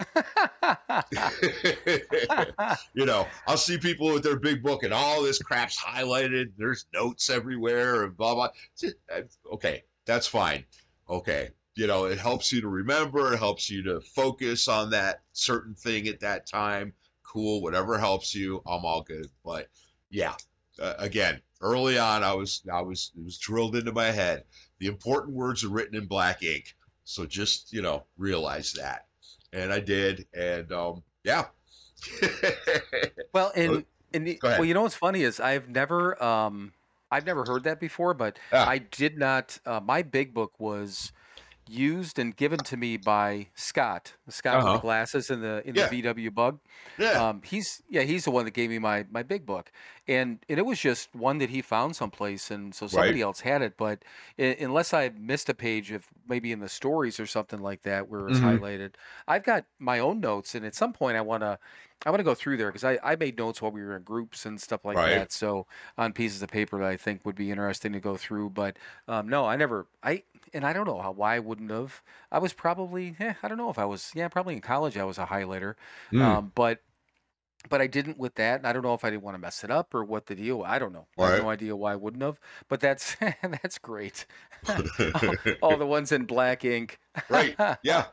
you 2.95 3.07
know, 3.07 3.27
I'll 3.47 3.57
see 3.57 3.79
people 3.79 4.13
with 4.13 4.23
their 4.23 4.39
big 4.39 4.63
book 4.63 4.83
and 4.83 4.93
all 4.93 5.23
this 5.23 5.39
crap's 5.39 5.81
highlighted. 5.81 6.53
There's 6.57 6.87
notes 6.93 7.31
everywhere 7.31 8.05
and 8.05 8.17
blah 8.17 8.35
blah. 8.35 8.49
Okay, 9.53 9.85
that's 10.07 10.27
fine. 10.27 10.65
Okay, 11.09 11.51
you 11.75 11.87
know, 11.87 12.07
it 12.07 12.19
helps 12.19 12.53
you 12.53 12.63
to 12.63 12.69
remember. 12.69 13.33
It 13.33 13.39
helps 13.39 13.71
you 13.71 13.85
to 13.85 14.01
focus 14.01 14.69
on 14.69 14.91
that 14.91 15.23
certain 15.33 15.75
thing 15.75 16.09
at 16.09 16.21
that 16.21 16.47
time. 16.47 16.95
Cool, 17.23 17.63
whatever 17.63 17.99
helps 17.99 18.35
you. 18.35 18.63
I'm 18.67 18.85
all 18.85 19.03
good. 19.03 19.29
But 19.45 19.69
yeah, 20.11 20.35
uh, 20.79 20.95
again, 20.99 21.41
early 21.61 21.99
on, 21.99 22.25
I 22.25 22.35
was 22.35 22.63
I 22.73 22.83
was 22.83 23.13
it 23.17 23.25
was 23.25 23.39
drilled 23.39 23.77
into 23.77 23.93
my 23.93 24.11
head. 24.11 24.45
The 24.79 24.87
important 24.87 25.37
words 25.37 25.65
are 25.65 25.69
written 25.69 25.97
in 25.97 26.07
black 26.07 26.43
ink. 26.43 26.75
So 27.05 27.27
just 27.27 27.73
you 27.73 27.83
know 27.83 28.05
realize 28.17 28.75
that, 28.75 29.07
and 29.53 29.73
I 29.73 29.81
did, 29.81 30.27
and 30.35 30.71
um, 30.73 31.03
yeah. 31.25 31.47
Well, 33.33 33.53
and, 33.55 33.85
and 34.13 34.27
the- 34.27 34.41
well, 34.43 34.65
you 34.65 34.75
know 34.75 34.83
what's 34.83 34.95
funny 34.97 35.23
is 35.23 35.39
I've 35.41 35.69
never 35.69 36.21
um 36.23 36.73
I've 37.11 37.27
never 37.27 37.45
heard 37.45 37.65
that 37.65 37.79
before, 37.81 38.15
but 38.15 38.39
Ah. 38.53 38.69
I 38.69 38.79
did 38.79 39.19
not. 39.19 39.59
Uh, 39.67 39.81
my 39.81 40.03
big 40.03 40.33
book 40.35 40.53
was 40.59 41.13
used 41.71 42.19
and 42.19 42.37
given 42.37 42.63
to 42.65 42.77
me 42.77 42.97
by 42.97 43.51
Scott, 43.55 44.17
Scott 44.29 44.63
with 44.63 44.71
Uh-huh. 44.71 44.73
the 44.73 44.81
glasses 44.81 45.31
and 45.31 45.43
the 45.43 45.63
in 45.69 45.77
Yeah. 45.77 45.87
the 45.89 46.03
VW 46.03 46.31
Bug. 46.31 46.61
yeah. 46.97 47.23
Um, 47.23 47.43
he's 47.43 47.83
yeah, 47.89 48.03
he's 48.03 48.25
the 48.25 48.31
one 48.31 48.45
that 48.45 48.53
gave 48.53 48.71
me 48.71 48.79
my 48.79 49.05
my 49.11 49.23
big 49.23 49.47
book, 49.47 49.73
and 50.07 50.45
and 50.49 50.59
it 50.59 50.63
was 50.67 50.81
just 50.81 51.15
one 51.15 51.39
that 51.39 51.51
he 51.51 51.63
found 51.63 51.97
someplace, 51.97 52.51
and 52.51 52.75
so 52.75 52.87
somebody 52.87 53.21
Right. 53.21 53.21
else 53.21 53.41
had 53.41 53.63
it. 53.63 53.77
But 53.77 54.05
i 54.39 54.57
unless 54.61 54.95
I 54.95 55.09
missed 55.11 55.49
a 55.49 55.55
page, 55.55 55.91
if 55.93 56.09
maybe 56.27 56.53
in 56.53 56.61
the 56.61 56.69
stories 56.69 57.19
or 57.21 57.27
something 57.27 57.61
like 57.61 57.83
that 57.83 58.09
where 58.09 58.29
it's 58.29 58.39
Mhm. 58.39 58.41
highlighted, 58.41 58.95
I've 59.29 59.45
got 59.45 59.67
my 59.79 59.99
own 59.99 60.21
notes, 60.21 60.55
and 60.55 60.65
at 60.67 60.75
some 60.75 60.93
point 60.93 61.17
I 61.17 61.21
want 61.23 61.43
to. 61.43 61.59
I 62.07 62.11
want 62.11 62.21
to 62.21 62.25
go 62.25 62.35
through 62.35 62.57
there 62.57 62.69
because 62.69 62.85
I, 62.85 62.99
I 63.03 63.17
made 63.17 63.37
notes 63.37 63.61
while 63.61 63.71
we 63.73 63.83
were 63.83 63.95
in 63.97 64.03
groups 64.05 64.47
and 64.47 64.59
stuff 64.61 64.85
like 64.87 64.97
Right. 64.97 65.11
that. 65.17 65.33
So 65.33 65.67
on 65.99 66.13
pieces 66.15 66.43
of 66.43 66.49
paper 66.51 66.79
that 66.79 66.87
I 66.89 66.97
think 66.97 67.25
would 67.27 67.37
be 67.37 67.51
interesting 67.51 67.93
to 67.93 68.01
go 68.01 68.17
through. 68.17 68.51
But 68.51 68.79
um, 69.07 69.29
no, 69.29 69.45
I 69.47 69.57
never. 69.57 69.87
I 70.03 70.23
and 70.55 70.65
I 70.65 70.73
don't 70.73 70.87
know 70.87 71.01
how 71.01 71.13
why 71.13 71.37
I 71.37 71.39
wouldn't 71.41 71.71
have. 71.71 72.03
I 72.33 72.39
was 72.39 72.53
probably. 72.55 73.15
Eh, 73.21 73.35
I 73.43 73.49
don't 73.49 73.59
know 73.59 73.69
if 73.71 73.79
I 73.79 73.85
was. 73.85 74.11
Yeah, 74.15 74.29
probably 74.29 74.55
in 74.55 74.61
college 74.63 74.97
I 74.97 75.05
was 75.05 75.19
a 75.19 75.27
highlighter. 75.27 75.75
Mm. 76.13 76.23
Um, 76.23 76.53
but 76.55 76.81
but 77.69 77.83
I 77.83 77.87
didn't 77.87 78.17
with 78.17 78.37
that. 78.37 78.61
and 78.61 78.67
I 78.67 78.73
don't 78.73 78.81
know 78.83 78.95
if 78.95 79.05
I 79.05 79.11
didn't 79.11 79.23
want 79.23 79.35
to 79.35 79.39
mess 79.39 79.63
it 79.65 79.71
up 79.71 79.95
or 79.95 80.03
what 80.03 80.25
the 80.25 80.35
deal. 80.35 80.63
I 80.67 80.79
don't 80.79 80.95
know. 80.95 81.07
I 81.19 81.33
have 81.33 81.43
no 81.43 81.51
idea 81.51 81.77
why 81.77 81.93
I 81.93 81.97
wouldn't 81.97 82.23
have. 82.23 82.41
But 82.71 82.81
that's 82.81 83.17
that's 83.43 83.77
great. 83.77 84.25
All 85.63 85.77
the 85.77 85.87
ones 85.87 86.13
in 86.13 86.25
black 86.25 86.65
ink. 86.65 86.99
right. 87.29 87.55
Yeah. 87.83 88.07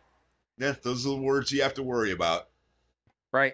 Yeah. 0.58 0.76
Those 0.82 1.06
are 1.08 1.12
the 1.12 1.22
words 1.22 1.52
you 1.54 1.62
have 1.64 1.76
to 1.76 1.84
worry 1.84 2.12
about. 2.12 2.50
right. 3.32 3.54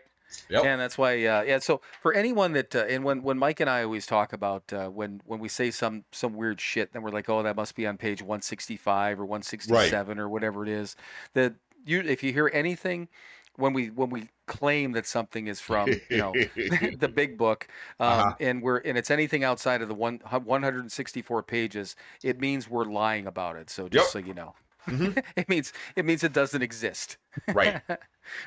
Yep. 0.50 0.66
And 0.66 0.80
that's 0.82 0.98
why, 0.98 1.14
uh, 1.26 1.42
yeah. 1.44 1.60
So 1.60 1.82
for 2.02 2.14
anyone 2.14 2.54
that, 2.54 2.76
uh, 2.76 2.86
and 2.90 3.04
when 3.04 3.24
when 3.24 3.38
Mike 3.38 3.60
and 3.60 3.70
I 3.70 3.84
always 3.84 4.06
talk 4.06 4.34
about 4.34 4.72
uh, 4.74 4.90
when 4.90 5.22
when 5.26 5.40
we 5.40 5.48
say 5.50 5.72
some 5.72 6.04
some 6.12 6.34
weird 6.36 6.60
shit, 6.62 6.94
then 6.94 7.02
we're 7.02 7.12
like, 7.12 7.30
oh, 7.30 7.44
that 7.44 7.56
must 7.56 7.76
be 7.76 7.86
on 7.88 7.98
page 7.98 8.22
one 8.22 8.42
sixty 8.42 8.78
five 8.78 9.20
or 9.20 9.26
one 9.26 9.42
sixty 9.42 9.74
seven 9.90 10.20
or 10.20 10.30
whatever 10.30 10.64
it 10.64 10.70
is. 10.70 10.96
That 11.34 11.54
you, 11.86 12.02
if 12.02 12.24
you 12.24 12.32
hear 12.34 12.50
anything, 12.54 13.08
when 13.56 13.74
we 13.74 13.90
when 13.90 14.10
we 14.10 14.30
claim 14.46 14.92
that 14.94 15.06
something 15.06 15.48
is 15.48 15.60
from, 15.60 15.90
you 16.10 16.18
know, 16.18 16.34
the 16.98 17.08
big 17.14 17.38
book, 17.38 17.68
um, 18.00 18.08
Uh-huh. 18.20 18.36
and 18.40 18.62
we're 18.62 18.78
and 18.78 18.98
it's 18.98 19.12
anything 19.12 19.44
outside 19.44 19.82
of 19.82 19.88
the 19.88 19.96
one 19.96 20.20
164 20.30 21.44
pages, 21.44 21.96
it 22.24 22.40
means 22.40 22.70
we're 22.70 22.86
lying 22.86 23.28
about 23.28 23.56
it. 23.56 23.70
So 23.70 23.88
just 23.88 24.14
Yep. 24.16 24.24
so 24.24 24.28
you 24.28 24.34
know, 24.34 24.56
Mhm. 24.88 25.24
it 25.38 25.48
means 25.50 25.74
it 25.96 26.06
means 26.06 26.24
it 26.24 26.34
doesn't 26.34 26.62
exist, 26.62 27.18
Right. 27.54 27.82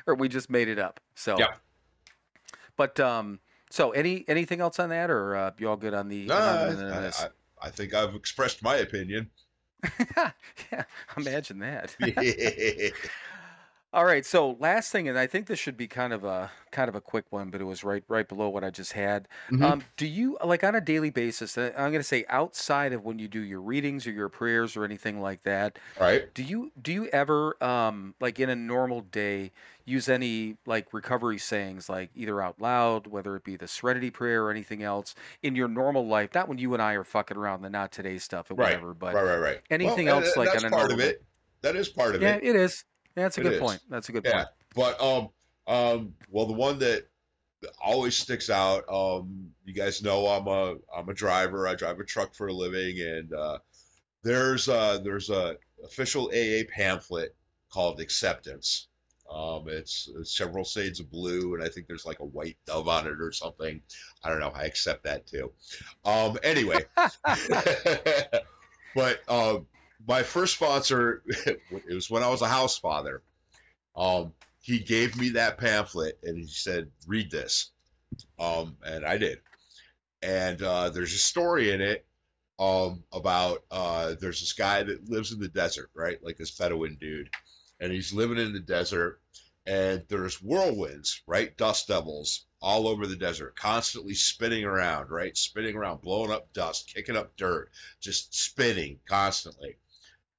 or 0.05 0.15
we 0.15 0.29
just 0.29 0.49
made 0.49 0.67
it 0.67 0.79
up. 0.79 0.99
So, 1.15 1.37
Yep. 1.39 1.59
But 2.77 2.99
um, 2.99 3.39
so 3.69 3.91
any 3.91 4.23
anything 4.27 4.61
else 4.61 4.79
on 4.79 4.89
that, 4.89 5.09
or 5.09 5.35
uh, 5.35 5.51
you 5.57 5.67
all 5.69 5.77
good 5.77 5.93
on 5.93 6.07
the? 6.07 6.27
No? 6.27 6.35
I, 6.35 7.07
I, 7.07 7.27
I 7.67 7.69
think 7.69 7.93
I've 7.93 8.15
expressed 8.15 8.63
my 8.63 8.77
opinion. 8.77 9.29
yeah, 10.71 10.83
imagine 11.17 11.59
that. 11.59 11.95
All 13.93 14.03
right, 14.05 14.25
so 14.25 14.51
last 14.59 14.91
thing, 14.91 15.07
and 15.07 15.17
I 15.17 15.27
think 15.27 15.47
this 15.47 15.57
should 15.59 15.77
be 15.77 15.87
kind 15.87 16.11
of 16.11 16.25
a 16.25 16.51
kind 16.71 16.89
of 16.89 16.95
a 16.95 16.99
quick 17.01 17.31
one, 17.31 17.49
but 17.49 17.61
it 17.61 17.63
was 17.63 17.85
right 17.85 18.03
right 18.09 18.27
below 18.27 18.49
what 18.49 18.63
I 18.63 18.69
just 18.69 18.91
had. 18.91 19.29
Mhm. 19.51 19.63
Um, 19.63 19.85
do 19.95 20.05
you 20.05 20.37
like 20.43 20.63
on 20.63 20.75
a 20.75 20.81
daily 20.81 21.09
basis? 21.09 21.57
uh, 21.57 21.71
I'm 21.75 21.91
going 21.91 22.01
to 22.01 22.03
say 22.03 22.25
outside 22.27 22.91
of 22.91 23.05
when 23.05 23.17
you 23.17 23.29
do 23.29 23.39
your 23.39 23.61
readings 23.61 24.05
or 24.05 24.11
your 24.11 24.27
prayers 24.27 24.75
or 24.75 24.83
anything 24.83 25.21
like 25.21 25.41
that. 25.43 25.79
right. 25.99 26.29
Do 26.35 26.43
you 26.43 26.71
do 26.81 26.91
you 26.93 27.07
ever 27.07 27.61
um, 27.63 28.15
like 28.21 28.39
in 28.41 28.49
a 28.49 28.55
normal 28.57 29.01
day 29.01 29.53
use 29.85 30.09
any 30.09 30.57
like 30.65 30.93
recovery 30.93 31.37
sayings 31.39 31.89
like 31.89 32.11
either 32.15 32.41
out 32.41 32.61
loud, 32.61 33.07
whether 33.07 33.35
it 33.37 33.43
be 33.45 33.57
the 33.57 33.67
Serenity 33.69 34.11
Prayer 34.11 34.43
or 34.45 34.51
anything 34.51 34.83
else 34.83 35.15
in 35.43 35.55
your 35.55 35.69
normal 35.69 36.07
life? 36.07 36.31
Not 36.35 36.49
when 36.49 36.57
you 36.59 36.73
and 36.73 36.81
I 36.83 36.93
are 36.93 37.05
fucking 37.05 37.37
around 37.37 37.61
the 37.61 37.69
not 37.69 37.91
today 37.93 38.17
stuff 38.19 38.51
or 38.51 38.55
Right. 38.55 38.79
whatever, 38.79 38.93
but 38.93 39.19
right. 39.19 39.23
Right. 39.23 39.37
Right. 39.37 39.61
anything 39.69 40.07
Well, 40.07 40.07
else, 40.09 40.35
like, 40.35 40.49
that's 40.51 40.55
on 40.55 40.65
a 40.65 40.69
part 40.69 40.91
of 40.91 40.99
normal 40.99 40.99
it. 40.99 41.23
That 41.61 41.75
is 41.75 41.89
part 41.89 42.15
of 42.15 42.21
yeah, 42.21 42.35
it. 42.35 42.41
it 42.41 42.55
is. 42.55 42.85
That's 43.23 43.37
a 43.37 43.41
It 43.41 43.47
good 43.47 43.53
is. 43.53 43.59
point. 43.59 43.81
That's 43.89 44.09
a 44.09 44.11
good 44.11 44.23
Yeah. 44.23 44.33
point. 44.33 44.47
But 44.75 45.01
um, 45.01 45.29
um, 45.65 46.13
well, 46.29 46.45
the 46.45 46.53
one 46.53 46.79
that 46.79 47.07
always 47.83 48.15
sticks 48.15 48.49
out. 48.49 48.85
Um, 48.91 49.51
you 49.65 49.73
guys 49.73 50.01
know 50.03 50.27
I'm 50.27 50.47
a 50.47 50.75
I'm 50.95 51.09
a 51.09 51.13
driver. 51.13 51.67
I 51.67 51.75
drive 51.75 51.99
a 51.99 52.05
truck 52.05 52.35
for 52.35 52.47
a 52.47 52.53
living, 52.53 52.99
and 53.01 53.33
uh, 53.33 53.57
there's 54.23 54.69
uh 54.69 54.99
there's 55.03 55.29
a 55.29 55.57
official 55.83 56.31
AA 56.33 56.63
pamphlet 56.71 57.35
called 57.71 57.99
Acceptance. 57.99 58.87
Um, 59.29 59.65
it's, 59.67 60.09
it's 60.17 60.37
several 60.37 60.63
shades 60.63 61.01
of 61.01 61.11
blue, 61.11 61.53
and 61.53 61.61
I 61.61 61.67
think 61.67 61.87
there's 61.87 62.05
like 62.05 62.19
a 62.19 62.25
white 62.25 62.55
dove 62.65 62.87
on 62.87 63.07
it 63.07 63.19
or 63.19 63.33
something. 63.33 63.81
I 64.23 64.29
don't 64.29 64.39
know. 64.39 64.53
I 64.55 64.63
accept 64.63 65.03
that 65.03 65.27
too. 65.27 65.51
Um, 66.05 66.37
anyway, 66.43 66.85
but 68.95 69.19
uh, 69.27 69.57
my 70.07 70.23
first 70.23 70.55
sponsor, 70.55 71.21
it 71.27 71.61
was 71.89 72.09
when 72.09 72.23
I 72.23 72.29
was 72.29 72.41
a 72.41 72.47
house 72.47 72.77
father. 72.77 73.21
Um, 73.95 74.33
he 74.61 74.79
gave 74.79 75.17
me 75.17 75.29
that 75.29 75.57
pamphlet 75.57 76.19
and 76.23 76.37
he 76.37 76.47
said, 76.47 76.91
"Read 77.05 77.29
this," 77.29 77.71
um, 78.39 78.77
and 78.85 79.05
I 79.05 79.17
did. 79.17 79.39
And 80.21 80.61
uh, 80.61 80.89
there's 80.89 81.13
a 81.13 81.17
story 81.17 81.71
in 81.71 81.81
it 81.81 82.05
um, 82.57 83.03
about 83.11 83.63
uh, 83.69 84.15
there's 84.19 84.39
this 84.39 84.53
guy 84.53 84.83
that 84.83 85.09
lives 85.09 85.31
in 85.31 85.39
the 85.39 85.47
desert, 85.47 85.89
right? 85.93 86.23
Like 86.23 86.37
this 86.37 86.51
Bedouin 86.51 86.97
dude, 86.99 87.29
and 87.79 87.91
he's 87.91 88.13
living 88.13 88.37
in 88.37 88.53
the 88.53 88.59
desert, 88.59 89.19
and 89.65 90.03
there's 90.07 90.41
whirlwinds, 90.41 91.21
right? 91.27 91.55
Dust 91.57 91.87
devils 91.87 92.45
all 92.61 92.87
over 92.87 93.05
the 93.05 93.15
desert, 93.15 93.55
constantly 93.55 94.15
spinning 94.15 94.63
around, 94.63 95.11
right? 95.11 95.37
Spinning 95.37 95.75
around, 95.75 96.01
blowing 96.01 96.31
up 96.31 96.51
dust, 96.53 96.91
kicking 96.93 97.15
up 97.17 97.35
dirt, 97.35 97.69
just 97.99 98.33
spinning 98.33 98.99
constantly 99.07 99.77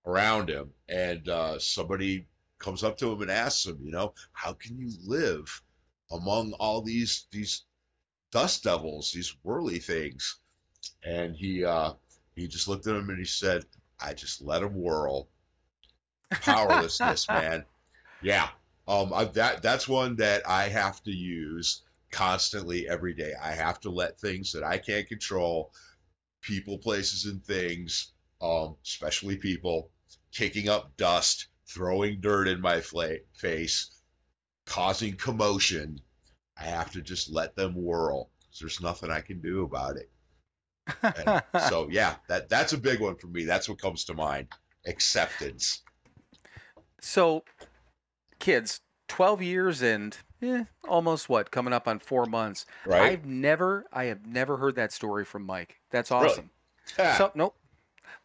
around 0.09 0.49
him. 0.49 0.73
And 0.89 1.29
uh, 1.29 1.59
somebody 1.59 2.27
comes 2.59 2.83
up 2.83 2.99
to 2.99 3.13
him 3.13 3.23
and 3.23 3.31
asks 3.31 3.67
him, 3.67 3.79
you 3.83 3.93
know, 3.93 4.15
how 4.33 4.55
can 4.55 4.79
you 4.79 4.91
live 5.05 5.63
among 6.11 6.55
all 6.55 6.81
these 6.81 7.27
these 7.31 7.65
dust 8.33 8.65
devils, 8.65 9.13
these 9.13 9.37
whirly 9.43 9.79
things? 9.79 10.39
And 11.05 11.37
he 11.37 11.65
uh, 11.65 11.93
he 12.35 12.49
just 12.49 12.69
looked 12.69 12.87
at 12.87 12.97
him 12.97 13.11
and 13.11 13.19
he 13.19 13.25
said, 13.25 13.65
I 14.01 14.15
just 14.15 14.41
let 14.41 14.63
him 14.63 14.75
whirl. 14.75 15.29
Powerlessness, 16.31 17.29
man. 17.31 17.65
Yeah. 18.23 18.49
Um, 18.87 19.13
I, 19.13 19.25
that 19.25 19.63
that's 19.63 19.87
one 19.87 20.17
that 20.17 20.49
I 20.49 20.69
have 20.69 21.03
to 21.05 21.11
use 21.11 21.83
constantly 22.11 22.89
every 22.89 23.13
day. 23.13 23.35
I 23.41 23.53
have 23.53 23.81
to 23.81 23.91
let 23.91 24.19
things 24.19 24.53
that 24.53 24.65
I 24.65 24.79
can't 24.79 25.07
control, 25.07 25.73
people, 26.41 26.79
places, 26.79 27.27
and 27.27 27.45
things, 27.45 28.13
um, 28.41 28.77
especially 28.83 29.37
people, 29.37 29.91
kicking 30.33 30.69
up 30.69 30.97
dust, 30.97 31.49
throwing 31.67 32.21
dirt 32.21 32.49
in 32.49 32.61
my 32.61 32.81
fla- 32.81 33.19
face, 33.35 33.91
causing 34.67 35.15
commotion. 35.15 36.01
I 36.57 36.65
have 36.65 36.91
to 36.93 37.03
just 37.03 37.31
let 37.31 37.57
them 37.57 37.75
whirl. 37.75 38.31
There's 38.61 38.81
nothing 38.81 39.11
I 39.11 39.21
can 39.21 39.41
do 39.41 39.63
about 39.63 39.97
it. 39.97 40.11
And 41.03 41.43
so 41.69 41.89
yeah, 41.91 42.17
that 42.29 42.49
that's 42.49 42.73
a 42.73 42.79
big 42.79 43.01
one 43.01 43.17
for 43.17 43.29
me. 43.29 43.45
That's 43.45 43.69
what 43.69 43.81
comes 43.81 44.05
to 44.07 44.15
mind. 44.15 44.49
Acceptance. 44.87 45.83
So, 47.01 47.45
kids, 48.41 48.81
12 49.09 49.43
years 49.43 49.83
and 49.83 50.17
eh, 50.43 50.65
almost 50.89 51.29
what, 51.29 51.51
coming 51.51 51.73
up 51.73 51.87
on 51.87 51.99
four 51.99 52.27
months. 52.27 52.67
Right? 52.87 53.13
I've 53.13 53.27
never, 53.27 53.85
I 53.93 54.05
have 54.05 54.27
never 54.27 54.57
heard 54.57 54.77
that 54.77 54.93
story 54.93 55.25
from 55.25 55.45
Mike. 55.45 55.77
That's 55.91 56.11
Really? 56.11 56.27
awesome. 56.27 56.51
Yeah. 56.99 57.17
So, 57.17 57.33
nope. 57.35 57.57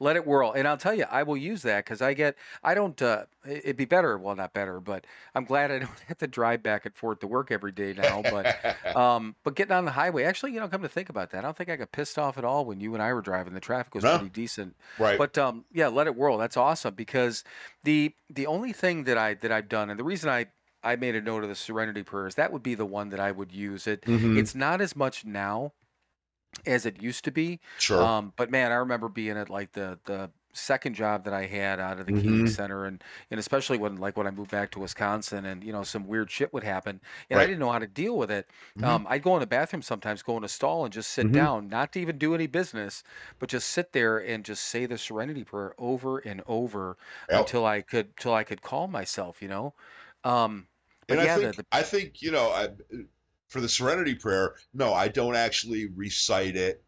Let 0.03 0.15
it 0.17 0.27
whirl. 0.27 0.51
And 0.51 0.67
I'll 0.67 0.77
tell 0.77 0.93
you, 0.93 1.05
I 1.09 1.23
will 1.23 1.37
use 1.37 1.61
that 1.63 1.85
because 1.85 2.01
I 2.01 2.13
get, 2.13 2.35
I 2.63 2.73
don't, 2.75 3.01
uh, 3.01 3.23
it- 3.45 3.57
it'd 3.63 3.77
be 3.77 3.85
better. 3.85 4.17
Well, 4.17 4.35
not 4.35 4.53
better, 4.53 4.79
but 4.79 5.05
I'm 5.33 5.45
glad 5.45 5.71
I 5.71 5.79
don't 5.85 5.99
have 6.07 6.17
to 6.19 6.27
drive 6.27 6.61
back 6.61 6.85
and 6.85 6.93
forth 6.93 7.19
to 7.21 7.27
work 7.27 7.51
every 7.51 7.71
day 7.71 7.93
now. 7.93 8.21
But, 8.21 8.75
um, 8.95 9.35
but 9.43 9.55
getting 9.55 9.71
on 9.73 9.85
the 9.85 9.91
highway, 9.91 10.23
actually, 10.25 10.51
you 10.53 10.59
know, 10.59 10.67
come 10.67 10.81
to 10.81 10.89
think 10.89 11.09
about 11.09 11.31
that, 11.31 11.39
I 11.39 11.41
don't 11.41 11.55
think 11.55 11.69
I 11.69 11.75
got 11.77 11.91
pissed 11.91 12.19
off 12.19 12.37
at 12.37 12.43
all 12.45 12.65
when 12.65 12.79
you 12.79 12.93
and 12.93 13.01
I 13.01 13.13
were 13.13 13.21
driving. 13.21 13.53
The 13.53 13.59
traffic 13.59 13.95
was 13.95 14.03
No. 14.03 14.17
pretty 14.17 14.29
decent. 14.29 14.75
right. 14.99 15.17
But 15.17 15.37
um, 15.37 15.65
yeah, 15.71 15.87
let 15.87 16.07
it 16.07 16.15
whirl. 16.15 16.37
That's 16.37 16.57
awesome 16.57 16.93
because 16.95 17.43
the 17.83 18.13
the 18.29 18.45
only 18.47 18.73
thing 18.73 19.05
that 19.05 19.17
I 19.17 19.35
that 19.35 19.51
I've 19.51 19.69
done, 19.69 19.89
and 19.89 19.97
the 19.99 20.03
reason 20.03 20.29
I 20.29 20.47
I 20.83 20.97
made 20.97 21.15
a 21.15 21.21
note 21.21 21.43
of 21.43 21.49
the 21.49 21.55
Serenity 21.55 22.03
prayers, 22.03 22.35
that 22.35 22.51
would 22.51 22.61
be 22.63 22.75
the 22.75 22.85
one 22.85 23.07
that 23.09 23.19
I 23.21 23.31
would 23.31 23.53
use. 23.53 23.87
It 23.87 24.01
Mhm. 24.01 24.37
it's 24.37 24.53
not 24.53 24.81
as 24.81 24.95
much 24.97 25.23
now 25.23 25.71
as 26.65 26.85
it 26.85 27.01
used 27.01 27.23
to 27.25 27.31
be. 27.31 27.59
sure. 27.77 28.15
Um, 28.15 28.33
but 28.35 28.49
man, 28.51 28.71
I 28.71 28.75
remember 28.75 29.09
being 29.09 29.37
at 29.37 29.49
like 29.49 29.73
the 29.73 29.99
the 30.05 30.31
second 30.55 30.93
job 30.93 31.23
that 31.25 31.33
I 31.33 31.47
had 31.47 31.79
out 31.79 31.99
of 31.99 32.05
the 32.05 32.13
Mhm. 32.13 32.45
Center, 32.45 32.85
and 32.85 33.03
and 33.31 33.39
especially 33.39 33.77
when 33.77 33.97
like 33.97 34.17
when 34.17 34.27
I 34.27 34.31
moved 34.31 34.51
back 34.51 34.71
to 34.71 34.79
Wisconsin, 34.79 35.45
and 35.45 35.63
you 35.63 35.71
know 35.73 35.83
some 35.83 36.05
weird 36.07 36.29
shit 36.31 36.53
would 36.53 36.63
happen, 36.63 37.01
and 37.29 37.39
I 37.39 37.45
didn't 37.45 37.59
know 37.59 37.71
how 37.71 37.79
to 37.79 37.87
deal 37.87 38.17
with 38.17 38.29
it. 38.31 38.49
Mhm. 38.75 38.97
Um, 38.97 39.05
I'd 39.09 39.23
go 39.23 39.33
in 39.35 39.39
the 39.39 39.47
bathroom 39.47 39.81
sometimes, 39.81 40.21
go 40.23 40.37
in 40.37 40.43
a 40.43 40.47
stall, 40.49 40.83
and 40.85 40.93
just 40.93 41.11
sit 41.11 41.31
Mhm. 41.31 41.33
down, 41.33 41.67
not 41.69 41.93
to 41.93 41.99
even 41.99 42.17
do 42.17 42.35
any 42.35 42.47
business, 42.47 43.03
but 43.39 43.49
just 43.49 43.69
sit 43.69 43.93
there 43.93 44.17
and 44.19 44.45
just 44.45 44.65
say 44.65 44.85
the 44.85 44.97
Serenity 44.97 45.43
Prayer 45.43 45.73
over 45.77 46.19
and 46.19 46.41
over 46.45 46.97
Yep. 47.29 47.47
until 47.47 47.65
I 47.65 47.81
could 47.81 48.17
till 48.17 48.33
I 48.33 48.43
could 48.43 48.61
calm 48.61 48.91
myself. 48.91 49.41
You 49.41 49.47
know. 49.49 49.75
Um, 50.23 50.67
but 51.07 51.17
and 51.17 51.19
yeah, 51.19 51.37
I 51.37 51.37
the, 51.37 51.53
think 51.53 51.53
the 51.53 51.65
I 51.71 51.83
think 51.83 52.21
you 52.21 52.31
know 52.31 52.49
I, 52.49 52.69
for 53.53 53.61
the 53.61 53.69
Serenity 53.69 54.15
Prayer, 54.15 54.55
no, 54.73 54.95
I 54.95 55.09
don't 55.09 55.35
actually 55.35 55.85
recite 55.85 56.55
it 56.55 56.83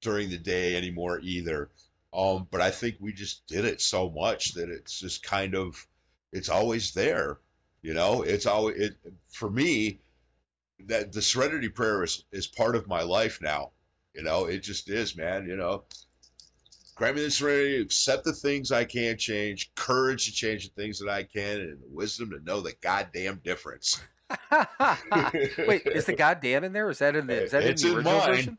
during 0.00 0.30
the 0.30 0.38
day 0.38 0.74
anymore 0.74 1.20
either. 1.22 1.68
Um, 2.12 2.48
but 2.50 2.62
I 2.62 2.70
think 2.70 2.96
we 2.98 3.12
just 3.12 3.46
did 3.46 3.66
it 3.66 3.82
so 3.82 4.08
much 4.08 4.54
that 4.54 4.70
it's 4.70 4.98
just 4.98 5.22
kind 5.22 5.54
of 5.54 5.86
it's 6.32 6.48
always 6.48 6.94
there. 6.94 7.38
You 7.82 7.92
know, 7.92 8.22
it's 8.22 8.46
always 8.46 8.78
it 8.78 8.96
for 9.28 9.50
me 9.50 10.00
that 10.86 11.12
the 11.12 11.20
Serenity 11.20 11.68
Prayer 11.68 12.02
is 12.02 12.24
is 12.32 12.46
part 12.46 12.76
of 12.76 12.88
my 12.88 13.02
life 13.02 13.42
now. 13.42 13.72
You 14.14 14.22
know, 14.22 14.46
it 14.46 14.60
just 14.60 14.88
is, 14.88 15.16
man. 15.16 15.46
You 15.46 15.56
know, 15.56 15.84
grant 16.94 17.16
me 17.16 17.24
the 17.24 17.30
serenity, 17.30 17.82
accept 17.82 18.24
the 18.24 18.32
things 18.32 18.72
I 18.72 18.84
can't 18.84 19.20
change, 19.20 19.74
courage 19.74 20.24
to 20.24 20.32
change 20.32 20.64
the 20.64 20.82
things 20.82 21.00
that 21.00 21.10
I 21.10 21.24
can, 21.24 21.60
and 21.60 21.82
the 21.82 21.88
wisdom 21.90 22.30
to 22.30 22.40
know 22.42 22.62
the 22.62 22.74
goddamn 22.80 23.42
difference. 23.44 24.00
Wait, 25.66 25.86
is 25.86 26.06
the 26.06 26.14
goddamn 26.16 26.64
in 26.64 26.72
there? 26.72 26.88
Is 26.90 26.98
that 26.98 27.14
in 27.16 27.26
the 27.26 27.44
is 27.44 27.50
that 27.52 27.62
It's 27.64 27.82
in 27.84 27.92
the 27.92 27.98
in 28.00 28.06
original 28.06 28.18
mine. 28.18 28.28
version? 28.34 28.58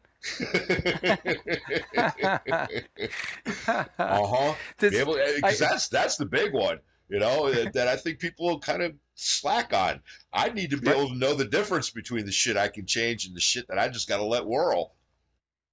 uh 3.97 4.27
huh. 4.27 4.55
Because 4.79 5.59
that's 5.59 5.87
that's 5.89 6.17
the 6.17 6.25
big 6.25 6.53
one, 6.53 6.79
you 7.09 7.19
know, 7.19 7.51
that, 7.51 7.73
that 7.73 7.87
I 7.87 7.95
think 7.97 8.19
people 8.19 8.59
kind 8.59 8.81
of 8.81 8.93
slack 9.15 9.73
on. 9.73 10.01
I 10.31 10.49
need 10.49 10.71
to 10.71 10.77
be 10.77 10.87
Right. 10.87 10.97
able 10.97 11.09
to 11.09 11.15
know 11.17 11.33
the 11.33 11.45
difference 11.45 11.89
between 11.89 12.25
the 12.25 12.31
shit 12.31 12.57
I 12.57 12.67
can 12.69 12.85
change 12.85 13.25
and 13.25 13.35
the 13.35 13.41
shit 13.41 13.67
that 13.67 13.79
I 13.79 13.89
just 13.89 14.07
got 14.07 14.17
to 14.17 14.23
let 14.25 14.45
whirl. 14.45 14.93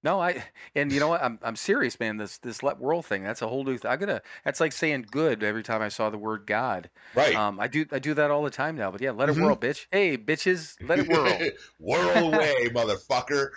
No, 0.05 0.21
I 0.21 0.43
and 0.75 0.91
you 0.91 0.99
know 0.99 1.07
what? 1.07 1.23
I'm 1.23 1.39
I'm 1.41 1.55
serious, 1.55 1.99
man. 1.99 2.17
This 2.17 2.37
this 2.37 2.61
let 2.61 2.79
world 2.79 3.07
thing. 3.07 3.23
That's 3.23 3.41
a 3.41 3.47
whole 3.47 3.63
new. 3.63 3.71
Th- 3.77 3.91
I'm 3.91 3.99
gonna. 3.99 4.21
That's 4.45 4.59
like 4.59 4.71
saying 4.71 5.07
good 5.09 5.43
every 5.43 5.63
time 5.63 5.81
I 5.81 5.89
saw 5.89 6.11
the 6.11 6.17
word 6.19 6.45
God. 6.45 6.91
Right. 7.15 7.35
Um, 7.35 7.59
I 7.59 7.67
do 7.67 7.87
I 7.91 7.97
do 7.97 8.13
that 8.13 8.29
all 8.29 8.43
the 8.43 8.51
time 8.51 8.75
now. 8.77 8.91
But 8.91 9.01
yeah, 9.01 9.11
let 9.11 9.29
it 9.29 9.35
Mhm. 9.35 9.41
whirl, 9.41 9.57
bitch. 9.57 9.87
Hey, 9.91 10.15
bitches, 10.15 10.75
let 10.87 10.99
it 10.99 11.07
whirl. 11.07 11.39
whirl 11.79 12.33
away, 12.35 12.53
motherfucker. 12.69 13.49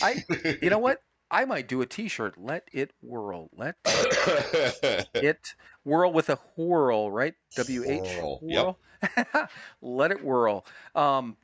I- 0.00 0.24
You 0.62 0.70
know 0.70 0.78
what? 0.78 1.02
I 1.32 1.44
might 1.44 1.68
do 1.68 1.80
a 1.80 1.86
T-shirt. 1.86 2.38
Let 2.38 2.68
it 2.72 2.92
whirl. 3.02 3.50
Let 3.56 3.76
it 5.14 5.54
whirl 5.84 6.12
with 6.12 6.30
a 6.30 6.38
whirl, 6.56 7.10
right? 7.10 7.34
W 7.56 7.84
H 7.84 8.00
Whirl, 8.00 8.40
yep. 8.42 8.76
Let 9.82 10.12
it 10.12 10.24
whirl. 10.24 10.64
Um, 10.94 11.36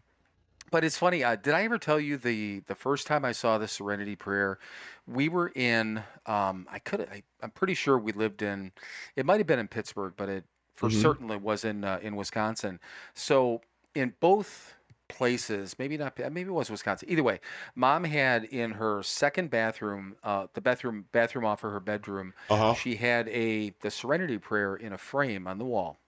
but 0.71 0.85
it's 0.85 0.99
funny. 0.99 1.23
Uh, 1.25 1.37
did 1.37 1.55
I 1.55 1.63
ever 1.65 1.79
tell 1.79 2.01
you 2.01 2.17
the 2.17 2.61
the 2.61 2.75
first 2.75 3.07
time 3.07 3.25
I 3.25 3.33
saw 3.33 3.59
the 3.59 3.69
Serenity 3.69 4.17
Prayer? 4.17 4.59
We 5.07 5.29
were 5.29 5.53
in. 5.55 6.03
Um, 6.27 6.67
I 6.71 6.79
could. 6.79 7.03
I, 7.03 7.23
I'm 7.43 7.51
pretty 7.51 7.75
sure 7.75 7.99
we 7.99 8.13
lived 8.13 8.43
in. 8.43 8.73
It 9.17 9.27
might 9.27 9.39
have 9.39 9.47
been 9.47 9.59
in 9.59 9.69
Pittsburgh, 9.69 10.15
but 10.17 10.29
it 10.29 10.45
for 10.75 10.89
Mhm. 10.89 10.91
certain 10.91 11.31
it 11.31 11.41
was 11.43 11.65
in 11.65 11.85
uh, 11.85 11.99
in 12.03 12.17
Wisconsin. 12.17 12.81
So 13.15 13.63
in 13.95 14.15
both 14.21 14.75
places, 15.09 15.79
maybe 15.79 15.97
not. 15.97 16.19
Maybe 16.19 16.43
it 16.43 16.51
was 16.53 16.71
Wisconsin. 16.71 17.09
Either 17.11 17.23
way, 17.23 17.41
mom 17.75 18.05
had 18.05 18.45
in 18.45 18.73
her 18.73 19.03
second 19.03 19.51
bathroom, 19.51 20.17
uh, 20.23 20.49
the 20.55 20.61
bathroom 20.61 21.07
bathroom 21.13 21.45
off 21.45 21.63
of 21.65 21.71
her 21.73 21.81
bedroom, 21.81 22.35
uh 22.49 22.57
huh. 22.57 22.75
she 22.75 22.97
had 22.97 23.29
a 23.29 23.71
the 23.81 23.91
Serenity 23.91 24.39
Prayer 24.39 24.75
in 24.77 24.93
a 24.93 24.99
frame 24.99 25.47
on 25.47 25.59
the 25.59 25.65
wall. 25.65 25.99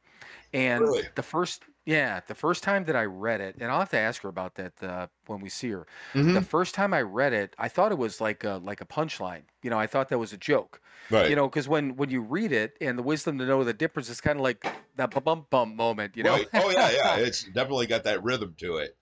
And 0.53 0.91
Really? 0.91 1.09
the 1.15 1.23
first, 1.23 1.65
yeah, 1.89 2.21
the 2.27 2.35
first 2.35 2.63
time 2.63 2.85
that 2.85 2.95
I 2.95 3.05
read 3.05 3.41
it, 3.41 3.57
and 3.61 3.71
I'll 3.73 3.79
have 3.79 3.89
to 3.91 3.99
ask 3.99 4.21
her 4.23 4.29
about 4.29 4.57
that 4.57 4.75
uh, 4.83 5.07
when 5.27 5.41
we 5.41 5.49
see 5.49 5.71
her. 5.71 5.87
Mm-hmm. 6.13 6.35
The 6.35 6.43
first 6.43 6.75
time 6.75 6.93
I 6.93 7.01
read 7.01 7.33
it, 7.33 7.55
I 7.59 7.69
thought 7.69 7.93
it 7.93 7.99
was 7.99 8.21
like 8.21 8.45
a 8.45 8.61
like 8.63 8.83
a 8.83 8.85
punchline. 8.85 9.45
You 9.63 9.71
know, 9.71 9.79
I 9.79 9.87
thought 9.87 10.11
that 10.11 10.19
was 10.19 10.35
a 10.35 10.37
joke. 10.37 10.83
Right. 11.11 11.31
You 11.31 11.37
know, 11.37 11.49
because 11.49 11.67
when 11.67 11.97
when 11.97 12.11
you 12.11 12.21
read 12.21 12.53
it 12.53 12.77
and 12.83 12.99
the 12.99 13.03
wisdom 13.03 13.39
to 13.39 13.47
know 13.47 13.65
the 13.65 13.73
difference 13.73 14.11
is 14.11 14.21
kind 14.21 14.39
of 14.39 14.43
like 14.43 14.67
that 14.97 15.11
bum 15.11 15.23
bum 15.25 15.47
bum 15.49 15.77
moment. 15.77 16.15
You 16.15 16.25
know, 16.25 16.35
Right. 16.35 16.49
Oh 16.55 16.71
yeah, 16.71 16.91
yeah. 16.91 17.17
It's 17.27 17.45
definitely 17.45 17.87
got 17.87 18.05
that 18.05 18.23
rhythm 18.23 18.55
to 18.59 18.77
it. 18.77 18.95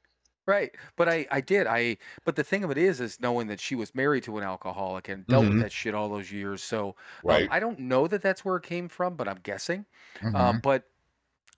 Right. 0.47 0.71
But 0.95 1.09
I, 1.09 1.27
I 1.33 1.41
did. 1.41 1.67
I 1.67 1.97
but 2.25 2.37
the 2.37 2.45
thing 2.45 2.63
of 2.63 2.71
it 2.71 2.79
is 2.79 3.01
is 3.01 3.19
knowing 3.21 3.49
that 3.49 3.59
she 3.59 3.75
was 3.75 3.97
married 3.97 4.23
to 4.25 4.39
an 4.39 4.45
alcoholic 4.45 5.09
and 5.09 5.27
dealt 5.27 5.45
Mhm. 5.47 5.55
with 5.55 5.63
that 5.63 5.73
shit 5.73 5.93
all 5.93 6.09
those 6.09 6.31
years. 6.31 6.63
So 6.63 6.91
um, 6.91 6.95
Right. 7.25 7.49
I 7.51 7.59
don't 7.59 7.81
know 7.81 8.07
that 8.07 8.23
that's 8.23 8.45
where 8.45 8.57
it 8.59 8.63
came 8.63 8.89
from, 8.89 9.17
but 9.17 9.27
I'm 9.27 9.41
guessing. 9.43 9.87
Mm-hmm. 10.21 10.37
Um, 10.37 10.61
but 10.63 10.85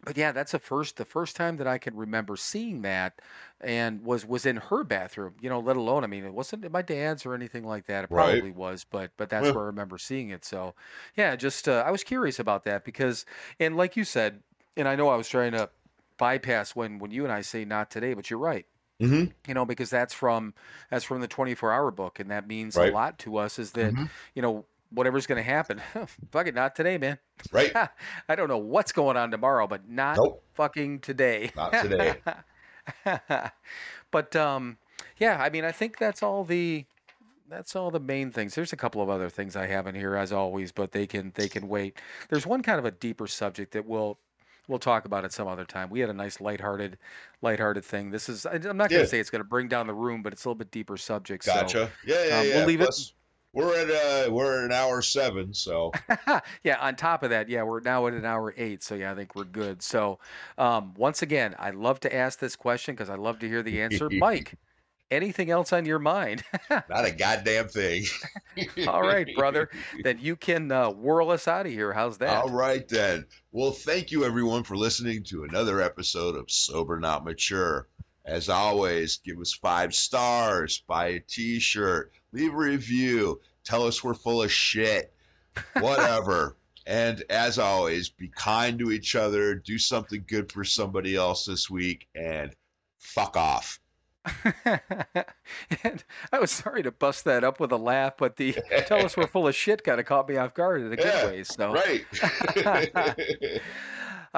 but 0.03 0.17
yeah, 0.17 0.33
that's 0.33 0.53
the 0.53 0.59
first 0.59 0.97
the 0.97 1.05
first 1.05 1.37
time 1.37 1.57
that 1.57 1.67
I 1.67 1.79
can 1.79 1.97
remember 1.97 2.37
seeing 2.37 2.83
that, 2.83 3.21
and 3.61 4.03
was 4.05 4.25
was 4.25 4.47
in 4.47 4.57
her 4.57 4.85
bathroom. 4.85 5.37
You 5.41 5.49
know, 5.51 5.61
let 5.61 5.77
alone 5.77 6.05
I 6.05 6.07
mean, 6.07 6.25
it 6.25 6.33
wasn't 6.35 6.65
at 6.65 6.73
my 6.73 6.83
dad's 6.83 7.27
or 7.27 7.35
anything 7.35 7.65
like 7.65 7.87
that. 7.87 8.05
It 8.05 8.11
Right. 8.11 8.45
probably 8.45 8.51
was, 8.53 8.85
but 8.85 9.13
but 9.17 9.29
that's 9.29 9.53
Yeah. 9.53 9.55
where 9.55 9.65
I 9.65 9.67
remember 9.67 9.99
seeing 9.99 10.31
it. 10.31 10.45
So 10.45 10.75
yeah, 11.17 11.37
just 11.37 11.69
uh, 11.69 11.83
I 11.87 11.91
was 11.91 12.05
curious 12.05 12.39
about 12.39 12.65
that 12.65 12.85
because, 12.85 13.27
and 13.61 13.77
like 13.77 13.97
you 13.97 14.05
said, 14.05 14.43
and 14.77 14.87
I 14.89 14.97
know 14.97 15.09
I 15.09 15.17
was 15.17 15.29
trying 15.29 15.53
to 15.53 15.71
bypass 16.19 16.77
when 16.77 16.99
when 16.99 17.11
you 17.11 17.25
and 17.25 17.33
I 17.33 17.41
say 17.43 17.65
not 17.65 17.91
today, 17.91 18.15
but 18.15 18.31
you're 18.31 18.39
right. 18.39 18.67
hmm 19.01 19.33
You 19.47 19.55
know, 19.55 19.65
because 19.65 19.89
that's 19.91 20.13
from 20.13 20.55
that's 20.91 21.05
from 21.05 21.21
the 21.21 21.29
24 21.29 21.73
hour 21.73 21.91
book, 21.91 22.21
and 22.21 22.31
that 22.31 22.47
means 22.47 22.77
Right. 22.77 22.85
a 22.85 22.85
lot 22.87 23.19
to 23.21 23.37
us. 23.39 23.59
Is 23.59 23.73
that 23.73 23.97
Mhm. 23.97 24.09
you 24.35 24.43
know 24.43 24.67
whatever's 24.91 25.27
going 25.27 25.37
to 25.37 25.43
happen, 25.43 25.81
fuck 26.31 26.47
it, 26.47 26.55
not 26.55 26.75
today, 26.77 26.99
man. 26.99 27.19
Right. 27.53 27.73
I 28.29 28.35
don't 28.35 28.49
know 28.49 28.59
what's 28.59 28.93
going 28.93 29.17
on 29.17 29.31
tomorrow, 29.31 29.67
but 29.67 29.89
not 29.89 30.17
Nope. 30.17 30.43
fucking 30.55 31.01
today. 31.01 31.51
Not 31.57 31.73
today. 31.73 32.15
but 34.11 34.35
um, 34.37 34.79
yeah, 35.19 35.37
I 35.41 35.51
mean, 35.51 35.65
I 35.65 35.73
think 35.73 35.99
that's 35.99 36.23
all 36.23 36.45
the 36.45 36.85
that's 37.49 37.75
all 37.77 37.91
the 37.91 38.01
main 38.01 38.31
things. 38.31 38.55
There's 38.55 38.73
a 38.73 38.77
couple 38.77 39.01
of 39.03 39.09
other 39.09 39.29
things 39.31 39.57
I 39.57 39.67
have 39.67 39.87
in 39.87 39.95
here 39.95 40.15
as 40.17 40.33
always, 40.33 40.73
but 40.73 40.93
they 40.93 41.07
can 41.07 41.33
they 41.35 41.49
can 41.49 41.69
wait. 41.69 41.99
There's 42.29 42.47
one 42.47 42.63
kind 42.63 42.79
of 42.79 42.85
a 42.85 42.91
deeper 42.91 43.27
subject 43.27 43.73
that 43.73 43.87
we'll 43.87 44.19
we'll 44.69 44.79
talk 44.79 45.05
about 45.07 45.25
at 45.25 45.33
some 45.33 45.49
other 45.49 45.65
time. 45.65 45.89
We 45.91 46.01
had 46.01 46.11
a 46.11 46.15
nice 46.15 46.41
lighthearted 46.41 46.99
lighthearted 47.43 47.85
thing. 47.85 48.11
This 48.11 48.29
is 48.29 48.45
I'm 48.47 48.63
not 48.77 48.91
going 48.91 48.93
Yeah. 48.93 48.99
to 49.01 49.07
say 49.07 49.19
it's 49.19 49.31
going 49.31 49.43
to 49.43 49.49
bring 49.49 49.69
down 49.69 49.87
the 49.87 49.95
room, 49.95 50.23
but 50.23 50.33
it's 50.33 50.45
a 50.45 50.49
little 50.49 50.59
bit 50.59 50.71
deeper 50.71 50.97
subject. 50.97 51.45
so- 51.45 51.55
Gotcha. 51.55 51.91
yeah, 52.07 52.25
yeah, 52.27 52.39
um, 52.39 52.47
yeah. 52.47 52.57
we'll 52.57 52.67
leave 52.67 52.81
it- 52.81 52.85
Plus, 52.85 53.13
We're 53.55 53.75
at 53.77 53.91
uh, 53.91 54.31
we're 54.31 54.59
at 54.59 54.65
an 54.67 54.73
hour 54.73 55.01
seven, 55.01 55.55
so 55.55 55.93
yeah, 56.63 56.77
on 56.81 56.97
top 56.97 57.23
of 57.23 57.31
that, 57.31 57.49
yeah, 57.49 57.63
we're 57.63 57.81
now 57.81 58.07
at 58.07 58.13
an 58.13 58.27
hour 58.27 58.53
eight, 58.57 58.83
so 58.83 58.95
yeah, 58.95 59.11
I 59.11 59.15
think 59.15 59.35
we're 59.35 59.45
good. 59.45 59.83
So, 59.83 60.19
um, 60.59 60.93
once 60.97 61.23
again, 61.23 61.55
I 61.59 61.71
love 61.71 61.99
to 62.01 62.15
ask 62.15 62.39
this 62.39 62.57
question 62.57 62.95
because 62.95 63.09
I 63.09 63.15
love 63.15 63.39
to 63.39 63.49
hear 63.49 63.63
the 63.63 63.81
answer. 63.81 64.11
Mike, 64.13 64.55
anything 65.11 65.51
else 65.51 65.73
on 65.73 65.87
your 65.87 65.99
mind? 65.99 66.45
not 66.71 67.07
a 67.07 67.11
goddamn 67.11 67.69
thing. 67.69 68.05
All 68.87 69.03
right, 69.03 69.27
brother, 69.35 69.71
then 70.03 70.19
you 70.21 70.37
can 70.37 70.71
uh, 70.71 70.91
whirl 70.91 71.31
us 71.31 71.49
out 71.49 71.65
of 71.65 71.73
here. 71.73 71.95
How's 71.95 72.19
that? 72.19 72.43
All 72.43 72.51
right 72.51 72.87
then. 72.87 73.27
Well, 73.51 73.73
thank 73.73 74.11
you 74.11 74.27
everyone 74.27 74.65
for 74.65 74.77
listening 74.77 75.25
to 75.25 75.45
another 75.45 75.81
episode 75.81 76.37
of 76.37 76.51
Sober 76.51 77.01
Not 77.01 77.25
Mature. 77.25 77.89
As 78.27 78.51
always, 78.51 79.21
give 79.25 79.41
us 79.41 79.55
five 79.55 79.95
stars, 79.95 80.83
buy 80.87 81.07
a 81.09 81.21
t-shirt, 81.21 82.13
leave 82.33 82.53
a 82.53 82.57
review, 82.57 83.41
tell 83.65 83.85
us 83.87 84.03
we're 84.03 84.15
full 84.15 84.43
of 84.43 84.53
shit, 84.53 85.13
whatever. 85.81 86.57
and 86.87 87.23
as 87.31 87.59
always, 87.59 88.09
be 88.09 88.29
kind 88.29 88.79
to 88.79 88.91
each 88.91 89.15
other, 89.15 89.55
do 89.55 89.79
something 89.79 90.25
good 90.27 90.51
for 90.53 90.65
somebody 90.65 91.17
else 91.17 91.45
this 91.45 91.69
week, 91.69 92.09
and 92.15 92.55
fuck 92.99 93.37
off. 93.37 93.81
and 94.55 96.05
I 96.33 96.39
was 96.39 96.51
sorry 96.51 96.83
to 96.83 96.91
bust 96.91 97.25
that 97.25 97.45
up 97.45 97.61
with 97.61 97.73
a 97.73 97.77
laugh, 97.79 98.15
but 98.19 98.37
the 98.37 98.55
tell 98.87 99.03
us 99.05 99.17
we're 99.17 99.27
full 99.27 99.49
of 99.49 99.55
shit 99.55 99.83
kind 99.85 99.99
of 100.01 100.07
caught 100.07 100.29
me 100.29 100.37
off 100.37 100.53
guard 100.55 100.83
in 100.83 100.93
a 100.93 100.97
good 100.97 101.05
Yeah, 101.15 101.27
way. 101.27 101.45
So, 101.45 101.73
Right. 101.73 102.05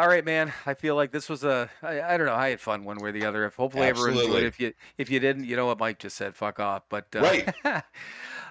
All 0.01 0.09
right, 0.09 0.24
man. 0.24 0.51
I 0.64 0.72
feel 0.72 0.97
like 0.97 1.10
this 1.10 1.28
was 1.28 1.44
a. 1.44 1.68
I, 1.82 2.01
I 2.01 2.16
don't 2.16 2.24
know. 2.24 2.35
I 2.35 2.48
had 2.48 2.59
fun 2.59 2.85
one 2.85 2.97
way 3.01 3.10
or 3.10 3.12
the 3.12 3.27
other. 3.27 3.44
If 3.44 3.56
hopefully 3.56 3.86
everyone 3.86 4.18
enjoyed 4.18 4.44
it. 4.44 4.47
If 4.47 4.59
you 4.59 4.72
if 4.97 5.10
you 5.10 5.20
didn't, 5.20 5.44
you 5.44 5.56
know 5.56 5.66
what 5.66 5.78
Mike 5.78 5.98
just 5.98 6.16
said. 6.16 6.35
Fuck 6.35 6.59
off. 6.59 6.85
But 6.89 7.14
uh, 7.14 7.20
Right. 7.20 7.55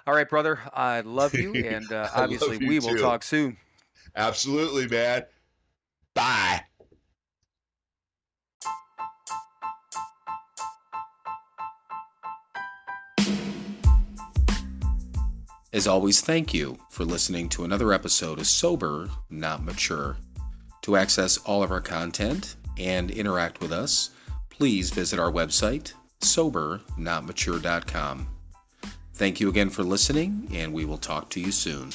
all 0.05 0.13
right, 0.13 0.29
brother. 0.29 0.59
I 0.71 1.01
love 1.01 1.33
you, 1.33 1.55
and 1.55 1.91
uh, 1.91 2.07
obviously 2.13 2.49
love 2.49 2.61
you 2.61 2.69
we 2.69 2.77
will 2.77 2.99
talk 2.99 3.23
soon. 3.23 3.57
Absolutely, 4.15 4.87
man. 4.87 5.25
Bye. 6.13 6.65
As 15.73 15.87
always, 15.87 16.21
thank 16.21 16.53
you 16.53 16.77
for 16.91 17.05
listening 17.05 17.49
to 17.49 17.63
another 17.63 17.91
episode 17.91 18.37
of 18.37 18.45
Sober, 18.45 19.09
Not 19.31 19.63
Mature. 19.63 20.15
To 20.89 20.97
access 20.97 21.37
all 21.37 21.61
of 21.61 21.69
our 21.69 21.81
content 21.81 22.55
and 22.79 23.11
interact 23.11 23.61
with 23.61 23.71
us, 23.71 24.09
please 24.49 24.89
visit 24.89 25.19
our 25.19 25.31
website, 25.31 25.93
sobernotmature.com. 26.21 28.27
Thank 29.13 29.39
you 29.39 29.49
again 29.49 29.69
for 29.69 29.83
listening, 29.83 30.47
and 30.51 30.73
we 30.73 30.85
will 30.85 30.97
talk 30.97 31.29
to 31.29 31.39
you 31.39 31.51
soon. 31.51 31.91